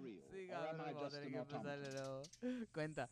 Sí, 0.00 0.46
cabrón, 0.48 0.78
vamos 0.78 1.04
a 1.04 1.10
tener 1.10 1.30
que 1.30 1.36
empezar 1.36 1.80
de. 1.80 2.66
Cuenta. 2.72 3.08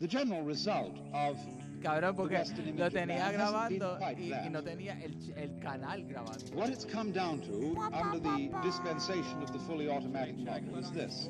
The 0.00 0.08
general 0.08 0.44
result 0.44 0.98
of 1.12 1.38
Cabrón, 1.80 2.16
porque 2.16 2.34
Western 2.34 2.76
lo 2.76 2.90
tenía 2.90 3.30
grabando 3.30 3.98
y, 4.18 4.32
y 4.32 4.50
no 4.50 4.62
tenía 4.62 5.00
el, 5.00 5.14
el 5.36 5.58
canal 5.60 6.02
grabando. 6.04 6.52
what 6.54 6.68
it's 6.68 6.84
come 6.84 7.12
down 7.12 7.40
to 7.40 7.76
under 7.92 8.18
the 8.18 8.50
dispensation 8.62 9.40
of 9.40 9.52
the 9.52 9.58
fully 9.60 9.88
automatic 9.88 10.36
model 10.36 10.76
is 10.78 10.90
this. 10.90 11.28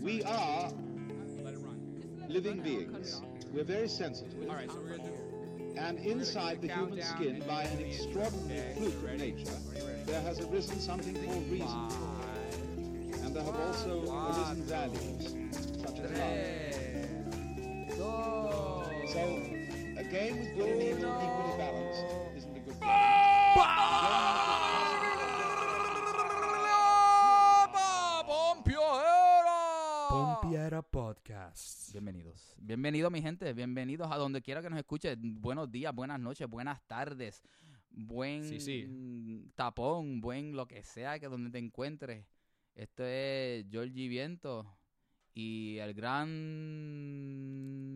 We 0.00 0.22
are 0.24 0.72
living 2.28 2.62
beings. 2.62 3.20
We're 3.52 3.64
very 3.64 3.88
sensitive. 3.88 4.48
Alright, 4.48 4.70
so 4.70 4.80
we're 4.80 4.96
gonna 4.96 5.10
do. 5.10 5.27
And 5.78 5.98
inside 6.00 6.60
the 6.60 6.68
human 6.68 7.00
skin, 7.02 7.42
by 7.46 7.62
an 7.62 7.78
extraordinary 7.78 8.74
fluke 8.74 8.94
of 8.94 9.18
nature, 9.18 9.56
there 10.06 10.20
has 10.22 10.40
arisen 10.40 10.80
something 10.80 11.14
called 11.24 11.48
reason. 11.50 11.88
And 13.22 13.34
there 13.34 13.44
have 13.44 13.56
also 13.56 14.02
arisen 14.02 14.62
values, 14.64 15.34
such 15.80 16.00
as 16.00 16.10
love. 17.98 18.88
So, 19.12 19.20
a 19.96 20.04
game 20.04 20.38
with 20.40 20.56
good 20.56 20.68
and 20.68 20.82
evil 20.82 21.10
equally 21.22 21.56
balanced 21.56 22.04
isn't 22.36 22.56
a 22.56 22.60
good 22.60 22.80
game. 22.80 24.37
Podcast. 31.22 31.90
Bienvenidos. 31.90 32.54
Bienvenidos, 32.58 33.10
mi 33.10 33.20
gente. 33.20 33.52
Bienvenidos 33.52 34.08
a 34.10 34.16
donde 34.16 34.40
quiera 34.40 34.62
que 34.62 34.70
nos 34.70 34.78
escuche. 34.78 35.16
Buenos 35.18 35.68
días, 35.68 35.92
buenas 35.92 36.20
noches, 36.20 36.48
buenas 36.48 36.80
tardes. 36.86 37.42
Buen 37.90 38.44
Sí, 38.44 38.60
sí. 38.60 39.50
tapón, 39.56 40.20
buen 40.20 40.54
lo 40.54 40.68
que 40.68 40.84
sea 40.84 41.18
que 41.18 41.26
donde 41.26 41.50
te 41.50 41.58
encuentres. 41.58 42.24
Esto 42.76 43.04
es 43.04 43.66
Georgie 43.68 44.06
Viento 44.06 44.78
y 45.34 45.78
el 45.78 45.92
gran 45.92 46.28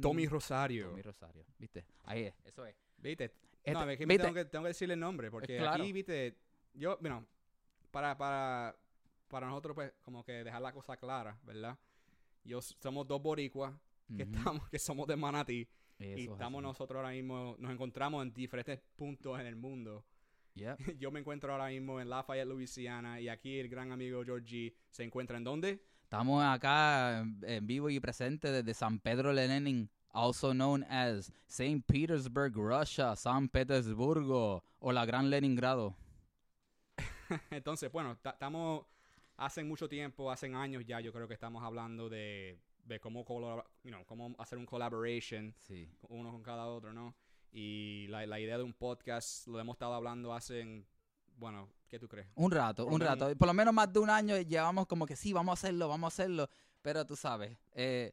Tommy 0.03 0.27
Rosario. 0.27 0.89
Tommy 0.89 1.03
Rosario. 1.03 1.45
¿Viste? 1.59 1.85
Ahí 2.03 2.23
es, 2.25 2.35
eso 2.45 2.67
es. 2.67 2.75
¿Viste? 2.99 3.33
Este- 3.63 3.73
no, 3.73 3.89
es 3.89 3.99
que 3.99 4.05
¿viste? 4.05 4.25
tengo, 4.25 4.35
que 4.35 4.45
tengo 4.47 4.65
que 4.65 4.69
decirle 4.71 4.95
el 4.95 5.01
nombre, 5.01 5.31
porque 5.31 5.59
claro. 5.59 5.81
aquí, 5.85 5.93
viste, 5.93 6.37
yo, 6.75 6.99
bueno, 7.01 7.25
para, 7.93 8.19
para, 8.19 8.75
para 9.29 9.47
nosotros, 9.47 9.77
pues, 9.77 9.93
como 10.03 10.25
que 10.25 10.43
dejar 10.43 10.61
la 10.61 10.73
cosa 10.73 10.97
clara, 10.97 11.39
¿verdad? 11.45 11.79
Yo, 12.45 12.61
somos 12.61 13.07
dos 13.07 13.23
boricuas 13.23 13.73
que 14.17 14.25
estamos, 14.25 14.69
que 14.69 14.79
somos 14.79 15.07
de 15.07 15.17
Manatí, 15.17 15.69
y 15.99 16.05
Eso 16.05 16.33
estamos 16.33 16.63
nosotros 16.63 16.97
ahora 16.99 17.11
mismo, 17.11 17.55
nos 17.59 17.71
encontramos 17.73 18.23
en 18.25 18.33
diferentes 18.35 18.81
puntos 18.97 19.39
en 19.41 19.47
el 19.47 19.57
mundo. 19.57 20.05
Yep. 20.55 20.77
Yo 20.99 21.11
me 21.11 21.21
encuentro 21.21 21.53
ahora 21.53 21.69
mismo 21.69 22.01
en 22.01 22.11
Lafayette, 22.11 22.47
Louisiana, 22.49 23.21
y 23.21 23.29
aquí 23.29 23.59
el 23.59 23.69
gran 23.69 23.91
amigo 23.93 24.23
Georgie 24.25 24.75
se 24.91 25.05
encuentra 25.05 25.37
en 25.39 25.45
dónde? 25.45 25.83
Estamos 26.03 26.45
acá 26.45 27.21
en- 27.21 27.67
vivo 27.67 27.89
y 27.89 27.99
presente 28.01 28.51
desde 28.53 28.75
San 28.75 28.99
Pedro 28.99 29.33
Lenin, 29.33 29.89
also 30.11 30.53
known 30.53 30.85
as 30.85 31.33
St. 31.47 31.83
Petersburg, 31.87 32.53
Russia, 32.55 33.17
San 33.17 33.49
Petersburgo 33.49 34.63
o 34.81 34.93
la 34.93 35.07
Gran 35.07 35.31
Leningrado. 35.31 35.97
Entonces, 37.51 37.91
bueno, 37.91 38.17
ta- 38.19 38.31
estamos 38.33 38.85
hace 39.45 39.65
mucho 39.65 39.89
tiempo, 39.89 40.31
hace 40.31 40.47
años 40.55 40.85
ya, 40.87 41.01
yo 41.01 41.13
creo 41.13 41.27
que 41.29 41.35
estamos 41.35 41.63
hablando 41.63 42.09
de, 42.09 42.59
de 42.85 43.01
cómo, 43.01 43.25
you 43.85 43.91
know, 43.91 44.05
cómo 44.07 44.35
hacer 44.39 44.59
un 44.59 44.67
collaboration 44.67 45.55
Sí. 45.59 45.89
uno 46.09 46.31
con 46.33 46.43
cada 46.43 46.67
otro, 46.67 46.93
¿no? 46.93 47.15
Y 47.51 48.07
la, 48.09 48.27
la 48.27 48.41
idea 48.41 48.57
de 48.57 48.65
un 48.65 48.73
podcast 48.73 49.47
lo 49.47 49.61
hemos 49.61 49.75
estado 49.75 49.95
hablando 49.95 50.33
hace, 50.33 50.85
bueno, 51.37 51.69
¿qué 51.89 51.99
tú 51.99 52.09
crees? 52.09 52.29
Un 52.35 52.51
rato, 52.51 52.85
Por 52.85 52.95
un 52.95 52.99
menos- 53.01 53.19
rato. 53.19 53.37
Por 53.39 53.49
lo 53.49 53.55
menos 53.55 53.75
más 53.75 53.93
de 53.93 53.99
un 53.99 54.11
año 54.11 54.37
llevamos 54.41 54.87
como 54.87 55.07
que 55.07 55.17
sí, 55.17 55.33
vamos 55.33 55.53
a 55.53 55.55
hacerlo, 55.55 55.89
vamos 55.89 56.07
a 56.13 56.15
hacerlo. 56.23 56.49
Pero 56.81 57.05
tú 57.07 57.15
sabes, 57.15 57.57
eh, 57.75 58.13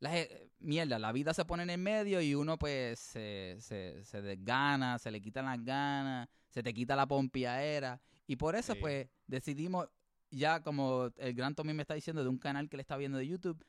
la, 0.00 0.12
mierda, 0.58 0.98
la 0.98 1.12
vida 1.12 1.32
se 1.32 1.44
pone 1.44 1.62
en 1.62 1.70
el 1.70 1.78
medio 1.78 2.20
y 2.20 2.34
uno 2.34 2.58
pues 2.58 2.98
se, 2.98 3.56
se, 3.60 4.02
se 4.04 4.20
desgana, 4.20 4.98
se 4.98 5.10
le 5.12 5.20
quitan 5.22 5.44
las 5.44 5.64
ganas, 5.64 6.28
se 6.48 6.62
te 6.62 6.74
quita 6.74 6.96
la 6.96 7.06
pompiadera. 7.06 8.00
Y 8.26 8.36
por 8.36 8.56
eso 8.56 8.74
Sí. 8.74 8.80
pues 8.80 9.08
decidimos 9.28 9.88
ya 10.32 10.62
como 10.62 11.10
el 11.18 11.34
gran 11.34 11.54
Tommy 11.54 11.74
me 11.74 11.82
está 11.82 11.94
diciendo 11.94 12.22
de 12.22 12.28
un 12.28 12.38
canal 12.38 12.68
que 12.68 12.76
le 12.76 12.80
está 12.80 12.96
viendo 12.96 13.18
de 13.18 13.26
YouTube, 13.26 13.64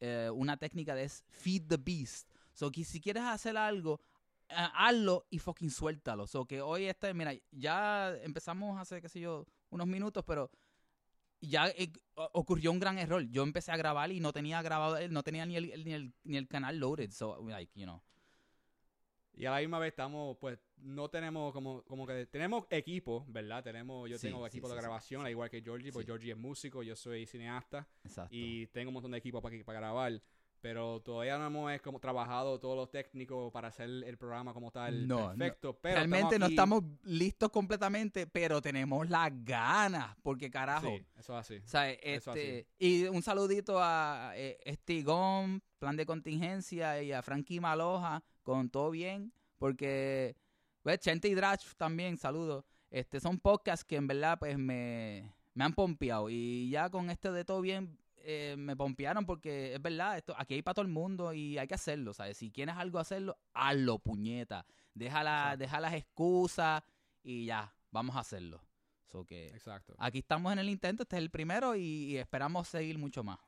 eh, 0.00 0.30
una 0.32 0.56
técnica 0.56 0.94
de 0.94 1.04
es 1.04 1.24
feed 1.28 1.64
the 1.68 1.76
beast. 1.76 2.30
So 2.52 2.70
que 2.70 2.84
si 2.84 3.00
quieres 3.00 3.24
hacer 3.24 3.56
algo, 3.56 4.00
ah, 4.50 4.72
hazlo 4.86 5.26
y 5.30 5.38
fucking 5.38 5.70
suéltalo. 5.70 6.26
So 6.26 6.46
que 6.46 6.62
hoy 6.62 6.84
este, 6.84 7.12
mira, 7.12 7.34
ya 7.50 8.16
empezamos 8.22 8.80
hace, 8.80 9.02
qué 9.02 9.08
sé 9.08 9.20
yo, 9.20 9.46
unos 9.70 9.86
minutos, 9.86 10.24
pero 10.24 10.50
ya 11.40 11.68
eh, 11.68 11.92
ocurrió 12.14 12.70
un 12.70 12.78
gran 12.78 12.98
error. 12.98 13.22
Yo 13.28 13.42
empecé 13.42 13.72
a 13.72 13.76
grabar 13.76 14.12
y 14.12 14.20
no 14.20 14.32
tenía 14.32 14.62
grabado, 14.62 14.96
no 15.08 15.22
tenía 15.22 15.44
ni 15.44 15.56
el, 15.56 15.84
ni 15.84 15.92
el, 15.92 16.14
ni 16.22 16.36
el 16.36 16.46
canal 16.46 16.78
loaded. 16.78 17.10
So, 17.10 17.44
like, 17.48 17.72
you 17.78 17.84
know. 17.84 18.00
Y 19.34 19.44
a 19.44 19.50
la 19.50 19.58
misma 19.58 19.78
vez 19.78 19.90
estamos, 19.90 20.36
pues, 20.38 20.58
no 20.78 21.08
tenemos 21.08 21.52
como, 21.52 21.82
como 21.84 22.06
que, 22.06 22.26
tenemos 22.26 22.66
equipo, 22.70 23.24
¿verdad? 23.28 23.62
Tenemos, 23.64 24.08
yo 24.08 24.18
Sí, 24.18 24.28
tengo 24.28 24.46
equipo 24.46 24.66
sí, 24.68 24.72
de 24.74 24.78
sí. 24.78 24.82
grabación, 24.82 25.24
al 25.24 25.30
igual 25.30 25.50
que 25.50 25.62
Georgie, 25.62 25.92
porque. 25.92 26.06
Georgie 26.06 26.32
es 26.32 26.38
músico, 26.38 26.82
yo 26.82 26.94
soy 26.96 27.26
cineasta. 27.26 27.86
Exacto. 28.04 28.34
y 28.34 28.66
tengo 28.68 28.90
un 28.90 28.94
montón 28.94 29.12
de 29.12 29.18
equipo 29.18 29.40
para, 29.42 29.56
para 29.64 29.80
grabar. 29.80 30.22
Pero 30.62 31.00
todavía 31.00 31.38
no 31.38 31.46
hemos 31.46 31.80
como 31.82 32.00
trabajado 32.00 32.58
todos 32.58 32.74
los 32.76 32.90
técnicos 32.90 33.52
para 33.52 33.68
hacer 33.68 33.88
el 33.88 34.16
programa 34.16 34.52
como 34.52 34.72
tal 34.72 35.06
No, 35.06 35.28
no. 35.32 35.38
perfecto. 35.38 35.78
Pero 35.80 35.94
Realmente 35.96 36.38
no 36.38 36.46
estamos 36.46 36.82
listos 37.04 37.50
completamente, 37.50 38.26
pero 38.26 38.60
tenemos 38.60 39.08
las 39.08 39.30
ganas, 39.44 40.16
porque 40.22 40.50
carajo. 40.50 40.88
Sí, 40.88 41.06
eso 41.16 41.34
es 41.34 41.40
así. 41.40 41.54
Eso 42.02 42.32
este, 42.34 42.66
y 42.78 43.04
un 43.04 43.22
saludito 43.22 43.78
a 43.80 44.32
eh, 44.34 44.58
Estigón, 44.64 45.62
Plan 45.78 45.94
de 45.96 46.06
Contingencia, 46.06 47.00
y 47.02 47.12
a 47.12 47.22
Frankie 47.22 47.60
Maloja, 47.60 48.24
con 48.42 48.68
todo 48.70 48.90
bien, 48.90 49.32
porque, 49.58 50.36
pues, 50.86 51.00
Chente 51.00 51.26
y 51.26 51.34
Drash 51.34 51.64
también, 51.76 52.16
saludos. 52.16 52.64
Este, 52.92 53.18
son 53.18 53.40
podcasts 53.40 53.84
que 53.84 53.96
en 53.96 54.06
verdad, 54.06 54.38
pues, 54.38 54.56
me, 54.56 55.34
me 55.52 55.64
han 55.64 55.72
pompeado, 55.72 56.30
y 56.30 56.70
ya 56.70 56.88
con 56.90 57.10
este 57.10 57.32
de 57.32 57.44
todo 57.44 57.60
bien, 57.60 57.98
eh, 58.18 58.54
me 58.56 58.76
pompearon 58.76 59.26
porque 59.26 59.74
es 59.74 59.82
verdad, 59.82 60.16
esto 60.16 60.32
aquí 60.38 60.54
hay 60.54 60.62
para 60.62 60.74
todo 60.74 60.84
el 60.84 60.92
mundo 60.92 61.32
y 61.32 61.58
hay 61.58 61.66
que 61.66 61.74
hacerlo, 61.74 62.14
¿sabes? 62.14 62.36
Si 62.36 62.52
quieres 62.52 62.76
algo 62.76 63.00
hacerlo, 63.00 63.36
hazlo, 63.52 63.98
puñeta. 63.98 64.64
Deja, 64.94 65.24
la- 65.24 65.56
deja 65.56 65.80
las 65.80 65.92
excusas 65.94 66.84
y 67.24 67.46
ya, 67.46 67.74
vamos 67.90 68.14
a 68.14 68.20
hacerlo. 68.20 68.62
So 69.10 69.24
que 69.24 69.48
Exacto. 69.48 69.94
aquí 69.98 70.18
estamos 70.18 70.52
en 70.52 70.60
el 70.60 70.68
intento, 70.68 71.02
este 71.02 71.16
es 71.16 71.22
el 71.22 71.30
primero 71.30 71.74
y, 71.74 71.80
y 71.80 72.16
esperamos 72.16 72.68
seguir 72.68 72.96
mucho 72.96 73.24
más. 73.24 73.38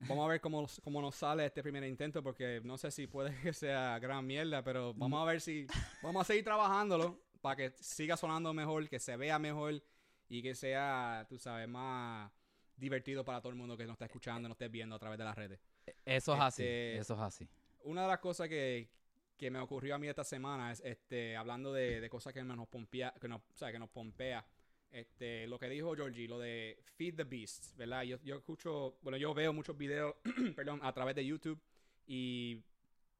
Vamos 0.00 0.24
a 0.26 0.28
ver 0.28 0.40
cómo, 0.40 0.66
cómo 0.84 1.00
nos 1.00 1.14
sale 1.16 1.46
este 1.46 1.62
primer 1.62 1.82
intento, 1.84 2.22
porque 2.22 2.60
no 2.62 2.76
sé 2.78 2.90
si 2.90 3.06
puede 3.06 3.34
que 3.40 3.52
sea 3.52 3.98
gran 3.98 4.26
mierda, 4.26 4.62
pero 4.62 4.92
vamos 4.94 5.22
a 5.22 5.24
ver 5.24 5.40
si. 5.40 5.66
Vamos 6.02 6.22
a 6.22 6.24
seguir 6.24 6.44
trabajándolo 6.44 7.18
para 7.40 7.56
que 7.56 7.70
siga 7.80 8.16
sonando 8.16 8.52
mejor, 8.52 8.88
que 8.88 8.98
se 8.98 9.16
vea 9.16 9.38
mejor 9.38 9.82
y 10.28 10.42
que 10.42 10.54
sea, 10.54 11.26
tú 11.28 11.38
sabes, 11.38 11.68
más 11.68 12.30
divertido 12.76 13.24
para 13.24 13.40
todo 13.40 13.50
el 13.50 13.56
mundo 13.56 13.76
que 13.76 13.84
nos 13.86 13.94
está 13.94 14.04
escuchando, 14.04 14.48
nos 14.48 14.56
esté 14.56 14.68
viendo 14.68 14.96
a 14.96 14.98
través 14.98 15.18
de 15.18 15.24
las 15.24 15.34
redes. 15.36 15.60
Eso 16.04 16.34
es 16.34 16.40
así, 16.40 16.62
Este, 16.62 16.98
eso 16.98 17.14
es 17.14 17.20
así. 17.20 17.48
una 17.84 18.02
de 18.02 18.08
las 18.08 18.18
cosas 18.18 18.48
que, 18.48 18.90
que 19.36 19.50
me 19.50 19.60
ocurrió 19.60 19.94
a 19.94 19.98
mí 19.98 20.08
esta 20.08 20.24
semana 20.24 20.72
es 20.72 20.80
este 20.84 21.36
hablando 21.36 21.72
de, 21.72 22.00
de 22.00 22.10
cosas 22.10 22.32
que 22.34 22.42
nos 22.44 22.68
pompea, 22.68 23.14
que 23.20 23.28
nos, 23.28 23.40
o 23.40 23.56
sea, 23.56 23.72
que 23.72 23.78
nos 23.78 23.88
pompea. 23.90 24.44
Este, 24.90 25.46
lo 25.46 25.58
que 25.58 25.68
dijo 25.68 25.94
Georgie, 25.94 26.26
lo 26.28 26.38
de 26.38 26.78
Feed 26.96 27.16
the 27.16 27.24
Beast, 27.24 27.76
¿verdad? 27.76 28.02
Yo, 28.04 28.18
yo 28.22 28.36
escucho, 28.36 28.96
bueno, 29.02 29.18
yo 29.18 29.34
veo 29.34 29.52
muchos 29.52 29.76
videos, 29.76 30.14
perdón, 30.56 30.80
a 30.82 30.92
través 30.92 31.14
de 31.14 31.26
YouTube 31.26 31.60
y 32.06 32.62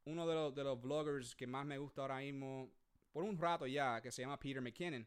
uno 0.04 0.26
de 0.26 0.34
los, 0.34 0.54
de 0.54 0.64
los 0.64 0.80
vloggers 0.80 1.34
que 1.34 1.46
más 1.46 1.66
me 1.66 1.76
gusta 1.78 2.02
ahora 2.02 2.18
mismo, 2.18 2.70
por 3.12 3.24
un 3.24 3.36
rato 3.36 3.66
ya, 3.66 4.00
que 4.00 4.10
se 4.10 4.22
llama 4.22 4.38
Peter 4.38 4.62
McKinnon. 4.62 5.06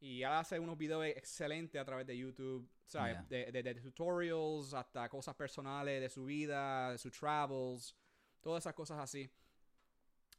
Y 0.00 0.22
él 0.22 0.30
hace 0.32 0.58
unos 0.58 0.78
videos 0.78 1.04
excelentes 1.04 1.78
a 1.80 1.84
través 1.84 2.06
de 2.06 2.16
YouTube, 2.16 2.66
¿sabes? 2.86 3.18
Yeah. 3.28 3.44
De, 3.44 3.52
de- 3.52 3.62
de 3.62 3.74
tutorials 3.82 4.72
hasta 4.72 5.08
cosas 5.10 5.34
personales 5.36 6.00
de 6.00 6.08
su 6.08 6.24
vida, 6.24 6.92
de 6.92 6.98
sus 6.98 7.12
travels, 7.12 7.94
todas 8.40 8.62
esas 8.62 8.72
cosas 8.74 8.98
así. 8.98 9.30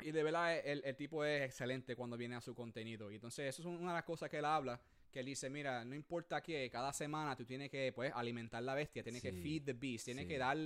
Y 0.02 0.12
de 0.12 0.24
verdad 0.24 0.58
el, 0.66 0.82
el 0.84 0.96
tipo 0.96 1.24
es 1.24 1.44
excelente 1.44 1.96
cuando 1.96 2.18
viene 2.18 2.36
a 2.36 2.42
su 2.42 2.56
contenido. 2.56 3.12
Y 3.12 3.16
entonces 3.16 3.46
eso 3.50 3.62
es 3.62 3.68
una 3.80 3.92
de 3.92 3.98
las 3.98 4.04
cosas 4.04 4.30
que 4.32 4.38
él 4.40 4.46
habla, 4.46 4.82
que 5.12 5.20
él 5.20 5.26
dice, 5.28 5.50
mira, 5.50 5.84
no 5.86 5.94
importa 5.96 6.42
que 6.42 6.70
cada 6.70 6.92
semana 6.94 7.36
tú 7.36 7.46
tienes 7.46 7.70
que 7.70 7.92
pues 7.94 8.12
alimentar 8.16 8.64
la 8.64 8.74
bestia, 8.74 9.04
tienes 9.04 9.22
que 9.22 9.32
feed 9.32 9.64
the 9.66 9.74
beast, 9.74 10.06
tienes 10.06 10.24
sí. 10.26 10.30
que 10.30 10.38
dar 10.38 10.58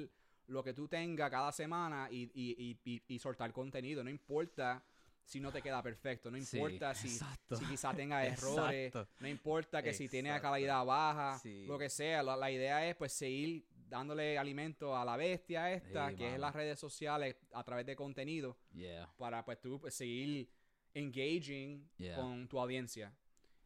lo 0.48 0.64
que 0.64 0.74
tú 0.74 0.88
tengas 0.88 1.30
cada 1.32 1.52
semana 1.52 2.08
y, 2.12 2.24
y, 2.34 2.78
y, 2.86 3.02
y, 3.08 3.20
soltar 3.20 3.52
contenido. 3.52 4.04
No 4.04 4.10
importa 4.10 4.84
si 5.24 5.40
no 5.40 5.52
te 5.52 5.62
queda 5.62 5.82
perfecto, 5.82 6.30
no 6.30 6.38
Sí, 6.44 6.58
importa 6.58 6.94
si, 6.94 7.10
si 7.10 7.66
quizá 7.68 7.94
tenga 7.96 8.24
errores, 8.26 8.94
no 9.20 9.28
importa 9.28 9.82
que 9.82 9.94
si 9.94 10.08
tiene 10.08 10.40
calidad 10.40 10.86
baja, 10.86 11.42
lo 11.66 11.78
que 11.80 11.90
sea. 11.90 12.22
La, 12.22 12.36
la 12.38 12.52
idea 12.52 12.88
es 12.88 12.96
pues 12.96 13.12
seguir 13.12 13.66
dándole 13.88 14.38
alimento 14.38 14.96
a 14.96 15.04
la 15.06 15.18
bestia 15.18 15.72
esta, 15.72 16.16
que 16.16 16.34
es 16.34 16.40
las 16.40 16.54
redes 16.54 16.80
sociales 16.80 17.36
a 17.54 17.64
través 17.64 17.86
de 17.86 17.96
contenido, 17.96 18.58
Yeah. 18.74 19.10
para 19.18 19.44
pues 19.46 19.60
tú 19.62 19.80
pues, 19.80 19.94
seguir 19.96 20.50
engaging 20.94 21.90
Yeah. 21.98 22.16
con 22.16 22.48
tu 22.48 22.60
audiencia. 22.60 23.14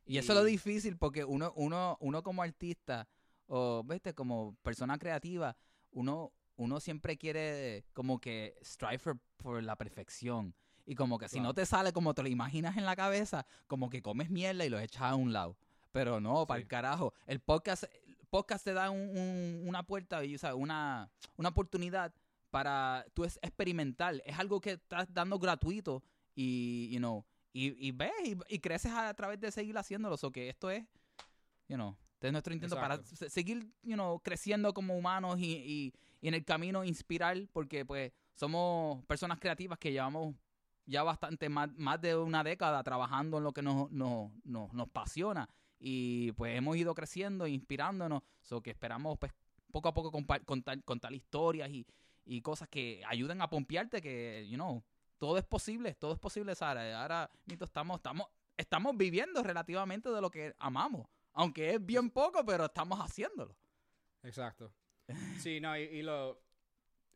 Y 0.10 0.18
eso 0.18 0.34
es 0.34 0.40
lo 0.40 0.44
difícil 0.44 0.98
porque 0.98 1.24
uno, 1.24 1.54
uno, 1.56 1.98
uno 2.02 2.24
como 2.24 2.42
artista 2.42 3.08
o, 3.48 3.84
viste, 3.84 4.14
como 4.14 4.56
persona 4.62 4.98
creativa, 4.98 5.56
uno, 5.92 6.34
uno 6.56 6.80
siempre 6.80 7.18
quiere 7.18 7.86
como 7.94 8.20
que 8.20 8.56
strive 8.64 9.00
for, 9.00 9.20
for 9.38 9.64
la 9.64 9.76
perfección. 9.76 10.54
Y 10.86 10.96
como 10.96 11.20
que 11.20 11.28
si 11.30 11.40
no 11.40 11.54
te 11.54 11.66
sale 11.66 11.94
como 11.94 12.14
te 12.16 12.24
lo 12.24 12.30
imaginas 12.30 12.76
en 12.78 12.86
la 12.86 12.96
cabeza, 12.96 13.46
como 13.68 13.90
que 13.90 14.02
comes 14.02 14.30
mierda 14.32 14.66
y 14.66 14.70
lo 14.70 14.80
echas 14.80 15.04
a 15.04 15.16
un 15.16 15.32
lado. 15.32 15.56
Pero 15.92 16.20
no, 16.20 16.46
para 16.48 16.60
el 16.60 16.68
carajo. 16.68 17.14
El 17.28 17.40
podcast, 17.40 17.84
el 17.84 18.26
podcast 18.30 18.64
te 18.66 18.74
da 18.74 18.90
un- 18.90 19.10
un- 19.18 19.64
una 19.68 19.84
puerta, 19.86 20.24
y, 20.26 20.36
o 20.36 20.40
sea, 20.40 20.56
una, 20.56 21.12
una 21.38 21.50
oportunidad 21.50 22.14
para 22.50 23.06
tú 23.14 23.24
es 23.26 23.38
experimental. 23.44 24.22
Es 24.26 24.40
algo 24.40 24.60
que 24.60 24.72
estás 24.74 25.14
dando 25.14 25.38
gratuito 25.38 26.04
y, 26.36 26.90
you 26.92 26.98
know, 26.98 27.24
y, 27.54 27.88
y 27.88 27.92
ves 27.92 28.12
y, 28.24 28.38
y 28.48 28.60
creces 28.60 28.92
a, 28.92 29.14
través 29.14 29.40
de 29.40 29.52
seguir 29.52 29.78
haciéndolo. 29.78 30.16
O 30.22 30.32
que 30.32 30.50
esto 30.50 30.70
es, 30.70 30.84
you 31.68 31.76
know, 31.76 31.96
este 32.14 32.28
es 32.28 32.32
nuestro 32.34 32.54
intento 32.54 32.76
para 32.76 32.96
Exacto. 32.96 33.30
seguir, 33.30 33.72
you 33.84 33.94
know, 33.96 34.20
creciendo 34.20 34.74
como 34.74 34.98
humanos 34.98 35.40
y, 35.40 35.54
y- 35.56 35.94
y 36.22 36.28
en 36.28 36.34
el 36.34 36.44
camino 36.44 36.84
inspirar, 36.84 37.38
porque 37.54 37.86
pues 37.86 38.12
somos 38.36 39.04
personas 39.06 39.40
creativas 39.40 39.80
que 39.80 39.92
llevamos 39.92 40.36
ya 40.86 41.02
bastante 41.04 41.48
más, 41.48 41.70
más 41.78 42.02
de 42.02 42.16
una 42.18 42.44
década 42.44 42.84
trabajando 42.84 43.38
en 43.38 43.44
lo 43.46 43.54
que 43.54 43.62
nos, 43.62 43.90
nos, 43.92 44.32
nos, 44.44 44.74
nos 44.74 44.88
apasiona 44.88 45.48
y 45.80 46.34
pues 46.34 46.58
hemos 46.58 46.76
ido 46.76 46.94
creciendo 46.94 47.48
inspirándonos, 47.48 48.22
so 48.42 48.62
que 48.62 48.72
esperamos 48.72 49.18
pues 49.18 49.32
poco 49.72 49.88
a 49.88 49.94
poco 49.94 50.12
contar, 50.12 50.84
contar 50.84 51.14
historias 51.14 51.70
y, 51.70 51.86
y 52.26 52.42
cosas 52.42 52.68
que 52.68 53.02
ayuden 53.08 53.42
a 53.42 53.50
pompearte 53.50 54.02
que, 54.02 54.46
you 54.50 54.56
know, 54.56 54.84
todo 55.20 55.38
es 55.38 55.44
posible, 55.44 55.94
todo 55.96 56.14
es 56.14 56.20
posible, 56.20 56.56
Sara. 56.56 57.02
Ahora 57.02 57.30
mismo 57.46 57.66
estamos, 57.66 57.98
estamos, 57.98 58.28
estamos 58.58 58.98
viviendo 58.98 59.44
relativamente 59.44 60.10
de 60.10 60.22
lo 60.22 60.32
que 60.32 60.56
amamos, 60.58 61.08
aunque 61.34 61.76
es 61.76 61.86
bien 61.86 62.10
poco, 62.10 62.44
pero 62.46 62.66
estamos 62.66 63.00
haciéndolo. 63.00 63.56
Exacto. 64.24 64.74
Sí, 65.40 65.60
no, 65.60 65.78
y, 65.78 65.82
y 65.82 66.02
lo. 66.02 66.42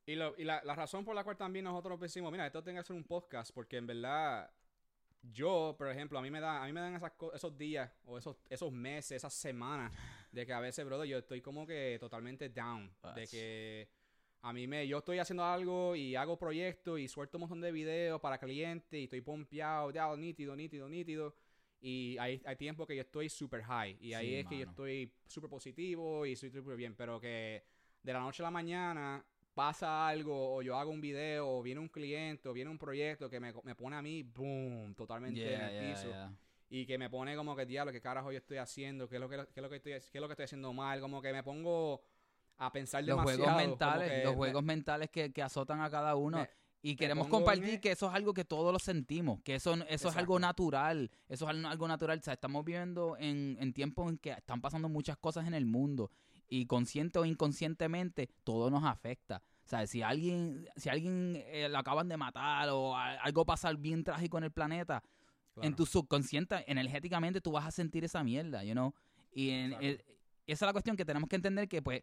Y, 0.06 0.16
lo, 0.16 0.36
y 0.38 0.44
la, 0.44 0.62
la 0.66 0.76
razón 0.76 1.06
por 1.06 1.16
la 1.16 1.24
cual 1.24 1.38
también 1.38 1.64
nosotros 1.64 1.98
decimos, 1.98 2.30
mira, 2.30 2.46
esto 2.46 2.62
tiene 2.62 2.80
que 2.80 2.86
ser 2.86 2.96
un 2.96 3.06
podcast, 3.06 3.54
porque 3.54 3.78
en 3.78 3.88
verdad, 3.88 4.52
yo, 5.22 5.76
por 5.78 5.88
ejemplo, 5.90 6.20
a 6.20 6.22
mí 6.22 6.30
me 6.30 6.42
da, 6.42 6.62
a 6.62 6.66
mí 6.66 6.74
me 6.74 6.82
dan 6.82 6.96
esas 6.96 7.14
esos 7.34 7.58
días, 7.58 7.90
o 8.04 8.18
esos, 8.18 8.36
esos 8.50 8.70
meses, 8.70 9.14
esas 9.14 9.34
semanas, 9.34 9.94
de 10.30 10.46
que 10.46 10.52
a 10.52 10.60
veces, 10.60 10.86
brother, 10.86 11.08
yo 11.08 11.20
estoy 11.20 11.42
como 11.42 11.66
que 11.66 11.96
totalmente 12.02 12.50
down. 12.50 12.94
De 13.16 13.28
que 13.28 13.88
a 14.44 14.52
mí 14.52 14.68
me, 14.68 14.86
yo 14.86 14.98
estoy 14.98 15.20
haciendo 15.20 15.46
algo 15.46 15.96
y 15.96 16.18
hago 16.18 16.38
proyectos 16.38 17.00
y 17.00 17.08
suelto 17.08 17.38
un 17.38 17.42
montón 17.44 17.62
de 17.62 17.72
videos 17.72 18.20
para 18.20 18.38
clientes 18.38 19.00
y 19.00 19.06
estoy 19.06 19.22
pompeado, 19.22 19.90
ya, 19.92 20.14
nítido, 20.18 20.54
nítido, 20.54 20.90
nítido. 20.90 21.34
Y 21.80 22.18
hay, 22.20 22.42
hay 22.46 22.56
tiempo 22.58 22.86
que 22.86 22.94
yo 22.94 23.04
estoy 23.04 23.30
super 23.30 23.64
high. 23.64 23.98
Y 24.02 24.14
ahí 24.14 24.28
Sí, 24.28 24.36
es 24.36 24.46
que 24.48 24.58
yo 24.58 24.66
estoy 24.66 25.14
súper 25.28 25.50
positivo 25.50 26.26
y 26.26 26.34
estoy 26.34 26.50
súper 26.50 26.76
bien. 26.76 26.94
Pero 26.94 27.22
que 27.22 27.64
de 28.02 28.14
la 28.14 28.20
noche 28.20 28.44
a 28.44 28.48
la 28.48 28.52
mañana 28.52 29.26
pasa 29.54 30.10
algo, 30.10 30.56
o 30.56 30.62
yo 30.62 30.76
hago 30.76 30.92
un 30.92 31.00
video, 31.00 31.48
o 31.50 31.64
viene 31.64 31.80
un 31.80 31.88
cliente, 31.88 32.50
o 32.50 32.54
viene 32.54 32.70
un 32.70 32.78
proyecto 32.78 33.30
que 33.30 33.40
me, 33.40 33.54
me 33.64 33.76
pone 33.76 33.96
a 33.96 34.02
mí, 34.02 34.24
boom, 34.24 34.94
totalmente 34.94 35.54
en 35.56 35.62
el 35.62 35.72
yeah, 35.72 35.96
piso. 35.96 36.10
yeah. 36.10 36.38
Y 36.70 36.86
que 36.86 36.98
me 36.98 37.10
pone 37.10 37.34
como 37.38 37.56
que, 37.56 37.66
diablo, 37.66 37.94
¿qué 37.94 38.02
carajo 38.02 38.30
yo 38.34 38.40
estoy 38.40 38.58
haciendo? 38.58 39.08
¿Qué 39.08 39.16
es 39.16 39.22
lo 39.22 39.30
que, 39.30 39.38
qué 39.38 39.60
es 39.60 39.64
lo 39.64 39.70
que, 39.70 39.78
estoy, 39.78 39.94
qué 39.94 40.18
es 40.18 40.22
lo 40.22 40.28
que 40.28 40.34
estoy 40.34 40.46
haciendo 40.46 40.74
mal? 40.74 41.00
Como 41.00 41.22
que 41.22 41.32
me 41.32 41.44
pongo 41.44 42.02
a 42.58 42.72
pensar 42.72 43.04
Los 43.04 43.18
demasiado. 43.18 43.44
juegos 43.44 43.58
mentales, 43.68 44.10
que 44.12 44.24
los 44.24 44.32
me- 44.34 44.38
juegos 44.38 44.64
mentales 44.64 45.10
que, 45.10 45.32
que 45.32 45.42
azotan 45.42 45.82
a 45.82 45.90
cada 45.90 46.16
uno. 46.16 46.40
me- 46.40 46.50
y 46.86 46.98
queremos 46.98 47.30
compartir 47.30 47.80
que 47.80 47.92
eso 47.92 48.10
es 48.10 48.14
algo 48.14 48.34
que 48.34 48.44
todos 48.44 48.74
lo 48.74 48.78
sentimos, 48.80 49.40
que 49.42 49.56
eso, 49.56 49.74
eso 49.88 50.10
es 50.10 50.18
algo 50.18 50.38
natural, 50.38 51.10
eso 51.30 51.50
es 51.50 51.56
algo- 51.66 51.88
natural. 51.88 52.20
O 52.20 52.22
sea, 52.22 52.34
estamos 52.34 52.66
viviendo 52.66 53.16
en, 53.18 53.56
en 53.62 53.72
tiempos 53.74 54.10
en 54.10 54.18
que 54.18 54.32
están 54.32 54.60
pasando 54.60 54.90
muchas 54.90 55.16
cosas 55.18 55.48
en 55.48 55.54
el 55.54 55.66
mundo 55.66 56.12
y 56.50 56.66
consciente 56.66 57.20
o 57.20 57.26
inconscientemente 57.26 58.28
todo 58.44 58.70
nos 58.70 58.84
afecta. 58.84 59.42
O 59.66 59.70
sea, 59.70 59.88
si 59.88 60.02
alguien, 60.02 60.68
si 60.76 60.90
alguien 60.90 61.42
eh, 61.46 61.70
lo 61.70 61.78
acaban 61.78 62.10
de 62.10 62.18
matar 62.18 62.68
o 62.70 62.98
a- 62.98 63.14
algo 63.14 63.46
pasa 63.46 63.72
bien 63.72 64.04
trágico 64.04 64.38
en 64.38 64.44
el 64.44 64.52
planeta, 64.52 65.02
en 65.62 65.76
tu 65.76 65.86
subconsciente, 65.86 66.70
energéticamente 66.70 67.40
tú 67.40 67.52
vas 67.54 67.66
a 67.66 67.72
sentir 67.72 68.04
esa 68.04 68.24
mierda, 68.26 68.62
you 68.66 68.74
know? 68.74 68.94
Y 69.32 69.52
en- 69.52 69.74
eh, 69.80 70.04
esa 70.48 70.66
es 70.66 70.68
la 70.68 70.74
cuestión 70.74 70.98
que 70.98 71.06
tenemos 71.06 71.30
que 71.30 71.38
entender 71.38 71.70
que, 71.70 71.82
pues, 71.82 72.02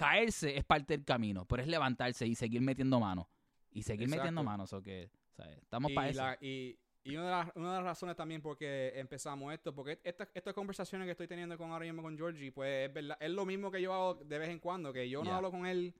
caerse 0.00 0.56
es 0.56 0.64
parte 0.64 0.96
del 0.96 1.04
camino, 1.04 1.44
pero 1.46 1.60
es 1.62 1.68
levantarse 1.68 2.26
y 2.26 2.34
seguir 2.34 2.62
metiendo 2.62 2.98
manos. 2.98 3.26
Y 3.70 3.82
seguir 3.82 4.08
metiendo 4.08 4.42
manos, 4.42 4.72
o 4.72 4.82
que, 4.82 5.10
¿sabes? 5.36 5.58
Estamos 5.58 5.92
para 5.92 6.08
eso. 6.08 6.24
y, 6.40 6.78
y 7.04 7.16
una, 7.16 7.24
de 7.24 7.30
las, 7.30 7.56
una 7.56 7.68
de 7.72 7.74
las 7.76 7.84
razones 7.84 8.16
también 8.16 8.40
por 8.40 8.56
qué 8.56 8.92
empezamos 8.96 9.52
esto, 9.52 9.74
porque 9.74 10.00
estas 10.02 10.28
estas 10.34 10.54
conversaciones 10.54 11.04
que 11.06 11.12
estoy 11.12 11.28
teniendo 11.28 11.56
con 11.58 11.70
ahora 11.70 11.84
mismo 11.84 12.02
con 12.02 12.16
Georgie, 12.16 12.50
pues 12.50 12.88
es 12.88 12.94
verdad, 12.94 13.18
es 13.20 13.30
lo 13.30 13.44
mismo 13.44 13.70
que 13.70 13.82
yo 13.82 13.92
hago 13.92 14.14
de 14.14 14.38
vez 14.38 14.48
en 14.48 14.58
cuando, 14.58 14.90
que 14.92 15.08
yo 15.08 15.22
no 15.22 15.34
hablo 15.34 15.50
con 15.50 15.66
él, 15.66 15.94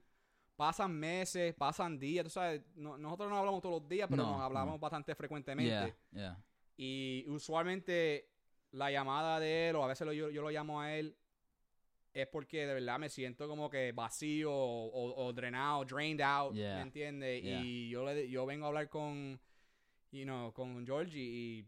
pasan 0.55 0.91
meses, 0.93 1.53
pasan 1.53 1.97
días, 1.99 2.23
tú 2.25 2.29
sabes, 2.31 2.61
no- 2.75 2.97
nosotros 2.97 3.29
no 3.29 3.37
hablamos 3.37 3.61
todos 3.61 3.81
los 3.81 3.87
días, 3.89 4.07
pero 4.09 4.23
No, 4.23 4.31
nos 4.33 4.41
hablamos 4.41 4.73
no. 4.75 4.79
bastante 4.79 5.13
frecuentemente. 5.15 5.69
Yeah, 5.71 5.95
yeah. 6.11 6.43
Y 6.75 7.25
usualmente 7.29 8.29
la 8.71 8.89
llamada 8.91 9.39
de 9.39 9.69
él, 9.69 9.75
o 9.75 9.83
a 9.83 9.87
veces 9.87 10.05
lo- 10.07 10.13
yo, 10.13 10.29
yo 10.31 10.41
lo 10.41 10.49
llamo 10.49 10.81
a 10.81 10.93
él, 10.95 11.15
es 12.13 12.27
porque 12.27 12.65
de 12.65 12.73
verdad 12.73 12.99
me 12.99 13.09
siento 13.09 13.47
como 13.47 13.69
que 13.69 13.91
vacío 13.93 14.51
o, 14.51 14.85
o- 14.87 15.25
o 15.25 15.33
drenado, 15.33 15.85
drained 15.85 16.21
out, 16.21 16.53
Yeah. 16.53 16.75
¿me 16.75 16.81
entiendes? 16.81 17.41
Yeah. 17.41 17.61
Y 17.63 17.89
yo, 17.89 18.05
le, 18.05 18.29
yo 18.29 18.45
vengo 18.45 18.65
a 18.65 18.67
hablar 18.69 18.89
con, 18.89 19.39
you 20.11 20.23
know, 20.23 20.51
con 20.53 20.85
Georgie 20.85 21.19
y 21.21 21.65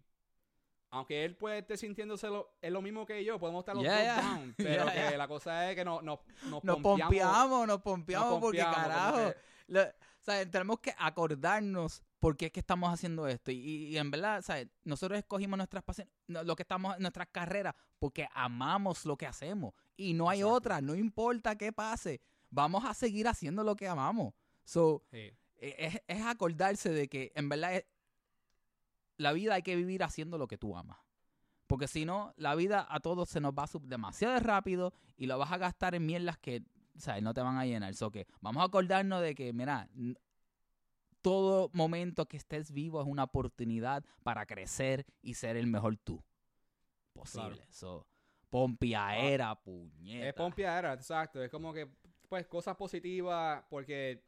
aunque 0.92 1.24
él 1.25 1.36
puede 1.36 1.60
estar 1.60 1.75
sintiéndose 1.78 2.28
lo, 2.28 2.56
es 2.62 2.72
lo 2.72 2.81
mismo 2.81 3.06
que 3.06 3.24
yo, 3.24 3.40
podemos 3.40 3.62
estar 3.62 3.74
los 3.75 3.84
Yeah, 3.84 3.95
dos 3.95 4.04
yeah. 4.04 4.22
down, 4.22 4.54
pero 4.57 4.86
Yeah, 4.86 5.10
que 5.12 5.18
la 5.18 5.28
cosa 5.28 5.69
es 5.72 5.75
que 5.75 5.86
no, 5.86 6.01
no, 6.01 6.22
nos, 6.50 6.63
Nos 6.63 6.75
pompeamos, 6.81 6.81
pompeamos, 6.81 7.50
nos 7.60 7.68
nos 7.68 7.81
pompeamos 7.81 8.40
porque 8.40 8.60
pompeamos, 8.60 8.75
como 8.75 8.88
carajo. 8.90 9.31
que- 9.31 9.38
lo- 9.74 9.94
¿sabes? 10.24 10.50
Tenemos 10.50 10.80
que 10.80 10.94
acordarnos 10.98 12.02
por 12.20 12.36
qué 12.36 12.48
es 12.48 12.52
que 12.52 12.62
estamos 12.62 12.92
haciendo 12.92 13.28
esto. 13.28 13.52
Y, 13.52 13.58
y 13.58 13.98
en 13.98 14.10
verdad, 14.10 14.42
¿sabes? 14.42 14.68
nosotros 14.84 15.20
escogimos 15.20 15.58
nuestras 15.58 15.84
pasiones, 15.84 16.12
lo 16.28 16.56
que 16.56 16.64
estamos, 16.64 16.98
nuestras 17.00 17.28
carreras, 17.28 17.75
porque 18.00 18.28
amamos 18.34 19.06
lo 19.06 19.16
que 19.18 19.28
hacemos. 19.28 19.74
Y 19.96 20.14
no 20.14 20.30
hay 20.30 20.40
Exacto. 20.40 20.56
otra, 20.56 20.81
no 20.81 20.96
importa 20.96 21.56
qué 21.58 21.72
pase. 21.72 22.22
Vamos 22.50 22.86
a 22.86 22.94
seguir 22.94 23.28
haciendo 23.28 23.64
lo 23.64 23.75
que 23.75 23.88
amamos. 23.88 24.34
So, 24.64 25.04
Sí, 25.12 25.18
e- 25.18 25.75
es, 25.78 26.02
es 26.08 26.26
acordarse 26.26 26.90
de 26.90 27.08
que 27.08 27.31
en 27.36 27.50
verdad 27.50 27.76
es- 27.76 27.86
la 29.18 29.34
vida 29.34 29.56
hay 29.56 29.62
que 29.62 29.76
vivir 29.76 30.04
haciendo 30.04 30.38
lo 30.38 30.48
que 30.48 30.58
tú 30.58 30.76
amas. 30.76 30.98
Porque 31.68 31.88
si 31.88 32.06
no, 32.06 32.34
la 32.38 32.56
vida 32.56 32.86
a 32.90 33.00
todos 33.00 33.30
se 33.30 33.40
nos 33.42 33.54
va 33.54 33.64
a 33.64 33.68
demasiado 33.81 34.40
rápido 34.40 34.94
y 35.18 35.26
lo 35.28 35.38
vas 35.38 35.52
a 35.52 35.57
gastar 35.57 35.95
en 35.95 36.06
mierdas 36.06 36.38
que 36.38 36.64
¿sabes? 36.95 37.23
no 37.23 37.33
te 37.33 37.42
van 37.42 37.57
a 37.57 37.66
llenar. 37.66 37.94
So 37.95 38.12
que 38.12 38.28
vamos 38.42 38.62
a 38.62 38.66
acordarnos 38.66 39.21
de 39.21 39.35
que, 39.35 39.54
mira, 39.54 39.90
todo 41.21 41.69
momento 41.73 42.26
que 42.28 42.38
estés 42.38 42.71
vivo 42.71 43.02
es 43.02 43.07
una 43.07 43.23
oportunidad 43.23 44.04
para 44.23 44.45
crecer 44.45 45.06
y 45.21 45.35
ser 45.35 45.57
el 45.57 45.68
mejor 45.68 45.97
tú 45.97 46.23
posible. 47.14 47.56
Claro. 47.56 47.71
So, 47.71 48.07
pompiaera, 48.50 49.56
puñeta. 49.56 50.28
Es 50.28 50.33
pompeadera, 50.33 50.94
exacto. 50.94 51.42
Es 51.42 51.50
como 51.50 51.73
que, 51.73 51.90
pues, 52.28 52.45
cosas 52.47 52.76
positivas, 52.76 53.64
porque, 53.69 54.23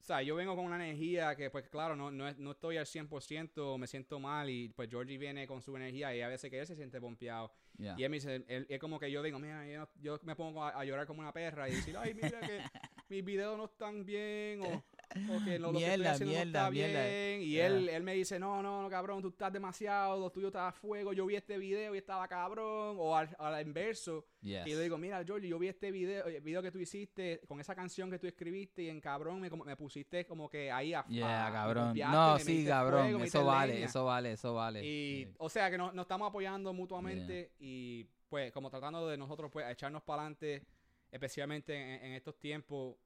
o 0.00 0.02
sea, 0.08 0.22
yo 0.22 0.34
vengo 0.36 0.56
con 0.56 0.64
una 0.64 0.76
energía 0.76 1.34
que, 1.36 1.50
pues, 1.50 1.68
claro, 1.68 1.94
no, 1.96 2.10
no, 2.10 2.32
no 2.38 2.50
estoy 2.52 2.76
al 2.78 2.86
100%, 2.86 3.76
me 3.78 3.86
siento 3.86 4.18
mal, 4.20 4.48
y 4.48 4.68
pues 4.70 4.88
Georgie 4.88 5.18
viene 5.18 5.46
con 5.46 5.60
su 5.60 5.76
energía, 5.76 6.14
y 6.16 6.22
a 6.22 6.28
veces 6.28 6.50
que 6.50 6.58
él 6.60 6.66
se 6.66 6.76
siente 6.76 7.00
pompeado. 7.00 7.52
Yeah. 7.76 7.94
Y 7.98 8.04
él 8.04 8.10
me 8.10 8.16
dice, 8.16 8.44
él- 8.48 8.66
es 8.68 8.78
como 8.80 8.98
que 8.98 9.10
yo 9.10 9.22
digo, 9.22 9.38
mira, 9.38 9.66
yo, 9.66 9.88
yo 10.00 10.18
me 10.22 10.34
pongo 10.34 10.64
a, 10.64 10.70
a 10.70 10.84
llorar 10.84 11.06
como 11.06 11.20
una 11.20 11.32
perra, 11.32 11.68
y 11.68 11.74
decir, 11.74 11.96
ay, 11.96 12.14
mira 12.14 12.40
que 12.40 12.60
mis 13.08 13.24
videos 13.24 13.56
no 13.58 13.66
están 13.66 14.04
bien, 14.04 14.62
o, 14.62 14.82
o 15.10 15.44
que 15.44 15.58
lo, 15.58 15.72
lo 15.72 15.78
que 15.78 15.84
estoy 15.84 15.96
Mierda, 15.96 16.10
haciendo 16.12 16.34
mierda, 16.34 16.60
no 16.60 16.66
está 16.66 16.70
mierda. 16.70 17.06
bien. 17.06 17.42
Y 17.42 17.56
él, 17.58 17.88
él 17.88 18.02
me 18.02 18.14
dice, 18.14 18.38
no, 18.38 18.62
no, 18.62 18.82
no, 18.82 18.90
cabrón, 18.90 19.22
tú 19.22 19.28
estás 19.28 19.52
demasiado, 19.52 20.20
lo 20.20 20.30
tuyo 20.30 20.48
está 20.48 20.68
a 20.68 20.72
fuego, 20.72 21.12
yo 21.12 21.24
vi 21.26 21.36
este 21.36 21.56
video 21.58 21.94
y 21.94 21.98
estaba 21.98 22.28
cabrón, 22.28 22.96
o 22.98 23.16
al, 23.16 23.34
al 23.38 23.66
inverso. 23.66 24.26
Yes. 24.42 24.66
Y 24.66 24.70
yo 24.70 24.80
digo, 24.80 24.98
mira, 24.98 25.24
Georgie, 25.24 25.48
yo 25.48 25.58
vi 25.58 25.68
este 25.68 25.90
video, 25.90 26.26
el 26.26 26.40
video 26.42 26.62
que 26.62 26.70
tú 26.70 26.78
hiciste 26.78 27.40
con 27.48 27.58
esa 27.60 27.74
canción 27.74 28.10
que 28.10 28.18
tú 28.18 28.26
escribiste 28.26 28.82
y 28.82 28.88
en 28.90 29.00
cabrón 29.00 29.40
me, 29.40 29.48
me 29.50 29.76
pusiste 29.76 30.26
como 30.26 30.48
que 30.48 30.70
ahí 30.70 30.92
a 30.94 31.04
Yeah, 31.08 31.46
a- 31.46 31.52
cabrón. 31.52 31.94
No, 32.10 32.38
sí, 32.38 32.64
cabrón. 32.66 33.02
fuego, 33.08 33.24
eso 33.24 33.44
vale, 33.44 33.74
leña. 33.74 33.86
eso 33.86 34.04
vale, 34.04 34.32
eso 34.32 34.54
vale. 34.54 34.84
Y, 34.84 35.28
o 35.38 35.48
sea, 35.48 35.70
que 35.70 35.78
nos, 35.78 35.94
nos 35.94 36.04
estamos 36.04 36.28
apoyando 36.28 36.72
mutuamente 36.74 37.52
y 37.58 38.04
pues 38.28 38.52
como 38.52 38.68
tratando 38.68 39.08
de 39.08 39.16
nosotros 39.16 39.50
pues 39.50 39.66
echarnos 39.70 40.02
para 40.02 40.20
adelante, 40.22 40.62
especialmente 41.10 41.74
en, 41.74 42.04
en 42.04 42.12
estos 42.12 42.38
tiempos 42.38 42.96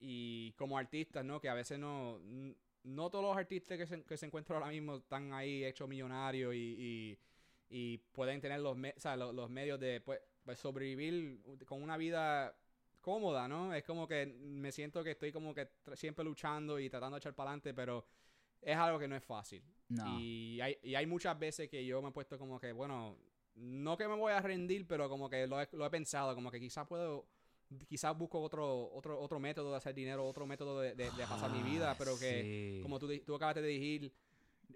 y 0.00 0.52
como 0.52 0.78
artistas, 0.78 1.24
¿no? 1.24 1.40
Que 1.40 1.48
a 1.48 1.54
veces 1.54 1.78
no, 1.78 2.18
no 2.84 3.10
todos 3.10 3.24
los 3.24 3.36
artistas 3.36 3.76
que 3.78 3.86
se, 3.86 4.02
que 4.04 4.16
se 4.16 4.26
encuentran 4.26 4.56
ahora 4.62 4.70
mismo 4.72 4.96
están 4.96 5.32
ahí 5.32 5.64
hechos 5.64 5.88
millonarios 5.88 6.54
y, 6.54 6.58
y, 6.58 7.18
y 7.68 7.98
pueden 7.98 8.40
tener 8.40 8.60
los, 8.60 8.76
me- 8.76 8.94
o 8.96 9.00
sea, 9.00 9.16
los, 9.16 9.34
los 9.34 9.50
medios 9.50 9.78
de 9.78 10.00
pues, 10.00 10.20
pues, 10.44 10.58
sobrevivir 10.58 11.40
con 11.66 11.82
una 11.82 11.96
vida 11.96 12.56
cómoda, 13.00 13.46
¿no? 13.48 13.74
Es 13.74 13.84
como 13.84 14.06
que 14.06 14.26
me 14.26 14.72
siento 14.72 15.02
que 15.04 15.12
estoy 15.12 15.32
como 15.32 15.54
que 15.54 15.68
siempre 15.94 16.24
luchando 16.24 16.78
y 16.78 16.88
tratando 16.90 17.16
de 17.16 17.18
echar 17.20 17.34
para 17.34 17.50
adelante, 17.50 17.74
pero 17.74 18.06
es 18.60 18.76
algo 18.76 18.98
que 18.98 19.08
no 19.08 19.16
es 19.16 19.24
fácil. 19.24 19.62
No. 19.88 20.18
Y 20.20 20.60
hay, 20.60 20.78
y 20.82 20.94
hay 20.94 21.06
muchas 21.06 21.38
veces 21.38 21.68
que 21.68 21.84
yo 21.84 22.00
me 22.02 22.08
he 22.08 22.12
puesto 22.12 22.38
como 22.38 22.58
que, 22.60 22.72
bueno, 22.72 23.16
no 23.54 23.96
que 23.96 24.06
me 24.08 24.14
voy 24.14 24.32
a 24.32 24.40
rendir, 24.40 24.86
pero 24.86 25.08
como 25.08 25.28
que 25.28 25.46
lo 25.46 25.60
he, 25.60 25.68
lo 25.72 25.84
he 25.86 25.90
pensado, 25.90 26.34
como 26.34 26.50
que 26.50 26.60
quizás 26.60 26.86
puedo, 26.86 27.26
quizás 27.88 28.16
busco 28.16 28.40
otro, 28.40 28.90
otro, 28.92 29.18
otro 29.20 29.38
método 29.40 29.70
de 29.70 29.76
hacer 29.76 29.94
dinero, 29.94 30.26
otro 30.26 30.46
método 30.46 30.80
de, 30.80 30.94
de- 30.94 31.10
de 31.10 31.26
pasar 31.26 31.50
mi 31.50 31.62
vida, 31.62 31.92
Ah, 31.92 31.94
pero 31.98 32.18
que, 32.18 32.76
sí. 32.76 32.82
como 32.82 32.98
tú, 32.98 33.06
di- 33.08 33.20
tú 33.20 33.34
acabas 33.34 33.54
de 33.56 33.62
decir, 33.62 34.12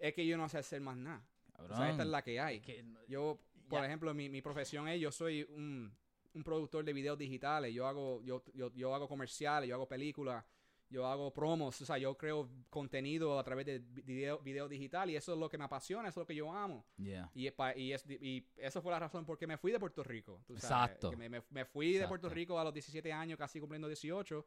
es 0.00 0.14
que 0.14 0.26
yo 0.26 0.36
no 0.36 0.48
sé 0.48 0.58
hacer 0.58 0.80
más 0.80 0.96
nada. 0.96 1.24
O 1.58 1.74
sea, 1.76 1.90
esta 1.90 2.02
es 2.02 2.08
la 2.08 2.22
que 2.22 2.40
hay. 2.40 2.60
Que 2.60 2.84
Yo, 3.08 3.38
por 3.68 3.80
Ya. 3.80 3.86
ejemplo, 3.86 4.12
mi, 4.14 4.28
mi 4.28 4.42
profesión 4.42 4.88
es, 4.88 5.00
yo 5.00 5.10
soy 5.10 5.42
un, 5.50 5.92
un 6.34 6.44
productor 6.44 6.84
de 6.84 6.92
videos 6.92 7.18
digitales, 7.18 7.72
yo 7.74 7.86
hago, 7.86 8.22
yo, 8.22 8.42
yo, 8.54 8.72
yo 8.74 8.94
hago 8.94 9.08
comerciales, 9.08 9.68
yo 9.68 9.74
hago 9.74 9.88
películas, 9.88 10.44
yo 10.90 11.06
hago 11.06 11.32
promos, 11.32 11.80
o 11.80 11.86
sea, 11.86 11.98
yo 11.98 12.16
creo 12.16 12.48
contenido 12.70 13.38
a 13.38 13.42
través 13.44 13.66
de 13.66 13.78
video, 13.78 14.38
video 14.40 14.68
digital 14.68 15.10
y 15.10 15.16
eso 15.16 15.32
es 15.32 15.38
lo 15.38 15.48
que 15.48 15.58
me 15.58 15.64
apasiona, 15.64 16.08
eso 16.08 16.20
es 16.20 16.22
lo 16.22 16.26
que 16.26 16.34
yo 16.36 16.52
amo. 16.52 16.84
Yeah. 16.96 17.30
Y, 17.34 17.48
y, 17.76 17.92
es, 17.92 18.04
y 18.08 18.46
eso 18.56 18.80
fue 18.82 18.92
la 18.92 18.98
razón 18.98 19.24
por 19.24 19.36
qué 19.38 19.46
me 19.46 19.56
fui 19.58 19.72
de 19.72 19.80
Puerto 19.80 20.04
Rico. 20.04 20.42
tú 20.46 20.56
sabes, 20.56 20.64
Exacto. 20.92 21.10
que 21.10 21.16
me, 21.16 21.28
me- 21.28 21.42
me 21.50 21.64
fui 21.64 21.94
de 21.94 22.06
Puerto. 22.06 22.28
Rico 22.28 22.58
a 22.58 22.64
los 22.64 22.72
17 22.72 23.12
años, 23.12 23.38
casi 23.38 23.58
cumpliendo 23.60 23.88
18, 23.88 24.46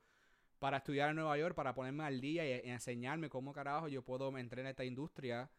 para 0.59 0.77
estudiar 0.77 1.09
en 1.09 1.15
Nueva 1.17 1.37
York, 1.37 1.53
para 1.55 1.73
ponerme 1.73 2.03
al 2.05 2.19
día 2.21 2.45
y, 2.45 2.67
y 2.67 2.69
enseñarme 2.71 3.29
cómo 3.29 3.51
carajo 3.53 3.87
yo 3.87 4.03
puedo 4.03 4.35
entrar 4.37 4.61
en 4.61 4.67
esta 4.67 4.83
industria 4.85 5.49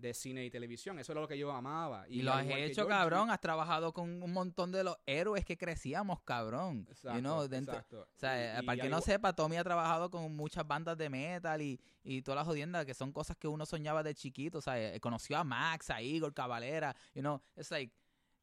de 0.00 0.14
cine 0.14 0.44
y 0.44 0.50
televisión. 0.50 0.98
Eso 0.98 1.12
era 1.12 1.20
lo 1.20 1.28
que 1.28 1.36
yo 1.38 1.50
amaba. 1.52 2.06
Y, 2.08 2.22
lo 2.22 2.32
has 2.32 2.46
hecho, 2.48 2.86
cabrón. 2.86 3.30
Has 3.30 3.40
trabajado 3.40 3.92
con 3.92 4.22
un 4.22 4.32
montón 4.32 4.72
de 4.72 4.82
los 4.84 4.96
héroes 5.06 5.44
que 5.44 5.56
crecíamos, 5.56 6.20
cabrón. 6.22 6.86
Exacto, 6.88 7.16
You 7.18 7.20
know, 7.20 7.46
dentro- 7.48 7.74
exacto. 7.74 8.02
O 8.14 8.18
sea, 8.18 8.36
Y- 8.56 8.60
eh, 8.60 8.62
para 8.64 8.76
y 8.76 8.80
que 8.80 8.88
no 8.88 8.96
al 8.96 9.02
igual- 9.02 9.02
sepa, 9.02 9.32
Tommy 9.34 9.56
ha 9.56 9.64
trabajado 9.64 10.10
con 10.10 10.34
muchas 10.34 10.66
bandas 10.66 10.96
de 10.96 11.08
metal 11.10 11.60
y, 11.62 11.80
y 12.02 12.22
todas 12.22 12.36
las 12.36 12.46
jodiendas 12.46 12.84
que 12.86 12.94
son 12.94 13.12
cosas 13.12 13.36
que 13.36 13.46
uno 13.48 13.66
soñaba 13.66 14.02
de 14.02 14.14
chiquito. 14.14 14.58
O 14.58 14.62
sea, 14.62 14.94
eh, 14.94 14.98
conoció 15.00 15.36
a 15.38 15.44
Max, 15.44 15.90
a 15.90 16.00
Igor 16.02 16.32
Cavalera. 16.34 16.94
You 17.14 17.20
know, 17.22 17.40
it's 17.56 17.70
like, 17.70 17.92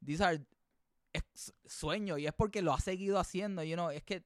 these 0.05 0.23
are 0.23 0.39
es 1.13 1.53
sueños 1.65 2.19
y 2.19 2.27
es 2.27 2.33
porque 2.33 2.61
lo 2.61 2.73
ha 2.73 2.79
seguido 2.79 3.17
haciendo. 3.17 3.63
You 3.63 3.75
know, 3.75 3.89
es 3.89 4.03
que 4.03 4.23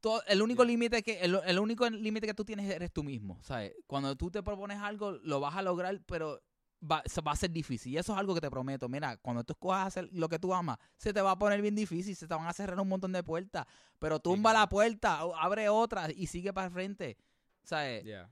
todo, 0.00 0.22
el 0.26 0.42
único 0.42 0.64
Yeah. 0.64 0.72
límite 0.72 1.02
que 1.02 1.20
el, 1.20 1.38
el 1.44 1.58
único 1.58 1.88
límite 1.88 2.26
que 2.26 2.34
tú 2.34 2.44
tienes 2.44 2.70
eres 2.70 2.92
tú 2.92 3.02
mismo, 3.04 3.38
¿sabes? 3.42 3.74
Cuando 3.86 4.16
tú 4.16 4.30
te 4.30 4.42
propones 4.42 4.78
algo, 4.78 5.12
lo 5.12 5.40
vas 5.40 5.56
a 5.56 5.62
lograr, 5.62 6.00
pero 6.06 6.40
va, 6.82 7.02
va 7.26 7.32
a 7.32 7.36
ser 7.36 7.50
difícil. 7.50 7.92
Y 7.92 7.98
eso 7.98 8.12
es 8.12 8.18
algo 8.18 8.34
que 8.34 8.40
te 8.40 8.50
prometo. 8.50 8.88
Mira, 8.88 9.16
cuando 9.18 9.44
tú 9.44 9.52
escojas 9.52 9.86
hacer 9.86 10.08
lo 10.12 10.28
que 10.28 10.38
tú 10.38 10.54
amas, 10.54 10.78
se 10.96 11.12
te 11.12 11.20
va 11.20 11.32
a 11.32 11.38
poner 11.38 11.60
bien 11.62 11.74
difícil, 11.74 12.16
se 12.16 12.26
te 12.26 12.34
van 12.34 12.46
a 12.46 12.52
cerrar 12.52 12.78
un 12.80 12.88
montón 12.88 13.12
de 13.12 13.22
puertas. 13.22 13.66
Pero 13.98 14.20
tumba 14.20 14.50
claro. 14.50 14.64
la 14.64 14.68
puerta, 14.68 15.20
abre 15.38 15.68
otra 15.68 16.08
y 16.10 16.26
sigue 16.26 16.52
para 16.52 16.66
el 16.68 16.72
frente. 16.72 17.16
¿Sabes? 17.62 18.04
Yeah. 18.04 18.30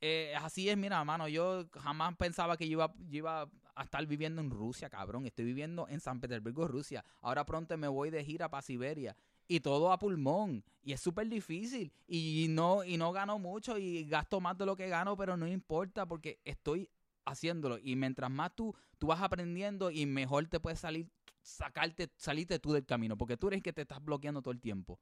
Eh, 0.00 0.34
así 0.36 0.68
es, 0.68 0.76
mira, 0.76 1.02
mano, 1.04 1.28
yo 1.28 1.66
jamás 1.72 2.14
pensaba 2.16 2.56
que 2.56 2.68
yo 2.68 2.72
iba, 2.72 2.94
yo 3.08 3.18
iba 3.18 3.48
a 3.74 3.82
estar 3.82 4.04
viviendo 4.06 4.40
en 4.42 4.50
Rusia, 4.50 4.88
cabrón. 4.90 5.26
Estoy 5.26 5.44
viviendo 5.44 5.88
en 5.88 6.00
San 6.00 6.20
Petersburgo, 6.20 6.68
Rusia. 6.68 7.04
Ahora 7.20 7.44
pronto 7.44 7.76
me 7.78 7.88
voy 7.88 8.10
de 8.10 8.24
gira 8.24 8.48
para 8.48 8.62
Siberia. 8.62 9.16
Y 9.46 9.60
todo 9.60 9.92
a 9.92 9.98
pulmón. 9.98 10.64
Y 10.82 10.92
es 10.92 11.00
súper 11.00 11.28
difícil. 11.28 11.92
Y 12.06 12.46
no, 12.50 12.84
y 12.84 12.96
no 12.96 13.12
gano 13.12 13.38
mucho 13.38 13.78
y 13.78 14.04
gasto 14.04 14.40
más 14.40 14.56
de 14.56 14.66
lo 14.66 14.76
que 14.76 14.88
gano, 14.88 15.16
pero 15.16 15.36
no 15.36 15.46
importa 15.46 16.06
porque 16.06 16.40
estoy 16.44 16.88
haciéndolo. 17.24 17.78
Y 17.78 17.96
mientras 17.96 18.30
más 18.30 18.54
tú, 18.54 18.74
tú 18.98 19.08
vas 19.08 19.22
aprendiendo 19.22 19.90
y 19.90 20.06
mejor 20.06 20.46
te 20.46 20.60
puedes 20.60 20.80
salir, 20.80 21.08
sacarte, 21.42 22.10
salirte 22.16 22.58
tú 22.58 22.72
del 22.72 22.86
camino. 22.86 23.16
Porque 23.16 23.36
tú 23.36 23.48
eres 23.48 23.58
el 23.58 23.62
que 23.62 23.72
te 23.72 23.82
estás 23.82 24.02
bloqueando 24.04 24.42
todo 24.42 24.52
el 24.52 24.60
tiempo. 24.60 24.98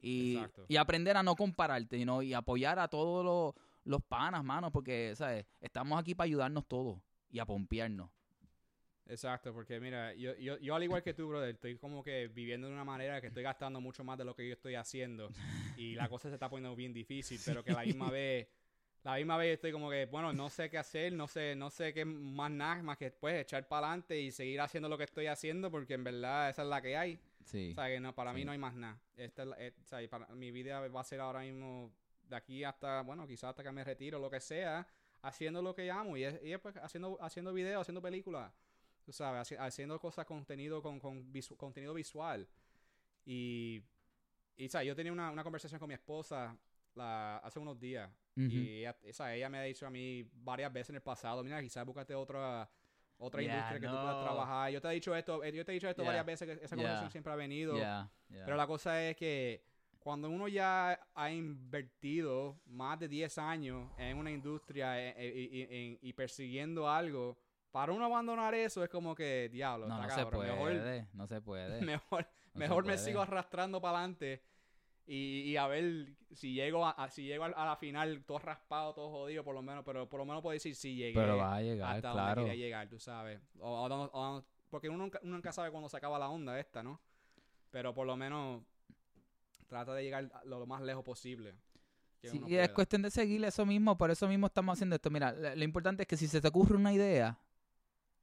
Y, 0.00 0.38
y 0.66 0.76
aprender 0.76 1.16
a 1.16 1.22
no 1.22 1.36
compararte, 1.36 2.04
¿no? 2.04 2.22
y 2.22 2.34
apoyar 2.34 2.80
a 2.80 2.88
todos 2.88 3.24
los, 3.24 3.54
los 3.84 4.02
panas, 4.02 4.42
mano, 4.42 4.72
porque, 4.72 5.14
¿sabes? 5.14 5.46
Estamos 5.60 5.98
aquí 5.98 6.16
para 6.16 6.26
ayudarnos 6.26 6.66
todos 6.66 6.98
y 7.30 7.38
a 7.38 7.46
pompearnos. 7.46 8.10
Exacto, 9.06 9.52
porque 9.52 9.80
mira, 9.80 10.14
yo, 10.14 10.34
yo, 10.36 10.58
yo 10.58 10.74
al 10.74 10.82
igual 10.82 11.02
que 11.02 11.12
tú, 11.12 11.28
brother, 11.28 11.50
estoy 11.54 11.76
como 11.76 12.02
que 12.02 12.28
viviendo 12.28 12.68
de 12.68 12.72
una 12.72 12.84
manera 12.84 13.20
que 13.20 13.26
estoy 13.26 13.42
gastando 13.42 13.80
mucho 13.80 14.04
más 14.04 14.16
de 14.16 14.24
lo 14.24 14.34
que 14.34 14.46
yo 14.46 14.54
estoy 14.54 14.74
haciendo 14.76 15.28
y 15.76 15.94
la 15.94 16.08
cosa 16.08 16.28
se 16.28 16.34
está 16.34 16.48
poniendo 16.48 16.76
bien 16.76 16.92
difícil, 16.92 17.40
pero 17.44 17.64
que 17.64 17.72
a 17.72 17.74
la 17.74 17.84
misma 17.84 18.10
vez, 18.10 18.48
la 19.02 19.16
misma 19.16 19.36
vez 19.36 19.54
estoy 19.54 19.72
como 19.72 19.90
que, 19.90 20.06
bueno, 20.06 20.32
no 20.32 20.48
sé 20.48 20.70
qué 20.70 20.78
hacer, 20.78 21.12
no 21.12 21.26
sé, 21.26 21.56
no 21.56 21.68
sé 21.68 21.92
qué 21.92 22.04
más 22.04 22.50
nada, 22.50 22.82
más 22.82 22.96
que 22.96 23.10
pues 23.10 23.40
echar 23.40 23.66
para 23.66 23.88
adelante 23.88 24.20
y 24.20 24.30
seguir 24.30 24.60
haciendo 24.60 24.88
lo 24.88 24.96
que 24.96 25.04
estoy 25.04 25.26
haciendo 25.26 25.70
porque 25.70 25.94
en 25.94 26.04
verdad 26.04 26.48
esa 26.48 26.62
es 26.62 26.68
la 26.68 26.80
que 26.80 26.96
hay. 26.96 27.18
Sí. 27.44 27.70
O 27.72 27.74
sea, 27.74 27.88
que 27.88 27.98
no, 27.98 28.14
para 28.14 28.32
mí 28.32 28.44
no 28.44 28.52
hay 28.52 28.58
más 28.58 28.74
nada. 28.74 29.00
Esta 29.16 29.42
es 29.42 29.48
la- 29.48 29.56
eh, 29.58 29.72
o 29.82 29.84
sea, 29.84 30.08
para, 30.08 30.26
mi 30.28 30.52
vida 30.52 30.86
va 30.88 31.00
a 31.00 31.04
ser 31.04 31.20
ahora 31.20 31.40
mismo 31.40 31.92
de 32.28 32.36
aquí 32.36 32.62
hasta, 32.64 33.02
bueno, 33.02 33.26
quizás 33.26 33.50
hasta 33.50 33.64
que 33.64 33.72
me 33.72 33.82
retiro, 33.82 34.20
lo 34.20 34.30
que 34.30 34.40
sea, 34.40 34.86
haciendo 35.22 35.60
lo 35.60 35.74
que 35.74 35.90
amo 35.90 36.16
y 36.16 36.24
es, 36.24 36.40
y 36.42 36.52
es, 36.52 36.60
pues 36.60 36.76
haciendo, 36.76 37.18
haciendo 37.20 37.52
videos, 37.52 37.82
haciendo 37.82 38.00
películas, 38.00 38.52
tú 39.04 39.12
sabes, 39.12 39.40
haci- 39.52 39.58
haciendo 39.58 39.98
cosas, 39.98 40.24
contenido 40.26 40.82
con, 40.82 40.98
con 41.00 41.32
visu- 41.32 41.56
contenido 41.56 41.94
visual. 41.94 42.46
Y, 43.24 43.82
y, 44.56 44.68
¿sabes? 44.68 44.88
Yo 44.88 44.96
tenía 44.96 45.12
una, 45.12 45.30
una 45.30 45.42
conversación 45.44 45.78
con 45.78 45.88
mi 45.88 45.94
esposa 45.94 46.56
la, 46.94 47.38
hace 47.38 47.58
unos 47.58 47.78
días 47.78 48.10
Ujú. 48.36 48.46
y 48.48 48.84
ella, 48.84 48.96
ella 49.34 49.48
me 49.48 49.58
ha 49.58 49.62
dicho 49.62 49.86
a 49.86 49.90
mí 49.90 50.28
varias 50.34 50.72
veces 50.72 50.90
en 50.90 50.96
el 50.96 51.02
pasado, 51.02 51.42
mira, 51.42 51.60
quizás 51.62 51.84
búscate 51.86 52.14
otra 52.14 52.68
otra 53.18 53.40
Yeah, 53.40 53.52
industria 53.54 53.78
que 53.80 53.86
tú 53.86 53.92
puedas 53.92 54.20
trabajar. 54.24 54.70
Yo 54.72 54.80
te 54.80 54.88
he 54.88 54.92
dicho 54.94 55.14
esto, 55.14 55.44
eh, 55.44 55.52
yo 55.52 55.64
te 55.64 55.70
he 55.70 55.74
dicho 55.74 55.88
esto 55.88 56.02
Yeah. 56.02 56.08
varias 56.08 56.26
veces, 56.26 56.48
que 56.58 56.64
esa 56.64 56.74
Yeah. 56.74 56.82
conversación 56.82 57.10
siempre 57.12 57.32
ha 57.32 57.36
venido. 57.36 57.76
Pero 58.28 58.56
la 58.56 58.66
cosa 58.66 59.00
es 59.08 59.16
que 59.16 59.62
cuando 60.00 60.28
uno 60.28 60.48
ya 60.48 60.98
ha 61.14 61.30
invertido 61.30 62.58
más 62.66 62.98
de 62.98 63.06
10 63.06 63.38
años 63.38 63.88
en 63.96 64.16
una 64.18 64.32
industria 64.32 64.98
y- 65.22 65.62
en- 65.70 65.98
y 66.02 66.12
persiguiendo 66.14 66.90
algo, 66.90 67.38
para 67.72 67.92
uno 67.92 68.04
abandonar 68.04 68.54
eso 68.54 68.84
es 68.84 68.90
como 68.90 69.14
que, 69.14 69.48
diablo, 69.50 69.88
no, 69.88 69.94
está 70.02 70.06
no 70.06 70.24
se 70.24 70.30
puede, 70.30 70.52
Mejor, 70.52 71.08
no 71.14 71.26
se 71.26 71.40
puede. 71.40 71.80
mejor, 71.82 72.26
mejor 72.54 72.84
me 72.84 72.98
sigo 72.98 73.20
arrastrando 73.22 73.80
para 73.80 73.98
adelante 73.98 74.42
y, 75.06 75.40
y 75.50 75.56
a 75.56 75.66
ver 75.66 76.14
si 76.32 76.52
llego 76.52 76.86
a, 76.86 76.90
a- 76.90 77.10
si 77.10 77.24
llego 77.24 77.44
a, 77.44 77.48
a 77.48 77.66
la 77.66 77.76
final 77.76 78.22
todo 78.24 78.38
raspado, 78.38 78.94
todo 78.94 79.10
jodido, 79.10 79.42
por 79.42 79.54
lo 79.54 79.62
menos, 79.62 79.84
pero 79.84 80.08
por 80.08 80.20
lo 80.20 80.26
menos 80.26 80.42
puedo 80.42 80.52
decir 80.52 80.76
si 80.76 80.94
llegué 80.94 81.14
Pero 81.14 81.38
va 81.38 81.56
a 81.56 81.62
llegar, 81.62 81.96
hasta 81.96 82.12
claro. 82.12 82.26
donde 82.42 82.50
quería 82.50 82.66
llegar, 82.66 82.88
tú 82.88 83.00
sabes. 83.00 83.40
O- 83.58 83.86
o 84.12 84.44
porque 84.70 84.88
uno 84.88 84.98
nunca, 84.98 85.18
uno 85.22 85.32
nunca 85.36 85.52
sabe 85.52 85.70
cuándo 85.70 85.88
se 85.88 85.96
acaba 85.96 86.18
la 86.18 86.28
onda 86.28 86.58
esta, 86.60 86.82
¿no? 86.82 87.00
Pero 87.70 87.92
por 87.94 88.06
lo 88.06 88.16
menos 88.16 88.62
trata 89.66 89.94
de 89.94 90.02
llegar 90.02 90.30
lo, 90.44 90.58
lo 90.60 90.66
más 90.66 90.82
lejos 90.82 91.02
posible. 91.04 91.54
Sí, 92.22 92.40
y 92.46 92.54
es 92.54 92.68
cuestión 92.70 93.02
de 93.02 93.10
seguir 93.10 93.44
eso 93.44 93.66
mismo, 93.66 93.98
por 93.98 94.10
eso 94.10 94.28
mismo 94.28 94.46
estamos 94.46 94.74
haciendo 94.74 94.94
esto. 94.94 95.10
Mira, 95.10 95.32
lo, 95.32 95.54
lo 95.56 95.64
importante 95.64 96.02
es 96.04 96.06
que 96.08 96.16
si 96.16 96.28
se 96.28 96.40
te 96.40 96.46
ocurre 96.48 96.76
una 96.76 96.92
idea, 96.92 97.36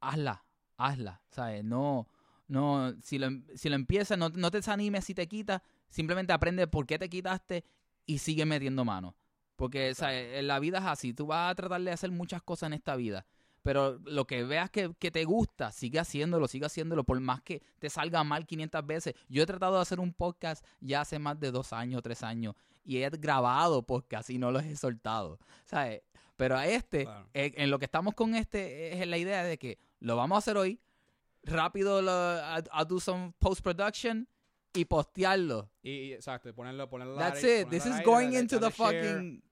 hazla, 0.00 0.44
hazla, 0.76 1.20
¿sabes? 1.30 1.64
No, 1.64 2.08
no, 2.48 2.94
si 3.02 3.18
lo, 3.18 3.26
em- 3.26 3.44
si 3.54 3.68
lo 3.68 3.76
empiezas, 3.76 4.18
no, 4.18 4.28
no 4.30 4.50
te 4.50 4.58
desanimes 4.58 5.04
si 5.04 5.14
te 5.14 5.26
quitas, 5.28 5.62
simplemente 5.88 6.32
aprende 6.32 6.66
por 6.66 6.86
qué 6.86 6.98
te 6.98 7.08
quitaste 7.08 7.64
y 8.06 8.18
sigue 8.18 8.44
metiendo 8.44 8.84
mano. 8.84 9.14
Porque, 9.56 9.94
¿sabes? 9.94 10.38
En 10.38 10.46
la 10.46 10.58
vida 10.58 10.78
es 10.78 10.84
así, 10.84 11.12
tú 11.12 11.26
vas 11.26 11.50
a 11.50 11.54
tratar 11.54 11.80
de 11.82 11.92
hacer 11.92 12.10
muchas 12.10 12.42
cosas 12.42 12.68
en 12.68 12.72
esta 12.72 12.96
vida, 12.96 13.26
pero 13.62 13.98
lo 14.04 14.26
que 14.26 14.42
veas 14.42 14.70
que, 14.70 14.94
que 14.98 15.10
te 15.10 15.24
gusta, 15.24 15.70
sigue 15.70 15.98
haciéndolo, 15.98 16.48
sigue 16.48 16.64
haciéndolo, 16.64 17.04
por 17.04 17.20
más 17.20 17.42
que 17.42 17.62
te 17.78 17.90
salga 17.90 18.24
mal 18.24 18.46
500 18.46 18.86
veces. 18.86 19.14
Yo 19.28 19.42
he 19.42 19.46
tratado 19.46 19.76
de 19.76 19.82
hacer 19.82 20.00
un 20.00 20.14
podcast 20.14 20.64
ya 20.80 21.02
hace 21.02 21.18
más 21.18 21.38
de 21.38 21.50
dos 21.50 21.74
años, 21.74 22.02
tres 22.02 22.22
años, 22.22 22.54
y 22.84 22.96
he 22.96 23.10
grabado 23.10 23.82
podcast 23.82 24.30
y 24.30 24.38
no 24.38 24.50
los 24.50 24.64
he 24.64 24.76
soltado, 24.76 25.38
¿sabes? 25.66 26.00
Pero 26.36 26.56
a 26.56 26.66
este, 26.66 27.06
eh, 27.34 27.52
en 27.56 27.70
lo 27.70 27.78
que 27.78 27.84
estamos 27.84 28.14
con 28.14 28.34
este, 28.34 28.98
es 28.98 29.06
la 29.06 29.18
idea 29.18 29.44
de 29.44 29.58
que 29.58 29.78
lo 30.00 30.16
vamos 30.16 30.36
a 30.36 30.38
hacer 30.40 30.56
hoy, 30.56 30.80
rápido 31.44 32.02
lo, 32.02 32.10
a, 32.10 32.56
a 32.70 32.84
do 32.84 33.00
some 33.00 33.32
post-production 33.38 34.28
y 34.74 34.84
postearlo. 34.84 35.70
Y, 35.82 36.12
exacto, 36.12 36.48
y 36.48 36.52
ponerlo, 36.52 36.88
ponerlo 36.88 37.16
That's 37.16 37.42
it. 37.42 37.68
This 37.68 37.86
is 37.86 38.02
going 38.04 38.34
into 38.34 38.58
the 38.58 38.70
fucking 38.70 39.42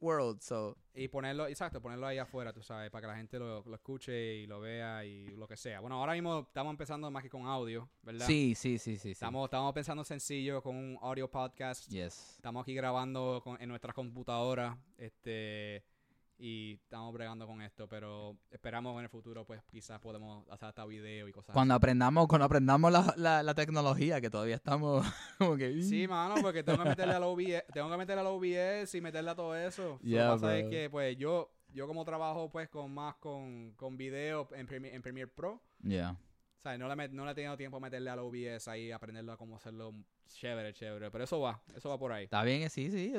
world, 0.00 0.40
so... 0.40 0.76
Y 0.94 1.08
ponerlo, 1.08 1.46
exacto, 1.46 1.80
ponerlo 1.80 2.06
ahí 2.06 2.18
afuera, 2.18 2.52
tú 2.52 2.62
sabes, 2.62 2.90
para 2.90 3.02
que 3.02 3.06
la 3.08 3.16
gente 3.16 3.38
lo, 3.38 3.62
lo 3.64 3.74
escuche 3.74 4.36
y 4.36 4.46
lo 4.46 4.60
vea 4.60 5.04
y 5.04 5.28
lo 5.36 5.46
que 5.46 5.56
sea. 5.56 5.80
Bueno, 5.80 5.96
ahora 5.96 6.14
mismo 6.14 6.40
estamos 6.48 6.70
empezando 6.72 7.10
más 7.10 7.22
que 7.22 7.30
con 7.30 7.46
audio, 7.46 7.88
¿verdad? 8.02 8.26
Sí, 8.26 8.54
sí, 8.54 8.78
sí, 8.78 8.96
sí, 8.96 8.98
sí. 8.98 9.10
Estamos, 9.12 9.44
estamos 9.44 9.72
pensando 9.72 10.04
sencillo 10.04 10.62
con 10.62 10.76
un 10.76 10.98
audio 11.00 11.30
podcast. 11.30 11.88
Yes. 11.88 12.34
Estamos 12.36 12.62
aquí 12.62 12.74
grabando 12.74 13.40
con- 13.42 13.60
en 13.60 13.68
nuestra 13.68 13.92
computadora, 13.92 14.78
este, 14.98 15.84
y 16.40 16.80
estamos 16.82 17.12
bregando 17.12 17.46
con 17.46 17.60
esto, 17.60 17.86
pero 17.86 18.36
esperamos 18.50 18.96
en 18.96 19.02
el 19.04 19.08
futuro, 19.10 19.44
pues 19.44 19.62
quizás 19.70 20.00
podemos 20.00 20.48
hacer 20.50 20.68
hasta 20.68 20.86
video 20.86 21.28
y 21.28 21.32
cosas 21.32 21.52
Cuando 21.52 21.74
aprendamos, 21.74 22.26
cuando 22.28 22.46
aprendamos 22.46 22.90
la, 22.90 23.12
la, 23.16 23.42
la 23.42 23.54
tecnología, 23.54 24.20
que 24.22 24.30
todavía 24.30 24.54
estamos 24.56 25.06
como 25.38 25.56
que... 25.56 25.66
así. 25.66 25.82
Sí, 25.82 26.08
mano, 26.08 26.36
porque 26.40 26.62
tengo 26.62 26.82
que 26.82 26.88
meterle 26.88 27.14
al 27.14 27.22
OBS, 27.24 27.64
tengo 27.74 27.90
que 27.90 27.96
meterle 27.98 28.20
al 28.22 28.26
OBS 28.28 28.94
y 28.94 29.00
meterle 29.02 29.30
a 29.30 29.34
todo 29.34 29.54
eso. 29.54 29.98
So, 29.98 30.00
Yeah, 30.02 30.34
lo 30.34 30.40
que 30.40 30.60
es 30.60 30.68
que, 30.70 30.88
pues, 30.90 31.16
yo, 31.18 31.52
yo 31.74 31.86
como 31.86 32.04
trabajo, 32.04 32.50
pues, 32.50 32.68
con 32.70 32.92
más 32.92 33.16
con, 33.16 33.72
con 33.76 33.96
video 33.98 34.48
en, 34.54 34.66
Premiere- 34.66 34.94
en 34.94 35.02
Premiere 35.02 35.28
Pro, 35.30 35.60
Yeah. 35.82 36.16
O 36.60 36.62
sea, 36.62 36.76
no 36.76 36.94
le, 36.94 37.08
no 37.08 37.24
le 37.24 37.32
he 37.32 37.34
tenido 37.34 37.56
tiempo 37.56 37.78
a 37.78 37.80
meterle 37.80 38.10
al 38.10 38.18
OBS 38.18 38.68
ahí, 38.68 38.92
aprenderlo 38.92 39.32
a 39.32 39.36
cómo 39.38 39.56
hacerlo 39.56 39.94
chévere, 40.28 40.74
chévere, 40.74 41.10
pero 41.10 41.24
eso 41.24 41.40
va, 41.40 41.62
eso 41.74 41.88
va 41.88 41.98
por 41.98 42.12
ahí. 42.12 42.24
Está 42.24 42.42
bien, 42.44 42.68
sí, 42.68 42.90
sí. 42.90 43.14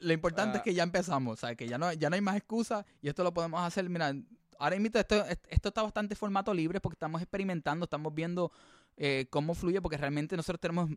Lo 0.00 0.12
importante 0.12 0.56
Ah. 0.56 0.58
es 0.58 0.62
que 0.62 0.74
ya 0.74 0.84
empezamos, 0.84 1.40
¿sabes? 1.40 1.56
Que 1.56 1.66
ya 1.66 1.76
no, 1.76 1.92
ya 1.92 2.08
no 2.08 2.14
hay 2.14 2.20
más 2.22 2.36
excusas 2.36 2.86
y 3.02 3.08
esto 3.08 3.24
lo 3.24 3.34
podemos 3.34 3.60
hacer, 3.60 3.88
mira, 3.90 4.14
ahora 4.60 4.78
mismo 4.78 4.96
esto, 4.98 5.24
esto 5.48 5.68
está 5.68 5.82
bastante 5.82 6.14
formato 6.14 6.54
libre 6.54 6.80
porque 6.80 6.94
estamos 6.94 7.20
experimentando, 7.20 7.84
estamos 7.84 8.14
viendo 8.14 8.52
eh, 8.96 9.26
cómo 9.28 9.54
fluye, 9.54 9.82
porque 9.82 9.96
realmente 9.96 10.36
nosotros 10.36 10.60
tenemos 10.60 10.88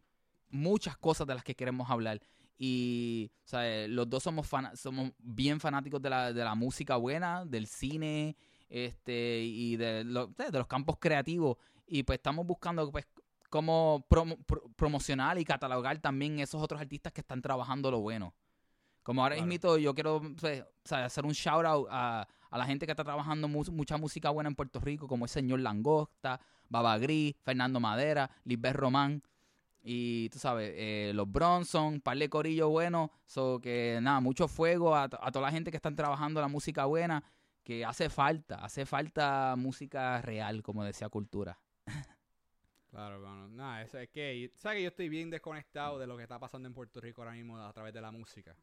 muchas 0.51 0.98
cosas 0.98 1.25
de 1.25 1.34
las 1.34 1.44
que 1.44 1.56
queremos 1.56 1.89
hablar. 1.89 2.22
Y 2.60 3.32
o 3.44 3.48
sea, 3.48 3.68
eh, 3.68 3.88
los 3.88 4.08
dos 4.10 4.22
somos, 4.24 4.48
fana- 4.48 4.75
somos 4.75 5.12
bien 5.18 5.60
fanáticos 5.60 6.01
de 6.01 6.10
la, 6.12 6.32
de 6.32 6.44
la 6.44 6.54
música 6.56 6.96
buena, 6.96 7.44
del 7.44 7.66
cine 7.68 8.36
este 8.70 9.42
y 9.44 9.75
de, 9.77 10.04
lo- 10.04 10.27
de 10.27 10.51
los 10.51 10.68
campos 10.68 10.98
creativos. 11.00 11.58
Y 11.88 12.03
pues 12.03 12.17
estamos 12.17 12.46
buscando 12.46 12.91
pues 12.91 13.06
cómo 13.50 14.06
promo- 14.10 14.38
pro- 14.46 14.70
promocionar 14.75 15.38
y 15.39 15.46
catalogar 15.46 15.98
también 16.00 16.39
esos 16.39 16.62
otros 16.62 16.82
artistas 16.82 17.13
que 17.13 17.22
están 17.22 17.41
trabajando 17.41 17.89
lo 17.89 18.00
bueno. 18.01 18.34
Como 19.03 19.24
ahora 19.24 19.36
Claro. 19.36 19.48
mismo 19.48 19.77
yo 19.77 19.94
quiero 19.96 20.22
pues, 20.39 20.63
hacer 20.91 21.25
un 21.25 21.32
shout 21.32 21.65
out 21.65 21.88
a, 21.89 22.27
a 22.50 22.58
la 22.58 22.65
gente 22.65 22.86
que 22.86 22.91
está 22.91 23.06
trabajando 23.06 23.48
mu- 23.48 23.63
mucha 23.72 23.98
música 23.98 24.29
buena 24.32 24.50
en 24.50 24.56
Puerto 24.56 24.82
Rico, 24.82 25.08
como 25.08 25.24
el 25.25 25.29
señor 25.29 25.62
Langosta, 25.62 26.41
Baba 26.67 26.98
Gris, 26.98 27.34
Fernando 27.41 27.79
Madera, 27.79 28.29
Lisbeth 28.44 28.75
Román. 28.75 29.24
Y 29.82 30.27
tú 30.29 30.39
sabes, 30.39 30.74
eh, 30.75 31.12
los 31.15 31.32
Bronson, 31.32 32.01
par 32.01 32.17
de 32.17 32.27
corillo 32.29 32.67
bueno. 32.67 33.10
So 33.25 33.62
que 33.62 34.00
nada, 34.01 34.20
mucho 34.20 34.50
fuego 34.50 34.94
a, 34.94 35.03
a 35.03 35.32
toda 35.32 35.41
la 35.46 35.51
gente 35.51 35.72
que 35.72 35.77
están 35.77 35.96
trabajando 35.96 36.41
la 36.41 36.50
música 36.50 36.84
buena. 36.84 37.24
Que 37.63 37.86
hace 37.86 38.10
falta, 38.10 38.56
hace 38.56 38.86
falta 38.86 39.56
música 39.58 40.22
real, 40.22 40.62
como 40.63 40.84
decía 40.84 41.08
Cultura. 41.08 41.58
Claro, 42.98 43.22
bueno, 43.22 43.48
nada, 43.50 43.84
eso 43.84 44.00
es 44.00 44.10
que, 44.10 44.51
¿sabes 44.58 44.77
que 44.77 44.82
yo 44.82 44.88
estoy 44.89 45.08
bien 45.08 45.30
desconectado 45.30 46.00
de 46.00 46.08
lo 46.08 46.18
que 46.18 46.24
está 46.24 46.39
pasando 46.39 46.68
en 46.68 46.74
Puerto 46.74 47.00
Rico 47.00 47.22
ahora 47.22 47.34
mismo 47.36 47.56
a 47.60 47.72
través 47.72 47.94
de 47.94 48.01
la 48.01 48.10
música? 48.12 48.56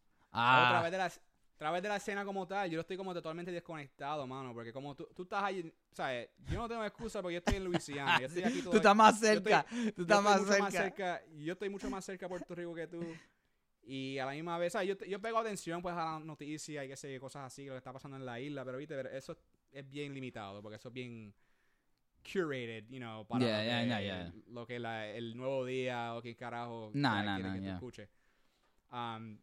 A 0.48 0.66
Ah, 0.66 0.66
través 0.66 0.90
de 0.90 0.98
la, 0.98 1.04
a 1.06 1.12
través 1.56 1.82
de 1.84 1.88
la 1.88 1.96
escena 1.96 2.24
como 2.24 2.44
tal, 2.44 2.68
yo 2.68 2.80
estoy 2.80 2.96
como 2.96 3.14
totalmente 3.14 3.52
desconectado, 3.52 4.26
mano, 4.26 4.52
porque 4.52 4.72
como 4.72 4.96
tú, 4.96 5.08
tú 5.14 5.22
estás 5.22 5.44
ahí, 5.44 5.72
¿sabes? 5.92 6.30
Yo 6.48 6.58
no 6.58 6.68
tengo 6.68 6.84
excusa 6.84 7.22
porque 7.22 7.34
yo 7.34 7.38
estoy 7.38 7.54
en 7.54 7.64
Luisiana, 7.64 8.18
yo 8.18 8.26
estoy 8.26 8.42
aquí 8.42 8.60
todo 8.62 8.72
tú 8.72 8.78
estás 8.78 8.96
más 8.96 9.18
estoy- 9.20 9.20
cerca, 9.20 9.66
tú 9.94 10.02
yo 10.02 10.02
estás 10.02 10.16
estoy 10.16 10.34
más 10.34 10.40
mucho 10.40 10.56
cerca. 10.56 10.64
más 10.64 10.74
cerca, 10.74 11.22
yo 11.36 11.52
estoy 11.52 11.68
mucho 11.68 11.88
más 11.88 12.04
cerca 12.04 12.26
a 12.26 12.28
Puerto 12.28 12.54
Rico 12.56 12.74
que 12.74 12.88
tú. 12.88 13.20
Y 13.82 14.18
a 14.18 14.26
la 14.26 14.32
misma 14.32 14.58
vez, 14.58 14.72
¿sabes? 14.72 14.88
Yo, 14.88 15.06
yo 15.06 15.20
pego 15.20 15.38
atención 15.38 15.82
pues 15.82 15.94
a 15.94 16.14
las 16.16 16.24
noticias 16.24 16.84
y 16.84 16.88
qué 16.88 16.96
sé 16.96 17.20
cosas 17.20 17.44
así, 17.46 17.66
lo 17.66 17.74
que 17.74 17.78
está 17.78 17.92
pasando 17.92 18.16
en 18.16 18.26
la 18.26 18.40
isla, 18.40 18.64
pero 18.64 18.78
viste, 18.78 18.94
pero 18.96 19.10
eso 19.10 19.36
es 19.72 19.90
bien 19.90 20.14
limitado, 20.14 20.62
porque 20.62 20.76
eso 20.76 20.88
es 20.88 20.94
bien 20.94 21.34
curated, 22.24 22.88
you 22.90 22.98
know, 22.98 23.24
para 23.26 23.44
Yeah, 23.44 23.58
lo, 23.58 23.64
yeah, 23.64 23.80
que, 23.80 23.86
yeah, 23.88 24.00
yeah. 24.00 24.32
lo 24.48 24.66
que 24.66 24.78
la- 24.78 25.08
el 25.10 25.36
nuevo 25.36 25.64
día 25.64 26.14
o 26.16 26.22
qué 26.22 26.34
carajo 26.34 26.90
Nah, 26.94 27.22
nah, 27.22 27.34
quiere 27.36 27.48
nah, 27.48 27.54
que 27.54 27.60
tú 27.60 27.64
yeah. 27.66 27.74
escuches. 27.74 28.08
Um, 28.90 29.38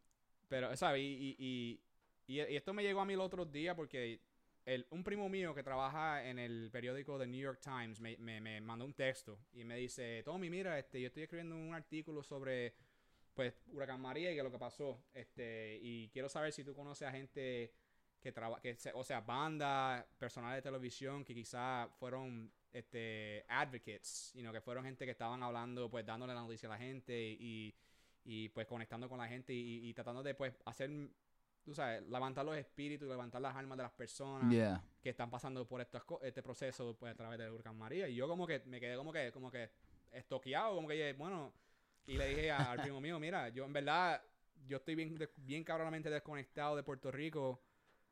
pero, 0.49 0.75
¿sabes? 0.75 1.01
Y, 1.01 1.35
y, 1.39 1.81
y, 2.27 2.33
y- 2.41 2.55
esto 2.55 2.73
me 2.73 2.83
llegó 2.83 3.01
a 3.01 3.05
mí 3.05 3.13
el 3.13 3.21
otro 3.21 3.45
día 3.45 3.75
porque 3.75 4.19
el, 4.65 4.85
un 4.91 5.03
primo 5.03 5.27
mío 5.29 5.53
que 5.55 5.63
trabaja 5.63 6.25
en 6.27 6.39
el 6.39 6.69
periódico 6.71 7.17
The 7.17 7.27
New 7.27 7.41
York 7.41 7.59
Times 7.61 7.99
me, 7.99 8.17
me, 8.17 8.39
me 8.41 8.61
mandó 8.61 8.85
un 8.85 8.93
texto 8.93 9.39
y 9.53 9.63
me 9.63 9.75
dice, 9.77 10.21
Tommy, 10.23 10.49
mira, 10.49 10.77
este, 10.77 10.99
yo 11.01 11.07
estoy 11.07 11.23
escribiendo 11.23 11.55
un 11.55 11.73
artículo 11.73 12.23
sobre 12.23 12.73
pues 13.33 13.53
Huracán 13.71 14.01
María 14.01 14.31
y 14.31 14.35
que 14.35 14.43
lo 14.43 14.51
que 14.51 14.59
pasó, 14.59 15.05
este, 15.13 15.79
y 15.81 16.09
quiero 16.09 16.27
saber 16.27 16.51
si 16.51 16.63
tú 16.65 16.73
conoces 16.75 17.07
a 17.07 17.11
gente 17.11 17.73
que 18.21 18.31
trabaja, 18.31 18.61
que 18.61 18.77
o 18.93 19.03
sea, 19.03 19.21
bandas, 19.21 20.05
personal 20.19 20.53
de 20.55 20.61
televisión 20.61 21.23
que 21.23 21.33
quizás 21.33 21.89
fueron 21.97 22.51
este 22.73 23.45
advocates, 23.47 24.31
you 24.35 24.41
know, 24.41 24.53
que 24.53 24.61
fueron 24.61 24.85
gente 24.85 25.05
que 25.05 25.11
estaban 25.11 25.43
hablando, 25.43 25.89
pues 25.89 26.05
dándole 26.05 26.33
la 26.33 26.41
noticia 26.41 26.67
a 26.69 26.71
la 26.73 26.77
gente 26.77 27.13
y, 27.39 27.75
y 28.23 28.49
pues 28.49 28.67
conectando 28.67 29.09
con 29.09 29.17
la 29.19 29.27
gente 29.27 29.53
y, 29.53 29.89
y 29.89 29.93
tratando 29.93 30.23
de 30.23 30.35
pues 30.35 30.53
hacer, 30.65 30.89
tú 31.63 31.73
sabes, 31.73 32.03
levantar 32.07 32.45
los 32.45 32.55
espíritus, 32.55 33.07
levantar 33.07 33.41
las 33.41 33.55
almas 33.55 33.77
de 33.77 33.83
las 33.83 33.91
personas 33.91 34.51
Yeah. 34.51 34.81
que 35.01 35.09
están 35.09 35.29
pasando 35.29 35.67
por 35.67 35.81
estas 35.81 36.03
co- 36.03 36.21
este 36.23 36.41
proceso 36.43 36.95
pues 36.97 37.13
a 37.13 37.15
través 37.15 37.37
del 37.39 37.51
huracán 37.51 37.77
María 37.77 38.07
y 38.07 38.15
yo 38.15 38.27
como 38.27 38.45
que 38.47 38.59
me 38.65 38.79
quedé 38.79 38.95
como 38.95 39.11
que 39.11 39.31
como 39.31 39.51
que 39.51 39.69
estoqueado 40.11 40.75
como 40.75 40.87
que 40.87 41.13
bueno 41.13 41.53
y 42.05 42.17
le 42.17 42.27
dije 42.29 42.51
a- 42.51 42.71
al 42.71 42.81
primo 42.81 42.99
mío 43.01 43.19
mira 43.19 43.49
yo 43.49 43.65
en 43.65 43.73
verdad 43.73 44.21
yo 44.67 44.77
estoy 44.77 44.95
bien 44.95 45.17
bien 45.37 45.63
cabronamente 45.63 46.09
desconectado 46.09 46.75
de 46.75 46.83
Puerto 46.83 47.11
Rico 47.11 47.61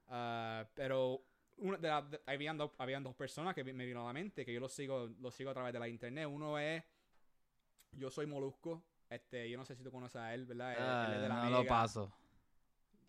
ah, 0.08 0.68
pero 0.74 1.24
una 1.60 1.78
de 1.78 1.88
las- 1.88 2.10
de- 2.12 2.22
habían, 2.26 2.58
dos, 2.58 2.72
habían 2.78 3.04
dos 3.04 3.16
personas 3.16 3.54
que 3.56 3.64
me 3.64 3.86
vino 3.86 4.02
a 4.02 4.06
la 4.08 4.14
mente 4.14 4.46
que 4.46 4.54
yo 4.54 4.60
los 4.60 4.72
sigo 4.74 5.08
los 5.20 5.34
sigo 5.36 5.50
a 5.50 5.54
través 5.54 5.74
de 5.74 5.80
la 5.80 5.88
internet 5.88 6.28
uno 6.30 6.58
es 6.60 6.84
yo 7.92 8.10
soy 8.10 8.26
Molusco 8.28 8.84
este 9.10 9.50
yo 9.50 9.58
no 9.58 9.66
sé 9.66 9.76
si 9.76 9.84
tú 9.84 9.92
conoces 9.92 10.18
a 10.22 10.34
él 10.34 10.46
verdad 10.46 10.74
Él- 10.74 11.10
él 11.10 11.16
es 11.16 11.22
de 11.22 11.30
la 11.30 11.42
Ah, 11.42 11.44
no 11.46 11.50
lo 11.52 11.66
paso. 11.68 12.14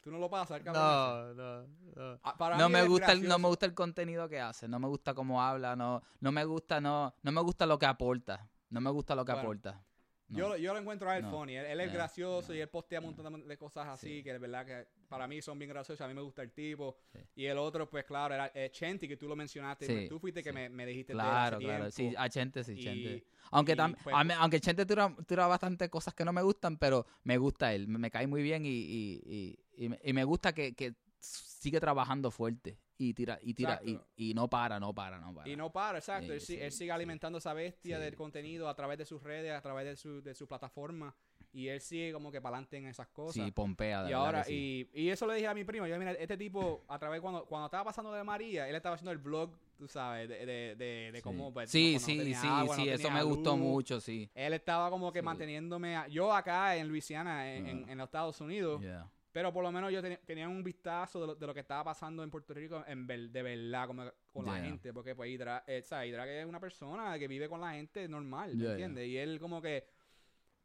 tú 0.01 0.11
no 0.11 0.19
lo 0.19 0.31
pasas 0.31 0.63
cabrón? 0.63 0.83
No, 0.83 1.35
no, 1.35 1.67
no. 1.95 2.21
Ah, 2.23 2.37
para 2.39 2.57
No 2.57 2.69
mí 2.69 2.73
me 2.73 2.87
gusta 2.87 3.13
el, 3.13 3.29
no 3.29 3.39
me 3.39 3.49
gusta 3.49 3.67
el 3.67 3.75
contenido 3.75 4.29
que 4.29 4.41
hace, 4.41 4.67
no 4.67 4.79
me 4.79 4.89
gusta 4.89 5.13
cómo 5.15 5.43
habla, 5.43 5.77
no, 5.77 6.03
no 6.21 6.33
me 6.33 6.45
gusta, 6.45 6.81
no, 6.81 7.15
no 7.23 7.33
me 7.33 7.41
gusta 7.43 7.67
lo 7.67 7.79
que 7.79 7.87
aporta, 7.87 8.49
no 8.71 8.81
me 8.81 8.91
gusta 8.91 9.15
lo 9.15 9.25
que 9.25 9.33
Bueno, 9.33 9.47
aporta. 9.49 9.85
No. 10.31 10.39
Yo, 10.39 10.57
yo 10.57 10.73
lo 10.73 10.79
encuentro 10.81 11.11
a 11.11 11.17
él 11.17 11.23
No. 11.25 11.31
funny. 11.31 11.57
Él, 11.57 11.67
él 11.67 11.81
es 11.81 11.87
Yeah. 11.89 11.95
gracioso 11.95 12.55
y 12.55 12.61
él 12.61 12.69
postea 12.69 13.01
un 13.01 13.07
montón 13.07 13.47
de 13.49 13.57
cosas 13.59 13.89
así 13.89 14.19
Sí. 14.19 14.23
que 14.23 14.33
de 14.33 14.39
verdad 14.39 14.65
que 14.65 14.87
para 15.09 15.27
mí 15.27 15.43
son 15.43 15.59
bien 15.59 15.69
graciosos. 15.71 16.01
A 16.01 16.09
mí 16.09 16.15
me 16.15 16.21
gusta 16.23 16.43
el 16.43 16.53
tipo. 16.53 16.97
Sí. 17.13 17.19
Y 17.35 17.47
el 17.47 17.59
otro, 17.59 17.91
pues 17.91 18.05
claro, 18.05 18.35
era 18.35 18.51
eh, 18.55 18.71
Chenti, 18.71 19.09
que 19.09 19.17
tú 19.17 19.27
lo 19.29 19.35
mencionaste. 19.37 19.87
Sí, 19.87 19.93
pues, 19.93 20.09
tú 20.09 20.19
fuiste 20.21 20.43
que 20.43 20.53
me, 20.53 20.69
me 20.69 20.87
dijiste 20.87 21.13
Claro, 21.13 21.59
claro, 21.59 21.91
sí, 21.91 22.15
a 22.17 22.29
Chente 22.29 22.63
sí, 22.65 22.73
Y- 22.77 22.83
Chente. 22.83 23.25
Aunque, 23.51 23.73
y, 23.73 23.77
tam- 23.77 23.97
pues, 24.03 24.15
a 24.17 24.23
mí- 24.25 24.35
aunque 24.39 24.61
Chente 24.61 24.87
tira, 24.87 25.15
tira 25.27 25.47
bastante 25.49 25.89
cosas 25.91 26.15
que 26.15 26.25
no 26.25 26.33
me 26.33 26.43
gustan, 26.43 26.77
pero 26.79 27.05
me 27.25 27.37
gusta 27.37 27.75
él, 27.75 27.89
me, 27.89 27.99
me 27.99 28.11
cae 28.11 28.27
muy 28.29 28.43
bien 28.43 28.63
y, 28.65 29.59
y 29.77 30.13
me 30.13 30.23
gusta 30.25 30.53
que, 30.53 30.75
que 30.75 30.95
sigue 31.19 31.81
trabajando 31.81 32.31
fuerte 32.31 32.79
y 33.03 33.15
tira 33.15 33.39
y 33.43 33.55
tira 33.55 33.81
y, 33.83 33.99
y 34.17 34.35
no 34.35 34.49
para, 34.49 34.79
no 34.79 34.95
para, 34.95 35.19
no 35.19 35.33
para. 35.33 35.49
Y 35.49 35.57
no 35.57 35.73
para, 35.73 35.99
exacto. 35.99 36.27
Sí, 36.27 36.33
él, 36.33 36.41
sí, 36.43 36.55
él 36.61 36.71
sigue 36.71 36.89
sí. 36.89 36.91
alimentando 36.91 37.39
esa 37.39 37.55
bestia 37.55 37.97
Sí. 37.97 38.03
del 38.05 38.15
contenido 38.15 38.69
a 38.69 38.75
través 38.75 38.99
de 38.99 39.07
sus 39.07 39.23
redes, 39.23 39.53
a 39.53 39.63
través 39.63 39.87
de 39.87 39.97
su, 39.97 40.21
de 40.23 40.35
su 40.35 40.47
plataforma. 40.47 41.15
Y 41.53 41.67
él 41.69 41.81
sigue 41.81 42.13
como 42.13 42.31
que 42.31 42.41
para 42.41 42.57
adelante 42.57 42.77
en 42.77 42.87
esas 42.87 43.09
cosas. 43.09 43.43
sí, 43.45 43.51
pompea, 43.51 44.05
de 44.05 44.11
Y 44.11 44.13
ahora, 44.13 44.45
sí. 44.45 44.89
y, 44.95 45.03
y 45.03 45.09
eso 45.09 45.27
le 45.27 45.35
dije 45.35 45.49
a 45.49 45.55
mi 45.55 45.65
primo, 45.65 45.87
yo 45.87 45.99
mira, 45.99 46.13
este 46.13 46.37
tipo, 46.37 46.85
a 46.87 46.99
través 46.99 47.21
cuando, 47.21 47.45
cuando 47.47 47.67
estaba 47.67 47.85
pasando 47.85 48.13
de 48.13 48.23
María, 48.23 48.69
él 48.69 48.77
estaba 48.77 48.95
haciendo 48.95 49.11
el 49.11 49.19
vlog, 49.19 49.51
tú 49.77 49.89
sabes, 49.89 50.29
de, 50.29 50.47
de, 50.47 50.77
de, 50.77 51.11
de 51.11 51.13
Sí. 51.17 51.23
cómo, 51.23 51.53
pues, 51.53 51.69
sí, 51.71 51.95
cuando 51.95 52.01
no 52.01 52.07
sí, 52.07 52.19
tenía 52.19 52.41
sí, 52.41 52.47
agua, 52.47 52.77
no 52.77 52.83
sí, 52.85 52.89
eso 52.89 53.11
me 53.11 53.23
gustó 53.25 53.51
luz. 53.57 53.59
mucho, 53.61 54.01
sí. 54.01 54.31
Él 54.35 54.53
estaba 54.53 54.91
como 54.91 55.11
que 55.11 55.21
Sí. 55.21 55.25
manteniéndome, 55.25 55.97
a- 55.97 56.07
yo 56.07 56.33
acá 56.33 56.77
en 56.77 56.87
Luisiana, 56.87 57.53
en, 57.53 57.67
en- 57.67 57.85
Ah. 57.89 57.93
en 57.93 57.99
los 57.99 58.05
Estados 58.05 58.41
Unidos, 58.41 58.81
Yeah. 58.83 59.11
Pero 59.33 59.53
por 59.53 59.63
lo 59.63 59.71
menos 59.71 59.93
yo 59.93 60.03
ten- 60.03 60.19
tenía 60.25 60.49
un 60.49 60.63
vistazo 60.65 61.21
de 61.21 61.27
lo, 61.29 61.35
de 61.35 61.47
lo 61.47 61.55
que 61.55 61.61
estaba 61.61 61.85
pasando 61.85 62.23
en 62.23 62.31
Puerto 62.31 62.53
Rico 62.55 62.83
en 62.87 63.07
ver- 63.07 63.31
de 63.31 63.43
verdad, 63.43 63.87
como 63.87 64.05
con 64.33 64.45
la 64.47 64.57
Yeah. 64.57 64.65
gente, 64.65 64.93
porque 64.93 65.15
pues 65.15 65.31
Hidra, 65.31 65.65
eh. 65.67 65.83
Hidra 66.07 66.25
que 66.25 66.41
es 66.41 66.47
una 66.47 66.61
persona 66.61 67.19
que 67.19 67.29
vive 67.29 67.49
con 67.49 67.61
la 67.61 67.73
gente 67.73 68.09
normal, 68.09 68.51
¿me 68.51 68.57
Yeah, 68.57 68.63
yeah. 68.65 68.71
entiendes? 68.73 69.09
Y 69.09 69.17
él 69.19 69.39
como 69.39 69.61
que 69.63 69.87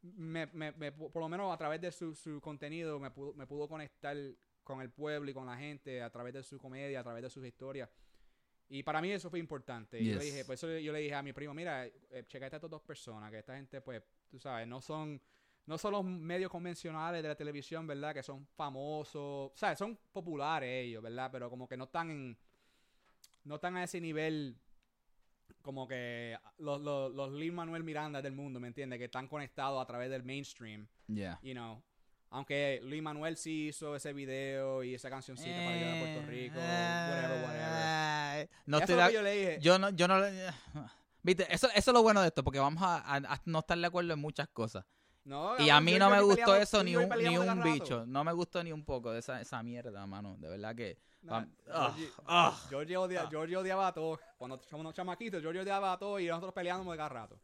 me, 0.02 0.46
me- 0.46 0.72
me 0.72 0.92
por 0.92 1.16
lo 1.20 1.28
menos 1.28 1.52
a 1.52 1.56
través 1.56 1.80
de 1.80 1.90
su, 1.90 2.14
su 2.14 2.40
contenido 2.40 2.98
me 3.00 3.10
pudo, 3.10 3.32
me 3.34 3.46
pudo 3.46 3.68
conectar 3.68 4.16
con 4.62 4.80
el 4.80 4.90
pueblo 4.90 5.30
y 5.30 5.34
con 5.34 5.46
la 5.46 5.56
gente 5.56 6.02
a 6.02 6.10
través 6.10 6.34
de 6.34 6.42
su 6.42 6.58
comedia, 6.58 7.00
a 7.00 7.02
través 7.04 7.22
de 7.22 7.30
sus 7.30 7.44
historias. 7.46 7.88
Y 8.68 8.82
para 8.82 9.00
mí 9.00 9.12
eso 9.12 9.30
fue 9.30 9.38
importante. 9.38 10.00
Y 10.00 10.06
yo 10.06 10.18
le 10.18 10.24
Yes. 10.24 10.32
dije, 10.32 10.44
por 10.44 10.54
eso 10.54 10.76
yo 10.78 10.92
le 10.92 10.98
dije 10.98 11.14
a 11.14 11.22
mi 11.22 11.32
primo, 11.32 11.54
mira, 11.54 11.86
eh, 11.86 12.24
checate 12.26 12.56
a 12.56 12.58
estas 12.58 12.70
dos 12.70 12.82
personas, 12.82 13.30
que 13.30 13.38
esta 13.38 13.54
gente, 13.54 13.80
pues, 13.80 14.02
tú 14.28 14.40
sabes, 14.40 14.66
no 14.66 14.80
son, 14.80 15.20
no 15.66 15.78
son 15.78 15.92
los 15.92 16.04
medios 16.04 16.50
convencionales 16.50 17.22
de 17.22 17.28
la 17.28 17.34
televisión, 17.34 17.86
¿verdad? 17.86 18.14
Que 18.14 18.22
son 18.22 18.46
famosos, 18.56 19.52
¿sabes? 19.54 19.78
Son 19.78 19.98
populares 20.12 20.86
ellos, 20.86 21.02
¿verdad? 21.02 21.28
Pero 21.32 21.50
como 21.50 21.66
que 21.68 21.76
no 21.76 21.84
están 21.84 22.10
en, 22.10 22.38
no 23.44 23.56
están 23.56 23.76
a 23.76 23.84
ese 23.84 24.00
nivel 24.00 24.56
como 25.62 25.88
que 25.88 26.38
los, 26.58 26.80
los, 26.80 27.12
los 27.12 27.32
Lin 27.32 27.54
Manuel 27.54 27.82
Miranda 27.82 28.22
del 28.22 28.32
mundo, 28.32 28.60
¿me 28.60 28.68
entiendes? 28.68 28.98
Que 28.98 29.06
están 29.06 29.26
conectados 29.26 29.82
a 29.82 29.86
través 29.86 30.08
del 30.10 30.22
mainstream, 30.22 30.86
Yeah. 31.08 31.38
you 31.42 31.52
know. 31.54 31.82
Aunque 32.30 32.80
Luis 32.82 33.00
Manuel 33.02 33.36
sí 33.36 33.68
hizo 33.68 33.94
ese 33.94 34.12
video 34.12 34.82
y 34.82 34.94
esa 34.94 35.08
cancioncita 35.08 35.56
para 35.56 35.70
ayudar 35.70 35.96
a 35.96 36.00
Puerto 36.00 36.30
Rico, 36.30 36.58
whatever, 36.58 37.44
whatever. 37.44 38.40
Eh, 38.42 38.48
No 38.66 38.78
Eso 38.78 38.84
estoy 38.84 38.94
es 38.94 38.98
lo 38.98 39.02
de- 39.04 39.08
que 39.08 39.14
yo 39.14 39.22
le 39.22 39.32
dije. 39.32 39.58
yo 39.60 39.78
no, 39.78 39.90
yo 39.90 40.08
no 40.08 40.20
Viste, 41.22 41.46
eso, 41.52 41.68
eso 41.74 41.90
es 41.90 41.94
lo 41.94 42.02
bueno 42.02 42.20
de 42.20 42.28
esto, 42.28 42.44
porque 42.44 42.58
vamos 42.58 42.82
a, 42.82 42.96
a- 42.98 43.16
a 43.34 43.42
no 43.46 43.60
estar 43.60 43.78
de 43.78 43.86
acuerdo 43.86 44.12
en 44.12 44.20
muchas 44.20 44.48
cosas. 44.48 44.84
No, 45.26 45.58
Y 45.58 45.70
a 45.70 45.80
mí 45.80 45.92
yo- 45.92 45.98
no 45.98 46.08
yo 46.08 46.14
me 46.14 46.22
gustó 46.22 46.54
eso 46.54 46.84
ni 46.84 46.92
yo 46.92 47.00
un, 47.00 47.08
ni 47.08 47.36
un 47.36 47.62
bicho. 47.64 48.06
No 48.06 48.22
me 48.22 48.32
gustó 48.32 48.62
ni 48.62 48.70
un 48.72 48.84
poco 48.84 49.10
de 49.10 49.18
esa, 49.18 49.40
esa 49.40 49.60
mierda, 49.62 50.06
mano. 50.06 50.36
De 50.38 50.48
verdad 50.48 50.74
que... 50.76 50.96
No, 51.22 51.32
Pam- 51.32 51.50
ah, 51.72 51.96
ah, 52.28 52.56
ah. 52.70 52.76
Odiaba 53.58 53.88
a 53.88 53.92
todos. 53.92 54.20
Cuando 54.38 54.60
somos 54.62 54.94
chamaquitos, 54.94 55.42
Georgie 55.42 55.62
odiaba 55.62 55.92
a 55.94 55.98
todos 55.98 56.20
y 56.20 56.28
nosotros 56.28 56.52
peleábamos 56.54 56.92
de 56.92 56.96
cada 56.96 57.08
rato. 57.08 57.40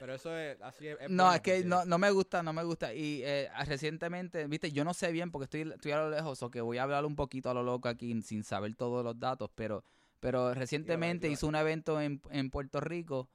Pero 0.00 0.14
eso 0.14 0.36
es 0.36 0.60
así. 0.60 0.88
Es, 0.88 1.08
No, 1.08 1.32
es 1.32 1.40
que 1.40 1.62
no, 1.62 1.84
no 1.84 1.98
me 1.98 2.10
gusta, 2.10 2.42
no 2.42 2.52
me 2.52 2.64
gusta. 2.64 2.92
Y 2.92 3.22
eh, 3.22 3.48
recientemente, 3.66 4.48
viste, 4.48 4.72
yo 4.72 4.84
no 4.84 4.92
sé 4.92 5.12
bien 5.12 5.30
porque 5.30 5.44
estoy, 5.44 5.72
estoy 5.72 5.92
a 5.92 5.98
lo 5.98 6.10
lejos, 6.10 6.42
o 6.42 6.50
que 6.50 6.60
voy 6.60 6.78
a 6.78 6.82
hablar 6.82 7.04
un 7.04 7.14
poquito 7.14 7.48
a 7.50 7.54
lo 7.54 7.62
loco 7.62 7.88
aquí 7.88 8.20
sin 8.22 8.42
saber 8.42 8.74
todos 8.74 9.04
los 9.04 9.20
datos, 9.20 9.48
pero, 9.54 9.84
pero 10.18 10.52
recientemente 10.52 11.28
hizo 11.28 11.46
un 11.46 11.54
evento 11.54 12.00
en, 12.00 12.20
en 12.30 12.50
Puerto 12.50 12.80
Rico, 12.80 13.28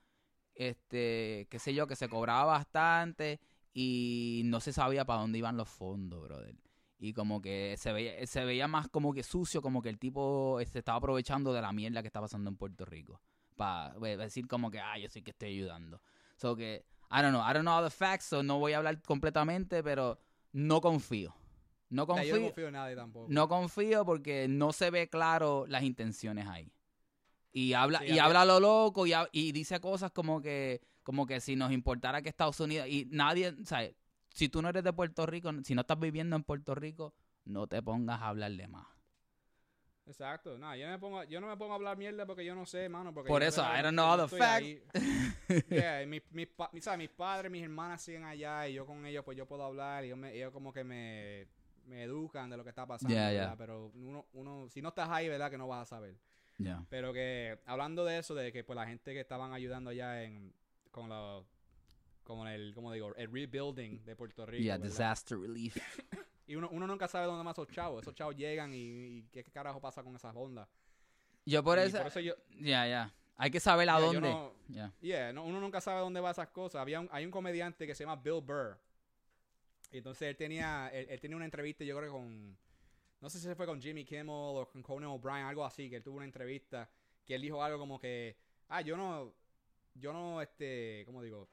este, 0.56 1.48
qué 1.50 1.60
sé 1.60 1.74
yo, 1.74 1.88
que 1.88 1.96
se 1.96 2.10
cobraba 2.10 2.46
bastante 2.46 3.40
y 3.78 4.44
no 4.46 4.62
se 4.62 4.72
sabía 4.72 5.04
para 5.04 5.20
dónde 5.20 5.38
iban 5.38 5.58
los 5.58 5.68
fondos, 5.68 6.24
brother. 6.24 6.56
y 6.98 7.12
como 7.12 7.42
que 7.42 7.76
se 7.78 7.92
veía, 7.92 8.26
se 8.26 8.46
veía 8.46 8.70
más 8.70 8.88
como 8.88 9.14
que 9.14 9.22
sucio, 9.22 9.62
como 9.62 9.82
que 9.82 9.90
el 9.90 10.00
tipo 10.00 10.58
se 10.66 10.80
estaba 10.80 10.98
aprovechando 10.98 11.52
de 11.52 11.62
la 11.62 11.74
mierda 11.74 12.02
que 12.02 12.08
está 12.08 12.22
pasando 12.22 12.50
en 12.50 12.56
Puerto 12.56 12.86
Rico. 12.86 13.20
Para 13.58 13.94
decir 14.00 14.48
como 14.48 14.72
que, 14.72 14.80
ah, 14.80 14.98
yo 14.98 15.10
sí 15.10 15.22
que 15.22 15.32
estoy 15.32 15.50
ayudando. 15.50 16.02
So 16.38 16.56
que, 16.56 16.86
I 17.12 17.22
don't 17.22 17.32
know, 17.32 17.42
I 17.42 17.54
don't 17.54 17.64
know 17.64 17.74
all 17.78 17.84
the 17.84 17.90
facts, 17.90 18.26
so 18.26 18.42
no 18.44 18.60
voy 18.60 18.72
a 18.72 18.78
hablar 18.78 19.02
completamente, 19.02 19.84
pero 19.84 20.20
no 20.54 20.80
confío. 20.80 21.36
No 21.90 22.08
confío, 22.08 22.28
yo 22.28 22.38
no 22.38 22.46
confío 22.48 22.68
en 22.68 22.74
nadie 22.74 22.96
tampoco. 22.96 23.28
no 23.30 23.48
confío 23.50 24.06
porque 24.06 24.48
no 24.48 24.72
se 24.72 24.90
ve 24.90 25.10
claro 25.10 25.66
las 25.68 25.84
intenciones 25.84 26.48
ahí. 26.48 26.72
Y 27.52 27.74
habla, 27.74 28.00
Sí, 28.00 28.14
y 28.14 28.20
habla 28.20 28.46
lo 28.46 28.60
loco 28.62 29.06
y 29.06 29.52
dice 29.52 29.80
cosas 29.82 30.12
como 30.12 30.42
que, 30.42 30.82
como 31.06 31.28
que 31.28 31.40
si 31.40 31.56
nos 31.56 31.72
importara 31.72 32.24
que 32.24 32.30
Estados 32.30 32.60
Unidos, 32.60 32.88
y 32.90 33.08
nadie, 33.12 33.56
¿sabes? 33.64 33.96
Si 34.34 34.50
tú 34.50 34.62
no 34.62 34.70
eres 34.70 34.84
de 34.84 34.92
Puerto 34.92 35.26
Rico, 35.28 35.52
si 35.64 35.76
no 35.76 35.82
estás 35.82 36.00
viviendo 36.00 36.36
en 36.36 36.44
Puerto 36.44 36.74
Rico, 36.74 37.14
no 37.46 37.68
te 37.68 37.82
pongas 37.84 38.20
a 38.22 38.30
hablarle 38.30 38.68
más. 38.68 38.88
Exacto. 40.08 40.58
No, 40.58 40.76
yo, 40.76 40.86
no 40.88 40.92
me 40.94 41.00
pongo, 41.00 41.24
yo 41.26 41.40
no 41.40 41.48
me 41.48 41.58
pongo 41.58 41.74
a 41.74 41.76
hablar 41.76 41.96
mierda 41.96 42.26
porque 42.26 42.44
yo 42.44 42.56
no 42.56 42.66
sé, 42.66 42.90
mano. 42.90 43.14
Porque 43.14 43.28
Por 43.28 43.44
yo, 43.44 43.48
eso. 43.48 43.62
I 43.62 43.82
don't 43.84 43.86
yo 43.86 43.92
know 43.92 44.18
no 44.18 44.24
all 44.24 44.30
the. 44.30 44.82
Yeah, 45.70 46.02
y 46.02 46.08
mis, 46.08 46.24
mis, 46.32 46.48
pa- 46.48 46.70
mis- 46.74 46.84
¿sabes? 46.84 46.98
mis 47.00 47.10
padres, 47.10 47.52
mis 47.52 47.64
hermanas 47.64 48.02
siguen 48.02 48.24
allá 48.24 48.68
y 48.68 48.74
yo 48.74 48.86
con 48.86 49.06
ellos, 49.06 49.24
pues 49.24 49.38
yo 49.38 49.48
puedo 49.48 49.64
hablar 49.64 50.04
y 50.04 50.08
ellos, 50.08 50.18
me- 50.18 50.34
ellos 50.34 50.52
como 50.52 50.74
que 50.74 50.84
me, 50.84 51.48
me 51.86 52.04
educan 52.04 52.50
de 52.50 52.58
lo 52.58 52.64
que 52.64 52.70
está 52.70 52.86
pasando. 52.88 53.14
Yeah, 53.14 53.32
yeah. 53.32 53.56
Pero 53.56 53.92
uno, 53.94 54.26
uno, 54.34 54.68
si 54.70 54.82
no 54.82 54.90
estás 54.90 55.10
ahí, 55.10 55.30
¿verdad? 55.30 55.52
Que 55.52 55.58
no 55.58 55.68
vas 55.68 55.84
a 55.84 55.96
saber. 55.96 56.16
Ya. 56.58 56.84
Pero 56.90 57.14
que 57.14 57.60
hablando 57.66 58.06
de 58.06 58.18
eso, 58.20 58.34
de 58.34 58.52
que 58.52 58.64
pues 58.64 58.76
la 58.76 58.88
gente 58.88 59.14
que 59.14 59.20
estaban 59.20 59.54
ayudando 59.54 59.90
allá 59.92 60.24
en 60.24 60.54
con 60.96 61.10
los 61.10 61.46
como 62.24 62.48
el, 62.48 62.74
como 62.74 62.92
digo, 62.92 63.14
el 63.16 63.32
rebuilding 63.32 64.04
de 64.04 64.16
Puerto 64.16 64.46
Rico. 64.46 64.64
Yeah, 64.64 64.78
¿verdad? 64.78 64.90
disaster 64.90 65.38
relief. 65.38 65.78
Y 66.48 66.56
uno, 66.56 66.70
uno 66.70 66.86
nunca 66.86 67.08
sabe 67.08 67.26
dónde 67.26 67.44
más 67.44 67.56
esos 67.56 67.68
chavos. 67.70 68.04
Esos 68.04 68.14
chavos 68.14 68.36
llegan 68.36 68.72
y, 68.72 68.78
y 68.78 69.24
qué 69.32 69.44
carajo 69.46 69.82
pasa 69.82 70.04
con 70.04 70.16
esas 70.16 70.32
ondas. 70.36 70.70
Yo 71.44 71.64
por 71.64 71.80
eso, 71.80 71.98
por 71.98 72.06
eso 72.06 72.20
yo, 72.20 72.36
ya, 72.60 72.88
ya. 72.88 73.12
Hay 73.36 73.50
que 73.50 73.60
saber 73.60 73.90
a 73.90 73.98
yeah, 73.98 74.06
dónde. 74.06 74.30
no-. 74.30 74.54
Yeah, 75.02 75.32
uno 75.32 75.60
nunca 75.60 75.82
sabe 75.82 76.02
dónde 76.02 76.20
va 76.20 76.30
esas 76.30 76.50
cosas. 76.50 76.82
Había 76.82 77.00
un, 77.00 77.10
hay 77.12 77.26
un 77.26 77.32
comediante 77.32 77.88
que 77.88 77.96
se 77.96 78.04
llama 78.04 78.22
Bill 78.22 78.42
Burr. 78.42 78.78
Y 79.92 79.98
entonces 79.98 80.30
él 80.30 80.38
tenía, 80.38 80.90
él, 80.94 81.08
él 81.10 81.20
tenía 81.20 81.36
una 81.36 81.46
entrevista, 81.46 81.84
yo 81.84 81.98
creo 81.98 82.12
que 82.12 82.16
con, 82.16 82.56
no 83.22 83.30
sé 83.32 83.40
si 83.40 83.46
se 83.46 83.56
fue 83.56 83.66
con 83.66 83.82
Jimmy 83.82 84.06
Kimmel 84.06 84.30
o 84.30 84.70
con 84.72 84.84
Conan 84.84 85.10
O'Brien, 85.10 85.48
algo 85.48 85.66
así, 85.66 85.90
que 85.90 85.96
él 85.96 86.04
tuvo 86.04 86.18
una 86.18 86.26
entrevista 86.26 86.88
que 87.26 87.34
él 87.34 87.42
dijo 87.42 87.64
algo 87.64 87.80
como 87.80 88.00
que, 88.00 88.38
ah, 88.68 88.82
yo 88.82 88.96
no, 88.96 89.34
yo 89.96 90.12
no, 90.14 90.40
este, 90.42 91.06
¿cómo 91.06 91.22
digo? 91.24 91.48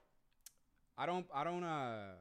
I 0.96 1.06
don't, 1.06 1.26
I 1.34 1.44
don't, 1.44 1.64
uh, 1.64 2.14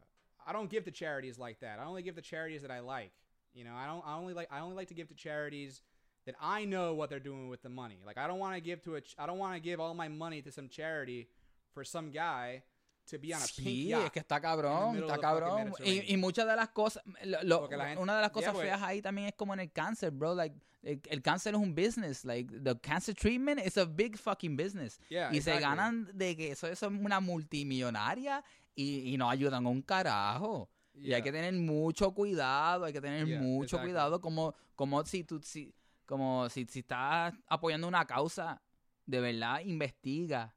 I 0.45 0.53
don't 0.53 0.69
give 0.69 0.85
to 0.85 0.91
charities 0.91 1.37
like 1.37 1.59
that. 1.59 1.79
I 1.79 1.85
only 1.85 2.03
give 2.03 2.15
to 2.15 2.21
charities 2.21 2.61
that 2.61 2.71
I 2.71 2.79
like. 2.79 3.11
You 3.53 3.63
know, 3.63 3.75
I 3.75 3.85
don't, 3.85 4.03
I 4.05 4.15
only 4.15 4.33
like, 4.33 4.47
I 4.51 4.61
only 4.61 4.75
like 4.75 4.87
to 4.87 4.93
give 4.93 5.09
to 5.09 5.13
charities 5.13 5.81
that 6.25 6.35
I 6.41 6.65
know 6.65 6.93
what 6.93 7.09
they're 7.09 7.19
doing 7.19 7.49
with 7.49 7.63
the 7.63 7.69
money. 7.69 7.99
Like 8.05 8.17
I 8.17 8.27
don't 8.27 8.39
want 8.39 8.55
to 8.55 8.61
give 8.61 8.81
to 8.83 8.95
a, 8.95 9.01
ch- 9.01 9.15
I 9.17 9.25
don't 9.25 9.39
want 9.39 9.55
to 9.55 9.59
give 9.59 9.79
all 9.79 9.93
my 9.93 10.07
money 10.07 10.41
to 10.43 10.51
some 10.51 10.69
charity 10.69 11.27
for 11.73 11.83
some 11.83 12.11
guy 12.11 12.63
to 13.09 13.17
be 13.19 13.33
on 13.35 13.41
a 13.41 13.45
pink 13.45 13.67
Sí, 13.67 13.87
yacht. 13.87 14.05
es 14.05 14.11
que 14.11 14.19
está 14.19 14.39
cabrón, 14.39 14.97
está 14.97 15.17
cabrón. 15.17 15.73
Y, 15.83 16.13
y 16.13 16.17
muchas 16.17 16.47
de 16.47 16.55
las 16.55 16.69
cosas, 16.69 17.03
lo- 17.23 17.43
lo- 17.43 17.67
gente- 17.69 17.97
una 17.97 18.15
de 18.15 18.21
las 18.21 18.29
Yeah, 18.29 18.33
cosas 18.33 18.53
pues. 18.53 18.65
feas 18.65 18.81
ahí 18.81 19.01
también 19.01 19.27
es 19.27 19.33
como 19.35 19.53
en 19.53 19.59
el 19.59 19.71
cáncer, 19.71 20.11
bro. 20.11 20.33
Like, 20.35 20.55
el, 20.83 21.01
el 21.09 21.21
cáncer 21.21 21.53
es 21.55 21.59
un 21.59 21.75
business. 21.75 22.23
Like, 22.25 22.59
the 22.61 22.79
cancer 22.79 23.13
treatment 23.13 23.59
is 23.65 23.77
a 23.77 23.85
big 23.85 24.17
fucking 24.17 24.55
business. 24.55 24.99
Yeah, 25.09 25.29
y 25.29 25.41
se 25.41 25.51
exactly. 25.53 25.61
ganan 25.61 26.09
de 26.13 26.35
que 26.37 26.51
eso, 26.51 26.67
eso 26.67 26.87
es 26.87 26.91
una 26.91 27.19
multimillonaria 27.65 28.43
y, 28.75 29.13
y 29.13 29.17
no 29.17 29.29
ayudan 29.29 29.65
a 29.65 29.69
un 29.69 29.81
carajo. 29.81 30.69
Y 30.93 30.99
hay 31.05 31.07
Yeah. 31.09 31.21
que 31.23 31.31
tener 31.31 31.53
mucho 31.53 32.13
cuidado, 32.13 32.85
hay 32.85 32.93
que 32.93 33.01
tener 33.01 33.25
Yeah, 33.25 33.39
mucho 33.41 33.77
exactly. 33.77 33.91
cuidado 33.91 34.21
como, 34.21 34.53
como 34.75 35.03
si 35.05 35.23
tú, 35.23 35.39
si, 35.41 35.73
como 36.05 36.49
si, 36.49 36.65
si 36.65 36.79
estás 36.79 37.33
apoyando 37.47 37.87
una 37.87 38.05
causa, 38.05 38.61
de 39.05 39.19
verdad 39.21 39.61
investiga, 39.63 40.53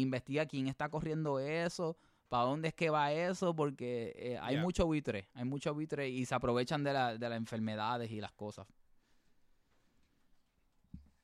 investiga 0.00 0.46
quién 0.46 0.68
está 0.68 0.88
corriendo 0.88 1.38
eso, 1.38 1.96
para 2.28 2.44
dónde 2.44 2.68
es 2.68 2.74
que 2.74 2.90
va 2.90 3.12
eso, 3.12 3.54
porque 3.54 4.12
eh, 4.16 4.38
hay 4.40 4.54
Yeah. 4.56 4.62
mucho 4.62 4.86
buitre, 4.86 5.28
hay 5.34 5.44
mucho 5.44 5.72
buitre 5.74 6.08
y 6.08 6.24
se 6.26 6.34
aprovechan 6.34 6.82
de, 6.84 6.92
la, 6.92 7.16
de 7.16 7.28
las 7.28 7.38
enfermedades 7.38 8.10
y 8.10 8.20
las 8.20 8.32
cosas. 8.32 8.66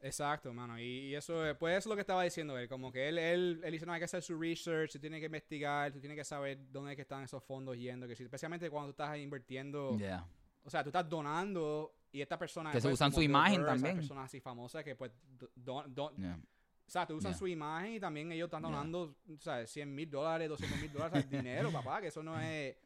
Exacto, 0.04 0.52
mano. 0.52 0.78
Y, 0.80 1.14
eso, 1.14 1.46
es- 1.46 1.56
pues 1.56 1.72
eso 1.78 1.88
es 1.88 1.90
lo 1.90 1.94
que 1.94 2.00
estaba 2.00 2.24
diciendo 2.24 2.58
él. 2.58 2.68
Como 2.68 2.90
que 2.90 3.08
él, 3.08 3.18
él, 3.18 3.60
él 3.62 3.72
dice, 3.72 3.86
no, 3.86 3.92
hay 3.92 4.00
que 4.00 4.06
hacer 4.06 4.20
su 4.22 4.36
research, 4.38 4.90
tú 4.92 4.98
tienes 4.98 5.20
que 5.20 5.26
investigar, 5.26 5.92
tú 5.92 6.00
tienes 6.00 6.16
que 6.18 6.24
saber 6.24 6.58
dónde 6.72 6.90
es 6.92 6.96
que 6.96 7.02
están 7.02 7.22
esos 7.22 7.42
fondos 7.44 7.76
yendo. 7.76 8.08
Que 8.08 8.16
si, 8.16 8.24
especialmente 8.24 8.68
cuando 8.68 8.92
tú 8.92 9.02
estás 9.02 9.16
invirtiendo, 9.18 9.96
Yeah. 9.96 10.26
o 10.64 10.70
sea, 10.70 10.82
tú 10.82 10.88
estás 10.88 11.08
donando 11.08 11.94
y 12.10 12.20
esta 12.20 12.36
persona... 12.36 12.72
Que 12.72 12.80
se 12.80 12.88
pues, 12.88 12.94
usan 12.94 13.12
su 13.12 13.22
imagen 13.22 13.64
también. 13.64 13.96
personas 13.96 14.24
así 14.24 14.40
famosas 14.40 14.82
que 14.82 14.96
pues, 14.96 15.12
do- 15.38 15.50
don- 15.54 15.94
don- 15.94 16.16
Yeah. 16.16 16.40
O 16.86 16.90
sea, 16.90 17.06
tú 17.06 17.14
usan 17.16 17.32
Yeah. 17.32 17.38
su 17.38 17.46
imagen 17.46 17.94
y 17.94 18.00
también 18.00 18.30
ellos 18.32 18.46
están 18.46 18.62
Yeah. 18.62 18.70
donando, 18.70 19.16
o 19.28 19.38
sea, 19.40 19.66
100 19.66 19.94
mil 19.94 20.10
dólares, 20.10 20.48
200 20.48 20.78
mil 20.80 20.92
dólares, 20.92 21.28
dinero, 21.30 21.70
papá, 21.72 22.00
que 22.00 22.08
eso 22.08 22.22
no 22.22 22.38
es... 22.40 22.76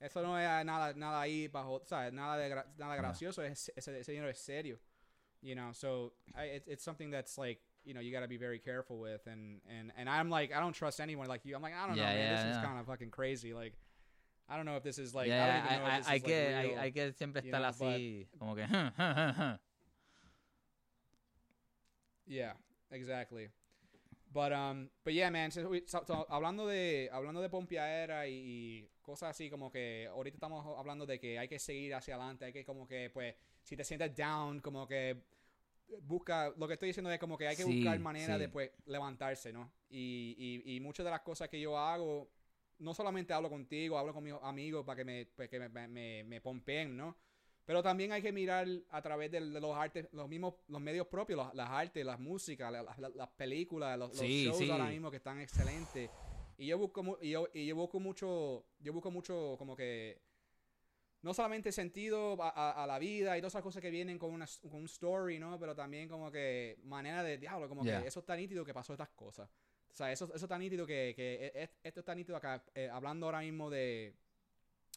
Eso 0.00 0.20
no 0.22 0.38
es 0.38 0.64
nada, 0.66 0.92
nada 0.94 1.20
ahí 1.20 1.48
bajo, 1.48 1.74
o 1.76 1.84
sea, 1.86 2.10
nada, 2.10 2.36
de 2.36 2.50
gra- 2.50 2.66
nada 2.76 2.94
Yeah. 2.94 3.02
gracioso, 3.02 3.42
es, 3.42 3.72
ese, 3.76 3.98
ese 4.00 4.12
dinero 4.12 4.28
es 4.30 4.38
serio. 4.38 4.78
You 5.40 5.54
know, 5.54 5.72
so 5.72 6.12
I, 6.34 6.56
it, 6.56 6.64
it's 6.66 6.82
something 6.82 7.10
that's 7.10 7.36
like, 7.38 7.60
you 7.84 7.92
know, 7.94 8.00
you 8.00 8.10
got 8.12 8.20
to 8.20 8.28
be 8.28 8.36
very 8.38 8.58
careful 8.58 8.98
with. 8.98 9.26
And, 9.26 9.60
and, 9.68 9.92
and 9.96 10.08
I'm 10.08 10.30
like, 10.30 10.52
I 10.54 10.60
don't 10.60 10.74
trust 10.74 11.00
anyone 11.00 11.26
like 11.28 11.44
you. 11.44 11.54
I'm 11.54 11.62
like, 11.62 11.74
I 11.74 11.86
don't 11.86 11.96
Yeah, 11.96 12.04
know, 12.04 12.14
man, 12.16 12.30
yeah, 12.30 12.36
this 12.46 12.56
is 12.56 12.62
kind 12.62 12.78
of 12.80 12.86
fucking 12.86 13.10
crazy. 13.10 13.52
Like, 13.52 13.74
I 14.48 14.56
don't 14.56 14.64
know 14.66 14.76
if 14.76 14.82
this 14.82 14.98
is 14.98 15.14
like, 15.14 15.28
Yeah, 15.28 15.44
I 15.44 15.46
don't 15.46 15.56
even 15.56 15.78
know 15.84 15.90
hay, 15.90 15.98
if 15.98 15.98
this 15.98 16.08
hay 16.08 16.16
is 16.16 16.22
que, 16.22 16.44
like 16.46 16.54
hay, 16.54 16.66
real. 16.68 16.78
hay 16.78 16.90
que 16.92 17.12
siempre 17.12 17.42
estar 17.42 17.60
know, 17.60 17.68
así, 17.68 18.26
como 18.38 18.54
que... 18.54 18.66
Yeah, 22.26 22.52
exactly. 22.94 23.50
But 24.32 24.52
um, 24.52 24.90
but 25.04 25.14
yeah, 25.14 25.30
man. 25.30 25.50
so 25.52 25.72
so- 25.86 26.26
hablando 26.30 26.66
de 26.66 27.08
hablando 27.12 27.40
de 27.42 27.48
pompeadera 27.50 28.26
y, 28.28 28.34
y 28.34 28.90
cosas 29.02 29.30
así 29.30 29.50
como 29.50 29.70
que 29.70 30.08
ahorita 30.10 30.36
estamos 30.36 30.66
hablando 30.78 31.06
de 31.06 31.20
que 31.20 31.38
hay 31.38 31.48
que 31.48 31.58
seguir 31.60 31.94
hacia 31.94 32.16
adelante, 32.16 32.46
hay 32.46 32.52
que 32.52 32.64
como 32.64 32.86
que 32.88 33.10
pues 33.10 33.34
si 33.62 33.76
te 33.76 33.84
sientes 33.84 34.14
down, 34.16 34.60
como 34.60 34.88
que 34.88 35.22
busca 36.02 36.52
lo 36.56 36.66
que 36.68 36.74
estoy 36.74 36.88
diciendo 36.88 37.10
es 37.10 37.18
como 37.20 37.38
que 37.38 37.48
hay 37.48 37.56
que 37.56 37.64
Sí, 37.64 37.64
buscar 37.64 37.98
manera 38.00 38.38
sí. 38.38 38.38
de 38.38 38.48
pues 38.48 38.70
levantarse, 38.86 39.52
¿no? 39.52 39.72
Y, 39.90 40.62
y, 40.66 40.76
y 40.76 40.80
muchas 40.80 41.04
de 41.04 41.10
las 41.10 41.20
cosas 41.22 41.48
que 41.48 41.60
yo 41.60 41.78
hago 41.78 42.30
no 42.80 42.94
solamente 42.94 43.32
hablo 43.32 43.50
contigo, 43.50 43.98
hablo 43.98 44.14
con 44.14 44.24
mis 44.24 44.34
amigos 44.42 44.84
para 44.84 44.96
que 44.96 45.04
me, 45.04 45.26
pues, 45.26 45.48
que 45.48 45.60
me, 45.60 45.68
me, 45.68 45.88
me, 45.88 46.24
me 46.24 46.40
pompeen, 46.40 46.96
¿no? 46.96 47.16
Pero 47.64 47.82
también 47.82 48.12
hay 48.12 48.20
que 48.20 48.30
mirar 48.32 48.66
a 48.90 49.00
través 49.00 49.30
de, 49.30 49.40
los 49.40 49.74
artes, 49.76 50.06
los 50.12 50.28
mismos, 50.28 50.54
los 50.68 50.80
medios 50.80 51.06
propios, 51.06 51.38
los- 51.38 51.54
las 51.54 51.70
artes, 51.70 52.04
las 52.04 52.20
músicas, 52.20 52.70
la- 52.70 52.82
la- 52.82 52.94
la- 52.98 53.08
las 53.08 53.28
películas, 53.30 53.98
los, 53.98 54.12
shows 54.20 54.58
sí. 54.58 54.70
ahora 54.70 54.86
mismo 54.86 55.10
que 55.10 55.16
están 55.16 55.40
excelentes. 55.40 56.10
Y 56.58 56.66
yo 56.66 56.76
busco, 56.78 57.18
y 57.22 57.30
yo, 57.30 57.48
y 57.54 57.66
yo 57.66 57.74
busco 57.74 57.98
mucho, 58.00 58.66
yo 58.78 58.92
busco 58.92 59.10
mucho 59.10 59.56
como 59.58 59.74
que 59.74 60.20
no 61.22 61.32
solamente 61.32 61.72
sentido 61.72 62.40
a, 62.42 62.50
a- 62.50 62.84
a 62.84 62.86
la 62.86 62.98
vida 62.98 63.36
y 63.38 63.40
todas 63.40 63.52
esas 63.54 63.62
cosas 63.62 63.80
que 63.80 63.90
vienen 63.90 64.18
con, 64.18 64.30
una, 64.30 64.46
con 64.60 64.74
un 64.80 64.84
story, 64.84 65.38
¿no? 65.38 65.58
Pero 65.58 65.74
también 65.74 66.06
como 66.06 66.30
que 66.30 66.78
manera 66.84 67.22
de 67.22 67.38
diablo, 67.38 67.66
como 67.66 67.82
Yeah. 67.82 68.02
que 68.02 68.08
eso 68.08 68.20
está 68.20 68.36
nítido 68.36 68.62
que 68.62 68.74
pasó 68.74 68.92
estas 68.92 69.08
cosas. 69.08 69.48
O 69.90 69.96
sea, 69.96 70.12
eso, 70.12 70.26
eso 70.34 70.44
está 70.44 70.58
nítido 70.58 70.86
que, 70.86 71.14
que 71.16 71.46
e- 71.54 71.62
e- 71.64 71.70
esto 71.82 72.00
está 72.00 72.14
nítido 72.14 72.36
acá. 72.36 72.62
eh, 72.74 72.90
hablando 72.92 73.24
ahora 73.24 73.40
mismo 73.40 73.70
de, 73.70 74.14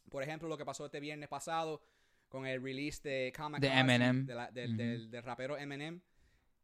por 0.10 0.22
ejemplo, 0.22 0.50
lo 0.50 0.58
que 0.58 0.66
pasó 0.66 0.86
este 0.86 1.00
viernes 1.00 1.30
pasado 1.30 1.82
con 2.28 2.46
el 2.46 2.62
release 2.62 3.02
de 3.08 3.32
Kamikaze, 3.32 3.74
De 3.74 3.80
Eminem. 3.80 4.26
de 4.26 4.36
la- 4.36 4.52
del, 4.52 4.76
del- 4.78 5.10
del 5.12 5.24
rapero 5.24 5.58
Eminem. 5.58 6.02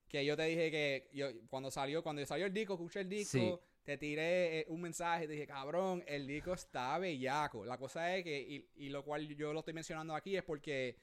Que 0.07 0.23
yo 0.25 0.35
te 0.37 0.43
dije 0.43 0.69
que 0.69 1.09
yo, 1.13 1.27
cuando 1.47 1.71
salió 1.71 2.03
cuando 2.03 2.23
salió 2.25 2.45
el 2.45 2.53
disco, 2.53 2.73
escuché 2.75 2.99
el 3.01 3.09
disco, 3.09 3.37
Sí. 3.39 3.55
te 3.83 3.97
tiré 3.97 4.59
eh, 4.59 4.65
un 4.69 4.79
mensaje, 4.81 5.25
te 5.25 5.33
dije, 5.33 5.47
cabrón, 5.47 6.03
el 6.05 6.27
disco 6.27 6.53
está 6.53 6.97
bellaco. 6.99 7.65
La 7.65 7.77
cosa 7.77 8.15
es 8.15 8.23
que, 8.23 8.39
y, 8.39 8.69
y 8.85 8.89
lo 8.89 9.03
cual 9.03 9.27
yo 9.35 9.51
lo 9.53 9.59
estoy 9.59 9.73
mencionando 9.73 10.13
aquí, 10.15 10.35
es 10.37 10.43
porque 10.43 10.97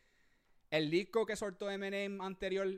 el 0.71 0.89
disco 0.91 1.27
que 1.27 1.35
soltó 1.35 1.69
Eminem 1.71 2.21
anterior, 2.21 2.69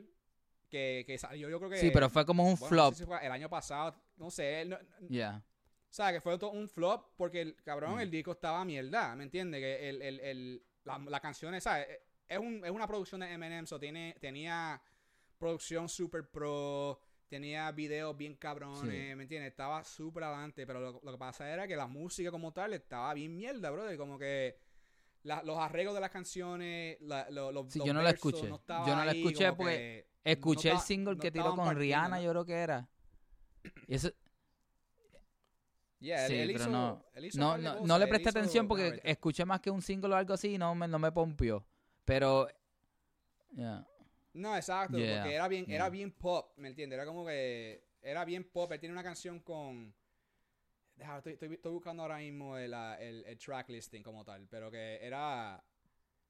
que, 0.69 1.03
que 1.05 1.17
salió, 1.19 1.49
yo 1.49 1.59
creo 1.59 1.69
que... 1.69 1.77
Sí, 1.77 1.91
pero 1.93 2.09
fue 2.09 2.25
como 2.25 2.43
un 2.43 2.55
bueno, 2.55 2.63
no 2.65 2.69
flop. 2.69 2.93
sé 2.95 2.99
si 3.03 3.05
fue 3.05 3.23
el 3.23 3.31
año 3.31 3.47
pasado, 3.47 3.95
no 4.17 4.31
sé, 4.31 4.65
no- 4.65 4.79
Yeah. 5.09 5.43
o 5.45 5.93
sea, 5.93 6.11
que 6.11 6.19
fue 6.19 6.35
todo 6.39 6.49
un 6.49 6.67
flop 6.67 7.11
porque, 7.15 7.41
el 7.41 7.55
cabrón, 7.63 7.97
Mm. 7.97 7.99
el 7.99 8.09
disco 8.09 8.31
estaba 8.31 8.65
mierda, 8.65 9.15
¿me 9.15 9.23
entiendes? 9.25 9.61
Que 9.61 9.89
el, 9.89 10.01
el, 10.01 10.19
el, 10.21 10.63
la, 10.85 10.97
la 10.99 11.19
canción, 11.19 11.59
¿sabes? 11.61 11.87
Es, 12.27 12.37
un, 12.39 12.63
es 12.65 12.71
una 12.71 12.87
producción 12.87 13.21
de 13.21 13.31
Eminem, 13.31 13.65
so 13.65 13.79
tiene, 13.79 14.15
tenía 14.19 14.81
producción 15.37 15.89
super 15.89 16.29
pro, 16.29 16.99
tenía 17.27 17.71
videos 17.71 18.15
bien 18.15 18.35
cabrones, 18.35 18.81
Sí. 18.81 19.15
¿me 19.15 19.23
entiendes? 19.23 19.51
Estaba 19.51 19.83
súper 19.83 20.23
adelante, 20.23 20.65
pero 20.65 20.79
lo, 20.79 20.99
lo 21.03 21.11
que 21.11 21.17
pasa 21.17 21.49
era 21.51 21.67
que 21.67 21.75
la 21.75 21.87
música 21.87 22.31
como 22.31 22.51
tal 22.53 22.73
estaba 22.73 23.13
bien 23.13 23.35
mierda, 23.35 23.69
brother, 23.71 23.97
como 23.97 24.17
que 24.17 24.57
la- 25.23 25.43
los 25.43 25.57
arreglos 25.57 25.93
de 25.95 26.01
las 26.01 26.11
canciones, 26.11 26.97
la, 27.01 27.29
lo- 27.29 27.51
los 27.51 27.71
Sí, 27.71 27.79
los 27.79 27.87
yo 27.87 27.93
no 27.93 28.01
la 28.01 28.11
escuché. 28.11 28.47
Yo 28.47 28.95
no 28.95 29.05
la 29.05 29.11
ahí, 29.11 29.19
escuché 29.21 29.45
como 29.45 29.57
porque 29.57 30.07
que 30.23 30.31
Escuché 30.31 30.69
no 30.69 30.75
el 30.75 30.81
single 30.81 31.15
no 31.15 31.21
que 31.21 31.31
tiró 31.31 31.55
con 31.55 31.75
Rihanna, 31.75 32.21
yo 32.21 32.29
creo 32.31 32.45
que 32.45 32.53
era. 32.53 32.87
Y 33.87 33.95
eso, 33.95 34.11
Yeah, 36.03 36.25
él- 36.25 36.31
sí, 36.31 36.35
él 36.39 36.47
pero 36.51 36.59
hizo- 36.63 36.71
no. 36.71 37.05
él 37.13 37.25
hizo 37.25 37.39
No, 37.39 37.57
no, 37.57 37.85
no 37.85 37.97
le 37.97 38.03
él 38.03 38.09
presté 38.09 38.29
hizo- 38.29 38.39
atención 38.39 38.67
porque 38.67 38.99
escuché 39.03 39.45
más 39.45 39.61
que 39.61 39.69
un 39.71 39.81
single 39.81 40.13
o 40.13 40.17
algo 40.17 40.33
así 40.33 40.55
y 40.55 40.57
no 40.57 40.75
me, 40.75 40.87
no 40.87 40.99
me 40.99 41.11
pompió. 41.11 41.65
Pero, 42.03 42.47
yeah. 43.55 43.87
No, 44.33 44.55
exacto, 44.57 44.97
Yeah, 44.97 45.21
porque 45.21 45.35
era 45.35 45.47
bien, 45.47 45.65
era 45.69 45.89
bien 45.89 46.11
pop, 46.11 46.51
¿me 46.57 46.67
entiendes? 46.67 46.97
Era 46.97 47.05
como 47.05 47.25
que 47.25 47.85
era 48.01 48.25
bien 48.25 48.43
pop. 48.43 48.71
Él 48.71 48.79
tiene 48.79 48.93
una 48.93 49.03
canción 49.03 49.39
con 49.39 49.93
Deja, 50.95 51.17
estoy, 51.17 51.33
estoy- 51.33 51.53
estoy 51.53 51.71
buscando 51.71 52.03
ahora 52.03 52.17
mismo 52.17 52.55
el, 52.57 52.71
el, 52.73 53.23
el 53.25 53.37
track 53.39 53.69
listing 53.69 54.03
como 54.03 54.23
tal, 54.23 54.47
pero 54.47 54.69
que 54.69 54.99
era 55.01 55.63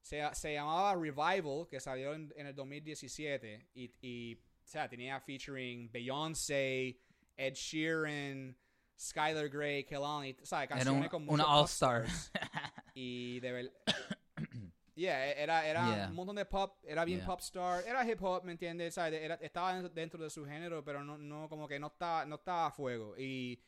se, 0.01 0.21
se 0.33 0.53
llamaba 0.53 0.95
Revival, 0.95 1.67
que 1.69 1.79
salió 1.79 2.13
en, 2.13 2.31
en 2.37 2.47
el 2.47 2.55
2017 2.55 3.67
y, 3.73 3.91
y 4.01 4.35
o 4.35 4.39
sea, 4.65 4.87
tenía 4.87 5.19
featuring 5.19 5.89
Beyoncé, 5.91 6.97
Ed 7.35 7.53
Sheeran, 7.55 8.55
Skylar 8.99 9.49
Grey, 9.49 9.83
Kelani, 9.83 10.35
o 10.41 10.45
sea, 10.45 10.59
Era 10.63 10.67
canciones 10.75 11.03
un- 11.03 11.09
con 11.09 11.29
una 11.29 11.43
muchos 11.45 11.49
all 11.49 11.61
pop 11.61 11.69
star. 11.69 12.05
stars. 12.05 12.31
Y 12.95 13.39
de 13.39 13.51
ver... 13.51 13.73
Yeah, 14.95 15.25
e- 15.27 15.41
era, 15.41 15.65
era 15.67 15.95
Yeah. 15.95 16.07
un 16.09 16.15
montón 16.15 16.35
de 16.35 16.45
pop, 16.45 16.77
era 16.83 17.03
bien 17.03 17.17
Yeah. 17.19 17.25
pop 17.27 17.39
star, 17.39 17.83
era 17.87 18.07
hip 18.07 18.21
hop, 18.21 18.43
¿me 18.43 18.51
entiendes? 18.51 18.93
¿Sabes? 18.93 19.21
Era, 19.23 19.35
estaba 19.35 19.73
dentro- 19.73 19.89
dentro 19.93 20.23
de 20.23 20.29
su 20.29 20.45
género, 20.45 20.83
pero 20.83 21.03
no, 21.03 21.17
no 21.17 21.49
como 21.49 21.67
que 21.67 21.79
no 21.79 21.87
estaba, 21.87 22.25
no 22.27 22.35
estaba 22.35 22.67
a 22.67 22.71
fuego. 22.71 23.15
Y, 23.17 23.59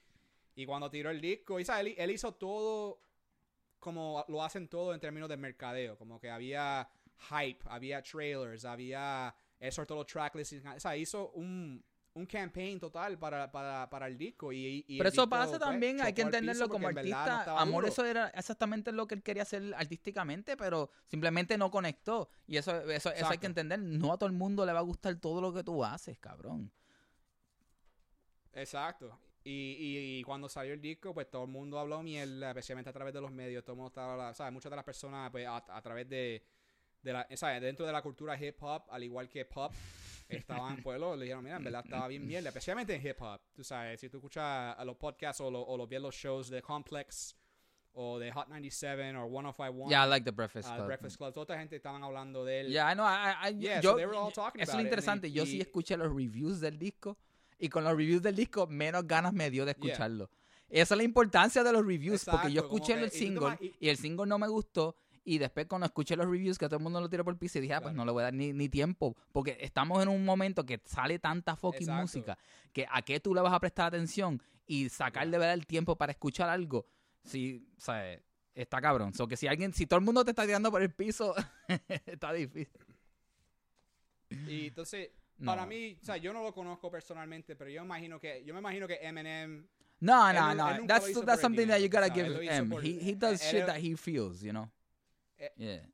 y 0.53 0.65
cuando 0.67 0.89
tiró 0.91 1.09
el 1.09 1.19
disco, 1.19 1.59
y 1.59 1.65
¿sabes? 1.65 1.87
Él, 1.87 1.95
él 1.97 2.11
hizo 2.11 2.33
todo 2.35 2.99
como 3.79 4.23
lo 4.27 4.43
hacen 4.43 4.67
todo 4.67 4.93
en 4.93 4.99
términos 4.99 5.27
de 5.27 5.37
mercadeo, 5.37 5.97
como 5.97 6.19
que 6.19 6.29
había 6.29 6.87
hype, 7.31 7.59
había 7.65 8.01
trailers, 8.03 8.63
había, 8.65 9.35
él 9.59 9.71
soltó 9.71 9.95
los 9.95 10.05
tracklists, 10.05 10.63
o 10.75 10.79
sea, 10.79 10.95
hizo 10.95 11.29
un, 11.31 11.83
un 12.15 12.25
campaign 12.25 12.79
total 12.79 13.19
para, 13.19 13.51
para, 13.51 13.89
para 13.89 14.07
el 14.07 14.17
disco. 14.17 14.51
Y, 14.51 14.85
y 14.87 14.97
Pero 14.97 15.09
eso 15.09 15.23
disco, 15.23 15.29
pasa 15.29 15.57
pues, 15.57 15.59
también, 15.59 16.01
hay 16.01 16.13
que 16.13 16.21
entenderlo 16.21 16.67
como 16.69 16.89
en 16.89 16.95
no 16.95 16.99
artista. 16.99 17.59
Amor, 17.59 17.83
duro. 17.83 17.87
eso 17.93 18.05
era 18.05 18.29
exactamente 18.29 18.91
lo 18.91 19.05
que 19.05 19.15
él 19.15 19.23
quería 19.23 19.43
hacer 19.43 19.73
artísticamente, 19.75 20.57
pero 20.57 20.89
simplemente 21.07 21.57
no 21.57 21.69
conectó. 21.69 22.29
Y 22.47 22.57
eso, 22.57 22.89
eso, 22.89 23.11
eso 23.11 23.27
hay 23.27 23.37
que 23.37 23.47
entender. 23.47 23.79
No 23.79 24.13
a 24.13 24.17
todo 24.17 24.27
el 24.27 24.35
mundo 24.35 24.65
le 24.65 24.73
va 24.73 24.79
a 24.79 24.83
gustar 24.83 25.13
todo 25.15 25.41
lo 25.41 25.53
que 25.53 25.63
tú 25.63 25.83
haces, 25.83 26.17
cabrón. 26.17 26.71
Exacto. 28.53 29.19
Y, 29.43 29.51
y, 29.51 30.19
y 30.19 30.23
cuando 30.23 30.49
salió 30.49 30.73
el 30.73 30.81
disco, 30.81 31.13
pues 31.13 31.29
todo 31.29 31.43
el 31.43 31.51
mundo 31.51 31.77
habló 31.77 32.01
mierda, 32.01 32.49
especialmente 32.49 32.89
a 32.89 32.93
través 32.93 33.13
de 33.13 33.21
los 33.21 33.31
medios. 33.31 33.63
Todo 33.63 33.73
el 33.73 33.77
mundo 33.77 33.89
estaba, 33.89 34.33
¿sabes? 34.33 34.53
Muchas 34.53 34.69
de 34.69 34.75
las 34.77 34.85
personas, 34.85 35.29
pues 35.29 35.45
a, 35.45 35.57
a 35.57 35.81
través 35.81 36.07
de, 36.09 36.43
de 37.03 37.13
la, 37.13 37.27
¿sabes? 37.35 37.61
Dentro 37.61 37.85
de 37.85 37.91
la 37.91 38.01
cultura 38.01 38.41
hip 38.41 38.55
hop, 38.63 38.83
al 38.89 39.03
igual 39.03 39.29
que 39.29 39.45
pop, 39.45 39.71
estaban, 40.29 40.81
pues, 40.81 40.99
lo- 40.99 41.15
le 41.15 41.25
dijeron, 41.25 41.43
mira, 41.43 41.57
en 41.57 41.63
verdad 41.63 41.81
estaba 41.85 42.07
bien 42.07 42.25
mierda, 42.25 42.49
especialmente 42.49 42.93
en 42.95 43.05
hip 43.05 43.21
hop. 43.21 43.39
Tú 43.53 43.63
sabes, 43.63 43.99
si 43.99 44.09
tú 44.09 44.17
escuchas 44.17 44.75
a 44.77 44.83
los 44.85 44.95
podcasts 44.97 45.41
o, 45.41 45.51
lo, 45.51 45.61
o 45.61 45.77
los, 45.77 45.87
ves 45.87 46.01
los 46.01 46.15
shows 46.15 46.49
de 46.49 46.61
Complex 46.61 47.35
o 47.93 48.19
de 48.19 48.31
Hot 48.31 48.47
97 48.49 49.15
o 49.17 49.29
1051, 49.29 49.89
Yeah, 49.89 50.05
I 50.05 50.09
like 50.09 50.25
the 50.25 50.31
Breakfast 50.31 50.67
uh. 50.69 50.83
Breakfast 50.85 51.17
Club, 51.17 51.33
toda 51.33 51.43
esta 51.43 51.57
gente 51.57 51.75
estaban 51.77 52.03
hablando 52.03 52.43
de 52.43 52.61
él. 52.61 52.67
Yeah, 52.69 52.91
I 52.91 52.95
know, 52.95 53.05
I- 53.05 53.49
I- 53.51 53.59
Yeah, 53.59 53.79
yo, 53.81 53.91
so 53.91 53.95
they 53.97 54.05
were 54.05 54.17
all 54.17 54.33
talking 54.33 54.61
eso 54.61 54.71
es 54.71 54.75
about 54.75 54.75
lo 54.75 54.81
it, 54.81 54.85
interesante. 54.87 55.31
Yo 55.31 55.45
sí 55.45 55.61
escuché 55.61 55.95
los 55.95 56.13
reviews 56.13 56.59
del 56.59 56.77
disco 56.77 57.17
y 57.57 57.69
con 57.69 57.83
los 57.85 57.93
reviews 57.95 58.21
del 58.21 58.35
disco 58.35 58.67
menos 58.67 59.07
ganas 59.07 59.31
me 59.33 59.49
dio 59.49 59.63
de 59.65 59.73
Yeah. 59.73 59.85
escucharlo. 59.91 60.29
Esa 60.67 60.95
es 60.95 60.97
la 60.97 61.03
importancia 61.03 61.63
de 61.63 61.71
los 61.71 61.85
reviews, 61.85 62.25
porque 62.25 62.51
yo 62.51 62.63
escuché 62.63 62.95
que- 62.95 63.03
el 63.03 63.11
single 63.11 63.57
y 63.79 63.87
el 63.87 63.97
single 63.97 64.25
no 64.25 64.39
me 64.39 64.47
gustó. 64.49 64.97
Y 65.27 65.39
después 65.39 65.65
cuando 65.65 65.85
escuché 65.87 66.15
los 66.15 66.27
reviews 66.27 66.57
que 66.59 66.67
todo 66.67 66.77
el 66.77 66.83
mundo 66.83 67.01
lo 67.01 67.09
tiró 67.09 67.23
por 67.25 67.33
el 67.33 67.39
piso 67.39 67.57
y 67.57 67.61
dije, 67.61 67.73
ah, 67.73 67.81
pues 67.81 67.93
Claro. 67.93 67.97
no 67.97 68.05
le 68.05 68.11
voy 68.11 68.21
a 68.21 68.25
dar 68.25 68.33
ni, 68.35 68.53
ni 68.53 68.69
tiempo. 68.69 69.17
Porque 69.31 69.57
estamos 69.59 70.01
en 70.03 70.07
un 70.09 70.23
momento 70.23 70.63
que 70.65 70.79
sale 70.85 71.17
tanta 71.19 71.55
fucking 71.55 71.81
Exacto. 71.81 72.01
música 72.01 72.37
que 72.71 72.85
a 72.89 73.01
qué 73.01 73.19
tú 73.19 73.33
le 73.33 73.41
vas 73.41 73.51
a 73.51 73.59
prestar 73.59 73.87
atención 73.87 74.39
y 74.67 74.87
sacar 74.89 75.27
de 75.27 75.37
verdad 75.37 75.55
el 75.55 75.65
tiempo 75.65 75.95
para 75.97 76.11
escuchar 76.11 76.47
algo. 76.49 76.85
Sí, 77.23 77.67
o 77.75 77.81
sea, 77.81 78.19
está 78.53 78.79
cabrón. 78.79 79.13
So 79.15 79.27
que 79.27 79.35
si 79.35 79.47
alguien, 79.47 79.73
si 79.73 79.87
todo 79.87 79.97
el 79.99 80.05
mundo 80.05 80.23
te 80.23 80.29
está 80.31 80.45
tirando 80.45 80.69
por 80.69 80.83
el 80.83 80.91
piso, 80.93 81.33
está 82.05 82.31
difícil. 82.31 82.79
Y 84.47 84.67
entonces, 84.67 85.09
No. 85.37 85.51
para 85.51 85.65
mí, 85.65 85.97
o 86.01 86.05
sea, 86.05 86.17
yo 86.17 86.33
no 86.33 86.43
lo 86.43 86.53
conozco 86.53 86.89
personalmente, 86.91 87.55
pero 87.55 87.69
yo 87.69 87.83
imagino 87.83 88.19
que, 88.19 88.43
yo 88.45 88.53
me 88.53 88.59
imagino 88.59 88.87
que 88.87 88.95
Eminem, 89.01 89.67
No, 89.99 90.31
no, 90.33 90.53
no- 90.53 90.77
no. 90.77 90.85
That's 90.87 91.13
that's 91.25 91.41
something 91.41 91.67
that 91.67 91.79
you 91.79 91.87
gotta 91.89 92.07
¿sabes? 92.07 92.39
give 92.39 92.57
him. 92.57 92.71
He 92.81 92.99
he 93.11 93.15
does 93.15 93.41
shit 93.41 93.65
that 93.65 93.77
he 93.79 93.95
feels, 93.95 94.41
you 94.41 94.51
know. 94.51 94.69
Eh, 95.37 95.51
Yeah. 95.57 95.89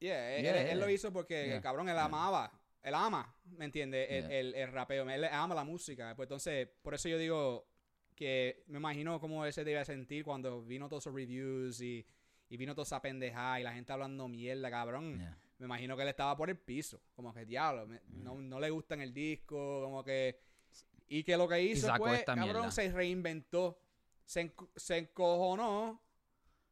yeah, 0.00 0.36
él, 0.36 0.42
Yeah, 0.44 0.60
él- 0.62 0.68
él 0.70 0.78
lo 0.80 0.86
yeah. 0.86 0.94
hizo 0.94 1.12
porque, 1.12 1.46
Yeah, 1.46 1.56
el 1.56 1.62
cabrón, 1.62 1.88
él 1.88 1.94
yeah. 1.94 2.04
amaba, 2.04 2.52
él 2.82 2.94
ama, 2.94 3.34
¿me 3.56 3.64
entiendes? 3.64 4.06
El, 4.10 4.24
Yeah. 4.28 4.38
el, 4.38 4.54
el 4.54 4.72
rapeo, 4.72 5.08
él 5.08 5.24
ama 5.24 5.54
la 5.54 5.64
música. 5.64 6.14
Pues 6.16 6.26
entonces, 6.26 6.68
por 6.82 6.94
eso 6.94 7.08
yo 7.08 7.18
digo 7.18 7.66
que 8.14 8.64
me 8.66 8.78
imagino 8.78 9.20
cómo 9.20 9.44
él 9.44 9.52
se 9.52 9.64
debe 9.64 9.84
sentir 9.84 10.24
cuando 10.24 10.62
vino 10.64 10.88
todos 10.88 11.04
esos 11.04 11.14
reviews 11.14 11.80
y, 11.80 12.04
y 12.48 12.56
vino 12.56 12.74
toda 12.74 12.84
esa 12.84 13.00
pendejada 13.00 13.60
y 13.60 13.62
la 13.62 13.72
gente 13.72 13.92
hablando 13.92 14.28
mierda, 14.28 14.70
cabrón. 14.70 15.18
Yeah. 15.18 15.38
me 15.58 15.66
imagino 15.66 15.96
que 15.96 16.02
él 16.02 16.08
estaba 16.08 16.36
por 16.36 16.48
el 16.50 16.56
piso. 16.58 17.00
Como 17.14 17.32
que, 17.34 17.44
diablo, 17.44 17.86
me- 17.86 18.00
no, 18.08 18.36
no 18.40 18.60
le 18.60 18.70
gusta 18.70 18.94
en 18.94 19.00
el 19.02 19.12
disco, 19.12 19.82
como 19.82 20.04
que... 20.04 20.40
Y 21.10 21.24
que 21.24 21.36
lo 21.38 21.48
que 21.48 21.62
hizo 21.62 21.86
fue, 21.96 22.22
cabrón, 22.22 22.44
mierda. 22.44 22.70
se 22.70 22.92
reinventó, 22.92 23.80
se, 24.24 24.52
se 24.76 24.98
encojonó 24.98 26.02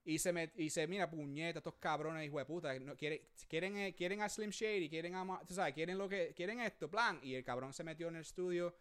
y 0.07 0.19
se, 0.19 0.53
y 0.57 0.71
se 0.71 0.87
mira, 0.87 1.11
puñeta, 1.11 1.59
estos 1.59 1.75
cabrones, 1.75 2.25
hijo 2.27 2.39
de 2.39 2.45
puta, 2.47 2.79
no, 2.79 2.97
quiere- 2.97 3.29
quieren, 3.49 3.77
eh, 3.77 3.95
quieren 3.95 4.23
a 4.23 4.29
Slim 4.29 4.51
Shady, 4.51 4.89
quieren 4.89 5.15
a, 5.17 5.41
tú 5.47 5.53
sabes, 5.53 5.75
quieren 5.75 5.99
lo 5.99 6.09
que, 6.09 6.33
quieren 6.35 6.61
esto, 6.61 6.89
plan. 6.91 7.19
Y 7.23 7.35
el 7.35 7.45
cabrón 7.45 7.73
se 7.75 7.85
metió 7.85 8.09
en 8.09 8.15
el 8.15 8.23
estudio 8.23 8.75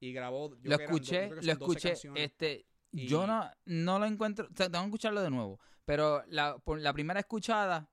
y 0.00 0.12
grabó... 0.12 0.50
yo 0.56 0.70
Lo 0.70 0.74
eran 0.76 0.78
yo 0.78 0.94
escuché, 0.94 1.28
que 1.28 1.34
lo 1.34 1.42
son 1.42 1.44
12 1.44 1.52
escuché. 1.52 1.88
canciones. 1.90 2.22
Este, 2.24 2.66
Y- 2.92 3.06
yo 3.08 3.26
no, 3.26 3.50
no 3.66 3.98
lo 3.98 4.06
encuentro. 4.06 4.46
O 4.50 4.56
sea, 4.56 4.70
tengo 4.70 4.84
que 4.84 4.88
escucharlo 4.88 5.20
de 5.20 5.30
nuevo. 5.30 5.58
Pero 5.84 6.22
la, 6.28 6.56
por 6.58 6.78
la 6.80 6.92
primera 6.92 7.18
escuchada 7.20 7.90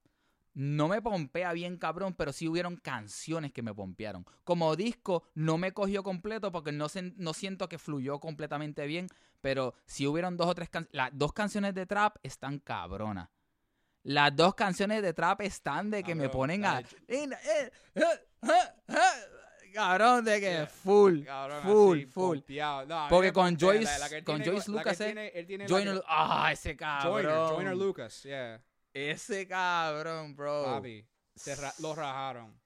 no 0.54 0.88
me 0.88 1.02
pompea 1.02 1.52
bien, 1.52 1.78
cabrón, 1.78 2.14
pero 2.14 2.32
sí 2.32 2.48
hubieron 2.48 2.78
canciones 2.78 3.52
que 3.52 3.62
me 3.62 3.74
pompearon. 3.74 4.26
Como 4.46 4.76
disco, 4.78 5.24
no 5.34 5.58
me 5.58 5.74
cogió 5.74 6.02
completo 6.04 6.52
porque 6.52 6.72
no, 6.72 6.86
sen- 6.88 7.14
no 7.18 7.34
siento 7.34 7.68
que 7.68 7.78
fluyó 7.78 8.20
completamente 8.22 8.86
bien. 8.86 9.08
Pero 9.46 9.76
sí 9.86 10.08
hubieron 10.08 10.38
dos 10.38 10.48
o 10.48 10.56
tres 10.56 10.70
canciones. 10.70 10.96
Las 10.96 11.12
dos 11.14 11.32
canciones 11.32 11.76
de 11.76 11.86
trap 11.86 12.18
están 12.24 12.58
cabronas. 12.58 13.30
Las 14.02 14.36
dos 14.36 14.56
canciones 14.56 15.04
de 15.04 15.14
trap 15.14 15.42
están 15.42 15.92
de 15.92 16.02
que 16.02 16.16
me 16.16 16.30
ponen 16.30 16.66
a. 16.66 16.80
Eh, 16.80 16.88
eh, 17.08 17.72
eh, 17.94 18.98
Cabrón, 19.72 20.26
de 20.26 20.40
que 20.40 20.50
Yeah. 20.52 20.66
full, 20.66 21.24
Cabrón, 21.26 21.62
full, 21.62 21.98
así, 22.00 22.06
full. 22.08 22.40
No, 22.88 23.06
Porque 23.08 23.32
con 23.32 23.56
Joyce- 23.56 23.84
la- 23.84 24.00
la 24.00 24.24
con 24.24 24.42
tiene 24.42 24.46
Joyce 24.52 24.72
Lucas, 24.72 25.00
él 25.02 25.14
tiene- 25.14 25.28
él 25.64 25.68
Joyner, 25.70 26.04
ah, 26.08 26.50
ese 26.52 26.76
cabrón. 26.76 27.12
Joyner, 27.14 27.36
Joyner 27.50 27.76
Lucas, 27.78 28.24
yeah. 28.24 28.60
Ese 28.94 29.48
cabrón, 29.48 30.36
bro. 30.36 30.64
Papi, 30.64 31.06
ra- 31.60 31.74
lo 31.80 31.94
rajaron. 31.94 32.60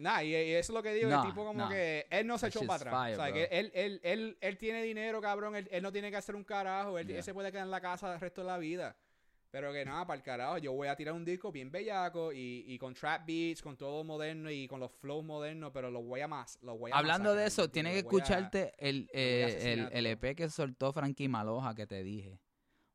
Nah, 0.00 0.22
y, 0.22 0.28
y 0.34 0.54
eso 0.54 0.72
es 0.72 0.74
lo 0.74 0.82
que 0.82 0.94
digo, 0.94 1.08
Nah, 1.10 1.20
el 1.22 1.28
tipo 1.28 1.44
como 1.44 1.58
nah. 1.64 1.68
que 1.68 2.06
él 2.10 2.26
no 2.26 2.38
se 2.38 2.50
That 2.50 2.56
echó 2.56 2.66
para 2.66 2.76
atrás. 2.76 2.94
fire, 2.94 3.14
o 3.14 3.22
sea, 3.22 3.32
que 3.32 3.44
él, 3.58 3.70
él, 3.74 4.00
él, 4.02 4.38
él 4.40 4.58
tiene 4.58 4.82
dinero, 4.82 5.20
cabrón, 5.20 5.56
él, 5.56 5.68
él 5.70 5.82
no 5.82 5.92
tiene 5.92 6.10
que 6.10 6.16
hacer 6.16 6.34
un 6.34 6.44
carajo, 6.44 6.98
él, 6.98 7.06
Yeah. 7.06 7.22
se 7.22 7.34
puede 7.34 7.50
quedar 7.52 7.64
en 7.64 7.70
la 7.70 7.80
casa 7.80 8.12
el 8.14 8.18
resto 8.20 8.40
de 8.40 8.46
la 8.46 8.58
vida. 8.58 8.96
Pero 9.50 9.72
que 9.72 9.84
nada, 9.84 10.06
para 10.06 10.16
el 10.16 10.22
carajo, 10.22 10.58
yo 10.58 10.72
voy 10.72 10.86
a 10.86 10.94
tirar 10.94 11.12
un 11.12 11.24
disco 11.24 11.50
bien 11.50 11.72
bellaco 11.72 12.32
y, 12.32 12.64
y 12.68 12.78
con 12.78 12.94
trap 12.94 13.26
beats, 13.26 13.60
con 13.60 13.76
todo 13.76 14.04
moderno 14.04 14.48
y 14.48 14.68
con 14.68 14.78
los 14.78 14.92
flows 14.92 15.24
modernos, 15.24 15.72
pero 15.74 15.90
lo 15.90 16.02
voy 16.02 16.20
a 16.20 16.28
más, 16.28 16.56
lo 16.62 16.78
voy 16.78 16.92
a 16.92 16.96
Hablando 16.96 17.34
de 17.34 17.46
eso, 17.46 17.62
¿me 17.62 17.68
tienes 17.68 17.92
que 17.94 17.98
a- 17.98 18.00
escucharte 18.02 18.74
el, 18.78 19.10
eh, 19.12 19.58
el, 19.72 19.88
el. 19.92 20.06
EP 20.06 20.36
que 20.36 20.48
soltó 20.48 20.92
Frankie 20.92 21.28
Maloja 21.28 21.74
que 21.74 21.86
te 21.88 22.02
dije. 22.04 22.38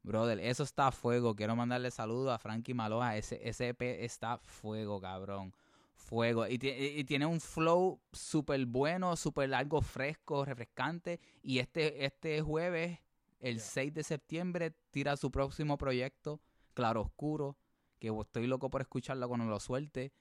Brother, 0.02 0.40
eso 0.40 0.64
está 0.64 0.88
a 0.88 0.92
fuego. 0.92 1.36
Quiero 1.36 1.56
mandarle 1.58 1.92
saludos 1.92 2.32
a 2.34 2.38
Frankie 2.40 2.74
Maloja. 2.74 3.18
Ese, 3.18 3.40
ese 3.48 3.70
EP 3.70 3.82
está 3.82 4.34
a 4.34 4.38
fuego, 4.38 5.02
cabrón. 5.02 5.54
Fuego. 5.96 6.46
Y, 6.48 6.58
ti- 6.60 6.70
y- 6.70 7.00
y 7.00 7.04
tiene 7.06 7.26
un 7.26 7.40
flow 7.42 8.00
súper 8.12 8.66
bueno, 8.66 9.16
súper 9.16 9.54
algo 9.54 9.82
fresco, 9.82 10.46
refrescante. 10.46 11.20
Y 11.42 11.60
este, 11.60 12.06
este 12.06 12.42
jueves, 12.42 13.00
el 13.40 13.56
Yeah. 13.56 13.64
6 13.66 13.94
de 13.94 14.04
septiembre, 14.04 14.74
tira 14.92 15.18
su 15.18 15.32
próximo 15.32 15.78
proyecto, 15.78 16.42
Claro 16.74 17.02
Oscuro. 17.02 17.58
Que 18.00 18.12
estoy 18.22 18.46
loco 18.48 18.70
por 18.70 18.82
escucharlo 18.82 19.28
cuando 19.28 19.46
lo 19.48 19.60
suelte. 19.60 20.12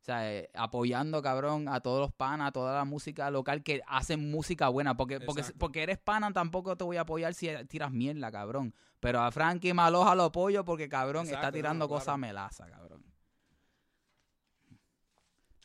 O 0.00 0.04
sea, 0.04 0.32
eh, 0.32 0.48
apoyando, 0.54 1.20
cabrón, 1.22 1.68
a 1.68 1.80
todos 1.80 2.00
los 2.00 2.12
panas, 2.12 2.48
a 2.48 2.52
toda 2.52 2.74
la 2.78 2.84
música 2.84 3.30
local 3.30 3.62
que 3.62 3.82
hacen 3.86 4.30
música 4.30 4.68
buena. 4.68 4.96
Porque, 4.96 5.20
porque, 5.20 5.42
porque 5.58 5.82
eres 5.82 5.98
pana, 5.98 6.32
tampoco 6.32 6.76
te 6.76 6.84
voy 6.84 6.96
a 6.96 7.02
apoyar 7.02 7.34
si 7.34 7.48
tiras 7.68 7.90
mierda, 7.92 8.30
cabrón. 8.30 8.74
Pero 9.00 9.20
a 9.20 9.30
Frankie 9.30 9.74
Maloja 9.74 10.14
lo 10.14 10.24
apoyo 10.24 10.64
porque, 10.64 10.88
cabrón, 10.88 11.26
está 11.26 11.42
no, 11.48 11.52
tirando 11.52 11.86
claro. 11.86 11.98
cosas 12.00 12.18
melaza, 12.18 12.66
cabrón. 12.70 13.04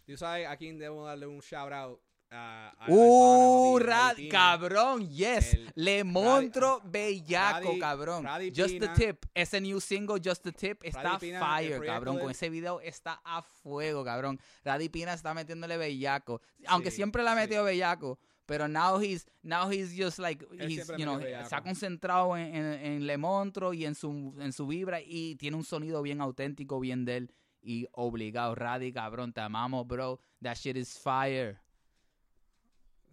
Tú 0.06 0.18
sabes 0.18 0.48
a 0.48 0.58
quién 0.58 0.78
debo 0.78 1.06
darle 1.06 1.28
un 1.28 1.40
shout 1.40 1.72
out. 1.72 2.00
A, 2.36 2.74
a- 2.80 2.86
al 2.86 2.92
Uh, 2.92 3.78
pana, 3.78 3.86
Rad, 3.86 4.10
Radi 4.16 4.28
cabrón, 4.30 5.08
yes. 5.08 5.54
El- 5.54 5.72
Le 5.76 6.04
montro 6.04 6.82
bellaco, 6.84 7.74
Radi- 7.74 7.80
cabrón. 7.80 8.24
Radi 8.24 8.50
Just 8.50 8.70
Pina- 8.74 8.92
the 8.94 9.06
Tip, 9.06 9.26
ese 9.36 9.62
new 9.62 9.80
single, 9.80 10.20
Just 10.24 10.42
the 10.44 10.52
Tip, 10.52 10.84
está 10.84 11.20
Pina, 11.20 11.40
fire, 11.40 11.80
cabrón. 11.86 12.18
Con 12.18 12.32
ese 12.32 12.50
video 12.50 12.80
está 12.82 13.22
a 13.24 13.44
fuego, 13.44 14.04
cabrón. 14.04 14.40
Raddy 14.64 14.90
Pina 14.90 15.14
está 15.14 15.36
metiéndole 15.36 15.78
bellaco. 15.78 16.42
Aunque 16.66 16.90
Sí, 16.90 16.96
siempre 16.98 17.22
le 17.22 17.30
ha 17.30 17.34
sí. 17.34 17.40
metido 17.42 17.64
bellaco. 17.64 18.18
Pero 18.48 18.68
now 18.68 19.00
he's, 19.00 19.26
now 19.42 19.72
he's 19.72 19.94
just 19.96 20.18
like, 20.20 20.44
he's, 20.60 20.88
you 20.98 21.06
know, 21.06 21.18
se 21.20 21.56
ha 21.56 21.62
concentrado 21.62 22.36
en, 22.36 22.54
en, 22.56 22.66
en 22.86 23.08
Le 23.08 23.16
Montro 23.18 23.74
y 23.74 23.86
en 23.86 23.96
su, 23.96 24.34
en 24.40 24.52
su 24.52 24.66
vibra 24.68 25.00
y 25.02 25.36
tiene 25.36 25.56
un 25.56 25.64
sonido 25.64 26.02
bien 26.02 26.20
auténtico, 26.20 26.80
bien 26.80 27.06
de 27.06 27.18
él. 27.18 27.32
Y 27.66 27.88
obligado, 27.94 28.54
Radi, 28.56 28.92
cabrón, 28.92 29.32
te 29.32 29.40
amamos, 29.42 29.88
bro. 29.88 30.20
That 30.42 30.56
shit 30.56 30.76
is 30.76 31.00
fire. 31.00 31.58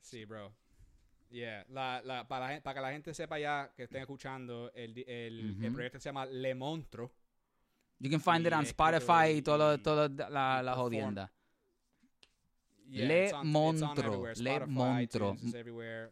Sí, 0.02 0.24
bro. 0.24 0.52
Yeah, 1.30 1.64
la, 1.68 2.02
la, 2.04 2.26
para, 2.26 2.52
la 2.54 2.60
para 2.60 2.74
que 2.74 2.80
la 2.80 2.90
gente 2.90 3.14
sepa 3.14 3.38
ya 3.38 3.72
que 3.76 3.84
estén 3.84 4.00
escuchando, 4.00 4.72
el, 4.74 4.98
el, 5.06 5.56
el 5.62 5.72
proyecto 5.72 6.00
se 6.00 6.08
llama 6.08 6.26
Le 6.26 6.54
Montro. 6.56 7.12
You 8.00 8.10
can 8.10 8.18
find 8.20 8.44
it 8.46 8.52
on 8.52 8.64
Spotify 8.64 9.34
y 9.34 9.36
y- 9.38 9.42
todo 9.42 10.08
la, 10.08 10.62
la 10.62 10.72
perform- 10.72 10.76
jodienda. 10.76 11.32
Yeah, 12.88 13.06
Le 13.06 13.24
it's 13.26 13.32
on- 13.34 13.46
Le 14.40 14.50
everywhere. 15.54 16.10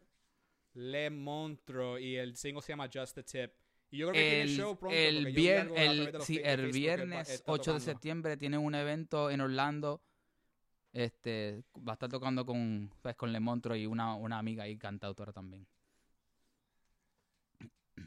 Le 0.75 1.09
Montro. 1.09 1.99
Y 1.99 2.15
el 2.15 2.37
single 2.37 2.61
se 2.61 2.71
llama 2.71 2.87
Just 2.87 3.15
the 3.15 3.23
Tip. 3.23 3.51
Y 3.91 3.97
yo 3.97 4.09
creo 4.09 4.13
que 4.13 4.19
tiene 4.29 4.41
El, 4.43 4.49
show 4.49 4.77
pronto. 4.77 4.95
el, 4.95 5.25
vier- 5.35 5.71
el, 5.75 6.21
sí, 6.21 6.39
el 6.43 6.71
viernes 6.71 7.29
está 7.29 7.51
8 7.51 7.73
de 7.73 7.79
septiembre 7.79 8.37
tiene 8.37 8.57
un 8.57 8.75
evento 8.75 9.29
en 9.31 9.41
Orlando. 9.41 10.01
Este, 10.93 11.63
va 11.77 11.91
a 11.91 11.95
estar 11.95 12.09
tocando 12.09 12.45
con, 12.45 12.91
pues, 13.01 13.15
con 13.15 13.31
Le 13.31 13.39
Montro 13.39 13.75
y 13.75 13.85
una, 13.85 14.15
una 14.15 14.37
amiga 14.39 14.67
y 14.67 14.77
cantautora 14.77 15.31
también. 15.31 15.67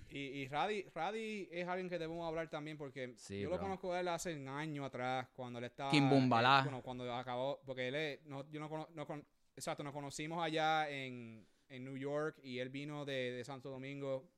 Y, 0.08 0.18
y 0.18 0.48
Radi, 0.48 0.84
Radi 0.94 1.48
es 1.50 1.66
alguien 1.66 1.88
que 1.88 1.98
debemos 1.98 2.26
hablar 2.26 2.48
también 2.48 2.76
porque 2.76 3.14
Sí, 3.16 3.40
yo 3.40 3.48
lo 3.50 3.58
conozco 3.58 3.92
a 3.92 4.00
él 4.00 4.08
hace 4.08 4.34
un 4.34 4.48
año 4.48 4.84
atrás 4.84 5.28
cuando 5.34 5.58
él 5.58 5.64
estaba... 5.66 5.90
Kimbumbalá. 5.90 6.60
eh, 6.60 6.62
bueno, 6.64 6.82
cuando 6.82 7.12
acabó, 7.14 7.60
porque 7.64 7.88
él 7.88 7.94
es, 7.94 8.24
no, 8.26 8.48
yo 8.50 8.60
no, 8.60 8.68
cono- 8.68 8.88
no 8.94 9.06
con- 9.06 9.24
exacto, 9.56 9.82
nos 9.82 9.92
conocimos 9.94 10.42
allá 10.42 10.88
en, 10.90 11.46
en 11.68 11.84
New 11.84 11.96
York 11.96 12.38
y 12.42 12.58
él 12.58 12.68
vino 12.68 13.04
de, 13.06 13.32
de 13.32 13.44
Santo 13.44 13.70
Domingo 13.70 14.28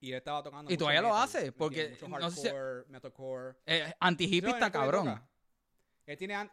y 0.00 0.10
él 0.10 0.16
estaba 0.18 0.42
tocando 0.42 0.72
Y 0.72 0.76
todavía 0.76 1.02
lo 1.02 1.16
hace, 1.16 1.44
¿me 1.46 1.52
porque 1.52 1.96
no 2.08 2.30
sé 2.30 2.40
si- 2.40 2.92
metalcore. 2.92 3.54
Eh, 3.66 3.92
Anti-hippie 4.00 4.50
está 4.50 4.70
cabrón. 4.70 5.20
Él 6.06 6.16
tiene, 6.16 6.34
an- 6.34 6.50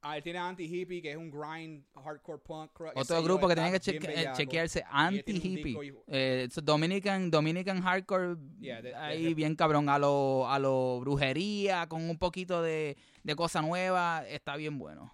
ah, 0.00 0.16
él 0.16 0.22
tiene 0.22 0.38
anti-hippie, 0.40 1.00
que 1.02 1.10
es 1.12 1.16
un 1.16 1.30
grind 1.30 1.84
hardcore 1.94 2.38
punk. 2.42 2.72
Otro 2.94 3.22
grupo 3.22 3.46
que 3.46 3.54
tiene 3.54 3.70
que 3.70 3.80
cheque- 3.80 4.08
eh, 4.22 4.32
chequearse, 4.32 4.84
anti-hippie. 4.90 5.70
y- 5.84 5.92
Eh, 6.08 6.48
Dominican, 6.62 7.30
Dominican 7.30 7.80
hardcore, 7.82 8.36
Yeah, 8.58 8.76
de- 8.82 8.88
de- 8.88 8.94
ahí 8.96 9.24
de- 9.26 9.34
bien 9.34 9.54
cabrón, 9.54 9.88
a 9.88 9.98
lo, 9.98 10.48
a 10.50 10.58
lo 10.58 11.00
brujería, 11.00 11.86
con 11.88 12.02
un 12.08 12.18
poquito 12.18 12.62
de, 12.62 12.96
de 13.22 13.36
cosa 13.36 13.62
nueva, 13.62 14.26
está 14.26 14.56
bien 14.56 14.78
bueno. 14.78 15.12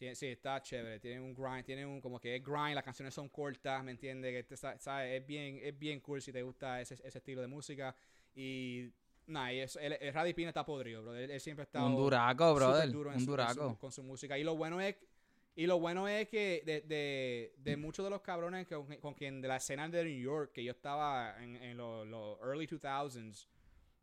Tiene- 0.00 0.14
sí, 0.14 0.28
está 0.28 0.62
chévere. 0.62 0.98
Tiene 0.98 1.20
un 1.20 1.34
grind, 1.34 1.62
tiene 1.62 1.84
un 1.84 2.00
como 2.00 2.18
que 2.18 2.36
es 2.36 2.42
grind, 2.42 2.74
las 2.74 2.82
canciones 2.82 3.12
son 3.12 3.28
cortas, 3.28 3.84
¿me 3.84 3.90
entiendes? 3.90 4.32
Que 4.32 4.42
te 4.44 4.56
sa- 4.56 4.78
sabe, 4.78 5.18
es 5.18 5.26
bien, 5.26 5.60
es 5.62 5.78
bien 5.78 6.00
cool 6.00 6.22
si 6.22 6.32
te 6.32 6.42
gusta 6.42 6.80
ese, 6.80 6.94
ese 6.94 7.18
estilo 7.18 7.42
de 7.42 7.46
música. 7.48 7.94
Y 8.34 8.90
nada, 9.26 9.52
él, 9.52 9.68
el 10.00 10.14
Raddy 10.14 10.32
Pina 10.32 10.48
está 10.48 10.64
podrido, 10.64 11.02
bro. 11.02 11.14
Él, 11.14 11.30
él 11.30 11.38
siempre 11.40 11.64
está 11.64 11.84
Un 11.84 11.96
duraco, 11.96 12.54
brother, 12.54 12.90
duro 12.90 13.10
un 13.10 13.20
su- 13.20 13.26
duraco. 13.26 13.76
con 13.78 13.92
su 13.92 14.02
música. 14.02 14.38
Y 14.38 14.42
lo 14.42 14.56
bueno 14.56 14.80
es 14.80 14.96
y 15.56 15.66
lo 15.66 15.78
bueno 15.78 16.08
es 16.08 16.28
que 16.28 16.62
de, 16.64 16.80
de, 16.82 17.52
de 17.58 17.76
muchos 17.76 18.02
de 18.04 18.08
los 18.10 18.22
cabrones 18.22 18.66
con, 18.68 18.86
con 18.96 19.12
quien 19.12 19.42
de 19.42 19.48
la 19.48 19.56
escena 19.56 19.86
de 19.90 20.04
New 20.04 20.18
York, 20.22 20.52
que 20.52 20.64
yo 20.64 20.70
estaba 20.72 21.36
en, 21.42 21.56
en 21.56 21.76
los 21.76 22.06
los 22.06 22.38
early 22.40 22.66
2000s, 22.66 23.46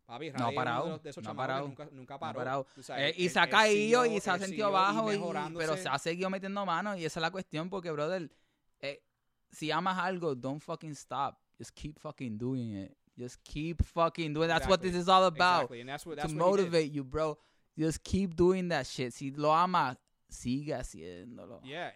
papi, 0.07 0.31
No 0.31 0.47
ha 0.47 0.51
parado, 0.53 0.97
de, 0.99 1.09
esos 1.09 1.23
no 1.23 1.35
parado, 1.35 1.67
nunca, 1.67 1.85
nunca 1.91 2.13
No 2.13 2.15
ha 2.15 2.19
paró. 2.19 2.37
parado. 2.39 2.67
Tú 2.73 2.81
sabes, 2.81 3.11
Eh, 3.11 3.21
y 3.23 3.29
se 3.29 3.39
ha 3.39 3.47
caído 3.49 4.05
y 4.05 4.19
se 4.19 4.31
ha 4.31 4.39
sentido 4.39 4.71
bajo, 4.71 5.13
y- 5.13 5.19
pero 5.57 5.77
se 5.77 5.87
ha 5.87 5.99
seguido 5.99 6.29
metiendo 6.29 6.65
mano 6.65 6.95
y 6.97 7.05
esa 7.05 7.19
es 7.19 7.21
la 7.21 7.29
cuestión 7.31 7.69
porque, 7.69 7.91
brother, 7.91 8.31
eh, 8.79 9.03
si 9.51 9.69
amas 9.71 9.97
algo, 9.99 10.33
don't 10.33 10.61
fucking 10.63 10.95
stop. 10.95 11.37
Just 11.59 11.71
keep 11.75 11.99
fucking 11.99 12.37
doing 12.37 12.75
it. 12.75 12.97
Just 13.17 13.37
keep 13.43 13.83
fucking 13.83 14.33
doing 14.33 14.45
it. 14.49 14.53
That's 14.53 14.67
what 14.67 14.79
Exactly. 14.79 14.91
this 14.91 15.01
is 15.01 15.09
all 15.09 15.25
about. 15.25 15.63
Exactly, 15.63 15.81
and 15.81 15.89
that's 15.89 16.05
what, 16.05 16.15
to 16.17 16.21
that's 16.21 16.33
what 16.33 16.51
he 16.59 16.63
did. 16.63 16.71
motivate 16.71 16.91
you, 16.93 17.03
bro. 17.03 17.37
Just 17.77 18.03
keep 18.03 18.35
doing 18.35 18.69
that 18.69 18.85
shit. 18.87 19.11
Si 19.13 19.31
lo 19.31 19.51
amas, 19.53 19.97
sigue 20.29 20.73
haciéndolo. 20.73 21.59
Yeah. 21.63 21.91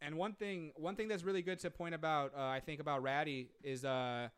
And 0.00 0.16
one 0.18 0.34
thing, 0.34 0.72
one 0.76 0.96
thing 0.96 1.08
that's 1.08 1.24
really 1.24 1.42
good 1.42 1.58
to 1.60 1.70
point 1.70 1.94
about, 1.94 2.32
uh, 2.34 2.40
I 2.56 2.60
think 2.60 2.80
about 2.80 3.02
Ratty 3.02 3.50
is, 3.62 3.84
uh, 3.84 4.28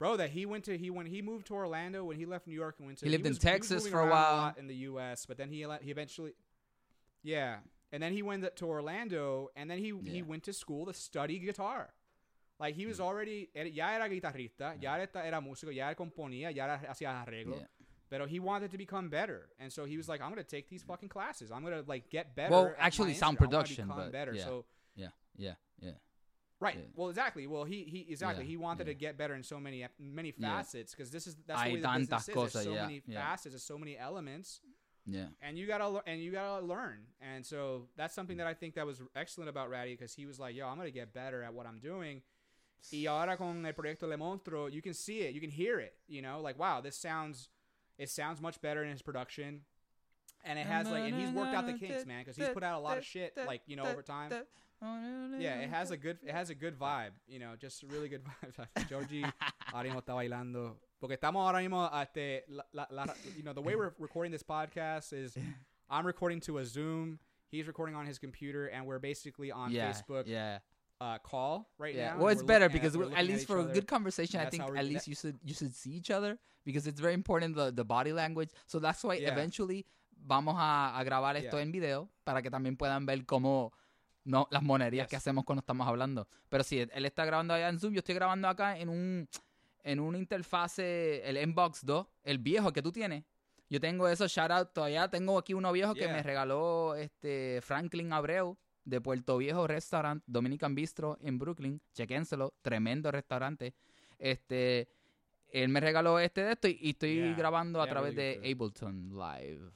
bro, 0.00 0.16
that 0.16 0.30
he 0.30 0.46
went 0.46 0.64
to 0.64 0.76
he 0.76 0.90
when 0.90 1.06
he 1.06 1.22
moved 1.22 1.46
to 1.48 1.54
Orlando 1.54 2.02
when 2.02 2.16
he 2.16 2.26
left 2.26 2.48
New 2.48 2.54
York 2.54 2.74
and 2.78 2.86
went 2.86 2.98
to 2.98 3.04
He 3.04 3.12
lived 3.12 3.26
in 3.26 3.30
was- 3.32 3.38
Texas 3.38 3.86
for 3.86 4.00
a 4.00 4.10
while. 4.10 4.36
lot 4.36 4.58
in 4.58 4.66
the 4.66 4.74
U.S. 4.90 5.26
But 5.26 5.36
then 5.36 5.48
he 5.50 5.58
he 5.82 5.90
eventually, 5.92 6.32
yeah, 7.22 7.58
and 7.92 8.02
then 8.02 8.12
he 8.12 8.22
went 8.22 8.44
to 8.56 8.66
Orlando 8.66 9.50
and 9.54 9.70
then 9.70 9.78
he 9.78 9.92
he 10.04 10.22
went 10.22 10.42
to 10.44 10.52
school 10.52 10.86
to 10.86 10.94
study 10.94 11.38
guitar. 11.38 11.90
Like 12.58 12.74
he 12.74 12.86
was 12.86 12.98
mm. 12.98 13.04
already 13.04 13.48
era- 13.54 13.68
ya 13.68 13.90
era 13.92 14.08
guitarrista, 14.08 14.82
ya 14.82 14.94
era, 14.96 15.08
era 15.24 15.40
músico, 15.40 15.72
ya 15.72 15.94
componía, 15.94 16.54
ya 16.54 16.64
era, 16.64 16.80
hacía 16.90 17.22
arreglos. 17.24 17.60
Yeah. 17.60 17.66
But 18.10 18.28
he 18.28 18.40
wanted 18.40 18.72
to 18.72 18.78
become 18.78 19.08
better, 19.08 19.48
and 19.60 19.72
so 19.72 19.84
he 19.84 19.96
was 19.96 20.08
like, 20.08 20.20
"I'm 20.20 20.30
gonna 20.30 20.42
take 20.42 20.68
these 20.68 20.82
fucking 20.82 21.08
classes. 21.08 21.52
I'm 21.52 21.62
gonna 21.62 21.84
like 21.86 22.10
get 22.10 22.34
better." 22.34 22.50
Well, 22.50 22.74
actually, 22.76 23.14
sound 23.14 23.34
instrument. 23.34 23.38
Production, 23.38 23.88
but 23.88 24.10
better. 24.10 24.34
yeah. 24.34 24.44
So 24.44 24.64
Yeah, 24.96 25.08
yeah, 25.36 25.54
yeah. 25.78 25.92
Right, 26.60 26.76
Yeah. 26.76 26.82
well, 26.94 27.08
exactly. 27.08 27.46
Well, 27.46 27.64
he 27.64 27.84
he 27.84 28.06
exactly 28.10 28.44
Yeah, 28.44 28.50
he 28.50 28.56
wanted 28.56 28.86
yeah. 28.86 28.92
to 28.92 28.98
get 28.98 29.18
better 29.18 29.34
in 29.34 29.42
so 29.42 29.58
many 29.58 29.86
many 29.98 30.30
facets 30.32 30.94
because 30.94 31.10
this 31.10 31.26
is 31.26 31.36
that's 31.46 31.60
Hay 31.62 31.70
the 31.70 31.74
way 31.76 31.80
the 31.80 31.88
tantas 31.88 32.26
business 32.26 32.28
is. 32.28 32.34
cosas, 32.34 32.52
There's 32.52 32.64
so 32.64 32.72
yeah, 32.72 32.82
many 32.82 33.02
yeah. 33.06 33.20
facets, 33.20 33.52
there's 33.54 33.62
so 33.62 33.78
many 33.78 33.98
elements, 33.98 34.60
Yeah. 35.06 35.26
and 35.40 35.58
you 35.58 35.66
gotta 35.66 35.88
lear- 35.88 36.02
and 36.06 36.20
you 36.22 36.32
gotta 36.32 36.64
learn. 36.64 37.06
And 37.20 37.44
so 37.44 37.88
that's 37.96 38.14
something 38.14 38.36
mm. 38.36 38.38
that 38.38 38.46
I 38.46 38.54
think 38.54 38.74
that 38.74 38.86
was 38.86 39.02
excellent 39.16 39.48
about 39.48 39.70
Ratty 39.70 39.92
because 39.94 40.14
he 40.14 40.26
was 40.26 40.38
like, 40.38 40.54
"Yo, 40.54 40.66
I'm 40.68 40.76
gonna 40.76 40.90
get 40.90 41.12
better 41.12 41.42
at 41.42 41.52
what 41.54 41.66
I'm 41.66 41.80
doing." 41.80 42.22
Y 42.92 43.06
ahora 43.06 43.36
con 43.36 43.64
el 43.66 43.72
proyecto 43.74 44.08
Le 44.08 44.16
Monstro, 44.16 44.72
you 44.72 44.80
can 44.80 44.94
see 44.94 45.20
it, 45.20 45.34
you 45.34 45.40
can 45.40 45.50
hear 45.50 45.78
it. 45.80 45.94
You 46.08 46.22
know, 46.22 46.40
like 46.40 46.58
wow, 46.58 46.80
this 46.80 46.96
sounds, 46.96 47.48
it 47.98 48.08
sounds 48.08 48.40
much 48.40 48.60
better 48.62 48.82
in 48.82 48.90
his 48.90 49.02
production, 49.02 49.64
and 50.44 50.58
it 50.58 50.66
has 50.66 50.88
like, 50.88 51.04
and 51.04 51.14
he's 51.14 51.30
worked 51.30 51.54
out 51.54 51.66
the 51.66 51.74
kinks, 51.74 52.06
man, 52.06 52.22
because 52.22 52.36
he's 52.36 52.48
put 52.48 52.62
out 52.62 52.78
a 52.78 52.82
lot 52.82 52.96
of 52.98 53.04
shit, 53.04 53.36
like 53.46 53.62
you 53.66 53.76
know, 53.76 53.84
over 53.84 54.02
time. 54.02 54.32
Yeah, 54.82 55.60
it 55.60 55.70
has 55.70 55.90
a 55.90 55.96
good, 55.96 56.18
it 56.24 56.32
has 56.32 56.50
a 56.50 56.54
good 56.54 56.78
vibe, 56.78 57.10
you 57.28 57.38
know, 57.38 57.52
just 57.60 57.82
really 57.84 58.08
good 58.08 58.22
vibe. 58.58 58.88
Georgie 58.88 59.24
ahora 59.74 59.84
mismo 59.88 60.00
está 60.00 60.14
bailando, 60.14 60.76
porque 61.00 61.16
estamos 61.16 61.42
ahora 61.46 61.60
mismo, 61.60 61.88
este, 62.02 62.44
la, 62.48 62.64
la, 62.72 62.86
la- 62.90 63.14
you 63.36 63.42
know, 63.42 63.52
the 63.52 63.60
way 63.60 63.74
we're 63.76 63.92
recording 63.98 64.32
this 64.32 64.42
podcast 64.42 65.12
is, 65.12 65.36
I'm 65.88 66.06
recording 66.06 66.40
to 66.42 66.58
a 66.58 66.64
Zoom. 66.64 67.18
He's 67.50 67.66
recording 67.66 67.94
on 67.96 68.06
his 68.06 68.18
computer, 68.18 68.66
and 68.68 68.86
we're 68.86 69.00
basically 69.00 69.50
on 69.50 69.72
yeah, 69.72 69.90
Facebook 69.92 70.24
Yeah. 70.26 70.58
uh, 71.00 71.18
call 71.18 71.68
right 71.78 71.94
Yeah. 71.94 72.14
now. 72.14 72.18
Well, 72.20 72.28
it's 72.28 72.42
better 72.42 72.66
looking 72.66 72.80
at- 72.86 72.92
because 72.92 73.12
at 73.18 73.24
least 73.26 73.42
each 73.42 73.46
for 73.48 73.58
a 73.60 73.64
good 73.64 73.86
conversation, 73.86 74.40
I 74.40 74.46
think 74.48 74.62
at 74.62 74.84
least 74.84 75.08
you 75.08 75.14
should 75.16 75.38
you 75.42 75.52
should 75.54 75.74
see 75.74 75.90
each 75.90 76.10
other 76.10 76.38
because 76.64 76.86
it's 76.86 77.00
very 77.00 77.14
important 77.14 77.54
the 77.56 77.70
the 77.72 77.84
body 77.84 78.12
language. 78.12 78.50
So 78.66 78.78
that's 78.78 79.02
why 79.02 79.14
Yeah. 79.14 79.32
eventually 79.32 79.84
vamos 80.24 80.54
a, 80.56 80.92
a 81.00 81.04
grabar 81.04 81.34
esto 81.36 81.56
Yeah. 81.56 81.62
en 81.62 81.72
video 81.72 82.08
para 82.24 82.40
que 82.40 82.50
también 82.50 82.76
puedan 82.76 83.04
ver 83.04 83.24
cómo 83.26 83.72
no 84.24 84.48
las 84.50 84.62
monerías 84.62 85.08
que 85.08 85.16
hacemos 85.16 85.44
cuando 85.44 85.60
estamos 85.60 85.86
hablando. 85.86 86.28
Pero 86.48 86.64
sí, 86.64 86.80
él 86.80 87.04
está 87.04 87.24
grabando 87.24 87.54
allá 87.54 87.68
en 87.68 87.78
Zoom, 87.78 87.92
yo 87.92 87.98
estoy 88.00 88.14
grabando 88.14 88.48
acá 88.48 88.78
en 88.78 88.88
un 88.88 89.28
en 89.82 90.00
una 90.00 90.18
interfase 90.18 91.26
el 91.28 91.38
Inbox 91.38 91.84
2, 91.84 92.06
el 92.24 92.38
viejo 92.38 92.72
que 92.72 92.82
tú 92.82 92.92
tienes. 92.92 93.24
Yo 93.68 93.80
tengo 93.80 94.08
eso, 94.08 94.26
shout 94.26 94.50
out, 94.50 94.72
todavía 94.72 95.08
tengo 95.08 95.38
aquí 95.38 95.54
uno 95.54 95.70
viejo 95.72 95.94
que 95.94 96.08
me 96.08 96.22
regaló 96.22 96.96
este 96.96 97.60
Franklin 97.62 98.12
Abreu 98.12 98.58
de 98.84 99.00
Puerto 99.00 99.38
Viejo 99.38 99.66
Restaurant, 99.66 100.22
Dominican 100.26 100.74
Bistro 100.74 101.18
en 101.22 101.38
Brooklyn. 101.38 101.80
Chequénselo, 101.94 102.52
tremendo 102.62 103.12
restaurante. 103.12 103.74
Este, 104.18 104.88
él 105.48 105.68
me 105.68 105.80
regaló 105.80 106.18
este 106.18 106.42
de 106.42 106.52
esto 106.52 106.68
y, 106.68 106.78
y 106.80 106.90
estoy 106.90 107.14
Yeah, 107.14 107.34
grabando 107.34 107.80
a 107.80 107.84
yeah, 107.84 107.92
través 107.92 108.14
really 108.16 108.40
de 108.40 108.52
Ableton 108.52 109.10
Live. 109.10 109.70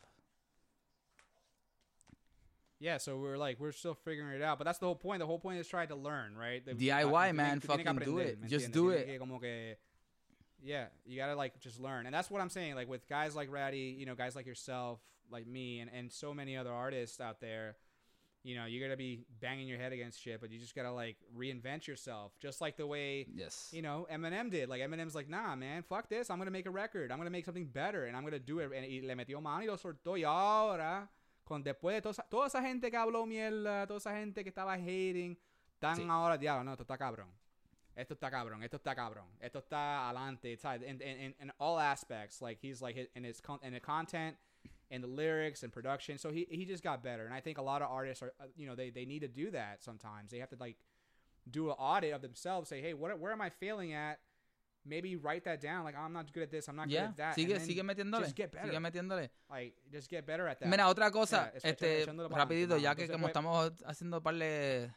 Yeah, 2.81 2.99
so 2.99 3.17
we're 3.17 3.39
like 3.39 3.59
we're 3.61 3.73
still 3.73 3.95
figuring 3.95 4.35
it 4.35 4.43
out, 4.43 4.59
but 4.59 4.65
that's 4.65 4.79
the 4.79 4.87
whole 4.87 4.95
point. 4.97 5.21
The 5.21 5.27
whole 5.27 5.39
point 5.39 5.59
is 5.59 5.69
trying 5.69 5.89
to 5.89 5.95
learn, 5.97 6.37
right? 6.37 6.65
The- 6.65 6.75
DIY, 6.75 7.05
tú 7.05 7.31
uh, 7.31 7.33
man, 7.33 7.61
tienes 7.61 7.65
fucking 7.65 7.97
do 8.05 8.19
it. 8.19 8.41
¿me 8.41 8.49
Just 8.49 8.73
do 8.73 8.91
it. 8.91 9.07
que 9.07 9.77
yeah, 10.63 10.87
you 11.05 11.19
gotta 11.19 11.37
like 11.37 11.61
just 11.61 11.79
learn, 11.79 12.07
and 12.07 12.15
that's 12.15 12.31
what 12.31 12.41
I'm 12.41 12.49
saying. 12.49 12.75
Like 12.75 12.89
with 12.89 13.07
guys 13.09 13.37
like 13.37 13.51
Ratty, 13.51 13.95
you 13.99 14.07
know, 14.07 14.15
guys 14.15 14.35
like 14.35 14.47
yourself, 14.47 14.99
like 15.31 15.47
me, 15.47 15.81
and 15.81 15.91
and 15.95 16.11
so 16.11 16.35
many 16.35 16.57
other 16.57 16.72
artists 16.72 17.20
out 17.20 17.41
there. 17.41 17.77
You 18.43 18.57
know, 18.57 18.66
you 18.66 18.79
gotta 18.79 18.97
be 18.97 19.25
banging 19.41 19.68
your 19.68 19.79
head 19.79 19.93
against 19.93 20.20
shit, 20.20 20.39
but 20.41 20.51
you 20.51 20.59
just 20.59 20.75
gotta 20.75 20.93
like 20.93 21.16
reinvent 21.35 21.87
yourself, 21.87 22.33
just 22.41 22.61
like 22.61 22.77
the 22.77 22.87
way 22.87 23.27
Yes. 23.35 23.70
you 23.72 23.81
know, 23.81 24.07
Eminem 24.12 24.51
did. 24.51 24.68
Like 24.68 24.83
Eminem's 24.83 25.14
like, 25.14 25.31
nah, 25.31 25.57
man, 25.57 25.83
fuck 25.83 26.11
this. 26.11 26.29
I'm 26.29 26.37
gonna 26.39 26.51
make 26.51 26.66
a 26.66 26.70
record. 26.70 27.11
I'm 27.11 27.16
gonna 27.18 27.31
make 27.31 27.47
something 27.47 27.64
better, 27.66 28.05
and 28.05 28.14
I'm 28.16 28.22
gonna 28.25 28.39
do 28.39 28.59
it. 28.59 28.70
And 28.75 29.07
le 29.07 29.14
metió 29.14 29.41
mano 29.41 29.61
y 29.61 29.66
lo 29.66 29.77
soltó. 29.77 30.18
Y 30.18 30.25
ahora, 30.25 31.09
con 31.45 31.62
después 31.62 31.95
de 31.97 32.03
toda 32.03 32.12
esa, 32.12 32.22
toda 32.24 32.47
esa 32.47 32.62
gente 32.62 32.90
que 32.90 32.97
habló 32.97 33.26
mierda, 33.26 33.86
toda 33.86 33.99
esa 33.99 34.12
gente 34.16 34.42
que 34.42 34.49
estaba 34.49 34.74
hating, 34.74 35.36
están 35.74 35.97
Sí. 35.97 36.07
ahora, 36.09 36.36
diablo, 36.38 36.64
no, 36.64 36.72
esto 36.72 36.82
está 36.84 36.97
cabrón. 36.99 37.28
Esto 37.97 38.14
está 38.14 38.30
cabrón. 38.30 38.62
Esto 38.62 38.76
está 38.78 38.95
cabrón. 38.95 39.26
Esto 39.40 39.59
está 39.61 40.09
adelante. 40.09 40.53
It's 40.53 40.64
like, 40.64 40.82
in, 40.84 41.01
in, 41.01 41.16
in, 41.20 41.34
in 41.40 41.53
all 41.61 41.78
aspects. 41.78 42.40
Like 42.42 42.59
he's 42.61 42.80
like 42.82 42.97
in 43.14 43.22
his 43.24 43.40
con- 43.40 43.61
in 43.62 43.72
the 43.72 43.80
content, 43.80 44.36
in 44.90 45.01
the 45.01 45.07
lyrics 45.07 45.62
and 45.62 45.72
production. 45.72 46.18
So 46.18 46.30
he 46.30 46.45
he 46.51 46.64
just 46.64 46.82
got 46.82 47.03
better. 47.05 47.24
And 47.24 47.32
I 47.32 47.40
think 47.40 47.57
a 47.59 47.62
lot 47.62 47.82
of 47.82 47.90
artists 47.90 48.20
are, 48.22 48.32
uh, 48.40 48.47
you 48.57 48.66
know, 48.66 48.74
they 48.74 48.90
they 48.90 49.05
need 49.07 49.20
to 49.20 49.28
do 49.28 49.51
that 49.53 49.84
sometimes. 49.84 50.30
They 50.32 50.40
have 50.40 50.51
to 50.51 50.57
like 50.59 50.76
do 51.49 51.68
an 51.70 51.76
audit 51.78 52.12
of 52.12 52.20
themselves. 52.20 52.68
Say, 52.68 52.80
hey, 52.80 52.95
what 52.95 53.16
where 53.20 53.30
am 53.32 53.40
I 53.40 53.51
failing 53.51 53.92
at? 53.92 54.18
Maybe 54.85 55.16
write 55.16 55.43
that 55.45 55.61
down. 55.61 55.85
Like, 55.85 55.97
I'm 55.97 56.12
not 56.12 56.30
good 56.32 56.45
at 56.45 56.51
this. 56.51 56.68
I'm 56.68 56.76
not 56.76 56.89
good 56.89 56.97
at 56.99 57.16
that. 57.16 57.35
sigue, 57.35 57.59
sigue 57.61 57.82
metiéndole. 57.82 58.24
just 58.24 58.37
get 58.37 58.51
better. 58.53 58.68
Sigue 58.68 58.80
metiéndole. 58.80 59.30
Like, 59.51 59.74
just 59.91 60.11
get 60.11 60.24
better 60.26 60.47
at 60.49 60.59
that. 60.59 60.68
Mira, 60.68 60.89
otra 60.89 61.11
cosa, 61.11 61.51
Yeah, 61.53 61.57
es- 61.57 61.64
este, 61.64 62.07
rapidito, 62.30 62.76
ya 62.78 62.95
que 62.95 63.05
Entonces, 63.05 63.11
como 63.11 63.22
pues- 63.22 63.30
estamos 63.30 63.72
haciendo 63.87 64.22
par 64.22 64.35
de 64.37 64.91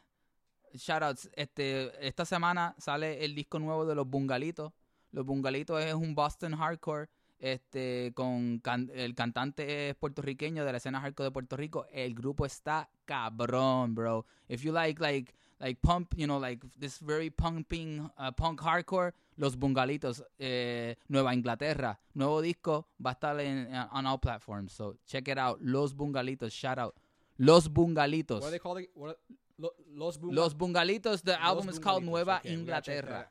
shoutouts, 0.74 1.30
este, 1.34 1.90
esta 2.06 2.24
semana 2.24 2.74
sale 2.78 3.24
el 3.24 3.34
disco 3.34 3.58
nuevo 3.58 3.86
de 3.86 3.94
los 3.94 4.06
Bungalitos. 4.08 4.72
Los 5.12 5.24
Bungalitos 5.24 5.82
es 5.82 5.94
un 5.94 6.14
Boston 6.14 6.54
hardcore, 6.56 7.08
este, 7.38 8.12
con 8.14 8.58
can- 8.58 8.90
el 8.94 9.14
cantante 9.14 9.88
es 9.90 9.94
puertorriqueño 9.96 10.64
de 10.64 10.72
la 10.72 10.78
escena 10.78 11.00
hardcore 11.00 11.28
de 11.28 11.30
Puerto 11.32 11.56
Rico. 11.56 11.86
El 11.90 12.14
grupo 12.14 12.44
está 12.44 12.90
cabrón, 13.06 13.94
bro. 13.94 14.26
If 14.48 14.62
you 14.62 14.72
like, 14.72 15.00
like, 15.00 15.32
like 15.60 15.80
pump, 15.82 16.14
you 16.16 16.26
know, 16.26 16.38
like 16.38 16.60
this 16.78 16.98
very 16.98 17.30
pumping 17.30 18.10
uh, 18.18 18.30
punk 18.30 18.60
hardcore, 18.60 19.12
los 19.36 19.56
Bungalitos, 19.56 20.22
eh, 20.38 20.94
Nueva 21.08 21.32
Inglaterra, 21.32 21.98
nuevo 22.14 22.40
disco, 22.40 22.86
va 23.04 23.10
a 23.10 23.14
estar 23.14 23.40
en, 23.40 23.72
uh, 23.74 23.88
on 23.92 24.06
all 24.06 24.18
platforms. 24.18 24.72
So 24.72 24.96
check 25.06 25.28
it 25.28 25.38
out. 25.38 25.58
Los 25.60 25.92
Bungalitos, 25.94 26.52
shout 26.52 26.78
out. 26.78 26.94
Los 27.38 27.68
Bungalitos. 27.68 28.40
What 28.40 28.48
are 28.48 28.50
they 28.50 28.58
called? 28.58 28.82
What, 28.94 29.18
lo, 29.58 29.70
los 29.94 30.18
Bunga- 30.18 30.34
Los 30.34 30.54
Bungalitos, 30.54 31.22
the 31.22 31.32
Los 31.32 31.40
album 31.40 31.68
is 31.68 31.78
called 31.78 32.04
Nueva 32.04 32.40
Okay, 32.44 32.56
we 32.56 32.62
gotta 32.64 32.82
check 32.82 33.04
Inglaterra. 33.04 33.26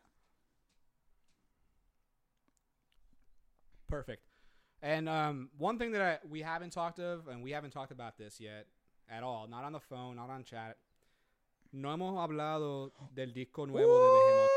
Perfect. 3.88 4.24
And 4.82 5.10
um, 5.10 5.50
one 5.58 5.78
thing 5.78 5.92
that 5.94 6.02
I, 6.02 6.20
we 6.28 6.42
haven't 6.42 6.72
talked 6.72 7.00
of, 7.00 7.28
and 7.28 7.42
we 7.42 7.52
haven't 7.52 7.72
talked 7.72 7.92
about 7.92 8.18
this 8.18 8.40
yet 8.40 8.68
at 9.10 9.24
all, 9.24 9.48
not 9.48 9.64
on 9.64 9.72
the 9.72 9.80
phone, 9.80 10.18
not 10.18 10.30
on 10.30 10.44
chat. 10.44 10.78
No 11.74 11.90
hemos 11.94 12.18
hablado 12.18 12.92
del 13.14 13.34
disco 13.34 13.66
nuevo 13.66 13.98
de 14.00 14.20
Behemoth. 14.20 14.52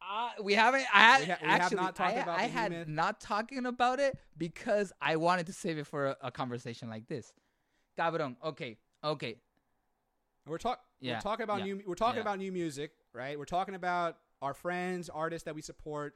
Uh, 0.00 0.42
we 0.42 0.54
haven't. 0.54 0.84
I 0.92 1.00
had, 1.00 1.20
We 1.20 1.26
ha- 1.26 1.38
we 1.40 1.48
have 1.48 1.60
actually, 1.62 1.76
not 1.76 1.96
talked 1.96 2.16
I, 2.16 2.20
about 2.20 2.38
I 2.38 2.42
had 2.44 2.88
not 2.88 3.20
talking 3.20 3.64
about 3.64 3.98
it 3.98 4.18
because 4.36 4.92
I 5.00 5.16
wanted 5.16 5.46
to 5.46 5.52
save 5.52 5.78
it 5.78 5.86
for 5.86 6.08
a, 6.08 6.16
a 6.22 6.30
conversation 6.30 6.90
like 6.90 7.06
this. 7.08 7.32
Cabrón. 7.98 8.36
Okay. 8.44 8.78
Okay. 9.02 9.36
We're 10.46 10.58
talk 10.58 10.80
Yeah, 11.00 11.14
we're 11.14 11.20
talking 11.20 11.44
about 11.44 11.60
yeah, 11.60 11.64
new 11.64 11.82
we're 11.86 11.94
talking 11.94 12.16
yeah. 12.16 12.22
about 12.22 12.38
new 12.38 12.52
music, 12.52 12.92
right? 13.14 13.38
We're 13.38 13.44
talking 13.44 13.74
about 13.74 14.16
our 14.42 14.54
friends, 14.54 15.08
artists 15.08 15.44
that 15.44 15.54
we 15.54 15.62
support. 15.62 16.14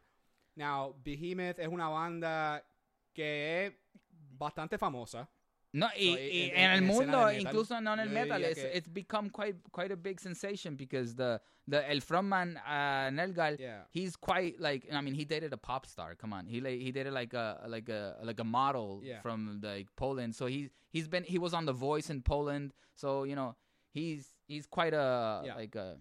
Now, 0.57 0.94
Behemoth 1.05 1.59
es 1.59 1.68
una 1.68 1.88
banda 1.88 2.62
que 3.14 3.24
es 3.24 3.72
bastante 4.38 4.78
famosa. 4.78 5.28
No, 5.79 5.89
So, 5.89 5.95
en, 5.97 6.57
en 6.57 6.70
el 6.72 6.83
mundo, 6.83 7.18
metal, 7.27 7.41
incluso 7.41 7.81
no 7.83 7.93
en 7.93 8.01
el 8.01 8.09
metal, 8.09 8.43
it's, 8.43 8.61
que- 8.61 8.77
it's 8.79 8.89
become 8.89 9.29
quite 9.31 9.57
quite 9.72 9.93
a 9.93 9.97
big 9.97 10.18
sensation 10.20 10.74
because 10.74 11.14
the 11.14 11.39
the 11.68 11.81
el 11.91 12.01
frontman 12.01 12.57
uh, 12.57 13.11
Nelgal, 13.11 13.59
Yeah. 13.59 13.83
he's 13.93 14.16
quite 14.16 14.59
like 14.59 14.87
I 14.91 15.01
mean 15.03 15.14
he 15.14 15.24
dated 15.27 15.53
a 15.53 15.59
pop 15.59 15.85
star. 15.85 16.14
Come 16.14 16.33
on, 16.33 16.47
he 16.47 16.61
like 16.62 16.81
he 16.81 16.93
dated 16.93 17.12
like 17.12 17.35
a 17.35 17.47
like 17.68 17.91
a 17.91 18.16
like 18.22 18.41
a 18.41 18.45
model 18.45 19.01
Yeah. 19.05 19.20
from 19.20 19.61
like 19.62 19.89
Poland. 19.97 20.35
So 20.35 20.47
he 20.47 20.70
he's 20.95 21.09
been 21.09 21.24
he 21.24 21.39
was 21.39 21.53
on 21.53 21.66
The 21.66 21.74
Voice 21.74 22.09
in 22.09 22.22
Poland. 22.22 22.72
So 22.95 23.24
you 23.24 23.35
know 23.37 23.55
he's 23.93 24.35
he's 24.49 24.66
quite 24.66 24.95
a 24.95 25.43
Yeah. 25.45 25.57
like 25.57 25.74
a 25.77 25.99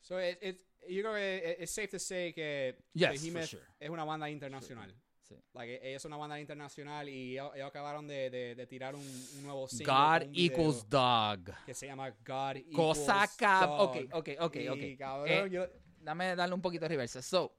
So 0.00 0.16
it, 0.16 0.38
it's 0.40 0.62
you 0.88 1.02
know 1.02 1.14
it, 1.14 1.56
it's 1.60 1.72
safe 1.72 1.90
to 1.90 1.98
say 1.98 2.32
que 2.32 2.74
Yes, 2.94 3.20
Behemoth 3.20 3.48
sure. 3.48 3.60
es 3.80 3.90
una 3.90 4.04
banda 4.04 4.28
internacional. 4.30 4.90
Sí. 5.36 5.42
Like, 5.54 5.74
e- 5.76 5.94
es 5.94 6.04
una 6.04 6.16
banda 6.16 6.38
internacional 6.40 7.08
y 7.08 7.32
ellos, 7.32 7.52
ellos 7.54 7.68
acabaron 7.68 8.06
de, 8.06 8.30
de, 8.30 8.54
de 8.54 8.66
tirar 8.66 8.94
un, 8.94 9.02
un 9.02 9.42
nuevo 9.42 9.68
single 9.68 9.86
God 9.86 10.28
un 10.28 10.32
equals 10.34 10.88
dog. 10.88 11.40
que 11.66 11.74
se 11.74 11.86
llama 11.86 12.10
God 12.10 12.56
Equals 12.56 12.98
Cosa 12.98 13.28
cab. 13.36 13.68
Dog. 13.68 13.80
Ok, 13.80 13.96
ok, 14.12 14.28
ok, 14.40 14.56
Y, 14.56 14.68
ok. 14.68 14.98
cabrón, 14.98 15.28
Eh, 15.28 15.50
yo- 15.50 15.66
dame 16.00 16.34
darle 16.36 16.54
un 16.54 16.62
poquito 16.62 16.84
de 16.84 16.88
reversa. 16.90 17.22
So, 17.22 17.54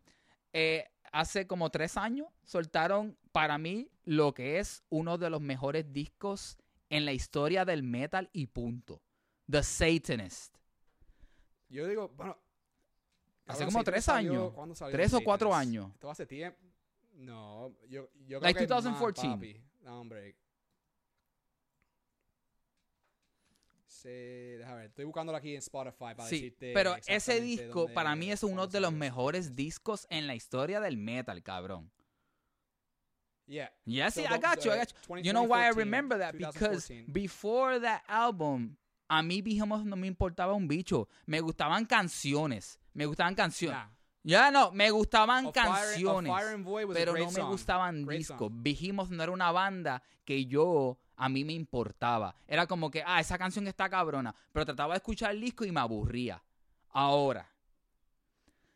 eh, 0.51 0.89
hace 1.11 1.45
como 1.47 1.69
tres 1.69 1.95
años 1.97 2.27
soltaron 2.43 3.17
para 3.31 3.57
mí 3.57 3.89
lo 4.05 4.33
que 4.33 4.59
es 4.59 4.83
uno 4.89 5.17
de 5.17 5.29
los 5.29 5.41
mejores 5.41 5.91
discos 5.93 6.57
en 6.89 7.05
la 7.05 7.13
historia 7.13 7.65
del 7.65 7.83
metal 7.83 8.29
y 8.33 8.47
punto. 8.47 9.01
The 9.49 9.63
Satanist. 9.63 10.55
Yo 11.69 11.87
digo, 11.87 12.09
bueno. 12.09 12.37
Hace 13.45 13.65
como 13.65 13.83
tres 13.83 14.05
salió- 14.05 14.31
años. 14.31 14.53
¿cuándo 14.53 14.73
salió 14.75 14.93
Tres 14.93 15.13
o 15.13 15.21
cuatro 15.21 15.53
años. 15.53 15.91
Esto 15.93 16.09
hace 16.09 16.25
tiempo. 16.25 16.57
No, 17.13 17.73
yo, 17.87 18.09
yo 18.25 18.39
creo 18.39 18.41
Like 18.41 18.59
que 18.59 18.67
más, 18.67 18.83
2014. 18.83 19.27
papi. 19.27 19.61
No, 19.81 19.99
hombre. 20.01 20.35
Sí, 23.87 24.09
déjame 24.09 24.77
ver. 24.79 24.85
Estoy 24.87 25.05
buscándolo 25.05 25.37
aquí 25.37 25.51
en 25.51 25.59
Spotify 25.59 26.13
para 26.15 26.25
Sí, 26.27 26.35
decirte. 26.35 26.73
pero 26.73 26.95
ese 27.07 27.39
disco 27.39 27.87
para 27.93 28.15
mí 28.15 28.31
es 28.31 28.43
uno 28.43 28.67
de 28.67 28.79
los 28.81 28.91
mejores 28.91 29.55
discos 29.55 30.05
en 30.09 30.27
la 30.27 30.35
historia 30.35 30.81
del 30.81 30.97
metal, 30.97 31.41
cabrón. 31.41 31.89
Yeah. 33.45 33.71
Yes, 33.85 34.15
So 34.15 34.21
I 34.21 34.39
got 34.39 34.63
you, 34.63 34.71
I 34.71 34.73
the 34.73 34.79
got 34.79 34.87
you. 34.89 34.97
20- 35.15 35.23
You 35.23 35.31
know 35.33 35.43
why 35.43 35.67
I 35.67 35.71
2014, 35.71 35.77
remember 35.77 36.17
that? 36.19 36.33
Because 36.33 36.87
2014. 36.87 37.05
before 37.13 37.79
that 37.79 38.01
album, 38.07 38.77
a 39.09 39.21
mí 39.21 39.41
Behemoth 39.41 39.83
no 39.85 39.95
me 39.95 40.07
importaba 40.07 40.53
un 40.53 40.67
bicho. 40.67 41.07
Me 41.25 41.39
gustaban 41.41 41.85
canciones. 41.85 42.79
Me 42.93 43.05
gustaban 43.05 43.35
canciones. 43.35 43.77
Nah. 43.77 43.92
Ya 44.23 44.51
no, 44.51 44.71
me 44.71 44.89
gustaban 44.89 45.47
A 45.47 45.51
canciones. 45.51 46.31
Fire 46.33 46.63
pero 46.93 47.13
no 47.13 47.25
me 47.25 47.31
song. 47.31 47.49
gustaban 47.51 48.05
Great 48.05 48.19
discos. 48.19 48.51
song. 48.51 49.11
No 49.11 49.23
era 49.23 49.31
una 49.31 49.51
banda 49.51 50.01
que 50.23 50.45
yo 50.45 50.97
a 51.17 51.27
mí 51.29 51.43
me 51.43 51.53
importaba. 51.53 52.33
Era 52.47 52.65
como 52.65 52.89
que, 52.89 53.03
ah, 53.05 53.19
esa 53.19 53.37
canción 53.37 53.67
está 53.67 53.89
cabrona. 53.89 54.33
Pero 54.51 54.65
trataba 54.65 54.93
de 54.93 54.97
escuchar 54.97 55.31
el 55.31 55.41
disco 55.41 55.65
y 55.65 55.71
me 55.71 55.81
aburría. 55.81 56.41
Ahora, 56.89 57.51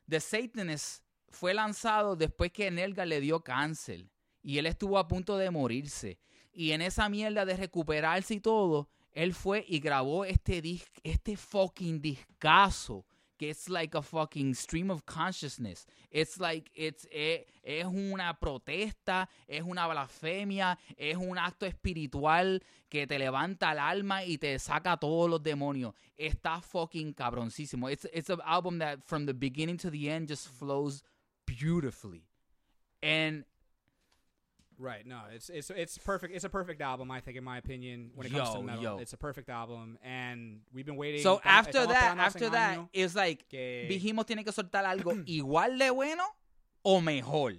The 0.08 0.20
Satanist 0.20 1.04
fue 1.30 1.54
lanzado 1.54 2.16
después 2.16 2.52
que 2.52 2.70
Nelga 2.70 3.06
le 3.06 3.22
dio 3.22 3.42
cáncer. 3.42 4.10
Y 4.44 4.58
él 4.58 4.66
estuvo 4.66 4.98
a 4.98 5.08
punto 5.08 5.38
de 5.38 5.50
morirse. 5.50 6.20
Y 6.52 6.72
en 6.72 6.82
esa 6.82 7.08
mierda 7.08 7.46
de 7.46 7.56
recuperarse 7.56 8.34
y 8.34 8.40
todo, 8.42 8.90
él 9.12 9.34
fue 9.34 9.64
y 9.68 9.80
grabó 9.80 10.26
este 10.26 10.62
disc, 10.62 10.88
este 11.04 11.38
fucking 11.38 12.02
discazo. 12.02 13.06
Es 13.38 13.70
like 13.70 13.96
a 13.96 14.02
fucking 14.02 14.54
stream 14.56 14.90
of 14.90 15.06
consciousness. 15.06 15.86
It's 16.12 16.40
like, 16.40 16.72
it's, 16.74 17.08
eh, 17.12 17.46
es 17.64 17.86
una 17.86 18.38
protesta, 18.40 19.30
es 19.48 19.62
una 19.64 19.88
blasfemia, 19.88 20.78
es 20.98 21.16
un 21.18 21.38
acto 21.38 21.66
espiritual 21.66 22.62
que 22.90 23.06
te 23.06 23.20
levanta 23.20 23.72
el 23.72 23.80
alma 23.80 24.24
y 24.24 24.38
te 24.38 24.58
saca 24.60 24.98
todos 24.98 25.30
los 25.30 25.44
demonios. 25.44 25.94
Está 26.18 26.62
fucking 26.62 27.14
cabroncísimo. 27.14 27.90
It's, 27.90 28.08
it's 28.14 28.30
an 28.30 28.42
album 28.46 28.80
that 28.80 29.04
from 29.06 29.26
the 29.26 29.34
beginning 29.34 29.78
to 29.78 29.92
the 29.92 30.10
end 30.10 30.28
just 30.28 30.48
flows 30.48 31.04
beautifully. 31.46 32.24
And 33.02 33.46
Right. 34.80 35.06
No, 35.08 35.22
it's 35.34 35.50
it's 35.50 35.72
it's 35.72 35.98
perfect. 35.98 36.36
It's 36.36 36.46
a 36.46 36.50
perfect 36.50 36.82
album, 36.82 37.10
I 37.10 37.20
think, 37.20 37.36
in 37.38 37.44
my 37.44 37.58
opinion. 37.58 38.12
When 38.14 38.28
it 38.28 38.32
comes 38.32 38.50
Yo, 38.50 38.56
to 38.58 38.62
metal, 38.64 38.84
yo. 38.84 38.98
it's 39.00 39.14
a 39.14 39.18
perfect 39.18 39.50
album, 39.50 39.98
and 40.04 40.62
we've 40.72 40.86
been 40.86 40.98
waiting. 40.98 41.24
so 41.24 41.42
after 41.44 41.80
estamos 41.80 41.88
that, 41.90 42.18
esperando 42.18 42.22
hace 42.24 42.36
after 42.36 42.46
un 42.46 42.52
that, 42.52 42.78
año 42.78 42.90
it's 42.94 43.16
like 43.16 43.48
que- 43.50 43.88
tiene 44.26 44.44
que 44.44 44.52
soltar 44.52 44.86
algo 44.86 45.14
igual 45.26 45.80
de 45.80 45.90
bueno 45.90 46.24
o 46.84 47.02
mejor. 47.02 47.54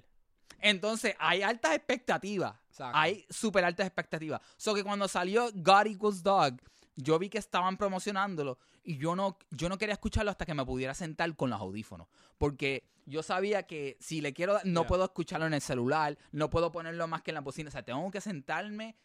Entonces, 0.61 1.15
hay 1.19 1.43
altas 1.43 1.73
expectativas. 1.75 2.55
Exacto. 2.71 2.97
Hay 2.99 3.25
súper 3.31 3.65
altas 3.65 3.87
expectativas. 3.87 4.41
So 4.57 4.75
que 4.75 4.83
cuando 4.85 5.07
salió 5.09 5.51
God 5.55 5.87
Equals 5.87 6.23
Dog, 6.23 6.61
yo 7.01 7.17
vi 7.19 7.29
que 7.29 7.39
estaban 7.39 7.77
promocionándolo 7.77 8.59
y 8.83 8.99
yo 8.99 9.15
no, 9.15 9.39
yo 9.51 9.69
no 9.69 9.79
quería 9.79 9.93
escucharlo 9.93 10.31
hasta 10.33 10.45
que 10.45 10.55
me 10.55 10.65
pudiera 10.67 10.95
sentar 10.95 11.35
con 11.37 11.49
los 11.51 11.61
audífonos. 11.61 12.09
Porque 12.39 12.89
yo 13.07 13.23
sabía 13.23 13.63
que 13.63 13.97
si 14.01 14.21
le 14.21 14.33
quiero, 14.33 14.55
no 14.65 14.81
Yeah. 14.83 14.89
puedo 14.89 15.05
escucharlo 15.05 15.47
en 15.47 15.55
el 15.55 15.61
celular, 15.61 16.19
no 16.33 16.51
puedo 16.51 16.73
ponerlo 16.73 17.07
más 17.07 17.23
que 17.23 17.31
en 17.31 17.37
la 17.37 17.41
bocina. 17.41 17.69
O 17.69 17.71
sea, 17.73 17.85
tengo 17.85 18.11
que 18.11 18.21
sentarme 18.21 18.97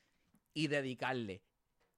y 0.55 0.67
dedicarle. 0.67 1.43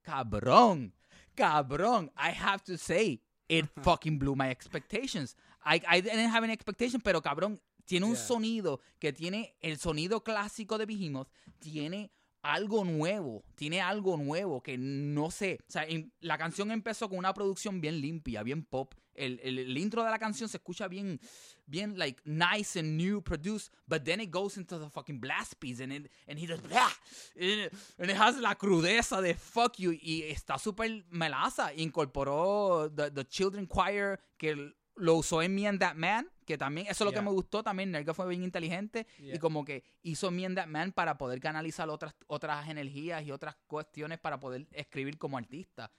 Cabrón, 0.02 0.93
cabrón. 1.34 2.12
I 2.18 2.32
have 2.38 2.64
to 2.66 2.78
say, 2.78 3.22
it 3.48 3.66
fucking 3.82 4.20
blew 4.20 4.36
my 4.36 4.50
expectations. 4.50 5.36
I, 5.64 5.82
I 5.88 6.02
didn't 6.02 6.30
have 6.34 6.43
any 6.43 6.54
expectation, 6.54 7.02
pero 7.02 7.22
cabrón, 7.22 7.60
tiene 7.86 8.06
un 8.06 8.14
Yeah. 8.16 8.24
sonido 8.26 8.82
que 9.00 9.14
tiene 9.14 9.56
el 9.62 9.78
sonido 9.78 10.24
clásico 10.24 10.78
de 10.78 10.86
Behemoth, 10.86 11.30
tiene 11.60 12.12
algo 12.54 12.84
nuevo, 12.86 13.43
tiene 13.56 13.82
algo 13.82 14.18
nuevo 14.18 14.62
que 14.62 14.78
no 14.78 15.32
sé. 15.32 15.60
O 15.68 15.72
sea, 15.72 15.86
la 16.20 16.38
canción 16.38 16.72
empezó 16.72 17.10
con 17.10 17.18
una 17.18 17.34
producción 17.34 17.82
bien 17.82 18.00
limpia, 18.00 18.43
bien 18.43 18.64
pop. 18.64 18.93
El, 19.14 19.39
el, 19.43 19.78
intro 19.78 20.04
de 20.04 20.12
la 20.12 20.20
canción 20.20 20.50
se 20.50 20.58
escucha 20.58 20.89
bien, 20.89 21.22
bien 21.66 21.98
like 21.98 22.22
nice 22.26 22.78
and 22.78 22.98
new 22.98 23.22
produced, 23.22 23.72
but 23.88 24.04
then 24.04 24.20
it 24.20 24.30
goes 24.30 24.58
into 24.58 24.78
the 24.78 24.89
fucking 24.89 25.22
blast 25.22 25.58
piece 25.58 25.80
and, 25.80 25.93
it, 25.93 26.12
and 26.28 26.38
he 26.38 26.46
does 26.46 26.60
blah, 26.60 26.91
and 27.39 27.62
it, 27.62 27.74
and 27.98 28.12
it 28.12 28.18
has 28.18 28.38
la 28.38 28.56
crudeza 28.56 29.22
de 29.22 29.34
fuck 29.34 29.78
you 29.78 29.91
y 29.93 30.24
está 30.24 30.60
súper 30.60 31.06
melaza. 31.10 31.74
Incorporó 31.78 32.93
the, 32.93 33.10
the 33.10 33.24
Children 33.24 33.68
Choir 33.68 34.20
que 34.38 34.74
lo 34.98 35.16
usó 35.16 35.41
en 35.41 35.56
Me 35.56 35.66
and 35.66 35.80
That 35.80 35.96
Man, 35.96 36.28
que 36.46 36.58
también, 36.58 36.88
eso 36.88 37.04
es 37.04 37.06
lo 37.06 37.12
Yeah. 37.12 37.20
que 37.22 37.26
me 37.26 37.32
gustó 37.32 37.64
también, 37.64 37.91
Nerga 37.91 38.14
fue 38.14 38.28
bien 38.28 38.43
inteligente 38.43 39.06
Yeah. 39.20 39.36
y 39.36 39.39
como 39.39 39.66
que 39.66 39.84
hizo 40.04 40.32
Me 40.32 40.46
and 40.46 40.56
That 40.58 40.68
Man 40.68 40.91
para 40.91 41.18
poder 41.18 41.39
canalizar 41.39 41.89
otras, 41.89 42.14
otras 42.28 42.68
energías 42.70 43.24
y 43.24 43.32
otras 43.32 43.56
cuestiones 43.68 44.20
para 44.20 44.39
poder 44.39 44.68
escribir 44.72 45.18
como 45.18 45.38
artista. 45.38 45.91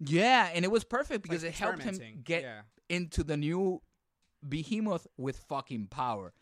Yeah, 0.00 0.50
and 0.54 0.64
it 0.64 0.70
was 0.70 0.84
perfect 0.84 1.24
like 1.26 1.30
because 1.30 1.44
it 1.44 1.54
helped 1.54 1.82
him 1.84 2.22
get 2.24 2.42
yeah. 2.42 2.64
into 2.88 3.22
the 3.24 3.36
new 3.36 3.80
Behemoth 4.42 5.06
with 5.16 5.36
fucking 5.48 5.86
power. 5.88 6.34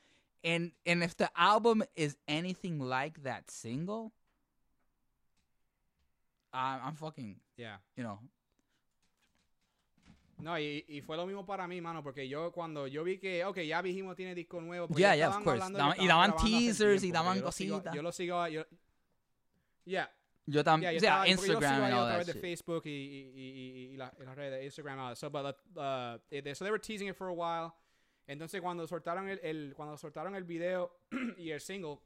And 0.42 0.72
and 0.86 1.04
if 1.04 1.14
the 1.16 1.30
album 1.36 1.84
is 1.94 2.16
anything 2.26 2.80
like 2.80 3.22
that 3.22 3.48
single, 3.50 4.12
I'm, 6.52 6.80
I'm 6.82 6.96
fucking, 6.96 7.40
Yeah. 7.56 7.76
you 7.96 8.02
know. 8.02 8.18
No, 10.42 10.58
y, 10.58 10.84
y 10.88 11.00
fue 11.02 11.16
lo 11.16 11.24
mismo 11.24 11.46
para 11.46 11.66
mí, 11.68 11.80
mano, 11.80 12.02
porque 12.02 12.28
yo 12.28 12.50
cuando 12.52 12.86
yo 12.88 13.04
vi 13.04 13.18
que, 13.18 13.44
ok, 13.44 13.58
ya 13.60 13.80
Vigimo 13.80 14.14
tiene 14.16 14.34
disco 14.34 14.60
nuevo. 14.60 14.88
porque 14.88 15.00
Yeah, 15.02 15.14
ya 15.14 15.28
yeah, 15.28 15.38
of 15.38 15.44
course. 15.44 15.60
Daban- 15.72 15.96
ya 15.96 16.02
y 16.02 16.08
daban 16.08 16.36
teasers 16.36 17.04
y 17.04 17.12
daban 17.12 17.38
sigo- 17.38 17.44
cositas. 17.76 17.94
Yo 17.94 18.02
lo 18.02 18.10
sigo, 18.12 18.48
yo, 18.48 18.64
yeah, 19.84 20.10
Yo 20.46 20.54
yeah, 20.54 20.64
también, 20.64 20.92
yo 20.92 20.96
o 20.96 21.00
sea, 21.00 21.26
Instagram 21.28 21.82
and 21.84 21.94
all 21.94 22.08
that 22.08 22.26
de. 22.26 22.34
Facebook 22.34 22.82
y, 22.86 22.90
y, 22.90 23.30
y, 23.36 23.92
y 23.92 23.96
la- 23.96 24.12
las 24.18 24.34
redes 24.36 24.58
de 24.58 24.64
Instagram. 24.64 24.98
all 24.98 25.10
that. 25.10 25.16
So, 25.16 25.30
but, 25.30 25.56
uh, 25.76 26.18
it- 26.30 26.56
so 26.56 26.64
they 26.64 26.70
were 26.72 26.80
teasing 26.80 27.08
it 27.08 27.14
for 27.16 27.28
a 27.28 27.32
while. 27.32 27.72
Entonces 28.26 28.60
cuando 28.60 28.86
soltaron 28.86 29.28
el, 29.28 29.38
el 29.42 29.74
cuando 29.74 29.96
soltaron 29.96 30.34
el 30.34 30.44
video 30.44 30.90
y 31.38 31.50
el 31.50 31.60
single, 31.60 32.00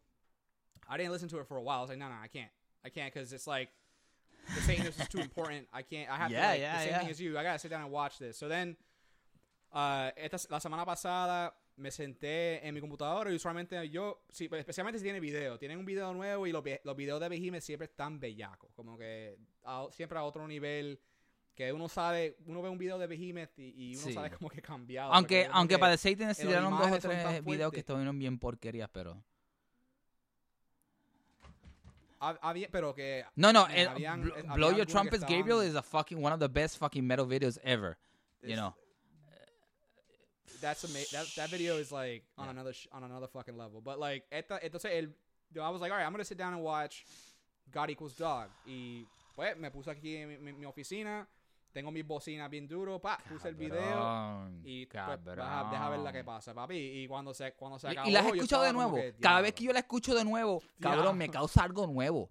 I 0.89 0.97
didn't 0.99 1.13
listen 1.13 1.29
to 1.31 1.41
it 1.41 1.47
for 1.47 1.57
a 1.57 1.63
while. 1.63 1.79
I 1.79 1.81
was 1.83 1.89
like, 1.91 1.99
no, 1.99 2.09
no, 2.09 2.17
I 2.23 2.29
can't, 2.29 2.51
I 2.85 2.91
can't, 2.91 3.13
because 3.13 3.33
it's 3.33 3.47
like 3.47 3.71
saying 4.65 4.83
this 4.85 4.99
is 4.99 5.09
too 5.09 5.21
important. 5.21 5.69
I 5.73 5.83
can't. 5.83 6.09
I 6.11 6.17
have 6.17 6.31
Yeah, 6.31 6.43
to 6.43 6.49
like 6.53 6.61
yeah, 6.61 6.73
the 6.77 6.83
same 6.85 6.91
yeah. 6.93 6.99
thing 7.01 7.11
as 7.11 7.21
you. 7.21 7.39
I 7.39 7.43
gotta 7.43 7.59
sit 7.59 7.71
down 7.71 7.83
and 7.83 7.91
watch 7.93 8.19
this. 8.19 8.37
So 8.39 8.49
then, 8.49 8.77
uh, 9.73 10.11
esta, 10.17 10.39
la 10.51 10.61
semana 10.61 10.85
pasada 10.85 11.55
me 11.77 11.91
senté 11.91 12.67
en 12.67 12.75
mi 12.75 12.81
computadora 12.81 13.31
y 13.31 13.35
usualmente 13.35 13.77
yo, 13.91 14.23
sí, 14.31 14.49
pues, 14.49 14.61
especialmente 14.61 14.99
si 14.99 15.05
tiene 15.05 15.21
video, 15.21 15.59
tienen 15.59 15.79
un 15.79 15.85
video 15.85 16.13
nuevo 16.15 16.47
y 16.47 16.53
los, 16.53 16.63
los 16.85 16.97
videos 16.97 17.21
de 17.21 17.29
Behemoth 17.29 17.61
siempre 17.61 17.85
están 17.87 18.19
bellacos, 18.19 18.73
como 18.75 18.97
que 18.97 19.37
a- 19.65 19.87
siempre 19.91 20.19
a 20.19 20.23
otro 20.25 20.47
nivel 20.49 20.99
que 21.55 21.73
uno 21.73 21.89
sabe, 21.89 22.37
uno 22.47 22.63
ve 22.63 22.69
un 22.71 22.79
video 22.79 22.99
de 22.99 23.07
Behemoth 23.07 23.59
y, 23.59 23.91
y 23.93 23.97
uno 23.97 24.07
Sí. 24.07 24.13
sabe 24.15 24.31
como 24.39 24.49
que 24.49 24.63
cambiado. 24.63 25.13
Aunque, 25.13 25.49
aunque 25.53 25.75
que 25.75 25.79
para 25.79 25.97
The 25.97 26.15
Satan 26.17 26.35
tiraron 26.35 26.79
dos 26.79 26.91
o 26.93 26.99
tres 26.99 27.45
videos 27.45 27.73
que 27.73 27.81
estuvieron 27.81 28.19
bien 28.19 28.39
porquerías, 28.39 28.89
pero... 28.91 29.23
hab- 32.33 32.39
había- 32.43 32.69
pero 32.71 32.95
que 32.95 33.25
No, 33.37 33.53
no, 33.53 33.67
Man, 33.67 33.89
habían- 33.89 34.23
Bl- 34.23 34.33
eh, 34.37 34.43
Blow 34.55 34.71
Your 34.71 34.87
Trumpets, 34.87 35.25
Gabriel 35.25 35.61
is 35.61 35.75
a 35.75 35.83
fucking, 35.83 36.21
one 36.21 36.33
of 36.33 36.41
the 36.41 36.49
best 36.49 36.79
fucking 36.79 37.07
metal 37.07 37.27
videos 37.27 37.59
ever. 37.63 37.97
You 38.43 38.57
know. 38.57 38.75
that's 40.61 40.85
amazing. 40.85 41.19
that 41.19 41.27
that 41.37 41.51
video 41.51 41.77
is 41.79 41.91
like 41.93 42.25
on 42.39 42.47
Yeah. 42.47 42.51
another 42.53 42.73
sh- 42.73 42.89
on 42.93 43.03
another 43.05 43.27
fucking 43.29 43.57
level. 43.57 43.81
But 43.81 43.99
like 43.99 44.25
esta, 44.31 44.59
entonces 44.63 44.91
el, 44.93 45.63
I 45.63 45.69
was 45.71 45.81
like, 45.81 45.91
all 45.93 45.99
right, 45.99 46.07
I'm 46.07 46.13
gonna 46.13 46.25
sit 46.25 46.39
down 46.39 46.55
and 46.55 46.63
watch 46.63 47.05
God 47.71 47.91
Equals 47.91 48.15
Dog. 48.17 48.49
Y 48.67 49.07
pues 49.35 49.57
me 49.59 49.71
puse 49.71 49.89
aquí 49.91 50.17
en 50.17 50.29
mi, 50.29 50.37
mi- 50.39 50.53
mi 50.53 50.65
oficina, 50.65 51.27
tengo 51.77 51.91
mis 51.91 52.07
bocinas 52.07 52.49
bien 52.49 52.67
duro, 52.67 52.99
pa, 52.99 53.19
puse 53.29 53.49
el 53.51 53.55
video 53.55 53.79
Cabrón, 53.79 54.63
y 54.65 54.87
pues, 54.87 55.25
deja, 55.27 55.69
deja 55.71 55.89
ver 55.91 55.99
la 55.99 56.11
que 56.11 56.19
cabrón. 56.21 56.25
pasa, 56.25 56.55
papi. 56.55 56.75
Y 56.75 57.07
cuando 57.07 57.35
se 57.35 57.53
cuando 57.53 57.79
se 57.79 57.89
Y- 57.89 57.91
acabó, 57.91 58.09
Y 58.09 58.13
las 58.13 58.25
he 58.25 58.29
escuchado 58.31 58.63
de 58.63 58.73
nuevo. 58.73 58.95
que, 58.95 59.15
Cada 59.21 59.43
vez 59.43 59.53
que 59.53 59.65
yo 59.65 59.75
la 59.75 59.81
escucho 59.81 60.15
de 60.15 60.25
nuevo, 60.25 60.63
cabrón, 60.81 61.19
me 61.19 61.29
causa 61.29 61.63
algo 61.65 61.87
nuevo. 61.87 62.31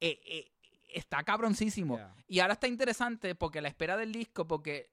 Eh, 0.00 0.20
eh, 0.26 0.52
está 0.92 1.22
cabroncísimo. 1.24 1.98
Y 2.28 2.40
ahora 2.40 2.52
está 2.52 2.68
interesante 2.68 3.34
porque 3.34 3.62
la 3.62 3.68
espera 3.68 3.96
del 3.96 4.12
disco, 4.12 4.46
porque 4.46 4.90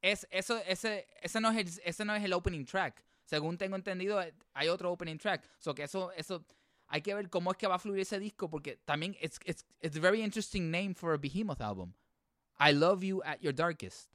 es 0.00 0.26
eso, 0.30 0.56
ese, 0.66 1.06
ese 1.20 1.40
no 1.42 1.50
es 1.50 1.58
el, 1.58 1.82
ese 1.84 2.06
no 2.06 2.14
es 2.14 2.24
el 2.24 2.32
opening 2.32 2.64
track. 2.64 3.04
Según 3.26 3.58
tengo 3.58 3.76
entendido, 3.76 4.22
eh, 4.22 4.32
hay 4.54 4.68
otro 4.68 4.90
opening 4.90 5.18
track. 5.18 5.46
So 5.58 5.74
que 5.74 5.82
eso, 5.82 6.10
eso, 6.12 6.46
hay 6.86 7.02
que 7.02 7.12
ver 7.14 7.28
cómo 7.28 7.50
es 7.50 7.58
que 7.58 7.66
va 7.66 7.74
a 7.74 7.78
fluir 7.78 8.00
ese 8.00 8.18
disco, 8.18 8.48
porque 8.48 8.76
también 8.86 9.14
it's, 9.20 9.38
it's, 9.44 9.66
it's 9.82 9.98
a 9.98 10.00
very 10.00 10.22
interesting 10.22 10.70
name 10.70 10.94
for 10.94 11.12
a 11.12 11.18
Behemoth 11.18 11.60
album. 11.60 11.92
I 12.58 12.72
love 12.72 13.04
you 13.04 13.22
at 13.22 13.42
your 13.42 13.52
darkest. 13.52 14.08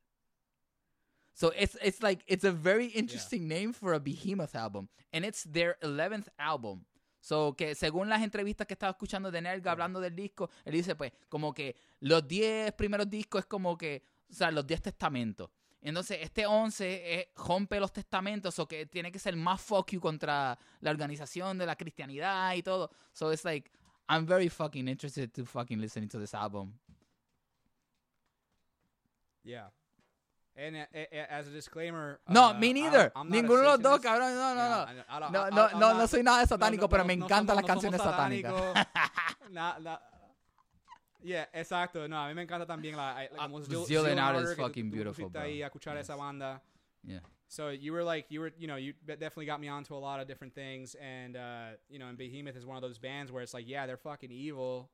So 1.33 1.51
it's 1.57 1.77
it's 1.81 2.03
like 2.03 2.23
it's 2.27 2.43
a 2.43 2.51
very 2.51 2.87
interesting 2.87 3.47
name 3.47 3.73
for 3.73 3.93
a 3.93 3.99
Behemoth 3.99 4.55
album, 4.55 4.89
and 5.13 5.25
it's 5.25 5.43
their 5.43 5.77
11th 5.81 6.27
album. 6.37 6.85
So 7.21 7.53
que 7.53 7.75
según 7.75 8.09
las 8.09 8.21
entrevistas 8.21 8.67
que 8.67 8.73
estaba 8.73 8.91
escuchando 8.91 9.31
de 9.31 9.41
Nerga 9.41 9.71
hablando 9.71 9.99
del 10.01 10.15
disco, 10.15 10.49
él 10.65 10.73
dice 10.73 10.95
pues 10.95 11.11
como 11.29 11.53
que 11.53 11.75
los 11.99 12.27
10 12.27 12.73
primeros 12.73 13.09
discos 13.09 13.41
es 13.41 13.45
como 13.45 13.77
que, 13.77 14.03
o 14.29 14.33
sea, 14.33 14.51
los 14.51 14.65
10 14.65 14.81
testamentos. 14.81 15.49
Entonces 15.81 16.19
este 16.21 16.45
11 16.45 17.19
es, 17.19 17.27
rompe 17.35 17.79
los 17.79 17.93
testamentos 17.93 18.57
o 18.59 18.67
que 18.67 18.85
tiene 18.87 19.11
que 19.11 19.19
ser 19.19 19.35
más 19.35 19.61
fuck 19.61 19.91
you 19.91 19.99
contra 19.99 20.57
la 20.79 20.91
organización 20.91 21.57
de 21.57 21.65
la 21.65 21.75
cristianidad 21.75 22.53
y 22.55 22.63
todo. 22.63 22.91
So 23.13 23.31
it's 23.31 23.45
like 23.45 23.71
I'm 24.09 24.25
very 24.25 24.49
fucking 24.49 24.87
interested 24.87 25.31
to 25.33 25.45
fucking 25.45 25.79
listening 25.79 26.09
to 26.09 26.19
this 26.19 26.33
album. 26.33 26.73
Yeah. 29.43 29.67
And 30.55 30.75
uh, 30.75 30.79
uh, 30.93 30.97
uh, 30.99 31.25
as 31.29 31.47
a 31.47 31.51
disclaimer, 31.51 32.19
No, 32.27 32.49
uh, 32.49 32.53
me 32.59 32.67
I'm- 32.67 32.73
neither. 32.75 33.11
I'm 33.15 33.27
a 33.27 33.35
Ninguno 33.35 33.61
de 33.61 33.67
los 33.69 33.79
dos, 33.81 33.99
cabrón. 34.01 34.35
No, 34.35 34.53
no, 34.53 34.69
no. 34.69 34.85
I- 34.85 35.03
I 35.09 35.19
don't- 35.19 35.31
No, 35.31 35.49
no, 35.49 35.67
I'm 35.67 35.79
no, 35.79 35.93
no 35.97 36.05
soy 36.07 36.23
nada 36.23 36.39
de 36.39 36.43
no, 36.43 36.47
satánico, 36.57 36.81
no, 36.81 36.89
pero 36.89 37.03
no, 37.03 37.07
me 37.07 37.15
no 37.15 37.25
encantan 37.25 37.55
las 37.55 37.65
canciones 37.65 38.01
satánicas. 38.01 38.53
satánicos. 38.53 38.85
Na- 39.51 39.79
na- 39.79 40.01
yeah, 41.23 41.47
exacto. 41.53 42.07
No, 42.07 42.17
a 42.17 42.27
mí 42.27 42.33
me 42.35 42.41
encanta 42.43 42.65
también 42.65 42.95
la, 42.97 43.13
like, 43.13 43.33
Ah, 43.37 43.47
como 43.47 43.61
Zeal 43.61 43.85
Zeal 43.85 44.05
and 44.07 44.19
Ardor 44.19 44.43
is 44.43 44.49
tú- 44.57 44.61
fucking 44.61 44.89
tú 44.89 44.95
beautiful, 44.95 45.23
fuiste 45.25 45.39
bro. 45.39 45.41
ahí 45.47 45.61
a 45.63 45.67
escuchar 45.67 45.95
Yes. 45.95 46.05
esa 46.09 46.15
banda. 46.15 46.61
Yeah. 47.03 47.19
So 47.47 47.69
you 47.71 47.93
were 47.93 48.03
like, 48.03 48.27
you 48.29 48.41
were, 48.41 48.53
you 48.57 48.67
know, 48.67 48.77
you 48.77 48.93
de- 49.05 49.17
definitely 49.17 49.45
got 49.45 49.59
me 49.59 49.67
onto 49.69 49.95
a 49.95 49.99
lot 49.99 50.19
of 50.21 50.27
different 50.27 50.53
things, 50.53 50.95
and 50.95 51.35
uh, 51.35 51.77
you 51.89 51.97
know, 51.99 52.07
and 52.07 52.17
Behemoth 52.17 52.55
is 52.55 52.65
one 52.65 52.75
of 52.77 52.81
those 52.81 52.97
bands 52.99 53.31
where 53.31 53.41
it's 53.43 53.53
like, 53.53 53.67
yeah, 53.67 53.85
they're 53.85 53.97
fucking 53.97 54.31
evil. 54.31 54.89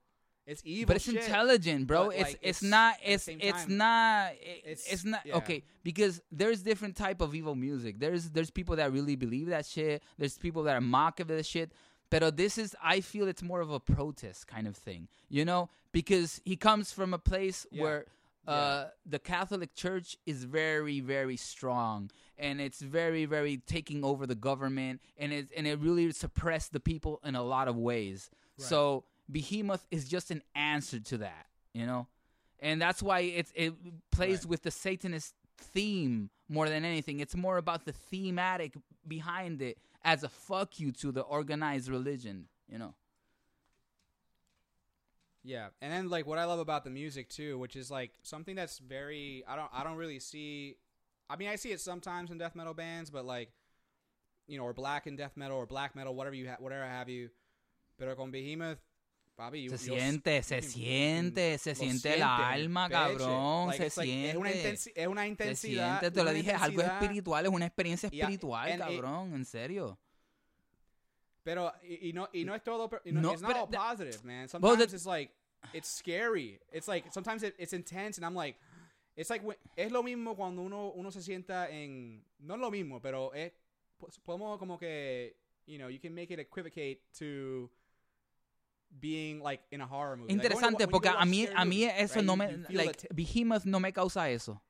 It's 0.47 0.61
evil, 0.65 0.87
but 0.87 0.95
it's 0.95 1.05
shit. 1.05 1.15
intelligent, 1.15 1.87
bro. 1.87 2.05
but, 2.07 2.15
it's, 2.15 2.23
like, 2.23 2.39
it's 2.41 2.61
it's- 2.63 2.63
not 2.63 2.95
it's 3.03 3.27
it's 3.27 3.67
not 3.67 4.31
it- 4.33 4.61
it's- 4.63 4.87
it's, 4.89 5.03
not 5.03 5.25
yeah. 5.25 5.35
okay 5.35 5.63
because 5.83 6.21
there's 6.31 6.61
different 6.61 6.95
type 6.95 7.19
of 7.21 7.35
evil 7.35 7.53
music. 7.53 7.99
There's 7.99 8.29
there's 8.29 8.49
people 8.49 8.77
that 8.77 8.91
really 8.93 9.15
believe 9.17 9.47
that 9.49 9.65
shit. 9.65 10.01
There's 10.17 10.37
people 10.37 10.63
that 10.63 10.75
are 10.75 10.81
mock 10.81 11.19
of 11.19 11.27
this 11.27 11.45
shit. 11.45 11.73
But 12.09 12.37
this 12.37 12.57
is 12.57 12.73
I 12.81 13.01
feel 13.01 13.27
it's 13.27 13.43
more 13.43 13.59
of 13.59 13.69
a 13.69 13.81
protest 13.81 14.47
kind 14.47 14.65
of 14.65 14.77
thing, 14.77 15.09
you 15.27 15.43
know, 15.43 15.69
because 15.91 16.39
he 16.45 16.55
comes 16.55 16.93
from 16.93 17.13
a 17.13 17.19
place 17.19 17.65
Yeah. 17.69 17.83
where 17.83 18.05
uh, 18.47 18.85
the 19.05 19.19
Catholic 19.19 19.75
Church 19.75 20.15
is 20.25 20.45
very, 20.45 21.01
very 21.01 21.35
strong, 21.35 22.09
and 22.37 22.61
it's 22.61 22.79
very, 22.81 23.25
very 23.25 23.57
taking 23.57 24.05
over 24.05 24.25
the 24.25 24.35
government, 24.35 25.01
and 25.17 25.33
it 25.33 25.51
and 25.57 25.67
it 25.67 25.79
really 25.79 26.09
suppressed 26.13 26.71
the 26.71 26.79
people 26.79 27.19
in 27.25 27.35
a 27.35 27.43
lot 27.43 27.67
of 27.67 27.75
ways. 27.75 28.29
So 28.57 29.03
Behemoth 29.31 29.85
is 29.91 30.07
just 30.07 30.31
an 30.31 30.41
answer 30.55 30.99
to 30.99 31.17
that, 31.17 31.47
you 31.73 31.85
know, 31.85 32.07
and 32.59 32.81
that's 32.81 33.01
why 33.03 33.19
it 33.21 33.51
it 33.55 33.73
plays 34.11 34.39
Right. 34.39 34.49
with 34.49 34.63
the 34.63 34.71
Satanist 34.71 35.33
theme 35.57 36.29
more 36.49 36.69
than 36.69 36.85
anything. 36.85 37.19
It's 37.19 37.35
more 37.35 37.57
about 37.57 37.85
the 37.85 37.91
thematic 37.91 38.75
behind 39.07 39.61
it 39.61 39.77
as 40.03 40.23
a 40.23 40.29
fuck 40.29 40.79
you 40.79 40.91
to 40.93 41.11
the 41.11 41.21
organized 41.21 41.89
religion, 41.89 42.47
you 42.69 42.77
know. 42.77 42.93
Yeah, 45.43 45.67
and 45.81 45.91
then 45.91 46.09
like 46.09 46.25
what 46.25 46.37
I 46.39 46.45
love 46.45 46.59
about 46.59 46.83
the 46.83 46.89
music 46.89 47.29
too, 47.29 47.57
which 47.57 47.75
is 47.75 47.89
like 47.89 48.11
something 48.21 48.55
that's 48.55 48.79
very 48.79 49.43
I 49.47 49.55
don't 49.55 49.69
I 49.73 49.83
don't 49.83 49.95
really 49.97 50.19
see. 50.19 50.75
I 51.29 51.35
mean, 51.35 51.47
I 51.49 51.55
see 51.55 51.71
it 51.71 51.79
sometimes 51.81 52.31
in 52.31 52.37
death 52.37 52.55
metal 52.55 52.73
bands, 52.73 53.09
but 53.09 53.25
like 53.25 53.51
you 54.47 54.57
know, 54.57 54.63
or 54.63 54.73
black 54.73 55.07
and 55.07 55.17
death 55.17 55.35
metal 55.35 55.57
or 55.57 55.65
black 55.65 55.95
metal, 55.95 56.15
whatever 56.15 56.35
you 56.35 56.49
ha- 56.49 56.57
whatever 56.59 56.85
have 56.85 57.09
you. 57.09 57.29
Pero 57.97 58.15
con 58.15 58.31
Behemoth, 58.31 58.79
papi, 59.37 59.69
Se 59.69 59.77
siente, 59.77 60.41
se 60.41 60.61
siente, 60.63 61.57
se 61.59 61.75
siente 61.75 62.09
el 62.09 62.15
siente, 62.15 62.23
alma, 62.23 62.89
cabrón, 62.89 63.71
se 63.71 63.89
like- 63.95 64.29
es 64.31 64.35
una, 64.35 64.51
siente. 64.51 65.01
es 65.01 65.07
una 65.07 65.27
intensidad. 65.27 65.99
siente, 65.99 66.11
te 66.19 66.23
lo 66.23 66.33
dije, 66.33 66.51
es 66.51 66.61
algo 66.61 66.81
espiritual, 66.81 67.45
es 67.45 67.51
una 67.51 67.67
experiencia 67.67 68.07
espiritual, 68.07 68.77
cabrón, 68.79 69.33
en 69.35 69.45
serio. 69.45 69.97
Pero 71.43 71.71
y, 71.83 72.11
no 72.11 72.27
y 72.33 72.43
no 72.43 72.55
es 72.55 72.63
todo. 72.63 72.89
No, 73.05 73.31
it's 73.31 73.41
not 73.41 73.55
all 73.55 73.69
positive, 73.69 74.21
man. 74.23 74.49
Sometimes 74.49 74.91
it's 74.91 75.05
like 75.05 75.31
it's 75.71 75.87
scary. 75.87 76.59
It's 76.73 76.87
like 76.87 77.09
sometimes 77.13 77.43
it, 77.43 77.55
it's 77.57 77.73
intense, 77.73 78.17
and 78.17 78.25
I'm 78.25 78.35
like, 78.35 78.57
it's 79.15 79.29
like 79.29 79.43
es 79.77 79.91
lo 79.91 80.01
mismo 80.03 80.35
cuando 80.35 80.63
uno 80.63 80.91
uno 80.95 81.11
se 81.11 81.21
sienta 81.21 81.69
en 81.69 82.25
no 82.39 82.55
es 82.55 82.59
lo 82.59 82.71
mismo, 82.71 82.99
pero 83.01 83.31
es 83.33 83.53
podemos 84.25 84.57
como 84.57 84.77
que 84.77 85.37
you 85.67 85.77
know 85.77 85.89
you 85.89 85.99
can 85.99 86.13
make 86.13 86.31
it 86.33 86.39
equivocate 86.39 87.01
to 87.17 87.69
being 88.99 89.39
like 89.41 89.61
in 89.71 89.81
a 89.81 89.87
horror 89.87 90.17
movie. 90.17 90.33
Like, 90.33 90.43
when 90.43 90.51
Interesante, 90.51 90.79
when 90.79 90.87
you 90.87 90.91
porque 90.91 91.09
a 91.09 91.25
mí, 91.25 91.47
a 91.55 91.65
mí 91.65 91.83
eso 91.85 92.15
right, 92.15 92.25
no 92.25 92.35
me, 92.35 92.45
you 92.69 92.77
like, 92.77 93.07
Behemoth 93.13 93.65
no 93.65 93.79
me 93.79 93.91
causa 93.91 94.29
eso. 94.29 94.61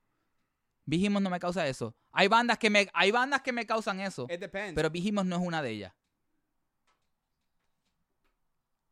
Behemoth 0.85 1.21
no 1.21 1.29
me 1.29 1.39
causa 1.39 1.67
eso. 1.67 1.93
Hay 2.13 2.27
bandas 2.27 2.57
que 2.57 2.69
me, 2.69 2.87
hay 2.93 3.11
bandas 3.11 3.41
que 3.41 3.51
me 3.51 3.65
causan 3.65 3.99
eso, 3.99 4.25
It 4.29 4.39
depends. 4.39 4.75
pero 4.75 4.89
Behemoth 4.89 5.25
no 5.25 5.35
es 5.35 5.41
una 5.41 5.61
de 5.61 5.71
ellas. 5.71 5.93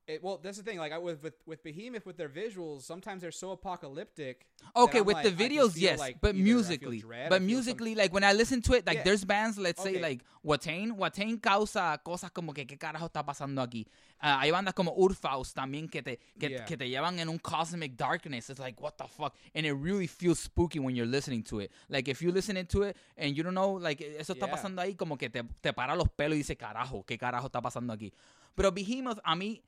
It, 0.07 0.23
well, 0.23 0.39
that's 0.41 0.57
the 0.57 0.63
thing. 0.63 0.77
Like 0.77 0.91
I, 0.91 0.97
with, 0.99 1.21
with 1.23 1.33
with 1.45 1.63
Behemoth, 1.63 2.05
with 2.05 2.15
their 2.17 2.29
visuals, 2.29 2.83
sometimes 2.83 3.21
they're 3.21 3.31
so 3.31 3.51
apocalyptic. 3.51 4.45
Okay, 4.75 5.01
with 5.01 5.15
like, 5.15 5.23
the 5.25 5.31
videos, 5.31 5.73
yes, 5.75 5.99
like, 5.99 6.21
but 6.21 6.35
either 6.35 6.41
I 6.41 6.43
feel 6.43 6.53
musically, 6.55 6.99
dread, 6.99 7.29
but 7.29 7.41
musically, 7.41 7.95
like 7.95 8.13
when 8.13 8.23
I 8.23 8.33
listen 8.33 8.61
to 8.63 8.73
it, 8.73 8.85
like 8.85 8.97
Yeah. 8.97 9.03
there's 9.03 9.25
bands, 9.25 9.57
let's 9.57 9.81
say 9.81 9.99
like 9.99 10.21
Watain, 10.43 10.91
Watain 10.97 11.41
causa 11.41 11.99
cosas 12.05 12.31
como 12.31 12.53
que 12.53 12.65
qué 12.65 12.77
carajo 12.77 13.07
está 13.07 13.25
pasando 13.25 13.61
aquí. 13.61 13.85
Ah, 14.21 14.39
hay 14.41 14.51
bandas 14.51 14.73
como 14.75 14.93
Urfaus 14.95 15.53
también 15.53 15.89
que 15.89 16.01
te 16.03 16.19
que, 16.39 16.49
Yeah. 16.49 16.65
que 16.65 16.77
te 16.77 16.87
llevan 16.87 17.19
en 17.19 17.27
un 17.29 17.39
cosmic 17.39 17.97
darkness. 17.97 18.49
It's 18.49 18.59
like 18.59 18.79
what 18.81 18.97
the 18.97 19.07
fuck, 19.07 19.33
and 19.55 19.65
it 19.65 19.73
really 19.73 20.07
feels 20.07 20.39
spooky 20.39 20.79
when 20.79 20.95
you're 20.95 21.09
listening 21.09 21.43
to 21.45 21.61
it. 21.61 21.71
Like 21.89 22.07
if 22.07 22.21
you're 22.21 22.33
listening 22.33 22.67
to 22.67 22.83
it 22.83 22.95
and 23.17 23.35
you 23.35 23.43
don't 23.43 23.55
know, 23.55 23.73
like 23.79 24.01
eso 24.01 24.33
está 24.33 24.45
Yeah. 24.45 24.51
pasando 24.55 24.81
ahí, 24.81 24.95
como 24.95 25.17
que 25.17 25.29
te, 25.29 25.41
te 25.61 25.73
para 25.73 25.95
los 25.95 26.09
pelos 26.09 26.35
y 26.35 26.39
dice 26.43 26.55
carajo, 26.55 27.03
qué 27.05 27.17
carajo 27.17 27.47
está 27.47 27.59
pasando 27.61 27.91
aquí. 27.91 28.13
Pero 28.55 28.71
Behemoth 28.71 29.19
a 29.23 29.35
mí 29.35 29.61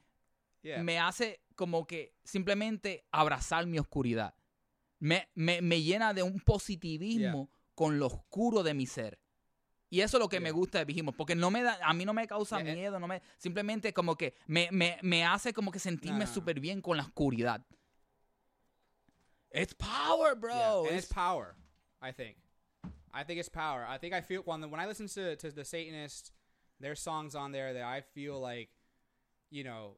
Yeah. 0.68 0.84
me 0.84 1.00
hace 1.00 1.42
como 1.56 1.86
que 1.88 2.14
simplemente 2.24 3.06
abrazar 3.12 3.66
mi 3.66 3.80
oscuridad. 3.80 4.36
Me, 5.00 5.30
me, 5.36 5.62
me 5.62 5.82
llena 5.82 6.14
de 6.14 6.24
un 6.24 6.40
positivismo 6.40 7.50
con 7.76 8.00
lo 8.00 8.08
oscuro 8.08 8.64
de 8.64 8.74
mi 8.74 8.86
ser. 8.86 9.18
Y 9.90 10.02
eso 10.02 10.18
es 10.18 10.22
lo 10.22 10.28
que 10.28 10.40
me 10.42 10.50
Yeah. 10.50 10.54
gusta 10.58 10.78
de 10.80 10.86
Behemoth, 10.86 11.16
porque 11.16 11.36
no 11.36 11.50
me 11.50 11.64
da, 11.64 11.80
a 11.82 11.94
mí 11.94 12.04
no 12.04 12.14
me 12.14 12.28
causa 12.28 12.58
Yeah, 12.60 12.68
and- 12.72 12.78
miedo, 12.80 13.00
no 13.00 13.08
me, 13.08 13.22
simplemente 13.38 13.94
como 13.94 14.16
que 14.18 14.34
me, 14.48 14.68
me, 14.72 14.98
me 15.02 15.24
hace 15.24 15.54
como 15.54 15.72
que 15.72 15.80
sentirme 15.80 16.26
no. 16.26 16.28
súper 16.34 16.60
bien 16.60 16.82
con 16.82 16.98
la 16.98 17.04
oscuridad. 17.04 17.66
It's 19.54 19.74
power, 19.74 20.36
bro. 20.36 20.54
Yeah, 20.84 20.92
It's- 20.92 21.04
it's 21.06 21.14
power. 21.14 21.56
I 22.02 22.12
think. 22.12 22.38
I 23.14 23.24
think 23.24 23.40
it's 23.40 23.50
power. 23.50 23.86
I 23.88 23.98
think 23.98 24.14
I 24.14 24.22
feel 24.22 24.42
when 24.46 24.70
when 24.70 24.80
I 24.80 24.86
listen 24.86 25.08
to 25.08 25.36
to 25.38 25.52
the 25.52 25.64
Satanist, 25.64 26.32
there's 26.80 27.00
songs 27.00 27.34
on 27.34 27.52
there 27.52 27.74
that 27.74 27.84
I 27.84 28.02
feel 28.02 28.40
like, 28.40 28.70
you 29.50 29.64
know, 29.64 29.98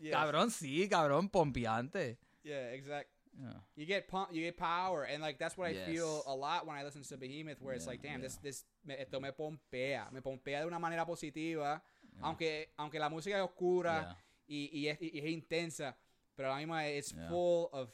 Yes. 0.00 0.14
Cabrón, 0.14 0.50
sí, 0.50 0.88
cabrón, 0.88 1.30
pompeante. 1.30 2.16
Yeah, 2.44 2.70
exact. 2.72 3.08
Yeah. 3.40 3.52
You 3.76 3.86
get 3.86 4.08
pump, 4.08 4.30
you 4.32 4.42
get 4.42 4.56
power, 4.56 5.04
and 5.04 5.22
like 5.22 5.38
that's 5.38 5.56
what 5.56 5.68
I 5.68 5.74
feel 5.74 6.22
a 6.26 6.34
lot 6.34 6.66
when 6.66 6.76
I 6.76 6.82
listen 6.82 7.02
to 7.04 7.16
Behemoth, 7.16 7.60
where 7.60 7.74
it's 7.74 7.86
like, 7.86 8.02
damn, 8.02 8.20
yeah. 8.20 8.26
this, 8.26 8.36
this, 8.42 8.64
me, 8.84 8.94
esto 8.98 9.20
me 9.20 9.30
pompea, 9.30 10.10
me 10.12 10.20
pompea 10.20 10.60
de 10.60 10.66
una 10.66 10.78
manera 10.80 11.04
positiva, 11.06 11.80
aunque, 12.22 12.66
aunque 12.78 12.98
la 12.98 13.08
música 13.08 13.36
es 13.36 13.42
oscura 13.42 14.16
Yeah. 14.48 14.56
y, 14.56 14.70
y, 14.72 14.88
es, 14.88 14.98
y 15.00 15.18
es 15.20 15.24
intensa, 15.26 15.94
pero 16.36 16.48
a 16.48 16.52
la 16.54 16.56
misma 16.58 16.86
it's 16.88 17.12
Yeah. 17.12 17.28
full 17.28 17.68
of 17.72 17.90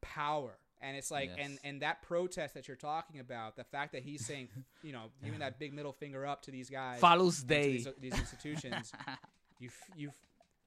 power, 0.00 0.56
and 0.80 0.96
it's 0.96 1.10
like, 1.10 1.30
and 1.36 1.54
Yes. 1.54 1.60
and 1.64 1.82
that 1.82 2.02
protest 2.02 2.54
that 2.54 2.68
you're 2.68 2.76
talking 2.76 3.18
about, 3.20 3.56
the 3.56 3.64
fact 3.64 3.92
that 3.94 4.02
he's 4.04 4.24
saying, 4.24 4.48
you 4.84 4.92
know, 4.92 5.10
giving 5.24 5.40
that 5.40 5.58
big 5.58 5.72
middle 5.72 5.92
finger 5.92 6.24
up 6.24 6.42
to 6.42 6.52
these 6.52 6.70
guys, 6.70 7.00
follows 7.00 7.40
and 7.40 7.48
Day. 7.48 7.72
these, 7.78 7.88
these 7.98 8.14
institutions, 8.18 8.92
you 9.58 9.70
you. 9.96 10.12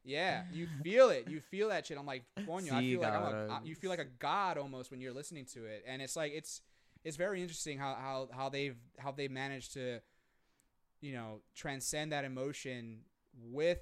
Yeah, 0.03 0.43
you 0.51 0.67
feel 0.83 1.09
it. 1.09 1.27
You 1.29 1.39
feel 1.41 1.69
that 1.69 1.85
shit. 1.85 1.97
I'm 1.97 2.05
like, 2.05 2.23
coño, 2.39 2.71
I 2.73 2.81
feel 2.81 3.01
like 3.01 3.13
I'm 3.13 3.23
a, 3.23 3.61
you 3.63 3.75
feel 3.75 3.89
like 3.89 3.99
a 3.99 4.05
god 4.19 4.57
almost 4.57 4.89
when 4.91 4.99
you're 5.01 5.13
listening 5.13 5.45
to 5.53 5.65
it, 5.65 5.83
and 5.87 6.01
it's 6.01 6.15
like 6.15 6.31
it's 6.33 6.61
it's 7.03 7.17
very 7.17 7.41
interesting 7.41 7.77
how 7.77 7.93
how 7.95 8.29
how 8.33 8.49
they've 8.49 8.77
how 8.97 9.11
they 9.11 9.27
managed 9.27 9.73
to, 9.73 10.01
you 11.01 11.13
know, 11.13 11.41
transcend 11.55 12.11
that 12.11 12.25
emotion 12.25 13.01
with 13.51 13.79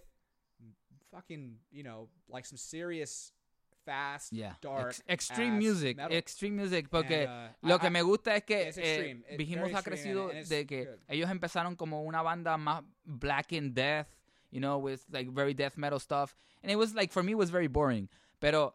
fucking 1.12 1.56
you 1.72 1.84
know 1.84 2.08
like 2.30 2.46
some 2.46 2.58
serious 2.58 3.32
fast 3.86 4.32
Yeah. 4.34 4.54
dark 4.62 4.90
Ex- 4.90 5.04
extreme 5.10 5.58
music. 5.58 5.98
metal. 5.98 6.16
Extreme 6.18 6.56
music. 6.58 6.90
Porque 6.92 7.24
And, 7.24 7.28
uh, 7.30 7.48
lo 7.64 7.76
I- 7.76 7.80
que 7.80 7.90
me 7.90 8.02
gusta 8.04 8.36
es 8.36 8.44
que 8.44 8.56
eh, 8.56 8.68
extreme. 8.68 9.24
It's 9.28 9.38
Behemoth 9.38 9.72
very 9.72 9.74
ha 9.74 9.82
crecido 9.82 10.30
and- 10.30 10.38
and 10.40 10.48
de 10.50 10.66
que 10.66 10.86
good. 10.86 11.00
ellos 11.08 11.30
empezaron 11.32 11.76
como 11.76 12.04
una 12.04 12.22
banda 12.22 12.58
más 12.58 12.84
black 13.06 13.54
in 13.54 13.74
death, 13.74 14.08
you 14.52 14.60
know, 14.60 14.78
with 14.78 15.06
like 15.12 15.30
very 15.30 15.54
death 15.54 15.78
metal 15.78 16.00
stuff. 16.00 16.36
And 16.64 16.72
it 16.72 16.76
was 16.76 16.94
like, 16.96 17.12
for 17.12 17.24
me, 17.24 17.34
it 17.34 17.38
was 17.38 17.50
very 17.50 17.68
boring. 17.68 18.10
Pero 18.40 18.74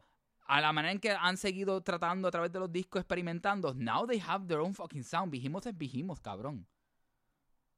a 0.49 0.61
la 0.61 0.73
manera 0.73 0.93
en 0.93 0.99
que 0.99 1.11
han 1.11 1.37
seguido 1.37 1.83
tratando 1.83 2.29
a 2.29 2.31
través 2.31 2.53
de 2.53 2.61
los 2.61 2.71
discos 2.71 3.03
experimentando, 3.03 3.75
now 3.75 4.05
they 4.07 4.19
have 4.19 4.47
their 4.47 4.61
own 4.61 4.75
fucking 4.75 5.03
sound. 5.03 5.31
Behemoth 5.31 5.67
es 5.67 5.73
Behemoth, 5.75 6.23
cabrón. 6.23 6.65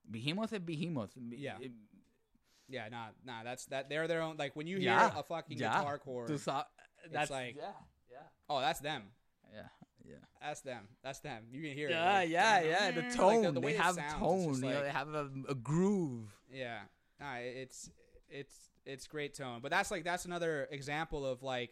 Behemoth 0.08 0.52
es 0.52 0.60
Behemoth. 0.60 1.12
Yeah. 1.16 1.58
Yeah 2.68 2.88
nah 2.90 3.10
nah 3.24 3.44
that's 3.44 3.66
that 3.66 3.88
they're 3.88 4.08
their 4.08 4.22
own 4.22 4.36
like 4.36 4.56
when 4.56 4.66
you 4.66 4.78
hear 4.78 4.90
Yeah, 4.90 5.12
a 5.16 5.22
fucking 5.22 5.56
yeah. 5.56 5.78
guitar 5.78 5.98
chord 5.98 6.28
that's 6.28 7.30
like- 7.30 7.54
yeah, 7.56 7.70
yeah, 8.10 8.18
oh 8.48 8.60
that's 8.60 8.80
them 8.80 9.02
yeah, 9.54 9.68
yeah. 10.04 10.16
that's 10.42 10.62
them 10.62 10.88
that's 11.00 11.20
them 11.20 11.44
you 11.48 11.62
can 11.62 11.70
hear 11.78 11.88
Yeah, 11.90 12.18
it 12.18 12.22
like, 12.22 12.30
yeah, 12.30 12.60
yeah. 12.62 12.90
The 12.90 13.02
like, 13.02 13.14
tone. 13.14 13.54
the 13.54 13.60
they 13.60 13.74
have 13.74 13.96
tone. 14.18 14.54
you 14.54 14.60
know, 14.62 14.82
they 14.82 14.90
have 14.90 15.14
a, 15.14 15.30
a 15.48 15.54
groove. 15.54 16.34
Yeah, 16.52 16.80
nah, 17.20 17.36
it's 17.38 17.90
it's 18.28 18.70
it's 18.84 19.06
great 19.06 19.34
tone, 19.34 19.60
but 19.62 19.70
that's 19.70 19.90
like 19.90 20.04
that's 20.04 20.24
another 20.26 20.68
example 20.70 21.24
of 21.26 21.42
like 21.42 21.70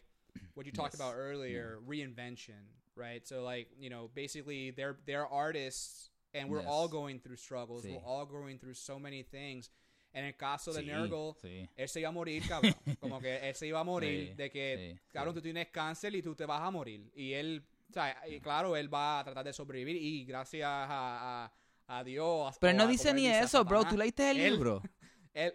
what 0.55 0.67
you 0.67 0.73
talked 0.73 0.95
Yes. 0.95 1.01
about 1.01 1.15
earlier, 1.17 1.79
reinvention, 1.87 2.67
right? 2.97 3.27
So 3.27 3.43
like 3.43 3.69
you 3.79 3.91
know, 3.91 4.11
basically 4.15 4.71
they're 4.73 4.97
they're 5.07 5.27
artists, 5.27 6.11
and 6.35 6.49
we're 6.51 6.67
all 6.67 6.89
going 6.89 7.21
through 7.21 7.37
struggles. 7.37 7.85
Sí. 7.85 7.93
We're 7.93 8.05
all 8.05 8.27
going 8.27 8.59
through 8.59 8.75
so 8.75 8.99
many 8.99 9.23
things. 9.23 9.71
En 10.17 10.25
el 10.25 10.35
caso 10.35 10.73
de 10.73 10.81
Sí, 10.83 10.87
Nurgle, 10.87 11.35
sí. 11.43 11.69
él 11.77 11.89
se 11.89 11.99
iba 12.01 12.09
a 12.09 12.13
morir, 12.13 12.41
cabrón. 12.49 12.73
Como 13.01 13.19
que 13.21 13.37
él 13.49 13.53
se 13.57 13.67
iba 13.67 13.81
a 13.81 13.85
morir 13.85 14.29
Sí, 14.29 14.35
de 14.37 14.49
que, 14.49 14.77
sí, 14.95 15.01
cabrón, 15.13 15.35
sí. 15.35 15.41
tú 15.41 15.43
tienes 15.43 15.67
cáncer 15.73 16.15
y 16.15 16.23
tú 16.23 16.37
te 16.37 16.47
vas 16.47 16.61
a 16.63 16.71
morir. 16.71 17.11
Y 17.17 17.33
él, 17.33 17.65
o 17.91 17.93
sea, 17.93 18.23
y 18.29 18.39
claro, 18.39 18.77
él 18.77 18.93
va 18.95 19.19
a 19.19 19.25
tratar 19.25 19.45
de 19.45 19.53
sobrevivir 19.53 19.97
y 19.97 20.25
gracias 20.25 20.69
a, 20.69 21.45
a, 21.47 21.53
a 21.99 22.05
Dios. 22.05 22.57
Pero 22.61 22.79
no 22.79 22.85
a- 22.85 22.87
dice 22.87 23.09
como 23.09 23.11
él 23.11 23.17
ni 23.17 23.23
dice, 23.23 23.35
a 23.35 23.43
eso, 23.43 23.65
bro. 23.65 23.79
Satanás, 23.79 23.93
¿Tú 23.93 23.99
leíste 23.99 24.31
el 24.31 24.41
él- 24.41 24.53
libro? 24.53 24.83
Él, 25.37 25.53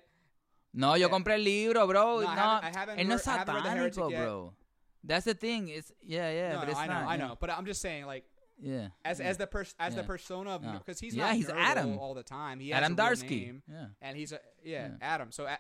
No, 0.74 0.96
yo 0.96 1.08
Yeah. 1.08 1.10
compré 1.14 1.34
el 1.36 1.44
libro, 1.44 1.88
bro. 1.88 2.22
No, 2.22 2.28
I 2.28 2.36
No, 2.36 2.42
haven't- 2.42 2.64
I 2.76 2.80
haven't 2.80 3.00
él 3.00 3.08
no 3.08 3.16
es 3.16 3.26
read- 3.26 3.34
I 3.34 3.38
haven't 3.40 3.56
read 3.56 3.64
The 3.64 3.70
Heretic 3.72 3.94
satánico, 3.96 4.10
bro. 4.18 4.56
That's 5.04 5.26
the 5.26 5.34
thing. 5.34 5.70
It's 5.70 5.92
yeah, 6.02 6.30
yeah, 6.32 6.52
no, 6.54 6.60
but 6.60 6.66
no, 6.66 6.72
it's 6.72 6.80
I 6.80 6.88
know, 6.88 6.94
not. 6.94 7.04
I 7.08 7.16
yeah. 7.16 7.28
know, 7.28 7.38
but 7.40 7.50
I'm 7.50 7.66
just 7.66 7.82
saying, 7.82 8.06
like, 8.06 8.26
Yeah. 8.60 8.90
as 9.06 9.20
as 9.22 9.38
the 9.38 9.48
pers- 9.48 9.74
as 9.80 9.96
the 9.96 10.04
persona 10.04 10.52
of 10.52 10.64
Yeah. 10.64 10.78
because 10.78 11.00
he's 11.00 11.16
Yeah, 11.16 11.28
not 11.28 11.36
he's 11.36 11.50
Adam. 11.50 11.98
all 11.98 12.14
the 12.14 12.24
time. 12.24 12.60
He 12.60 12.70
has 12.72 12.84
Adam 12.84 12.96
Darsky. 12.98 13.62
Yeah. 13.68 13.88
and 14.02 14.16
he's 14.18 14.32
a 14.34 14.42
yeah, 14.64 14.90
Yeah. 14.90 14.98
Adam. 15.02 15.32
So 15.32 15.46
a- 15.48 15.60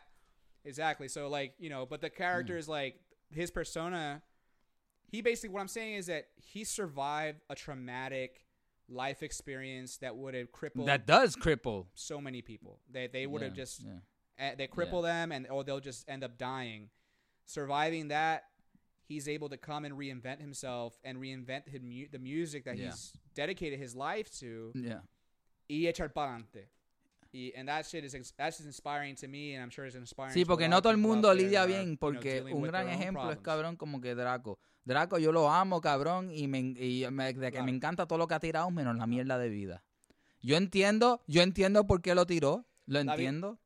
exactly. 0.63 1.07
So 1.07 1.27
like 1.29 1.55
you 1.57 1.69
know, 1.69 1.85
but 1.87 2.01
the 2.01 2.09
character 2.09 2.55
Mm. 2.55 2.59
is 2.59 2.67
like 2.69 2.99
his 3.31 3.49
persona. 3.49 4.21
He 5.07 5.21
basically 5.21 5.49
what 5.53 5.61
I'm 5.61 5.67
saying 5.69 5.95
is 5.95 6.05
that 6.07 6.27
he 6.35 6.63
survived 6.63 7.41
a 7.49 7.55
traumatic 7.55 8.45
life 8.89 9.23
experience 9.23 9.97
that 9.97 10.15
would 10.15 10.33
have 10.33 10.51
crippled 10.51 10.87
That 10.87 11.05
does 11.07 11.35
cripple. 11.35 11.87
so 11.95 12.19
many 12.21 12.41
people. 12.41 12.81
They 12.89 13.07
they 13.07 13.25
would 13.25 13.41
have 13.41 13.55
Yeah, 13.55 13.63
just 13.63 13.81
yeah. 13.83 13.99
Uh, 14.39 14.55
they 14.57 14.67
cripple 14.67 15.01
them 15.03 15.31
and 15.31 15.47
or 15.49 15.63
they'll 15.63 15.79
just 15.81 16.07
end 16.09 16.23
up 16.23 16.37
dying. 16.37 16.89
Surviving 17.45 18.09
that, 18.09 18.43
he's 19.07 19.27
able 19.27 19.49
to 19.49 19.57
come 19.57 19.85
and 19.85 19.95
reinvent 19.97 20.39
himself 20.39 20.99
and 21.03 21.17
reinvent 21.17 21.67
his 21.67 21.81
mu- 21.81 22.07
the 22.11 22.19
music 22.19 22.63
that 22.65 22.77
Yeah. 22.77 22.91
he's 22.91 23.13
dedicated 23.33 23.79
his 23.79 23.95
life 23.95 24.29
to 24.39 24.71
Yeah. 24.75 25.01
y 25.67 25.87
echar 25.87 26.13
pa'lante. 26.13 26.69
Y, 27.31 27.51
and 27.55 27.67
that 27.67 27.85
shit 27.85 28.03
is 28.03 28.13
that's 28.37 28.57
just 28.57 28.65
inspiring 28.65 29.15
to 29.15 29.27
me 29.27 29.53
and 29.53 29.61
I'm 29.63 29.69
sure 29.69 29.85
it's 29.85 29.95
inspiring 29.95 30.33
Sí, 30.33 30.45
porque 30.45 30.67
no 30.67 30.81
todo 30.81 30.91
el 30.91 30.97
mundo 30.97 31.31
lidia 31.33 31.65
bien, 31.65 31.81
you 31.91 31.97
know, 31.97 31.97
porque 31.99 32.41
un 32.51 32.63
gran 32.63 32.87
ejemplo 32.89 33.31
es 33.31 33.37
cabrón 33.39 33.75
como 33.77 33.99
que 34.01 34.15
Draco. 34.15 34.57
Draco 34.83 35.19
yo 35.19 35.31
lo 35.31 35.47
amo, 35.49 35.79
cabrón, 35.81 36.31
y, 36.31 36.47
me, 36.47 36.59
y 36.59 37.05
me- 37.11 37.33
de 37.33 37.45
que 37.47 37.51
Claro. 37.51 37.65
me 37.65 37.71
encanta 37.71 38.07
todo 38.07 38.17
lo 38.17 38.27
que 38.27 38.33
ha 38.33 38.39
tirado 38.39 38.71
menos 38.71 38.95
la 38.97 39.05
mierda 39.05 39.37
de 39.37 39.49
vida. 39.49 39.83
Yo 40.41 40.55
entiendo, 40.57 41.21
yo 41.27 41.43
entiendo 41.43 41.85
por 41.85 42.01
qué 42.01 42.15
lo 42.15 42.25
tiró, 42.25 42.65
lo 42.87 42.99
entiendo, 42.99 43.59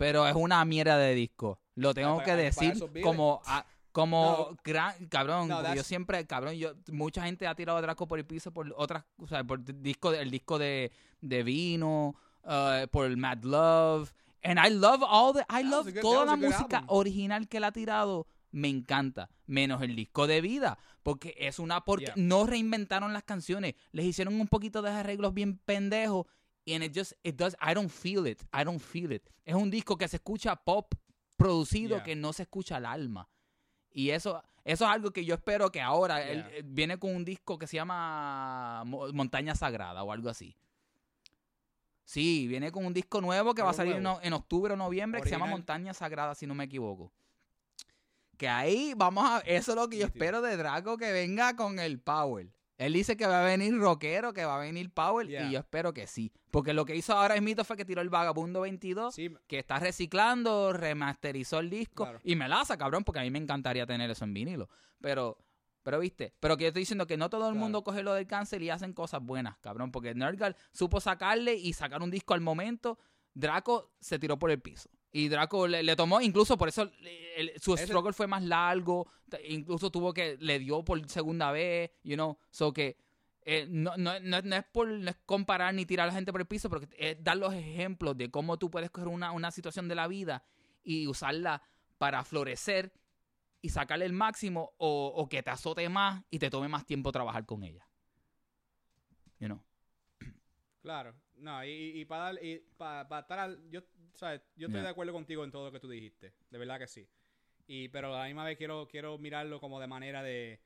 pero 0.00 0.26
es 0.26 0.34
una 0.34 0.64
mierda 0.64 0.96
de 0.96 1.14
disco. 1.14 1.58
Lo 1.74 1.92
tengo 1.92 2.16
para- 2.16 2.24
que 2.24 2.36
decir 2.42 2.72
como 3.02 3.42
a- 3.44 3.66
como 3.92 4.48
No. 4.52 4.56
gran 4.64 5.06
cabrón, 5.08 5.48
No, 5.48 5.74
yo 5.74 5.82
siempre, 5.82 6.26
cabrón, 6.26 6.54
yo 6.54 6.72
mucha 6.90 7.22
gente 7.24 7.46
ha 7.46 7.54
tirado 7.54 7.80
Draco 7.82 8.06
por 8.08 8.18
el 8.18 8.24
piso 8.24 8.50
por 8.52 8.72
otras, 8.78 9.04
o 9.18 9.26
sea, 9.26 9.44
por 9.44 9.62
disco 9.82 10.12
el 10.12 10.30
disco 10.30 10.58
de, 10.58 10.90
de 11.20 11.42
Vino, 11.42 12.14
uh, 12.44 12.86
por 12.90 13.04
el 13.06 13.16
Mad 13.18 13.42
Love, 13.42 14.12
and 14.42 14.58
I 14.64 14.70
love 14.70 15.02
all 15.06 15.34
the 15.34 15.44
I 15.50 15.64
love 15.64 15.86
good- 15.92 16.00
toda 16.00 16.24
la 16.24 16.36
música 16.36 16.78
album. 16.78 16.96
original 16.96 17.46
que 17.48 17.58
él 17.58 17.64
ha 17.64 17.72
tirado 17.72 18.26
me 18.52 18.68
encanta, 18.68 19.28
menos 19.46 19.82
el 19.82 19.94
disco 19.96 20.26
de 20.26 20.40
vida, 20.40 20.78
porque 21.02 21.34
es 21.38 21.58
una 21.58 21.84
porque 21.84 22.06
Yeah. 22.06 22.14
no 22.16 22.46
reinventaron 22.46 23.12
las 23.12 23.24
canciones, 23.24 23.74
les 23.92 24.06
hicieron 24.06 24.40
un 24.40 24.48
poquito 24.48 24.82
de 24.82 24.90
arreglos 24.90 25.34
bien 25.34 25.58
pendejos 25.58 26.26
and 26.66 26.84
it 26.84 26.94
just 26.96 27.12
it 27.22 27.36
does 27.36 27.56
I 27.60 27.74
don't 27.74 27.90
feel 27.90 28.26
it, 28.26 28.42
I 28.52 28.64
don't 28.64 28.80
feel 28.80 29.12
it. 29.12 29.28
Es 29.44 29.54
un 29.54 29.70
disco 29.70 29.96
que 29.96 30.06
se 30.08 30.16
escucha 30.16 30.56
pop 30.56 30.94
producido 31.36 31.96
Yeah. 31.96 32.04
que 32.04 32.14
no 32.16 32.32
se 32.32 32.42
escucha 32.42 32.76
el 32.78 32.86
alma. 32.86 33.28
Y 33.92 34.10
eso, 34.10 34.42
eso 34.64 34.84
es 34.84 34.90
algo 34.90 35.10
que 35.10 35.24
yo 35.24 35.34
espero 35.34 35.72
que 35.72 35.80
ahora 35.80 36.22
él, 36.22 36.44
eh, 36.52 36.62
viene 36.64 36.98
con 36.98 37.14
un 37.16 37.24
disco 37.24 37.58
que 37.58 37.66
se 37.66 37.76
llama 37.76 38.84
Mo- 38.84 39.12
Montaña 39.12 39.54
Sagrada 39.54 40.02
o 40.04 40.12
algo 40.12 40.28
así. 40.28 40.56
Sí, 42.04 42.46
viene 42.48 42.72
con 42.72 42.84
un 42.84 42.92
disco 42.92 43.20
nuevo 43.20 43.54
que 43.54 43.62
va 43.62 43.70
a 43.70 43.74
salir 43.74 43.96
en, 43.96 44.02
nuevo. 44.02 44.18
o- 44.18 44.22
en 44.22 44.32
octubre 44.32 44.74
o 44.74 44.76
noviembre 44.76 45.20
que 45.22 45.28
se 45.28 45.34
llama. 45.34 45.46
Montaña 45.46 45.94
Sagrada, 45.94 46.34
si 46.34 46.46
no 46.46 46.54
me 46.54 46.64
equivoco. 46.64 47.12
Que 48.36 48.48
ahí 48.48 48.94
vamos 48.96 49.24
a. 49.28 49.38
Eso 49.40 49.72
es 49.72 49.76
lo 49.76 49.88
que 49.88 49.98
yo 49.98 50.06
espero 50.06 50.40
de 50.42 50.56
Draco 50.56 50.96
que 50.96 51.12
venga 51.12 51.54
con 51.56 51.78
el 51.78 52.00
Power. 52.00 52.48
Él 52.80 52.94
dice 52.94 53.14
que 53.14 53.26
va 53.26 53.42
a 53.42 53.44
venir 53.44 53.76
rockero, 53.78 54.32
que 54.32 54.42
va 54.46 54.56
a 54.56 54.60
venir 54.60 54.90
Yeah. 55.28 55.48
y 55.48 55.52
yo 55.52 55.58
espero 55.58 55.92
que 55.92 56.06
sí. 56.06 56.32
Porque 56.50 56.72
lo 56.72 56.86
que 56.86 56.96
hizo 56.96 57.12
ahora 57.12 57.34
es 57.34 57.42
mito 57.42 57.62
fue 57.62 57.76
que 57.76 57.84
tiró 57.84 58.00
el 58.00 58.08
Vagabundo 58.08 58.62
22, 58.62 59.14
Sí, 59.14 59.30
que 59.46 59.58
está 59.58 59.78
reciclando, 59.78 60.72
remasterizó 60.72 61.58
el 61.58 61.68
disco, 61.68 62.04
Claro. 62.04 62.20
y 62.24 62.36
me 62.36 62.48
laza, 62.48 62.78
cabrón, 62.78 63.04
porque 63.04 63.20
a 63.20 63.22
mí 63.22 63.30
me 63.30 63.38
encantaría 63.38 63.84
tener 63.86 64.10
eso 64.10 64.24
en 64.24 64.32
vinilo. 64.32 64.70
Pero, 64.98 65.36
pero 65.82 65.98
viste, 65.98 66.32
pero 66.40 66.56
que 66.56 66.64
yo 66.64 66.68
estoy 66.68 66.80
diciendo 66.82 67.06
que 67.06 67.18
no 67.18 67.28
todo 67.28 67.48
el 67.48 67.52
Claro. 67.52 67.60
mundo 67.64 67.84
coge 67.84 68.02
lo 68.02 68.14
del 68.14 68.26
cáncer 68.26 68.62
y 68.62 68.70
hacen 68.70 68.94
cosas 68.94 69.20
buenas, 69.22 69.58
cabrón, 69.58 69.92
porque 69.92 70.14
Nerdgal 70.14 70.56
supo 70.72 71.00
sacarle 71.00 71.54
y 71.56 71.74
sacar 71.74 72.02
un 72.02 72.10
disco 72.10 72.32
al 72.32 72.40
momento. 72.40 72.98
Draco 73.34 73.92
se 74.00 74.18
tiró 74.18 74.38
por 74.38 74.50
el 74.50 74.60
piso. 74.60 74.88
Y 75.12 75.28
Draco 75.28 75.66
le, 75.66 75.82
le 75.82 75.96
tomó, 75.96 76.20
incluso 76.20 76.56
por 76.56 76.68
eso 76.68 76.90
el- 77.36 77.52
su 77.60 77.74
Ese- 77.74 77.86
struggle 77.86 78.12
fue 78.12 78.26
más 78.26 78.42
largo. 78.44 79.08
Incluso 79.48 79.90
tuvo 79.90 80.12
que, 80.12 80.36
le 80.40 80.58
dio 80.58 80.84
por 80.84 81.08
segunda 81.08 81.50
vez, 81.52 81.90
you 82.02 82.14
know. 82.14 82.38
So 82.50 82.72
que 82.72 82.96
eh, 83.42 83.66
no, 83.68 83.96
no, 83.96 84.20
no, 84.20 84.40
no 84.42 84.56
es 84.56 84.64
por 84.64 84.86
no 84.88 85.10
es 85.10 85.16
comparar 85.26 85.74
ni 85.74 85.86
tirar 85.86 86.04
a 86.04 86.06
la 86.08 86.12
gente 86.14 86.30
por 86.30 86.40
el 86.40 86.46
piso, 86.46 86.68
pero 86.68 86.82
que 86.86 86.94
es 86.98 87.22
dar 87.24 87.36
los 87.38 87.54
ejemplos 87.54 88.16
de 88.16 88.30
cómo 88.30 88.58
tú 88.58 88.70
puedes 88.70 88.90
coger 88.90 89.08
una, 89.08 89.32
una 89.32 89.50
situación 89.50 89.88
de 89.88 89.94
la 89.94 90.06
vida 90.06 90.44
y 90.84 91.06
usarla 91.06 91.62
para 91.98 92.22
florecer 92.24 92.92
y 93.62 93.70
sacarle 93.70 94.04
el 94.06 94.12
máximo 94.12 94.72
o, 94.78 95.12
o 95.16 95.28
que 95.28 95.42
te 95.42 95.50
azote 95.50 95.88
más 95.88 96.22
y 96.30 96.38
te 96.38 96.50
tome 96.50 96.68
más 96.68 96.86
tiempo 96.86 97.10
trabajar 97.12 97.46
con 97.46 97.62
ella. 97.64 97.88
You 99.38 99.46
know. 99.48 99.62
Claro, 100.82 101.14
no, 101.40 101.64
y, 101.64 102.00
y, 102.00 102.04
para 102.04 102.24
dar, 102.32 102.44
y 102.44 102.58
para, 102.76 103.08
para 103.08 103.20
estar 103.22 103.38
al- 103.38 103.70
yo, 103.70 103.80
¿sabes? 104.14 104.40
yo 104.56 104.66
estoy 104.66 104.74
Yeah. 104.80 104.82
de 104.84 104.88
acuerdo 104.90 105.12
contigo 105.12 105.44
en 105.44 105.50
todo 105.50 105.66
lo 105.66 105.72
que 105.72 105.80
tú 105.80 105.88
dijiste, 105.88 106.32
de 106.50 106.58
verdad 106.58 106.78
que 106.78 106.86
sí. 106.86 107.06
Y, 107.66 107.88
pero 107.88 108.14
a 108.14 108.20
la 108.20 108.26
misma 108.26 108.44
vez 108.44 108.56
quiero, 108.58 108.88
quiero 108.88 109.16
mirarlo 109.18 109.60
como 109.60 109.78
de 109.80 109.86
manera 109.86 110.22
de, 110.22 110.60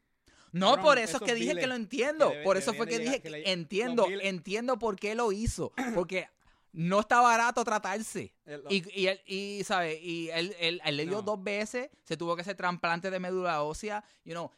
No, 0.52 0.80
por 0.80 0.98
eso 0.98 1.18
es 1.18 1.22
que 1.22 1.34
dije 1.34 1.54
que 1.54 1.66
lo 1.66 1.74
entiendo. 1.74 2.28
que 2.30 2.34
debe- 2.36 2.44
por 2.44 2.56
eso 2.56 2.72
fue 2.74 2.86
que 2.86 2.98
dije 2.98 3.20
que 3.20 3.30
le- 3.30 3.50
entiendo, 3.52 4.06
entiendo 4.22 4.78
por 4.78 4.96
qué 4.98 5.14
lo 5.14 5.30
hizo. 5.32 5.72
Porque 5.94 6.28
no 6.72 7.00
está 7.00 7.20
barato 7.20 7.62
tratarse. 7.64 8.32
el- 8.46 8.62
Y, 8.70 9.00
y 9.02 9.06
él, 9.08 9.20
y, 9.26 9.62
¿sabe? 9.64 10.00
Y 10.00 10.30
él, 10.30 10.54
él, 10.58 10.80
él 10.84 10.96
le 10.96 11.04
dio 11.04 11.16
No. 11.16 11.22
dos 11.22 11.42
veces, 11.44 11.90
se 12.04 12.16
tuvo 12.16 12.34
que 12.36 12.42
hacer 12.42 12.56
trasplante 12.56 13.10
de 13.10 13.20
médula 13.20 13.62
ósea, 13.62 14.02
you 14.24 14.32
know, 14.32 14.50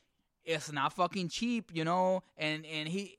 it's 0.44 0.72
not 0.72 0.92
fucking 0.94 1.28
cheap, 1.28 1.70
you 1.72 1.82
know, 1.82 2.22
and, 2.36 2.64
and 2.64 2.88
he, 2.88 3.18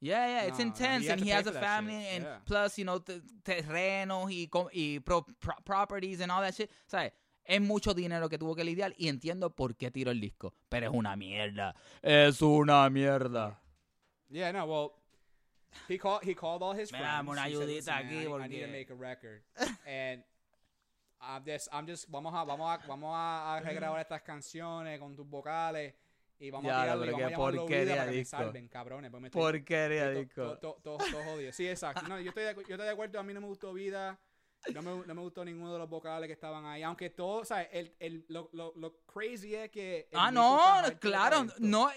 yeah, 0.00 0.26
yeah, 0.26 0.42
it's 0.48 0.58
No, 0.58 0.64
intense, 0.66 1.08
and 1.08 1.20
he 1.20 1.30
has 1.30 1.46
a 1.46 1.52
family, 1.52 1.94
and 2.14 2.24
yeah. 2.24 2.38
plus, 2.44 2.78
you 2.78 2.84
know, 2.84 2.98
te- 3.00 3.20
terrenos 3.44 4.30
y, 4.30 4.48
com- 4.50 4.68
y 4.72 4.98
pro- 5.04 5.26
pro- 5.40 5.60
properties 5.64 6.20
and 6.20 6.30
all 6.32 6.40
that 6.42 6.54
shit, 6.54 6.70
¿sabes? 6.90 7.12
Es 7.44 7.60
mucho 7.60 7.92
dinero 7.94 8.28
que 8.28 8.38
tuvo 8.38 8.54
que 8.54 8.62
lidiar 8.64 8.94
y 8.96 9.08
entiendo 9.08 9.50
por 9.54 9.74
qué 9.76 9.90
tiró 9.90 10.10
el 10.10 10.20
disco, 10.20 10.54
pero 10.68 10.86
es 10.90 10.92
una 10.94 11.16
mierda, 11.16 11.74
es 12.02 12.40
una 12.42 12.88
mierda. 12.90 13.58
Yeah, 14.30 14.52
no, 14.52 14.64
well, 14.66 14.92
he 15.88 15.98
called 15.98 16.22
he 16.24 16.34
called 16.34 16.62
all 16.62 16.72
his 16.74 16.90
friends. 16.90 17.28
una 17.28 17.42
said, 17.42 17.52
ayudita 17.52 17.66
"Listen, 17.66 17.94
aquí 17.94 18.26
I- 18.44 18.48
need 18.48 18.62
to 18.62 18.68
make 18.68 18.90
a 18.90 18.94
record. 18.94 19.42
And 19.86 20.22
I'm 21.20 21.42
just, 21.44 21.68
I'm 21.72 21.86
just, 21.86 22.08
vamos 22.10 22.32
a, 22.34 22.44
vamos 22.44 22.66
a, 22.70 22.86
vamos 22.86 23.10
a, 23.12 23.56
a 23.56 23.60
regrabar 23.60 24.00
estas 24.00 24.22
canciones 24.22 24.98
con 24.98 25.14
tus 25.16 25.26
vocales 25.28 25.92
y 26.40 26.50
vamos 26.50 26.66
Ya, 26.68 26.80
a 26.80 26.82
tirarlo 26.84 27.04
y 27.04 27.10
vamos 27.10 27.20
a 27.26 27.30
llamarlo 27.30 27.60
porquería 27.60 27.84
vida 27.84 27.96
para 27.96 28.10
que 28.10 28.16
me 28.18 28.24
salven, 28.24 28.68
cabrones. 28.68 29.10
pues 29.10 29.20
me 29.20 29.28
estoy- 29.28 29.40
Porquería, 29.42 30.10
disco. 30.10 30.42
to- 30.58 30.58
to- 30.58 30.80
to- 30.82 30.98
Todo 31.12 31.22
jodido. 31.24 31.52
Sí, 31.52 31.68
exacto. 31.68 32.08
No, 32.08 32.18
yo 32.18 32.30
estoy, 32.30 32.44
de, 32.44 32.54
yo 32.54 32.60
estoy 32.60 32.76
de 32.78 32.90
acuerdo. 32.90 33.20
A 33.20 33.22
mí 33.22 33.32
no 33.34 33.40
me 33.42 33.46
gustó 33.46 33.72
vida. 33.74 34.18
No 34.74 34.82
me, 34.82 35.06
no 35.06 35.14
me 35.14 35.20
gustó 35.20 35.44
ninguno 35.44 35.72
de 35.72 35.78
los 35.78 35.88
vocales 35.88 36.26
que 36.26 36.32
estaban 36.32 36.64
ahí. 36.66 36.82
Aunque 36.82 37.10
todo, 37.10 37.44
¿sabes? 37.44 37.68
El, 37.72 37.94
el, 37.98 38.24
lo, 38.28 38.48
lo, 38.52 38.72
lo 38.76 38.96
crazy 39.06 39.54
es 39.54 39.70
que. 39.70 40.08
Ah, 40.12 40.30
no, 40.30 40.58
claro, 40.98 41.46
no, 41.58 41.90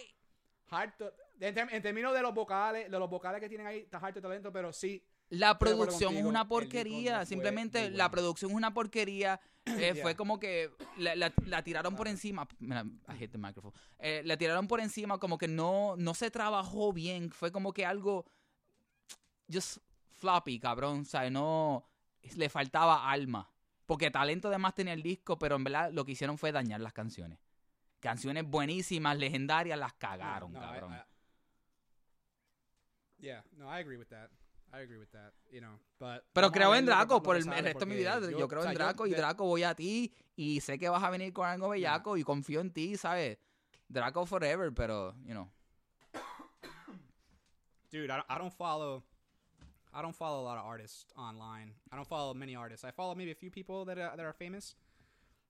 Harto- 0.70 1.14
en, 1.40 1.58
en 1.58 1.82
términos 1.82 2.14
de 2.14 2.22
los 2.22 2.34
vocales, 2.34 2.90
de 2.90 3.00
los 3.00 3.10
vocales 3.10 3.40
que 3.42 3.48
tienen 3.50 3.68
ahí, 3.68 3.80
está 3.80 3.98
harto 3.98 4.22
talento, 4.22 4.52
pero 4.52 4.72
sí. 4.74 5.04
La 5.30 5.58
producción 5.58 6.16
es 6.16 6.24
una 6.26 6.48
porquería. 6.48 7.20
no 7.20 7.26
Simplemente 7.26 7.90
la 7.92 8.10
producción 8.12 8.52
es 8.52 8.58
una 8.58 8.74
porquería. 8.74 9.40
Eh, 9.66 9.96
Fue 10.02 10.16
como 10.16 10.40
que 10.40 10.72
la, 10.98 11.16
la- 11.16 11.34
la 11.46 11.64
tiraron 11.64 11.96
por 11.96 12.08
encima. 12.08 12.48
Mira, 12.60 12.84
I 13.20 13.28
the 13.28 13.38
microphone. 13.38 13.74
Eh, 14.00 14.22
la 14.26 14.36
tiraron 14.38 14.68
por 14.68 14.82
encima, 14.82 15.18
como 15.20 15.38
que 15.38 15.48
no, 15.48 15.96
no 15.98 16.14
se 16.14 16.30
trabajó 16.32 16.92
bien. 16.92 17.32
Fue 17.32 17.52
como 17.52 17.72
que 17.74 17.86
algo. 17.86 18.26
Just 19.52 19.78
floppy, 20.20 20.60
cabrón. 20.60 21.02
O 21.02 21.06
sea, 21.06 21.30
no. 21.30 21.86
Le 22.36 22.50
faltaba 22.50 23.10
alma. 23.10 23.50
Porque 23.86 24.12
talento 24.12 24.48
además 24.50 24.76
tenía 24.76 24.94
el 24.94 25.04
disco, 25.04 25.38
pero 25.40 25.56
en 25.56 25.64
verdad 25.64 25.92
lo 25.92 26.06
que 26.06 26.14
hicieron 26.14 26.38
fue 26.38 26.52
dañar 26.52 26.80
las 26.82 26.94
canciones. 26.94 27.40
Canciones 28.00 28.46
buenísimas, 28.46 29.18
legendarias, 29.18 29.78
las 29.80 29.94
cagaron, 29.94 30.52
No, 30.54 30.60
I- 30.60 30.62
cabrón. 30.62 30.94
I- 30.94 31.04
yeah, 33.22 33.44
no, 33.54 33.66
I 33.68 33.80
agree 33.82 33.98
with 33.98 34.08
that. 34.08 34.30
I 34.74 34.82
agree 34.82 34.98
with 34.98 35.12
that, 35.12 35.34
you 35.52 35.62
know, 35.62 35.78
but 36.00 36.24
Pero 36.34 36.52
creo 36.52 36.74
en 36.74 36.88
Draco 36.88 37.22
por 37.22 37.36
el, 37.36 37.48
el 37.48 37.64
resto 37.64 37.82
de 37.82 37.86
mi 37.86 37.96
vida. 37.96 38.20
Yo, 38.32 38.48
creo 38.48 38.62
o 38.62 38.64
sea, 38.64 38.72
en 38.72 38.78
Draco 38.78 39.06
y 39.06 39.12
de- 39.12 39.18
Draco 39.18 39.46
voy 39.46 39.62
a 39.62 39.76
ti 39.76 40.12
y 40.36 40.62
sé 40.62 40.80
que 40.80 40.90
vas 40.90 41.04
a 41.04 41.12
venir 41.12 41.32
con 41.32 41.48
algo 41.48 41.70
bellaco 41.70 42.18
y 42.18 42.24
confío 42.24 42.60
en 42.60 42.72
ti, 42.72 42.98
¿sabes? 42.98 43.38
Draco 43.88 44.26
forever, 44.26 44.74
pero, 44.74 45.14
you 45.26 45.34
know. 45.34 45.48
dude, 47.92 48.06
I 48.06 48.18
don't, 48.18 48.26
I 48.28 48.40
don't 48.40 48.54
follow. 48.54 49.04
I 49.94 50.02
don't 50.02 50.16
follow 50.16 50.42
a 50.42 50.46
lot 50.46 50.58
of 50.58 50.66
artists 50.66 51.06
online. 51.16 51.76
I 51.92 51.96
don't 51.96 52.08
follow 52.08 52.34
many 52.34 52.56
artists. 52.56 52.84
I 52.84 52.90
follow 52.90 53.14
maybe 53.14 53.30
a 53.30 53.36
few 53.36 53.52
people 53.52 53.86
that 53.86 54.00
are, 54.00 54.18
that 54.18 54.26
are 54.26 54.34
famous. 54.34 54.76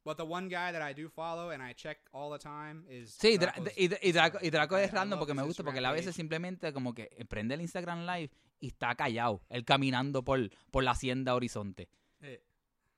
But 0.05 0.17
the 0.17 0.23
one 0.23 0.49
guy 0.49 0.71
that 0.73 0.81
I 0.81 0.93
do 0.93 1.07
follow 1.09 1.51
and 1.51 1.63
I 1.63 1.73
check 1.73 1.97
all 2.11 2.29
the 2.31 2.37
time 2.39 2.83
is 2.89 3.17
Sí, 3.17 3.37
Draco's 3.37 3.71
y, 3.77 3.89
y 4.01 4.11
Draco, 4.11 4.37
y 4.41 4.49
Draco 4.49 4.77
es 4.77 4.91
I 4.91 4.95
random 4.95 5.17
porque 5.19 5.33
me 5.33 5.43
gusta, 5.43 5.63
porque 5.63 5.79
él 5.79 5.85
a 5.85 5.91
veces 5.93 6.13
simplemente 6.15 6.73
como 6.73 6.93
que 6.93 7.07
prende 7.29 7.53
el 7.55 7.61
Instagram 7.61 8.05
Live 8.05 8.31
y 8.59 8.67
está 8.67 8.95
callado, 8.95 9.41
él 9.49 9.63
caminando 9.63 10.23
por, 10.23 10.49
por 10.71 10.83
la 10.83 10.91
hacienda 10.91 11.33
Horizonte. 11.35 11.87
Eh, 12.21 12.43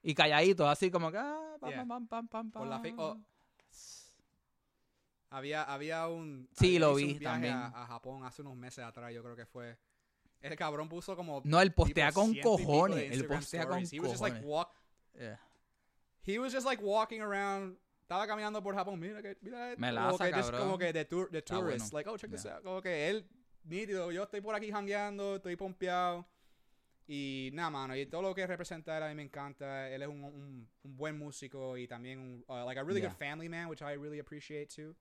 Y 0.02 0.16
calladito, 0.16 0.68
así 0.68 0.90
como 0.90 1.12
que... 1.12 1.18
ah, 1.20 1.58
pam, 1.60 1.70
Yeah. 1.72 1.86
pam, 1.86 2.08
pam, 2.08 2.28
pam, 2.28 2.52
Por 2.52 2.68
la 2.68 2.82
pam. 2.82 2.96
oh, 3.00 3.18
había 5.30 5.64
había 5.64 6.08
un 6.08 6.48
Sí, 6.54 6.68
había- 6.76 6.80
lo 6.80 6.96
vi 6.96 7.04
un 7.04 7.10
viaje 7.20 7.24
también. 7.24 7.54
A, 7.54 7.68
a 7.84 7.88
Japón 7.88 8.24
hace 8.24 8.42
unos 8.42 8.56
meses 8.56 8.84
atrás, 8.84 9.14
yo 9.14 9.22
creo 9.24 9.36
que 9.36 9.46
fue. 9.46 9.78
El 10.42 10.56
cabrón 10.56 10.88
puso 10.90 11.16
como 11.16 11.42
No, 11.44 11.60
él 11.62 11.74
postea 11.74 12.12
con 12.12 12.34
cojones, 12.36 13.12
él 13.12 13.26
postea 13.28 13.66
con 13.68 13.80
stories. 13.80 13.94
He 13.94 14.00
was 14.00 14.12
just 14.12 14.22
like 14.22 14.38
cojones. 14.38 14.52
walk 14.52 14.72
Yeah. 15.18 15.40
He 16.26 16.40
was 16.40 16.52
just 16.54 16.66
like 16.66 16.82
walking 16.82 17.22
around. 17.22 17.78
Estaba 18.08 18.28
caminando 18.28 18.62
por 18.62 18.74
Japón. 18.76 19.00
Mira 19.00 19.22
que, 19.22 19.36
mira 19.42 19.72
esto. 19.72 19.80
Me 19.82 19.92
como 19.96 20.18
que, 20.18 20.32
just 20.34 20.52
como 20.54 20.78
que 20.78 20.94
de, 20.94 21.06
tour, 21.06 21.30
de 21.32 21.42
tourist. 21.42 21.92
bueno. 21.92 21.94
Like, 21.94 22.10
oh, 22.10 22.18
check 22.18 22.30
this 22.32 22.44
Yeah. 22.44 22.56
out. 22.58 22.64
Como 22.64 22.82
que 22.82 23.10
él, 23.10 23.26
nítido. 23.64 24.12
Yo 24.12 24.24
estoy 24.24 24.42
por 24.42 24.54
aquí 24.56 24.72
jangueando, 24.72 25.38
estoy 25.38 25.56
pompeado. 25.56 26.26
Y 27.08 27.52
nada, 27.54 27.70
mano. 27.70 27.96
Y 27.96 28.06
todo 28.08 28.22
lo 28.24 28.34
que 28.34 28.46
representa 28.48 28.98
él 28.98 29.04
a 29.04 29.10
mí 29.10 29.16
me 29.16 29.24
encanta. 29.24 29.90
Él 29.90 30.02
es 30.02 30.08
un, 30.08 30.24
un, 30.24 30.68
un 30.84 30.98
buen 30.98 31.18
músico 31.18 31.78
y 31.78 31.88
también 31.88 32.20
un, 32.20 32.46
uh, 32.48 32.66
like 32.66 32.80
a 32.80 32.84
really 32.84 33.02
Yeah. 33.02 33.10
good 33.10 33.18
family 33.18 33.48
man, 33.50 33.68
which 33.70 33.82
I 33.82 33.94
really 33.96 34.20
appreciate 34.20 34.70
too. 34.70 34.96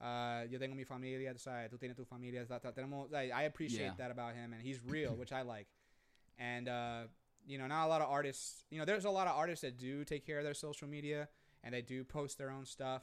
Uh, 0.00 0.46
yo 0.50 0.58
tengo 0.58 0.74
mi 0.74 0.84
familia, 0.84 1.32
tú 1.34 1.38
sabes, 1.38 1.68
tú 1.70 1.78
tienes 1.78 1.94
tu 1.96 2.04
familia. 2.06 2.46
tenemos, 2.74 3.10
like, 3.10 3.32
I 3.32 3.44
appreciate 3.44 3.84
Yeah. 3.84 3.96
that 3.98 4.10
about 4.10 4.34
him, 4.34 4.52
and 4.54 4.62
he's 4.62 4.80
real, 4.82 5.14
which 5.14 5.30
I 5.32 5.42
like. 5.42 5.68
And 6.38 6.68
uh, 6.68 7.08
you 7.46 7.58
know, 7.58 7.66
not 7.66 7.86
a 7.86 7.88
lot 7.88 8.00
of 8.02 8.08
artists. 8.10 8.64
You 8.70 8.78
know, 8.78 8.84
there's 8.84 9.04
a 9.04 9.10
lot 9.10 9.26
of 9.26 9.36
artists 9.36 9.62
that 9.62 9.76
do 9.78 10.04
take 10.04 10.24
care 10.26 10.38
of 10.38 10.44
their 10.44 10.54
social 10.54 10.88
media 10.88 11.28
and 11.62 11.74
they 11.74 11.82
do 11.82 12.04
post 12.04 12.38
their 12.38 12.50
own 12.50 12.64
stuff. 12.66 13.02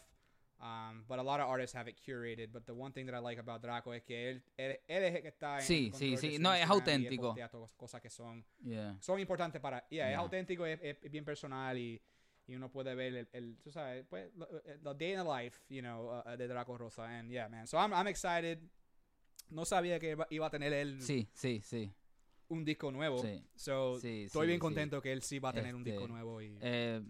Um, 0.59 1.03
but 1.07 1.19
a 1.19 1.21
lot 1.21 1.39
of 1.39 1.47
artists 1.47 1.75
have 1.75 1.88
it 1.88 1.97
curated. 2.03 2.51
But 2.51 2.65
the 2.65 2.73
one 2.73 2.91
thing 2.91 3.05
that 3.05 3.13
I 3.13 3.19
like 3.19 3.38
about 3.39 3.61
Draco 3.61 3.91
es 3.91 4.01
que 4.03 4.15
él, 4.31 4.41
él, 4.57 4.77
él 4.89 5.03
es 5.03 5.15
el 5.15 5.21
que 5.21 5.27
está 5.29 5.57
en 5.59 5.61
Sí, 5.63 5.91
sí, 5.93 6.17
sí. 6.17 6.39
No, 6.39 6.51
es 6.51 6.61
Instagram 6.67 7.01
y 7.03 7.05
él 7.05 7.19
auténtico. 7.19 7.35
cosas 7.77 8.01
que 8.01 8.09
son 8.09 8.43
Yeah. 8.65 8.95
son 8.99 9.19
importantes 9.19 9.61
para 9.61 9.85
yeah, 9.91 10.11
es 10.11 10.17
auténtico 10.17 10.65
es, 10.65 10.79
es- 10.81 11.11
bien 11.11 11.23
personal 11.23 11.77
y, 11.77 12.01
y 12.47 12.55
uno 12.55 12.71
puede 12.71 12.95
ver 12.95 13.13
el, 13.15 13.27
el 13.33 13.57
tú 13.61 13.69
sabes 13.71 14.03
pues 14.09 14.31
the 14.83 14.93
day 14.95 15.11
in 15.13 15.19
the 15.19 15.23
life 15.23 15.59
you 15.69 15.81
know 15.81 16.09
uh, 16.09 16.23
uh, 16.33 16.35
de 16.35 16.47
Draco 16.47 16.75
Rosa 16.75 17.03
and 17.03 17.29
yeah 17.29 17.47
man 17.47 17.67
so 17.67 17.77
I'm, 17.77 17.93
I'm 17.93 18.07
excited 18.07 18.57
no 19.51 19.63
sabía 19.63 19.99
que 19.99 20.11
iba, 20.15 20.25
iba 20.31 20.47
a 20.47 20.49
tener 20.49 20.73
él 20.73 20.99
Sí, 21.03 21.27
sí, 21.33 21.61
sí. 21.63 21.93
Un 22.49 22.63
disco 22.63 22.91
nuevo 22.91 23.19
Sí. 23.21 23.43
so 23.55 23.99
Sí, 23.99 24.23
estoy 24.23 24.43
sí, 24.43 24.47
bien 24.47 24.59
contento 24.59 25.01
que 25.01 25.11
él 25.11 25.21
sí 25.21 25.39
va 25.39 25.49
a 25.49 25.53
tener 25.53 25.75
un 25.75 25.81
Este, 25.81 25.91
disco 25.91 26.07
nuevo 26.07 26.41
y 26.41 26.57
Eh, 26.61 27.01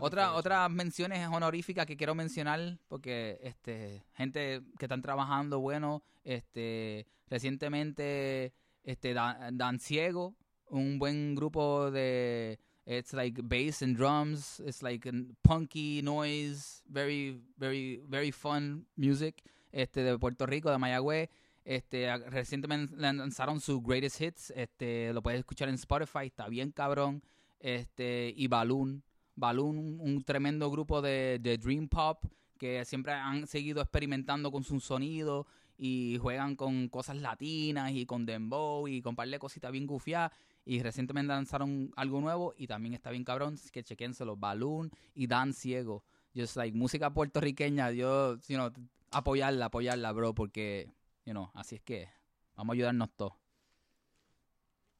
Otra, 0.00 0.32
otras 0.34 0.70
menciones 0.70 1.26
honoríficas 1.28 1.86
que 1.86 1.96
quiero 1.96 2.14
mencionar, 2.14 2.78
porque 2.88 3.38
este, 3.42 4.02
gente 4.14 4.62
que 4.78 4.86
están 4.86 5.02
trabajando 5.02 5.60
bueno, 5.60 6.02
este, 6.24 7.06
recientemente, 7.28 8.52
este, 8.82 9.14
Dan, 9.14 9.56
Dan 9.56 9.78
Ciego, 9.78 10.34
un 10.68 10.98
buen 10.98 11.34
grupo 11.34 11.90
de 11.90 12.58
It's 12.84 13.12
like 13.12 13.40
bass 13.42 13.82
and 13.82 13.96
drums. 13.96 14.58
It's 14.66 14.82
like 14.82 15.08
punky 15.42 16.02
noise, 16.02 16.82
very, 16.86 17.40
very, 17.56 18.02
very 18.08 18.32
fun 18.32 18.86
music. 18.96 19.42
Este 19.70 20.02
de 20.02 20.18
Puerto 20.18 20.46
Rico, 20.46 20.70
de 20.70 20.78
Mayagüez. 20.78 21.28
Este, 21.64 22.14
recientemente 22.28 22.96
lanzaron 22.96 23.60
su 23.60 23.80
Greatest 23.80 24.20
Hits. 24.20 24.52
Este, 24.56 25.12
lo 25.12 25.22
puedes 25.22 25.40
escuchar 25.40 25.68
en 25.68 25.76
Spotify, 25.76 26.26
está 26.26 26.48
bien 26.48 26.72
cabrón. 26.72 27.22
Este, 27.60 28.32
y 28.36 28.46
Balloon. 28.48 29.02
Balloon, 29.34 29.78
un, 29.78 30.00
un 30.00 30.24
tremendo 30.24 30.70
grupo 30.70 31.00
de, 31.00 31.38
de 31.40 31.56
Dream 31.58 31.88
Pop 31.88 32.24
que 32.58 32.84
siempre 32.84 33.12
han 33.12 33.46
seguido 33.48 33.82
experimentando 33.82 34.52
con 34.52 34.62
su 34.62 34.78
sonido 34.78 35.48
y 35.76 36.16
juegan 36.20 36.54
con 36.54 36.88
cosas 36.88 37.16
latinas 37.16 37.90
y 37.90 38.06
con 38.06 38.24
dembow 38.24 38.86
y 38.86 39.02
con 39.02 39.16
par 39.16 39.28
de 39.28 39.38
cositas 39.40 39.72
bien 39.72 39.84
gufiadas. 39.84 40.30
Y 40.64 40.80
recientemente 40.80 41.32
lanzaron 41.32 41.90
algo 41.96 42.20
nuevo 42.20 42.54
y 42.56 42.68
también 42.68 42.94
está 42.94 43.10
bien 43.10 43.24
cabrón, 43.24 43.54
así 43.54 43.68
que 43.70 43.82
chequénselo. 43.82 44.36
Balloon 44.36 44.92
y 45.12 45.26
Dan 45.26 45.54
Ciego. 45.54 46.04
Just 46.36 46.56
like 46.56 46.76
música 46.76 47.12
puertorriqueña, 47.12 47.90
yo, 47.90 48.36
you 48.46 48.54
know, 48.54 48.70
apoyarla, 49.10 49.66
apoyarla, 49.66 50.12
bro, 50.12 50.32
porque, 50.32 50.88
you 51.24 51.32
know, 51.32 51.50
así 51.54 51.76
es 51.76 51.82
que 51.82 52.08
vamos 52.54 52.74
a 52.74 52.76
ayudarnos 52.76 53.16
todos. 53.16 53.34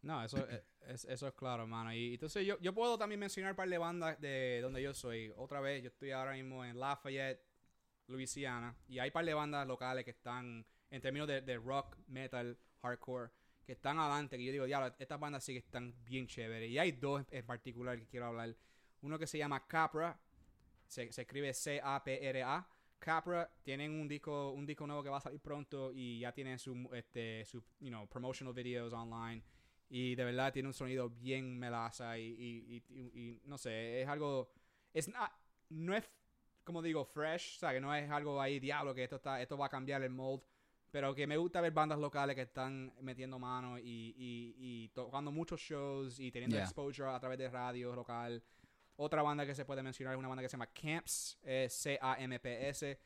No, 0.02 0.22
eso 0.24 0.38
eh, 0.48 0.64
es, 0.88 1.04
eso 1.04 1.28
es 1.28 1.34
claro, 1.34 1.62
hermano. 1.62 1.92
Y 1.94 2.14
entonces 2.14 2.44
yo, 2.44 2.58
yo 2.60 2.74
puedo 2.74 2.98
también 2.98 3.20
mencionar 3.20 3.52
un 3.52 3.56
par 3.56 3.68
de 3.68 3.78
bandas 3.78 4.20
de 4.20 4.60
donde 4.60 4.82
yo 4.82 4.92
soy. 4.94 5.32
Otra 5.36 5.60
vez, 5.60 5.82
yo 5.82 5.88
estoy 5.88 6.10
ahora 6.10 6.32
mismo 6.32 6.64
en 6.64 6.78
Lafayette, 6.78 7.40
Louisiana. 8.08 8.76
Y 8.88 8.98
hay 8.98 9.08
un 9.08 9.12
par 9.12 9.24
de 9.24 9.34
bandas 9.34 9.66
locales 9.66 10.04
que 10.04 10.10
están, 10.10 10.66
en 10.90 11.00
términos 11.00 11.28
de, 11.28 11.40
de 11.40 11.56
rock, 11.56 11.96
metal, 12.08 12.58
hardcore, 12.82 13.30
que 13.64 13.72
están 13.72 13.98
adelante. 13.98 14.36
Que 14.36 14.44
yo 14.44 14.52
digo, 14.52 14.66
ya, 14.66 14.94
estas 14.98 15.20
bandas 15.20 15.44
sí 15.44 15.52
que 15.52 15.60
están 15.60 15.94
bien 16.04 16.26
chéveres. 16.26 16.68
Y 16.68 16.78
hay 16.78 16.92
dos 16.92 17.24
en 17.30 17.46
particular 17.46 17.96
que 17.96 18.06
quiero 18.08 18.26
hablar. 18.26 18.56
Uno 19.02 19.18
que 19.18 19.26
se 19.28 19.38
llama 19.38 19.66
Capra. 19.66 20.18
Se, 20.88 21.12
se 21.12 21.22
escribe 21.22 21.54
C-A-P-R-A. 21.54 22.68
Capra 23.02 23.50
tienen 23.64 23.90
un 24.00 24.06
disco, 24.06 24.52
un 24.52 24.64
disco 24.64 24.86
nuevo 24.86 25.02
que 25.02 25.08
va 25.10 25.16
a 25.16 25.20
salir 25.20 25.40
pronto 25.40 25.90
y 25.92 26.20
ya 26.20 26.32
tienen 26.32 26.58
su, 26.58 26.88
este, 26.94 27.44
su, 27.44 27.58
you 27.80 27.88
know, 27.88 28.06
promotional 28.08 28.54
videos 28.54 28.92
online. 28.92 29.42
Y 29.90 30.14
de 30.14 30.24
verdad 30.24 30.52
tiene 30.52 30.68
un 30.68 30.72
sonido 30.72 31.10
bien 31.10 31.58
melaza 31.58 32.16
y, 32.16 32.22
y, 32.28 32.82
y- 32.88 33.00
y- 33.00 33.20
y 33.20 33.40
no 33.44 33.58
sé, 33.58 34.00
es 34.02 34.08
algo... 34.08 34.48
Es 34.94 35.08
not- 35.08 35.32
no 35.70 35.96
es, 35.96 36.08
como 36.64 36.80
digo, 36.80 37.04
fresh, 37.04 37.56
o 37.56 37.58
sea, 37.58 37.72
que 37.72 37.80
no 37.80 37.92
es 37.94 38.08
algo 38.10 38.40
ahí, 38.40 38.60
diablo, 38.60 38.94
que 38.94 39.02
esto, 39.04 39.16
está, 39.16 39.42
esto 39.42 39.58
va 39.58 39.66
a 39.66 39.68
cambiar 39.68 40.02
el 40.02 40.10
mold. 40.10 40.40
Pero 40.92 41.14
que 41.14 41.26
me 41.26 41.36
gusta 41.38 41.60
ver 41.60 41.72
bandas 41.72 41.98
locales 41.98 42.36
que 42.36 42.42
están 42.42 42.92
metiendo 43.00 43.38
mano 43.38 43.78
y, 43.78 43.82
y, 44.16 44.54
y 44.58 44.88
tocando 44.90 45.32
muchos 45.32 45.60
shows 45.60 46.20
y 46.20 46.30
teniendo 46.30 46.56
Yeah. 46.56 46.64
exposure 46.66 47.08
a 47.08 47.18
través 47.18 47.38
de 47.38 47.48
radio 47.50 47.94
local. 47.94 48.42
Otra 48.96 49.22
banda 49.22 49.46
que 49.46 49.54
se 49.54 49.64
puede 49.64 49.82
mencionar 49.82 50.14
es 50.14 50.18
una 50.18 50.28
banda 50.28 50.42
que 50.42 50.48
se 50.48 50.56
llama 50.56 50.66
Camps, 50.72 51.38
eh, 51.44 51.68
C-A-M-P-S, 51.68 52.98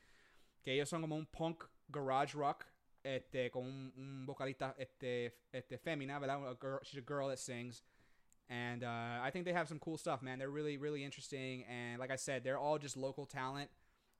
que 0.63 0.73
ellos 0.73 0.89
son 0.89 1.01
como 1.01 1.15
un 1.15 1.25
punk 1.25 1.63
garage 1.89 2.35
rock 2.35 2.65
este, 3.03 3.49
con 3.49 3.63
un, 3.63 3.93
un 3.97 4.25
vocalista 4.25 4.75
este, 4.77 5.33
este, 5.51 5.77
fémina, 5.77 6.19
¿verdad? 6.19 6.45
A 6.49 6.55
girl, 6.55 6.79
she's 6.83 6.99
a 6.99 7.01
girl 7.01 7.29
that 7.29 7.39
sings. 7.39 7.83
And 8.49 8.83
uh, 8.83 9.21
I 9.21 9.29
think 9.31 9.45
they 9.45 9.53
have 9.53 9.67
some 9.67 9.79
cool 9.79 9.97
stuff, 9.97 10.21
man. 10.21 10.39
They're 10.39 10.49
really, 10.49 10.77
really 10.77 11.03
interesting. 11.03 11.65
And 11.69 11.99
like 11.99 12.11
I 12.11 12.15
said, 12.15 12.43
they're 12.43 12.57
all 12.57 12.77
just 12.77 12.95
local 12.95 13.25
talent. 13.25 13.69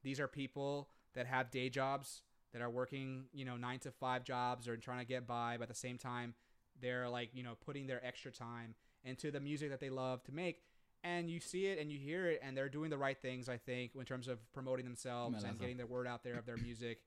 These 0.03 0.19
are 0.19 0.27
people 0.27 0.89
that 1.15 1.27
have 1.27 1.49
day 1.49 1.69
jobs, 1.69 2.21
that 2.53 2.61
are 2.61 2.69
working, 2.69 3.25
you 3.33 3.45
know, 3.45 3.57
nine 3.57 3.79
to 3.79 3.91
five 3.91 4.23
jobs 4.23 4.67
or 4.67 4.77
trying 4.77 4.99
to 4.99 5.05
get 5.05 5.27
by, 5.27 5.57
but 5.57 5.63
at 5.63 5.69
the 5.69 5.75
same 5.75 5.97
time, 5.97 6.33
they're 6.81 7.09
like, 7.09 7.29
you 7.33 7.43
know, 7.43 7.55
putting 7.65 7.87
their 7.87 8.05
extra 8.05 8.31
time 8.31 8.75
into 9.03 9.31
the 9.31 9.39
music 9.39 9.69
that 9.69 9.79
they 9.79 9.89
love 9.89 10.23
to 10.23 10.31
make. 10.31 10.61
And 11.07 11.29
you 11.29 11.39
see 11.39 11.63
it 11.71 11.79
and 11.79 11.89
you 11.91 11.99
hear 11.99 12.27
it, 12.31 12.39
and 12.43 12.55
they're 12.55 12.69
doing 12.77 12.89
the 12.89 12.97
right 12.97 13.17
things, 13.21 13.47
I 13.49 13.57
think, 13.57 13.91
in 13.95 14.05
terms 14.05 14.27
of 14.27 14.37
promoting 14.51 14.85
themselves 14.85 15.43
and 15.43 15.57
getting 15.59 15.77
their 15.77 15.87
word 15.87 16.05
out 16.07 16.21
there 16.23 16.37
of 16.37 16.45
their 16.45 16.57
music. 16.57 16.97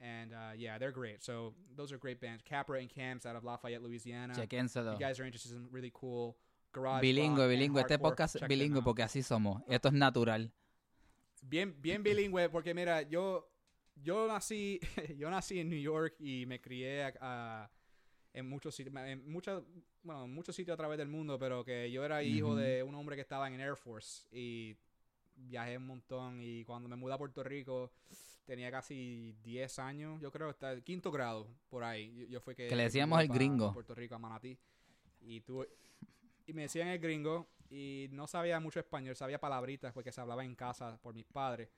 And 0.00 0.32
uh, 0.32 0.52
yeah, 0.56 0.78
they're 0.78 0.90
great. 0.92 1.22
So 1.22 1.54
those 1.76 1.92
are 1.92 1.98
great 1.98 2.20
bands. 2.20 2.42
Capra 2.48 2.78
and 2.80 2.88
Camps 2.88 3.24
out 3.26 3.36
of 3.36 3.44
Lafayette, 3.44 3.82
Louisiana. 3.82 4.34
Chequénselo. 4.34 4.94
You 4.94 4.98
guys 5.06 5.20
are 5.20 5.24
interested 5.26 5.52
in 5.52 5.66
really 5.70 5.92
cool 5.94 6.36
garage 6.72 7.02
Bilingüe, 7.02 7.46
bilingüe. 7.48 7.80
Este 7.82 7.98
podcast 7.98 8.36
bilingüe 8.48 8.82
porque 8.82 9.02
así 9.02 9.22
somos. 9.22 9.60
Esto 9.68 9.88
es 9.88 9.94
natural. 9.94 10.50
bien 11.42 11.74
bien 11.82 12.02
bilingüe 12.02 12.48
porque 12.48 12.72
mira 12.74 13.02
yo 13.02 13.44
yo 14.02 14.26
nací 14.28 14.80
yo 15.18 15.28
nací 15.28 15.58
en 15.60 15.68
New 15.68 15.78
York 15.80 16.14
y 16.20 16.46
me 16.46 16.60
crié 16.60 17.12
a- 17.20 17.68
en 18.34 18.48
muchos 18.48 18.74
sitios 18.74 18.94
en 18.96 19.30
muchos 19.30 19.62
bueno 20.02 20.24
en 20.24 20.34
muchos 20.34 20.56
sitios 20.56 20.74
a 20.74 20.76
través 20.76 20.98
del 20.98 21.08
mundo 21.08 21.38
pero 21.38 21.64
que 21.64 21.90
yo 21.90 22.04
era 22.04 22.22
hijo 22.22 22.56
de 22.56 22.82
un 22.82 22.94
hombre 22.94 23.16
que 23.16 23.22
estaba 23.22 23.48
en 23.48 23.60
Air 23.60 23.76
Force 23.76 24.26
y 24.32 24.76
viajé 25.36 25.76
un 25.76 25.86
montón 25.86 26.40
y 26.42 26.64
cuando 26.64 26.88
me 26.88 26.96
mudé 26.96 27.14
a 27.14 27.18
Puerto 27.18 27.42
Rico 27.42 27.92
tenía 28.44 28.70
casi 28.70 29.34
10 29.42 29.78
años 29.78 30.20
yo 30.20 30.30
creo 30.30 30.48
hasta 30.48 30.72
el 30.72 30.82
quinto 30.82 31.10
grado 31.10 31.46
por 31.68 31.84
ahí 31.84 32.14
yo, 32.14 32.26
yo 32.26 32.40
fue 32.40 32.54
que 32.54 32.68
Que 32.68 32.76
le 32.76 32.84
decíamos 32.84 33.20
el 33.20 33.28
gringo. 33.28 33.72
Puerto 33.72 33.94
Rico 33.94 34.14
a 34.14 34.18
Manatí 34.18 34.58
y 35.20 35.40
tuve 35.40 35.68
y 36.46 36.52
me 36.52 36.62
decían 36.62 36.88
el 36.88 36.98
gringo 36.98 37.48
y 37.70 38.08
no 38.12 38.26
sabía 38.26 38.60
mucho 38.60 38.80
español, 38.80 39.16
sabía 39.16 39.40
palabritas 39.40 39.92
porque 39.92 40.12
se 40.12 40.20
hablaba 40.20 40.44
en 40.44 40.54
casa 40.54 40.98
por 41.00 41.14
mis 41.14 41.24
padres, 41.24 41.70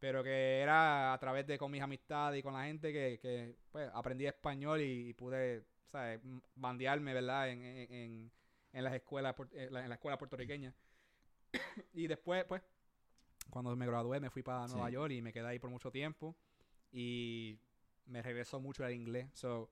pero 0.00 0.24
que 0.24 0.60
era 0.60 1.12
a 1.12 1.18
través 1.18 1.46
de 1.46 1.56
con 1.56 1.70
mis 1.70 1.82
amistades 1.82 2.40
y 2.40 2.42
con 2.42 2.54
la 2.54 2.64
gente 2.64 2.92
que, 2.92 3.18
que 3.20 3.54
pues, 3.70 3.88
aprendí 3.94 4.26
español 4.26 4.80
y, 4.80 5.10
y 5.10 5.14
pude, 5.14 5.64
¿sabes? 5.90 6.20
Bandearme, 6.54 7.14
¿verdad? 7.14 7.50
En, 7.50 7.62
en, 7.62 8.32
en- 8.72 8.84
las 8.84 8.94
escuelas, 8.94 9.34
puer- 9.34 9.48
en 9.52 9.72
la, 9.72 9.82
en 9.84 9.88
la 9.88 9.94
escuela 9.94 10.18
puertorriqueña. 10.18 10.74
y 11.94 12.06
después, 12.06 12.44
pues, 12.44 12.62
cuando 13.50 13.74
me 13.76 13.86
gradué 13.86 14.20
me 14.20 14.28
fui 14.30 14.42
para 14.42 14.66
Nueva 14.66 14.88
Sí. 14.88 14.92
York 14.94 15.12
y 15.12 15.22
me 15.22 15.32
quedé 15.32 15.46
ahí 15.46 15.58
por 15.58 15.70
mucho 15.70 15.90
tiempo 15.90 16.36
y 16.92 17.58
me 18.06 18.22
regresó 18.22 18.60
mucho 18.60 18.84
el 18.84 18.94
inglés, 18.94 19.28
so 19.32 19.70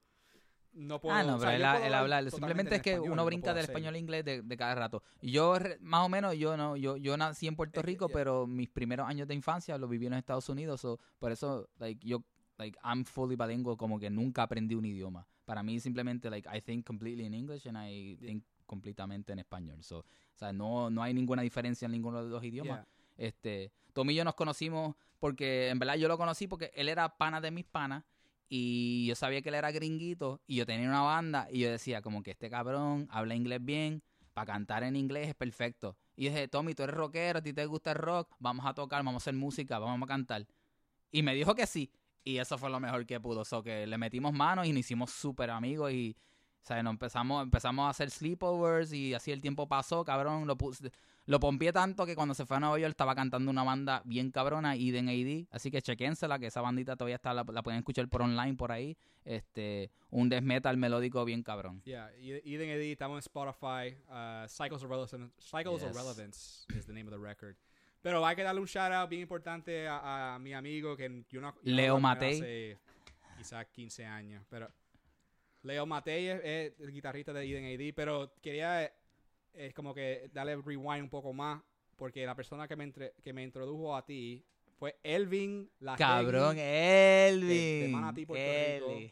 no 0.73 0.99
puedo, 0.99 1.15
ah, 1.15 1.23
no, 1.23 1.35
o 1.35 1.39
pero 1.39 1.49
sea, 1.51 1.55
él 1.55 1.63
hablar 1.65 2.29
Simplemente 2.31 2.73
en 2.75 2.77
es 2.77 2.81
que 2.81 2.91
español, 2.91 3.13
uno 3.13 3.25
brinca 3.25 3.53
del 3.53 3.63
español 3.63 3.95
a 3.95 3.97
inglés 3.97 4.25
de, 4.25 4.41
de 4.41 4.57
cada 4.57 4.75
rato. 4.75 5.03
Yo, 5.21 5.55
más 5.79 6.05
o 6.05 6.09
menos, 6.09 6.35
yo 6.35 6.57
no 6.57 6.75
yo 6.75 6.97
yo 6.97 7.15
nací 7.15 7.47
en 7.47 7.55
Puerto 7.55 7.79
que 7.81 7.85
Rico, 7.87 8.09
pero 8.09 8.45
mis 8.45 8.69
primeros 8.69 9.07
años 9.07 9.25
de 9.27 9.35
infancia 9.35 9.77
los 9.77 9.89
viví 9.89 10.07
en 10.07 10.11
los 10.13 10.19
Estados 10.19 10.49
Unidos. 10.49 10.81
so, 10.81 10.99
por 11.19 11.31
eso, 11.31 11.69
like, 11.77 12.05
yo, 12.05 12.23
like, 12.57 12.77
I'm 12.83 13.05
fully 13.05 13.35
bilingüe, 13.37 13.77
como 13.77 13.99
que 13.99 14.09
nunca 14.09 14.43
aprendí 14.43 14.75
un 14.75 14.85
idioma. 14.85 15.25
Para 15.45 15.63
mí, 15.63 15.79
simplemente, 15.79 16.29
like, 16.29 16.49
I 16.51 16.61
think 16.61 16.85
completely 16.85 17.25
in 17.25 17.33
English 17.33 17.67
and 17.67 17.77
I 17.77 18.17
think 18.17 18.43
completamente 18.65 19.31
en 19.31 19.39
español. 19.39 19.83
So, 19.83 19.99
o 19.99 20.05
sea, 20.37 20.51
no, 20.51 20.89
no 20.89 21.03
hay 21.03 21.13
ninguna 21.13 21.41
diferencia 21.43 21.85
en 21.85 21.91
ninguno 21.91 22.17
de 22.17 22.23
los 22.23 22.31
dos 22.31 22.43
idiomas. 22.43 22.85
Yeah. 23.17 23.27
Este, 23.27 23.71
Tommy 23.93 24.13
y 24.13 24.15
yo 24.17 24.23
nos 24.23 24.35
conocimos 24.35 24.95
porque, 25.19 25.69
en 25.69 25.79
verdad, 25.79 25.95
yo 25.95 26.07
lo 26.07 26.17
conocí 26.17 26.47
porque 26.47 26.71
él 26.75 26.89
era 26.89 27.17
pana 27.17 27.39
de 27.39 27.51
mis 27.51 27.65
panas 27.65 28.03
y 28.49 29.05
yo 29.07 29.15
sabía 29.15 29.41
que 29.41 29.49
él 29.49 29.55
era 29.55 29.71
gringuito 29.71 30.41
y 30.47 30.55
yo 30.57 30.65
tenía 30.65 30.87
una 30.87 31.01
banda 31.01 31.47
y 31.51 31.59
yo 31.59 31.69
decía 31.71 32.01
como 32.01 32.21
que 32.21 32.31
este 32.31 32.49
cabrón 32.49 33.07
habla 33.09 33.35
inglés 33.35 33.63
bien, 33.63 34.03
para 34.33 34.53
cantar 34.53 34.83
en 34.83 34.95
inglés 34.95 35.29
es 35.29 35.35
perfecto. 35.35 35.95
Y 36.17 36.25
dije, 36.25 36.47
Tommy, 36.47 36.75
tú 36.75 36.83
eres 36.83 36.95
rockero, 36.95 37.39
a 37.39 37.41
ti 37.41 37.53
te 37.53 37.65
gusta 37.65 37.91
el 37.91 37.97
rock, 37.97 38.33
vamos 38.39 38.65
a 38.65 38.73
tocar, 38.73 38.99
vamos 38.99 39.15
a 39.15 39.17
hacer 39.23 39.33
música, 39.33 39.79
vamos 39.79 40.05
a 40.05 40.07
cantar. 40.07 40.45
Y 41.11 41.23
me 41.23 41.33
dijo 41.33 41.55
que 41.55 41.65
sí. 41.65 41.89
Y 42.25 42.37
eso 42.39 42.57
fue 42.57 42.69
lo 42.69 42.79
mejor 42.81 43.05
que 43.05 43.19
pudo. 43.21 43.45
So 43.45 43.63
que 43.63 43.87
le 43.87 43.97
metimos 43.97 44.33
manos 44.33 44.65
y 44.67 44.71
nos 44.71 44.79
hicimos 44.81 45.11
súper 45.11 45.49
amigos 45.51 45.93
y 45.93 46.17
¿sabes? 46.61 46.83
Nos 46.83 46.91
empezamos, 46.91 47.43
empezamos 47.43 47.85
a 47.85 47.89
hacer 47.91 48.09
sleepovers 48.09 48.91
y 48.91 49.13
así 49.13 49.31
el 49.31 49.39
tiempo 49.39 49.67
pasó, 49.67 50.03
cabrón. 50.03 50.47
Lo, 50.47 50.57
puse- 50.57 50.91
lo 51.27 51.39
pompié 51.39 51.71
tanto 51.71 52.07
que 52.07 52.15
cuando 52.15 52.33
se 52.33 52.47
fue 52.47 52.57
a 52.57 52.59
Nueva 52.59 52.79
York 52.79 52.89
estaba 52.89 53.13
cantando 53.13 53.51
una 53.51 53.63
banda 53.63 54.01
bien 54.05 54.31
cabrona, 54.31 54.75
Eden 54.75 55.07
AD. 55.07 55.45
Así 55.55 55.69
que 55.69 55.83
chequénsela, 55.83 56.39
que 56.39 56.47
esa 56.47 56.61
bandita 56.61 56.95
todavía 56.95 57.17
está, 57.17 57.35
la, 57.35 57.45
la 57.47 57.61
pueden 57.61 57.77
escuchar 57.77 58.09
por 58.09 58.23
online 58.23 58.55
por 58.55 58.71
ahí. 58.71 58.97
Este, 59.23 59.91
un 60.09 60.27
death 60.29 60.41
metal 60.43 60.77
melódico 60.77 61.23
bien 61.25 61.43
cabrón. 61.43 61.83
Yeah, 61.85 62.11
Eden 62.19 62.69
Eddy, 62.71 62.93
estamos 62.93 63.17
en 63.17 63.19
Spotify. 63.19 63.95
Uh, 64.09 64.47
Cycles 64.47 64.81
of 64.83 64.89
Relevance, 64.89 65.31
Cycles 65.39 65.83
of 65.83 65.89
Yes. 65.89 65.95
Relevance 65.95 66.65
is 66.75 66.87
the 66.87 66.93
name 66.93 67.07
of 67.07 67.13
the 67.13 67.19
record. 67.23 67.55
Pero 68.05 68.23
hay 68.23 68.35
que 68.35 68.43
darle 68.43 68.61
un 68.61 68.67
shout 68.67 68.91
out 68.91 69.09
bien 69.09 69.23
importante 69.23 69.87
a, 69.87 70.35
a 70.35 70.37
mi 70.39 70.53
amigo 70.53 70.95
que 70.95 71.23
yo 71.27 71.41
no, 71.41 71.55
Leo 71.63 71.99
Matei. 71.99 72.35
hace 72.39 72.77
quizás 73.35 73.65
15 73.65 74.05
años, 74.05 74.45
pero 74.47 74.69
Leo 75.63 75.87
Matei 75.87 76.27
es, 76.27 76.39
es 76.43 76.79
el 76.81 76.91
guitarrista 76.91 77.33
de 77.33 77.43
Eden 77.49 77.65
AD, 77.65 77.93
pero 77.95 78.31
quería 78.43 78.83
eh, 78.83 78.93
es 79.55 79.73
como 79.73 79.91
que 79.91 80.29
darle 80.31 80.55
rewind 80.57 81.01
un 81.01 81.09
poco 81.09 81.33
más 81.33 81.59
porque 81.95 82.27
la 82.27 82.35
persona 82.35 82.67
que 82.67 82.75
me 82.75 82.83
entre- 82.83 83.13
que 83.23 83.33
me 83.33 83.41
introdujo 83.41 83.95
a 83.95 84.05
ti 84.05 84.45
fue 84.77 84.99
Elvin 85.01 85.67
la 85.79 85.95
Cabrón, 85.95 86.57
de 86.57 87.27
Elvin. 87.29 87.91
Manatí, 87.91 88.27
Puerto 88.27 88.45
Rico. 88.45 88.91
Elvin. 88.91 89.11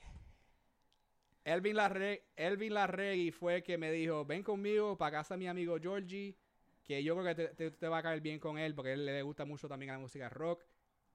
Elvin 2.36 2.74
Larregui 2.76 3.32
fue 3.32 3.56
el 3.56 3.64
que 3.64 3.76
me 3.80 3.92
dijo, 3.92 4.24
ven 4.24 4.44
conmigo 4.44 4.96
para 5.00 5.18
casa 5.18 5.34
de 5.34 5.40
mi 5.40 5.48
amigo 5.48 5.78
Georgie, 5.82 6.36
que 6.84 7.04
yo 7.04 7.16
creo 7.16 7.26
que 7.26 7.36
te, 7.36 7.48
te- 7.56 7.72
te 7.72 7.88
va 7.88 8.00
a 8.00 8.04
caer 8.04 8.22
bien 8.22 8.40
con 8.40 8.58
él, 8.58 8.76
porque 8.76 8.92
a 8.92 8.94
él 8.94 9.06
le 9.06 9.22
gusta 9.22 9.46
mucho 9.46 9.68
también 9.68 9.92
la 9.92 10.00
música 10.00 10.30
rock. 10.30 10.64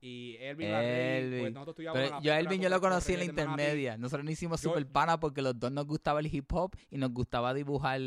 Y 0.01 0.37
Elvin 0.39 0.71
Larregui, 0.71 1.27
Elvin. 1.27 1.41
pues 1.41 1.53
nosotros 1.55 1.73
estudiamos 1.75 1.97
Pero 1.97 2.07
en 2.07 2.13
la 2.15 2.21
yo 2.23 2.33
a 2.33 2.39
Elvin 2.39 2.61
yo 2.63 2.69
lo 2.69 2.81
conocí 2.81 3.13
en 3.15 3.19
la 3.19 3.25
intermedia. 3.25 3.97
Nosotros 3.99 4.25
nos 4.25 4.33
hicimos 4.33 4.63
Yo- 4.63 4.71
super 4.71 4.87
pana 4.87 5.19
porque 5.19 5.43
los 5.43 5.59
dos 5.59 5.73
nos 5.73 5.87
gustaba 5.87 6.21
el 6.21 6.33
hip 6.33 6.53
hop 6.53 6.73
y 6.91 6.99
nos 6.99 7.11
gustaba 7.13 7.53
dibujar 7.53 8.01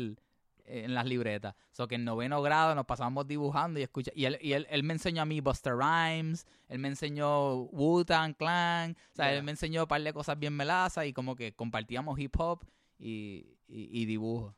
en 0.64 0.94
las 0.94 1.04
libretas. 1.04 1.54
So 1.70 1.86
que 1.88 1.96
en 1.96 2.04
noveno 2.06 2.40
grado 2.40 2.74
nos 2.74 2.86
pasábamos 2.86 3.26
dibujando 3.26 3.78
y 3.78 3.82
escucha 3.82 4.10
y 4.14 4.24
él, 4.24 4.38
y 4.40 4.52
él, 4.54 4.66
él 4.70 4.82
me 4.84 4.94
enseñó 4.94 5.20
a 5.20 5.26
mí 5.26 5.40
Buster 5.42 5.74
Rhymes, 5.76 6.46
él 6.68 6.78
me 6.78 6.88
enseñó 6.88 7.56
Wu-Tang 7.64 8.34
Clan, 8.36 8.92
o 9.12 9.14
sea, 9.14 9.26
Yeah. 9.26 9.36
él 9.38 9.42
me 9.42 9.50
enseñó 9.50 9.82
un 9.82 9.88
par 9.88 10.00
de 10.02 10.12
cosas 10.14 10.38
bien 10.38 10.54
melazas 10.54 11.04
y 11.06 11.12
como 11.12 11.36
que 11.36 11.52
compartíamos 11.52 12.18
hip 12.18 12.34
hop 12.38 12.64
y, 12.98 13.58
y, 13.68 14.00
y 14.00 14.06
dibujo. 14.06 14.54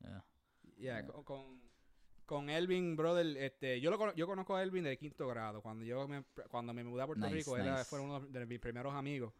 Yeah. 0.00 0.24
Yeah, 0.76 1.06
con, 1.06 1.24
con, 1.24 1.57
con 2.28 2.50
Elvin, 2.50 2.94
brother, 2.94 3.26
este, 3.38 3.80
yo, 3.80 3.90
lo, 3.90 4.14
yo 4.14 4.26
conozco 4.26 4.54
a 4.54 4.62
Elvin 4.62 4.84
de 4.84 4.98
quinto 4.98 5.26
grado. 5.26 5.62
Cuando 5.62 5.82
yo 5.82 6.06
me, 6.06 6.22
cuando 6.50 6.74
me 6.74 6.84
mudé 6.84 7.02
a 7.02 7.06
Puerto 7.06 7.24
Nice, 7.24 7.34
Rico, 7.38 7.56
él 7.56 7.64
nice. 7.70 7.84
fue 7.86 8.00
uno 8.00 8.20
de 8.20 8.44
mis 8.44 8.58
primeros 8.58 8.94
amigos. 8.94 9.32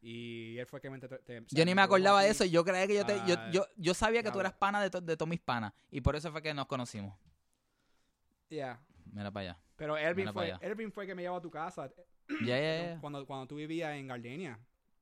Y 0.00 0.58
él 0.58 0.66
fue 0.66 0.80
que 0.80 0.90
me... 0.90 0.98
te- 0.98 1.44
Yo 1.50 1.64
ni 1.64 1.72
me 1.76 1.82
acordaba 1.82 2.20
de 2.24 2.30
eso. 2.30 2.44
Yo 2.44 2.64
creía 2.64 2.88
que 2.88 2.96
yo 2.96 3.06
te, 3.06 3.14
yo, 3.28 3.36
Ah, 3.38 3.48
yo, 3.52 3.64
yo 3.76 3.94
sabía 3.94 4.24
que 4.24 4.32
tú 4.32 4.40
eras 4.40 4.54
pana 4.54 4.82
de, 4.82 4.90
to- 4.90 5.00
de 5.00 5.16
todos 5.16 5.28
mis 5.28 5.38
panas. 5.38 5.72
Y 5.92 6.00
por 6.00 6.16
eso 6.16 6.32
fue 6.32 6.42
que 6.42 6.52
nos 6.52 6.66
conocimos. 6.66 7.16
Yeah. 8.48 8.80
Mira 9.12 9.30
para 9.30 9.50
allá. 9.52 9.60
Pero 9.76 9.96
Elvin 9.96 10.32
fue, 10.32 10.46
allá. 10.46 10.58
Elvin 10.62 10.90
fue 10.90 11.06
que 11.06 11.14
me 11.14 11.22
llevó 11.22 11.36
a 11.36 11.40
tu 11.40 11.50
casa 11.50 11.88
Ya, 12.44 12.58
ya, 12.58 12.82
ya. 12.94 13.00
cuando, 13.00 13.24
cuando 13.24 13.46
tú 13.46 13.54
vivías 13.54 13.94
en 13.94 14.08
Gardenia. 14.08 14.58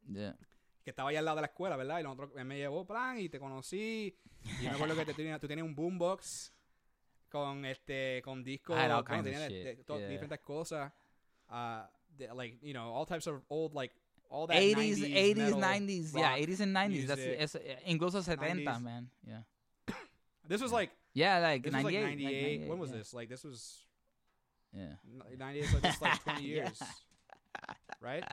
Ya. 0.07 0.37
Que 0.85 0.91
estaba 0.91 1.09
ahí 1.09 1.17
al 1.17 1.25
lado 1.25 1.37
de 1.37 1.41
la 1.43 1.47
escuela, 1.47 1.77
¿verdad? 1.77 2.01
Y 2.01 2.03
nosotros, 2.03 2.33
él 2.37 2.45
me 2.45 2.59
llevó, 2.59 2.87
plan, 2.87 3.19
y 3.19 3.31
te 3.31 3.41
conocí. 3.41 4.15
Y 4.61 4.65
me 4.65 4.69
acuerdo 4.69 4.95
que 4.95 5.07
te 5.07 5.39
tú 5.39 5.49
tenías 5.49 5.67
un 5.67 5.75
boombox 5.75 6.53
con 7.31 7.65
este 7.65 8.21
con 8.23 8.43
discos, 8.45 8.77
I 8.77 8.81
had 8.83 8.91
all 8.91 9.03
kinds 9.05 9.27
of 9.27 9.33
de- 9.35 9.49
shit, 9.49 9.87
de- 9.87 9.99
yeah. 10.01 10.09
diferentes 10.09 10.41
cosas. 10.45 10.93
Uh, 11.49 11.87
de- 12.17 12.33
like, 12.35 12.59
you 12.63 12.75
know, 12.75 12.93
all 12.93 13.07
types 13.07 13.27
of 13.27 13.43
old, 13.49 13.75
like, 13.75 13.93
all 14.29 14.47
that 14.47 14.57
80s, 14.57 14.99
90s, 14.99 15.15
80s, 15.15 15.37
metal, 15.37 15.61
90s, 15.61 16.15
yeah, 16.15 16.37
80s 16.37 16.61
and 16.61 16.73
90s. 16.77 17.07
That's, 17.07 17.21
music, 17.21 17.41
es- 17.41 17.55
eh, 17.57 17.79
incluso 17.87 18.23
70, 18.23 18.65
90s. 18.65 18.83
man. 18.83 19.11
Yeah. 19.27 19.43
This 20.47 20.61
was 20.61 20.73
like, 20.73 20.91
Yeah, 21.15 21.39
like 21.41 21.63
this 21.63 21.73
was 21.75 21.85
like 21.85 21.95
98. 21.95 22.61
98. 22.61 22.69
When 22.69 22.79
was 22.79 22.91
98, 22.91 22.99
this? 22.99 23.15
Like, 23.15 23.29
this 23.29 23.45
was 23.45 23.85
Yeah. 24.73 24.95
98, 25.39 25.67
so 25.67 25.79
is 25.79 26.01
like 26.03 26.23
20 26.25 26.43
years. 26.47 26.83
Right? 28.01 28.25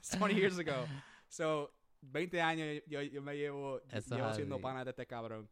It's 0.00 0.10
20 0.16 0.34
years 0.34 0.58
ago. 0.58 0.86
So, 1.28 1.70
20 2.12 2.38
años 2.40 2.82
yo, 2.86 3.00
yo 3.00 3.20
me 3.20 3.34
llevo, 3.36 3.80
llevo 3.90 4.28
es 4.30 4.36
siendo 4.36 4.60
pana 4.60 4.84
de 4.84 4.90
este 4.90 5.06
cabrón. 5.06 5.48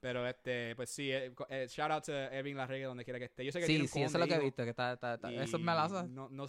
Pero 0.00 0.26
este, 0.26 0.74
pues 0.76 0.90
sí, 0.90 1.10
eh, 1.10 1.32
eh, 1.48 1.66
shout 1.68 1.90
out 1.90 2.04
to 2.04 2.12
Evin 2.12 2.56
Larregui 2.56 2.84
donde 2.84 3.04
quiera 3.04 3.18
que 3.18 3.24
esté. 3.26 3.44
Yo 3.44 3.52
sé 3.52 3.60
que 3.60 3.66
tiene 3.66 3.80
Sí, 3.80 3.82
un 3.82 3.88
sí, 3.88 4.02
eso 4.02 4.16
es 4.16 4.20
lo 4.20 4.26
que 4.28 4.34
he 4.34 4.44
visto. 4.44 4.62
Que 4.64 4.70
está, 4.70 4.92
está, 4.92 5.14
está- 5.14 5.32
Eso 5.32 5.56
y 5.58 5.60
me 5.62 5.74
la 5.74 6.06
No, 6.08 6.28
no, 6.30 6.46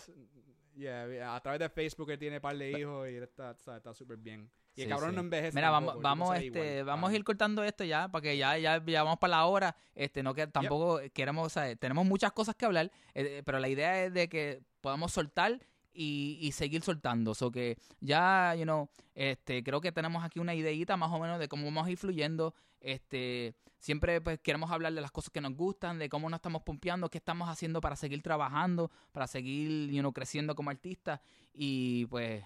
yeah, 0.76 1.36
a 1.36 1.40
través 1.42 1.60
de 1.60 1.70
Facebook 1.70 2.12
él 2.12 2.20
tiene 2.20 2.38
un 2.38 2.42
par 2.42 2.58
de 2.58 2.72
hijos 2.80 3.10
y 3.10 3.16
está 3.16 3.94
súper 3.94 4.18
bien. 4.18 4.50
Y 4.76 4.84
el 4.84 4.88
Sí, 4.88 4.90
cabrón 4.94 5.10
sí. 5.10 5.16
no 5.16 5.22
envejece. 5.22 5.56
Mira, 5.56 5.72
tampoco, 5.72 6.00
vamos, 6.00 6.30
vamos, 6.30 6.36
este, 6.38 6.46
igual, 6.78 6.84
vamos 6.86 7.12
a 7.12 7.16
ir 7.16 7.24
cortando 7.24 7.64
esto 7.64 7.84
ya, 7.84 8.08
para 8.08 8.22
que 8.22 8.38
ya, 8.38 8.58
ya, 8.58 8.82
ya 8.86 9.04
vamos 9.04 9.20
para 9.20 9.32
la 9.32 9.46
hora. 9.46 9.76
Este, 9.94 10.24
no 10.24 10.34
que 10.34 10.48
tampoco 10.48 11.02
queremos, 11.14 11.48
o 11.48 11.50
sea, 11.50 11.76
tenemos 11.76 12.06
muchas 12.06 12.32
cosas 12.32 12.56
que 12.56 12.66
hablar, 12.66 12.92
eh, 13.14 13.42
pero 13.46 13.60
la 13.60 13.68
idea 13.68 14.06
es 14.06 14.14
de 14.14 14.30
que 14.30 14.62
podamos 14.80 15.12
soltar 15.12 15.60
y, 15.92 16.38
y 16.40 16.52
seguir 16.54 16.82
soltando. 16.82 17.34
So 17.36 17.52
que 17.52 17.78
ya, 18.00 18.56
you 18.56 18.64
know, 18.64 18.90
este, 19.16 19.64
creo 19.64 19.82
que 19.82 19.92
tenemos 19.92 20.24
aquí 20.24 20.40
una 20.40 20.56
ideita 20.56 20.96
más 20.96 21.12
o 21.12 21.20
menos 21.20 21.40
de 21.40 21.50
cómo 21.50 21.66
vamos 21.66 21.86
a 21.88 21.92
ir 21.92 21.98
fluyendo. 21.98 22.54
Este, 22.82 23.56
siempre 23.78 24.22
pues 24.22 24.40
queremos 24.40 24.72
hablar 24.72 24.94
de 24.94 25.02
las 25.02 25.12
cosas 25.12 25.32
que 25.32 25.42
nos 25.42 25.54
gustan, 25.56 26.00
de 26.00 26.10
cómo 26.10 26.30
nos 26.30 26.38
estamos 26.38 26.62
pompeando, 26.64 27.10
qué 27.10 27.18
estamos 27.18 27.50
haciendo 27.50 27.82
para 27.82 27.96
seguir 27.96 28.22
trabajando, 28.22 28.92
para 29.12 29.28
seguir, 29.28 29.90
you 29.92 30.00
know, 30.00 30.14
creciendo 30.14 30.56
como 30.56 30.70
artistas 30.70 31.20
y 31.54 32.06
pues 32.08 32.44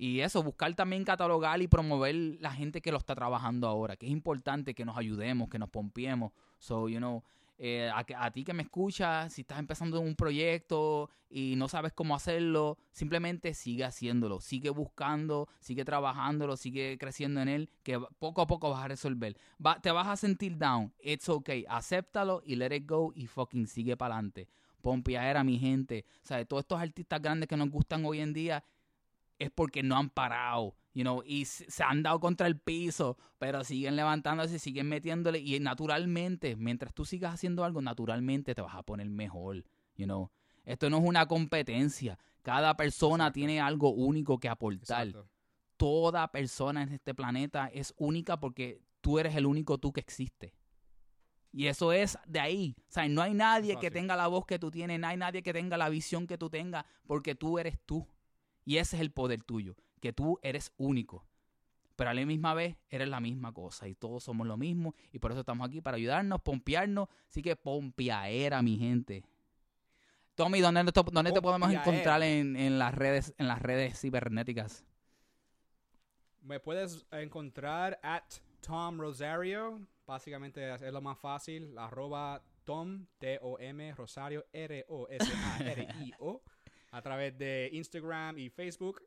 y 0.00 0.20
eso, 0.20 0.42
buscar 0.42 0.74
también 0.74 1.04
catalogar 1.04 1.60
y 1.60 1.68
promover 1.68 2.14
la 2.40 2.52
gente 2.52 2.80
que 2.80 2.90
lo 2.90 2.96
está 2.96 3.14
trabajando 3.14 3.68
ahora, 3.68 3.96
que 3.96 4.06
es 4.06 4.12
importante 4.12 4.74
que 4.74 4.86
nos 4.86 4.96
ayudemos, 4.96 5.50
que 5.50 5.58
nos 5.58 5.68
pompiemos. 5.68 6.32
So, 6.58 6.88
you 6.88 6.96
know, 6.96 7.22
eh, 7.62 7.90
a, 7.92 8.06
a 8.24 8.30
ti 8.30 8.42
que 8.42 8.54
me 8.54 8.62
escuchas, 8.62 9.34
si 9.34 9.42
estás 9.42 9.58
empezando 9.58 10.00
un 10.00 10.16
proyecto 10.16 11.10
y 11.28 11.56
no 11.56 11.68
sabes 11.68 11.92
cómo 11.92 12.14
hacerlo, 12.14 12.78
simplemente 12.90 13.52
sigue 13.52 13.84
haciéndolo, 13.84 14.40
sigue 14.40 14.70
buscando, 14.70 15.46
sigue 15.60 15.84
trabajándolo, 15.84 16.56
sigue 16.56 16.96
creciendo 16.98 17.42
en 17.42 17.48
él, 17.48 17.70
que 17.82 18.00
poco 18.18 18.40
a 18.40 18.46
poco 18.46 18.70
vas 18.70 18.82
a 18.82 18.88
resolver. 18.88 19.36
Te 19.82 19.90
vas 19.90 20.08
a 20.08 20.16
sentir 20.16 20.56
down, 20.56 20.90
it's 21.02 21.28
okay, 21.28 21.66
acéptalo 21.68 22.40
y 22.46 22.56
let 22.56 22.74
it 22.74 22.88
go 22.88 23.12
y 23.14 23.26
fucking 23.26 23.66
sigue 23.66 23.94
para 23.94 24.14
adelante. 24.14 24.48
Pompeadera, 24.80 25.44
mi 25.44 25.58
gente. 25.58 26.06
O 26.24 26.26
sea, 26.26 26.42
todos 26.46 26.62
estos 26.62 26.80
artistas 26.80 27.20
grandes 27.20 27.46
que 27.46 27.58
nos 27.58 27.68
gustan 27.68 28.06
hoy 28.06 28.20
en 28.20 28.32
día, 28.32 28.64
es 29.40 29.50
porque 29.50 29.82
no 29.82 29.96
han 29.96 30.10
parado, 30.10 30.76
you 30.94 31.02
know, 31.02 31.22
y 31.26 31.46
se 31.46 31.82
han 31.82 32.04
dado 32.04 32.20
contra 32.20 32.46
el 32.46 32.60
piso, 32.60 33.18
pero 33.38 33.64
siguen 33.64 33.96
levantándose, 33.96 34.60
siguen 34.60 34.88
metiéndole 34.88 35.40
y 35.40 35.58
naturalmente, 35.58 36.54
mientras 36.54 36.94
tú 36.94 37.04
sigas 37.04 37.34
haciendo 37.34 37.64
algo, 37.64 37.80
naturalmente 37.82 38.54
te 38.54 38.62
vas 38.62 38.76
a 38.76 38.84
poner 38.84 39.08
mejor, 39.08 39.64
you 39.96 40.04
know. 40.04 40.30
Esto 40.64 40.90
no 40.90 40.98
es 40.98 41.04
una 41.04 41.26
competencia. 41.26 42.18
Cada 42.42 42.76
persona 42.76 43.24
Exacto. 43.24 43.34
tiene 43.34 43.60
algo 43.60 43.90
único 43.90 44.38
que 44.38 44.48
aportar. 44.48 45.08
Exacto. 45.08 45.28
Toda 45.76 46.30
persona 46.30 46.82
en 46.82 46.92
este 46.92 47.14
planeta 47.14 47.68
es 47.72 47.94
única 47.96 48.38
porque 48.38 48.82
tú 49.00 49.18
eres 49.18 49.34
el 49.34 49.46
único 49.46 49.78
tú 49.78 49.92
que 49.92 50.00
existe. 50.00 50.54
Y 51.52 51.66
eso 51.66 51.92
es 51.92 52.18
de 52.26 52.40
ahí. 52.40 52.76
O 52.88 52.92
sea, 52.92 53.08
no 53.08 53.22
hay 53.22 53.34
nadie 53.34 53.76
que 53.78 53.90
tenga 53.90 54.14
la 54.16 54.28
voz 54.28 54.44
que 54.46 54.58
tú 54.58 54.70
tienes, 54.70 55.00
no 55.00 55.08
hay 55.08 55.16
nadie 55.16 55.42
que 55.42 55.52
tenga 55.52 55.76
la 55.76 55.88
visión 55.88 56.26
que 56.26 56.38
tú 56.38 56.50
tengas, 56.50 56.84
porque 57.06 57.34
tú 57.34 57.58
eres 57.58 57.80
tú. 57.86 58.06
Y 58.64 58.76
ese 58.78 58.96
es 58.96 59.02
el 59.02 59.10
poder 59.10 59.42
tuyo, 59.42 59.76
que 60.00 60.12
tú 60.12 60.38
eres 60.42 60.72
único. 60.76 61.24
Pero 61.96 62.10
a 62.10 62.14
la 62.14 62.24
misma 62.24 62.54
vez 62.54 62.76
eres 62.88 63.08
la 63.08 63.20
misma 63.20 63.52
cosa 63.52 63.86
y 63.88 63.94
todos 63.94 64.24
somos 64.24 64.46
lo 64.46 64.56
mismo 64.56 64.94
y 65.12 65.18
por 65.18 65.32
eso 65.32 65.40
estamos 65.40 65.68
aquí 65.68 65.80
para 65.82 65.96
ayudarnos, 65.98 66.40
pompearnos. 66.40 67.08
Así 67.28 67.42
que 67.42 67.56
pompeaera, 67.56 68.62
mi 68.62 68.78
gente. 68.78 69.22
Tommy, 70.34 70.60
¿dónde, 70.60 70.82
te- 70.92 71.02
dónde 71.12 71.32
te 71.32 71.42
podemos 71.42 71.70
encontrar 71.70 72.22
en, 72.22 72.56
en 72.56 72.78
las 72.78 72.94
redes 72.94 73.34
en 73.36 73.48
las 73.48 73.60
redes 73.60 74.00
cibernéticas? 74.00 74.86
Me 76.40 76.58
puedes 76.58 77.04
encontrar 77.10 78.00
at 78.02 78.24
Tom 78.62 78.98
Rosario. 78.98 79.86
Básicamente 80.06 80.72
es 80.74 80.80
lo 80.92 81.02
más 81.02 81.18
fácil. 81.18 81.76
Arroba 81.76 82.42
Tom, 82.64 83.04
T-O-M, 83.18 83.94
Rosario, 83.94 84.46
R-O-S-A-R-I-O. 84.52 86.42
a 86.46 86.50
través 87.02 87.36
de 87.38 87.70
Instagram 87.72 88.38
y 88.38 88.48
Facebook. 88.50 89.02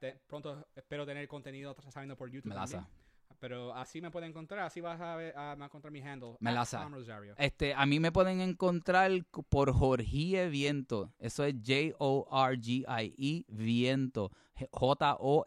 Te- 0.00 0.20
pronto 0.26 0.66
espero 0.74 1.06
tener 1.06 1.26
contenido 1.28 1.74
saliendo 1.90 2.16
por 2.16 2.30
YouTube. 2.30 2.50
Melaza. 2.50 2.78
también. 2.78 3.06
Pero 3.38 3.74
así 3.74 4.00
me 4.00 4.10
pueden 4.10 4.30
encontrar. 4.30 4.60
Así 4.60 4.80
vas 4.80 4.98
a, 5.00 5.14
ver, 5.16 5.36
a, 5.36 5.52
a 5.52 5.64
encontrar 5.64 5.92
mi 5.92 6.00
handle. 6.00 6.36
Melaza. 6.40 6.88
Este, 7.36 7.74
a 7.74 7.84
mí 7.84 8.00
me 8.00 8.10
pueden 8.10 8.40
encontrar 8.40 9.10
por 9.50 9.72
Jorgie 9.74 10.48
Viento. 10.48 11.12
Eso 11.18 11.44
es 11.44 11.54
J-O-R-G-I-E 11.66 13.44
Viento. 13.48 14.30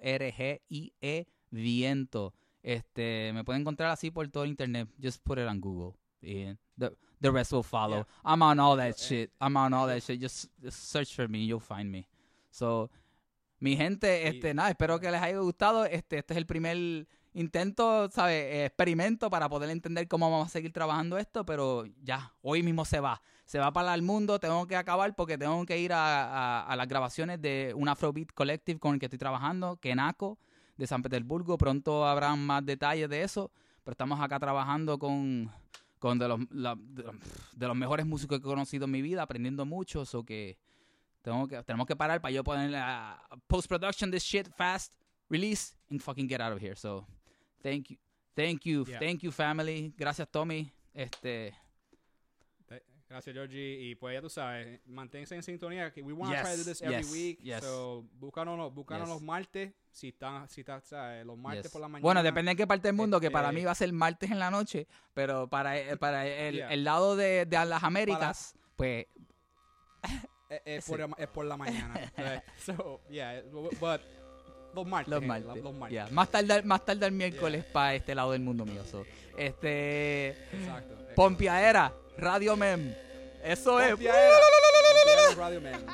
J-O-R-G-I-E 0.10 1.28
Viento. 1.52 2.34
Este, 2.62 3.32
me 3.34 3.44
pueden 3.44 3.62
encontrar 3.62 3.90
así 3.92 4.12
por 4.12 4.28
todo 4.30 4.46
internet. 4.46 4.88
Just 5.02 5.24
put 5.24 5.40
it 5.40 5.48
on 5.48 5.60
Google. 5.60 5.98
And 6.22 6.58
the, 6.78 6.92
the 7.22 7.32
rest 7.32 7.52
will 7.52 7.64
follow. 7.64 8.06
I'm 8.26 8.42
on 8.42 8.60
all 8.60 8.76
that 8.78 8.98
shit. 8.98 9.32
I'm 9.40 9.56
on 9.58 9.74
all 9.74 9.88
that 9.88 10.02
shit. 10.04 10.20
Just, 10.22 10.50
just 10.62 10.90
search 10.92 11.16
for 11.16 11.28
me. 11.28 11.46
You'll 11.46 11.60
find 11.62 11.90
me. 11.92 12.08
So, 12.52 12.90
mi 13.60 13.76
gente, 13.76 14.28
este, 14.28 14.54
nada, 14.54 14.70
espero 14.70 15.00
que 15.00 15.10
les 15.12 15.22
haya 15.22 15.38
gustado. 15.40 15.86
Este, 15.86 16.18
este 16.20 16.34
es 16.34 16.38
el 16.38 16.46
primer 16.46 17.08
intento, 17.34 18.10
¿sabes? 18.10 18.66
Experimento 18.66 19.30
para 19.30 19.48
poder 19.50 19.70
entender 19.70 20.08
cómo 20.08 20.30
vamos 20.32 20.48
a 20.48 20.50
seguir 20.50 20.74
trabajando 20.74 21.18
esto, 21.18 21.46
pero 21.46 21.86
ya, 22.02 22.34
hoy 22.42 22.64
mismo 22.64 22.86
se 22.86 23.00
va. 23.00 23.22
Se 23.46 23.60
va 23.60 23.72
para 23.72 23.94
el 23.96 24.02
mundo, 24.02 24.40
tengo 24.40 24.66
que 24.68 24.76
acabar 24.76 25.16
porque 25.16 25.38
tengo 25.38 25.66
que 25.66 25.78
ir 25.80 25.94
a, 25.94 26.26
a- 26.26 26.64
a 26.66 26.76
las 26.76 26.88
grabaciones 26.88 27.42
de 27.42 27.74
un 27.76 27.88
Afrobeat 27.88 28.32
Collective 28.34 28.80
con 28.80 28.94
el 28.94 29.00
que 29.00 29.06
estoy 29.08 29.20
trabajando, 29.20 29.78
Kenako, 29.78 30.38
de 30.78 30.88
San 30.88 31.02
Petersburgo. 31.02 31.58
Pronto 31.58 32.06
habrán 32.06 32.46
más 32.46 32.66
detalles 32.66 33.10
de 33.10 33.24
eso, 33.24 33.52
pero 33.84 33.94
estamos 33.94 34.20
acá 34.22 34.40
trabajando 34.40 34.98
con, 35.00 35.52
con 36.00 36.18
de, 36.18 36.28
los, 36.28 36.40
la- 36.52 36.76
de, 36.80 37.04
los- 37.04 37.16
de 37.56 37.68
los 37.68 37.76
mejores 37.76 38.06
músicos 38.06 38.40
que 38.40 38.46
he 38.46 38.50
conocido 38.50 38.86
en 38.86 38.92
mi 38.92 39.02
vida, 39.02 39.22
aprendiendo 39.22 39.66
mucho, 39.66 40.06
so 40.06 40.24
que, 40.24 40.58
tengo 41.22 41.48
que 41.48 41.62
tenemos 41.64 41.86
que 41.86 41.96
parar 41.96 42.22
para 42.22 42.32
yo 42.32 42.44
poner 42.44 42.70
la 42.72 43.22
post-production 43.48 44.10
this 44.10 44.24
shit 44.24 44.48
fast, 44.56 44.94
release, 45.30 45.76
and 45.92 46.02
fucking 46.02 46.28
get 46.30 46.40
out 46.42 46.54
of 46.54 46.62
here. 46.64 46.76
So, 46.76 47.06
thank 47.62 47.90
you, 47.90 47.98
thank 48.34 48.62
you, 48.66 48.86
Yeah. 48.88 49.00
thank 49.00 49.22
you 49.22 49.32
family. 49.32 49.94
Gracias 49.98 50.28
Tommy. 50.32 50.72
Este, 50.94 51.52
Te- 51.52 51.56
Gracias, 53.10 53.34
Georgie. 53.34 53.80
Y 53.82 53.96
pues 53.96 54.14
ya 54.14 54.22
tú 54.22 54.30
sabes, 54.30 54.80
manténse 54.86 55.34
en 55.34 55.42
sintonía. 55.42 55.92
We 55.98 56.14
want 56.14 56.36
to 56.36 56.42
try 56.44 56.52
to 56.52 56.58
do 56.58 56.64
this 56.64 56.80
every 56.84 56.98
yes, 56.98 57.12
week. 57.12 57.40
Yes. 57.42 57.64
So, 57.64 58.06
búscanos, 58.20 58.72
búscanos 58.72 59.10
los 59.10 59.20
martes. 59.20 59.74
Si 59.92 60.10
están, 60.10 60.48
si 60.48 60.62
están, 60.62 60.84
¿sabes? 60.84 61.26
Los 61.26 61.36
martes 61.36 61.72
por 61.72 61.82
la 61.82 61.88
mañana. 61.88 62.04
Bueno, 62.04 62.22
depende 62.22 62.52
de 62.52 62.56
qué 62.56 62.68
parte 62.68 62.88
del 62.88 62.96
mundo, 62.96 63.18
este, 63.18 63.28
que 63.28 63.32
para 63.32 63.48
este 63.48 63.60
mí 63.60 63.66
va 63.66 63.72
a 63.72 63.76
ser 63.76 63.92
martes 63.92 64.30
en 64.30 64.38
la 64.38 64.52
noche. 64.52 64.88
Pero 65.16 65.50
para, 65.50 65.80
eh, 65.80 65.98
para 65.98 66.28
el, 66.28 66.58
yeah. 66.58 66.72
el 66.72 66.84
lado 66.84 67.16
de, 67.16 67.48
de 67.48 67.66
las 67.66 67.84
Américas, 67.84 68.54
para, 68.54 68.76
pues. 68.78 69.08
es, 70.50 70.62
es, 70.66 70.86
por, 70.86 71.02
es, 71.18 71.28
por, 71.30 71.46
la 71.46 71.58
mañana. 71.58 71.96
right? 72.18 72.44
so, 72.64 73.02
yeah, 73.10 73.42
but. 73.80 74.02
Los 74.76 74.86
martes. 74.86 75.12
Los 75.12 75.24
martes. 75.24 75.56
Eh, 75.56 75.62
los 75.64 75.74
martes. 75.74 75.94
Yeah. 75.94 76.08
Más 76.12 76.30
tarde 76.30 76.62
más 76.62 76.86
tarde 76.86 77.08
el 77.08 77.12
miércoles 77.12 77.64
yeah. 77.64 77.74
para 77.74 77.96
este 77.96 78.14
lado 78.14 78.34
del 78.34 78.42
mundo 78.42 78.66
mío. 78.66 78.84
So, 78.86 79.04
este. 79.36 80.30
Exacto. 80.54 80.96
Pompiadera. 81.16 81.92
Radio 82.20 82.56
Mem. 82.56 82.94
Eso 83.44 83.80
es. 83.80 83.96
Radio 85.36 85.62
Mem. 85.62 85.86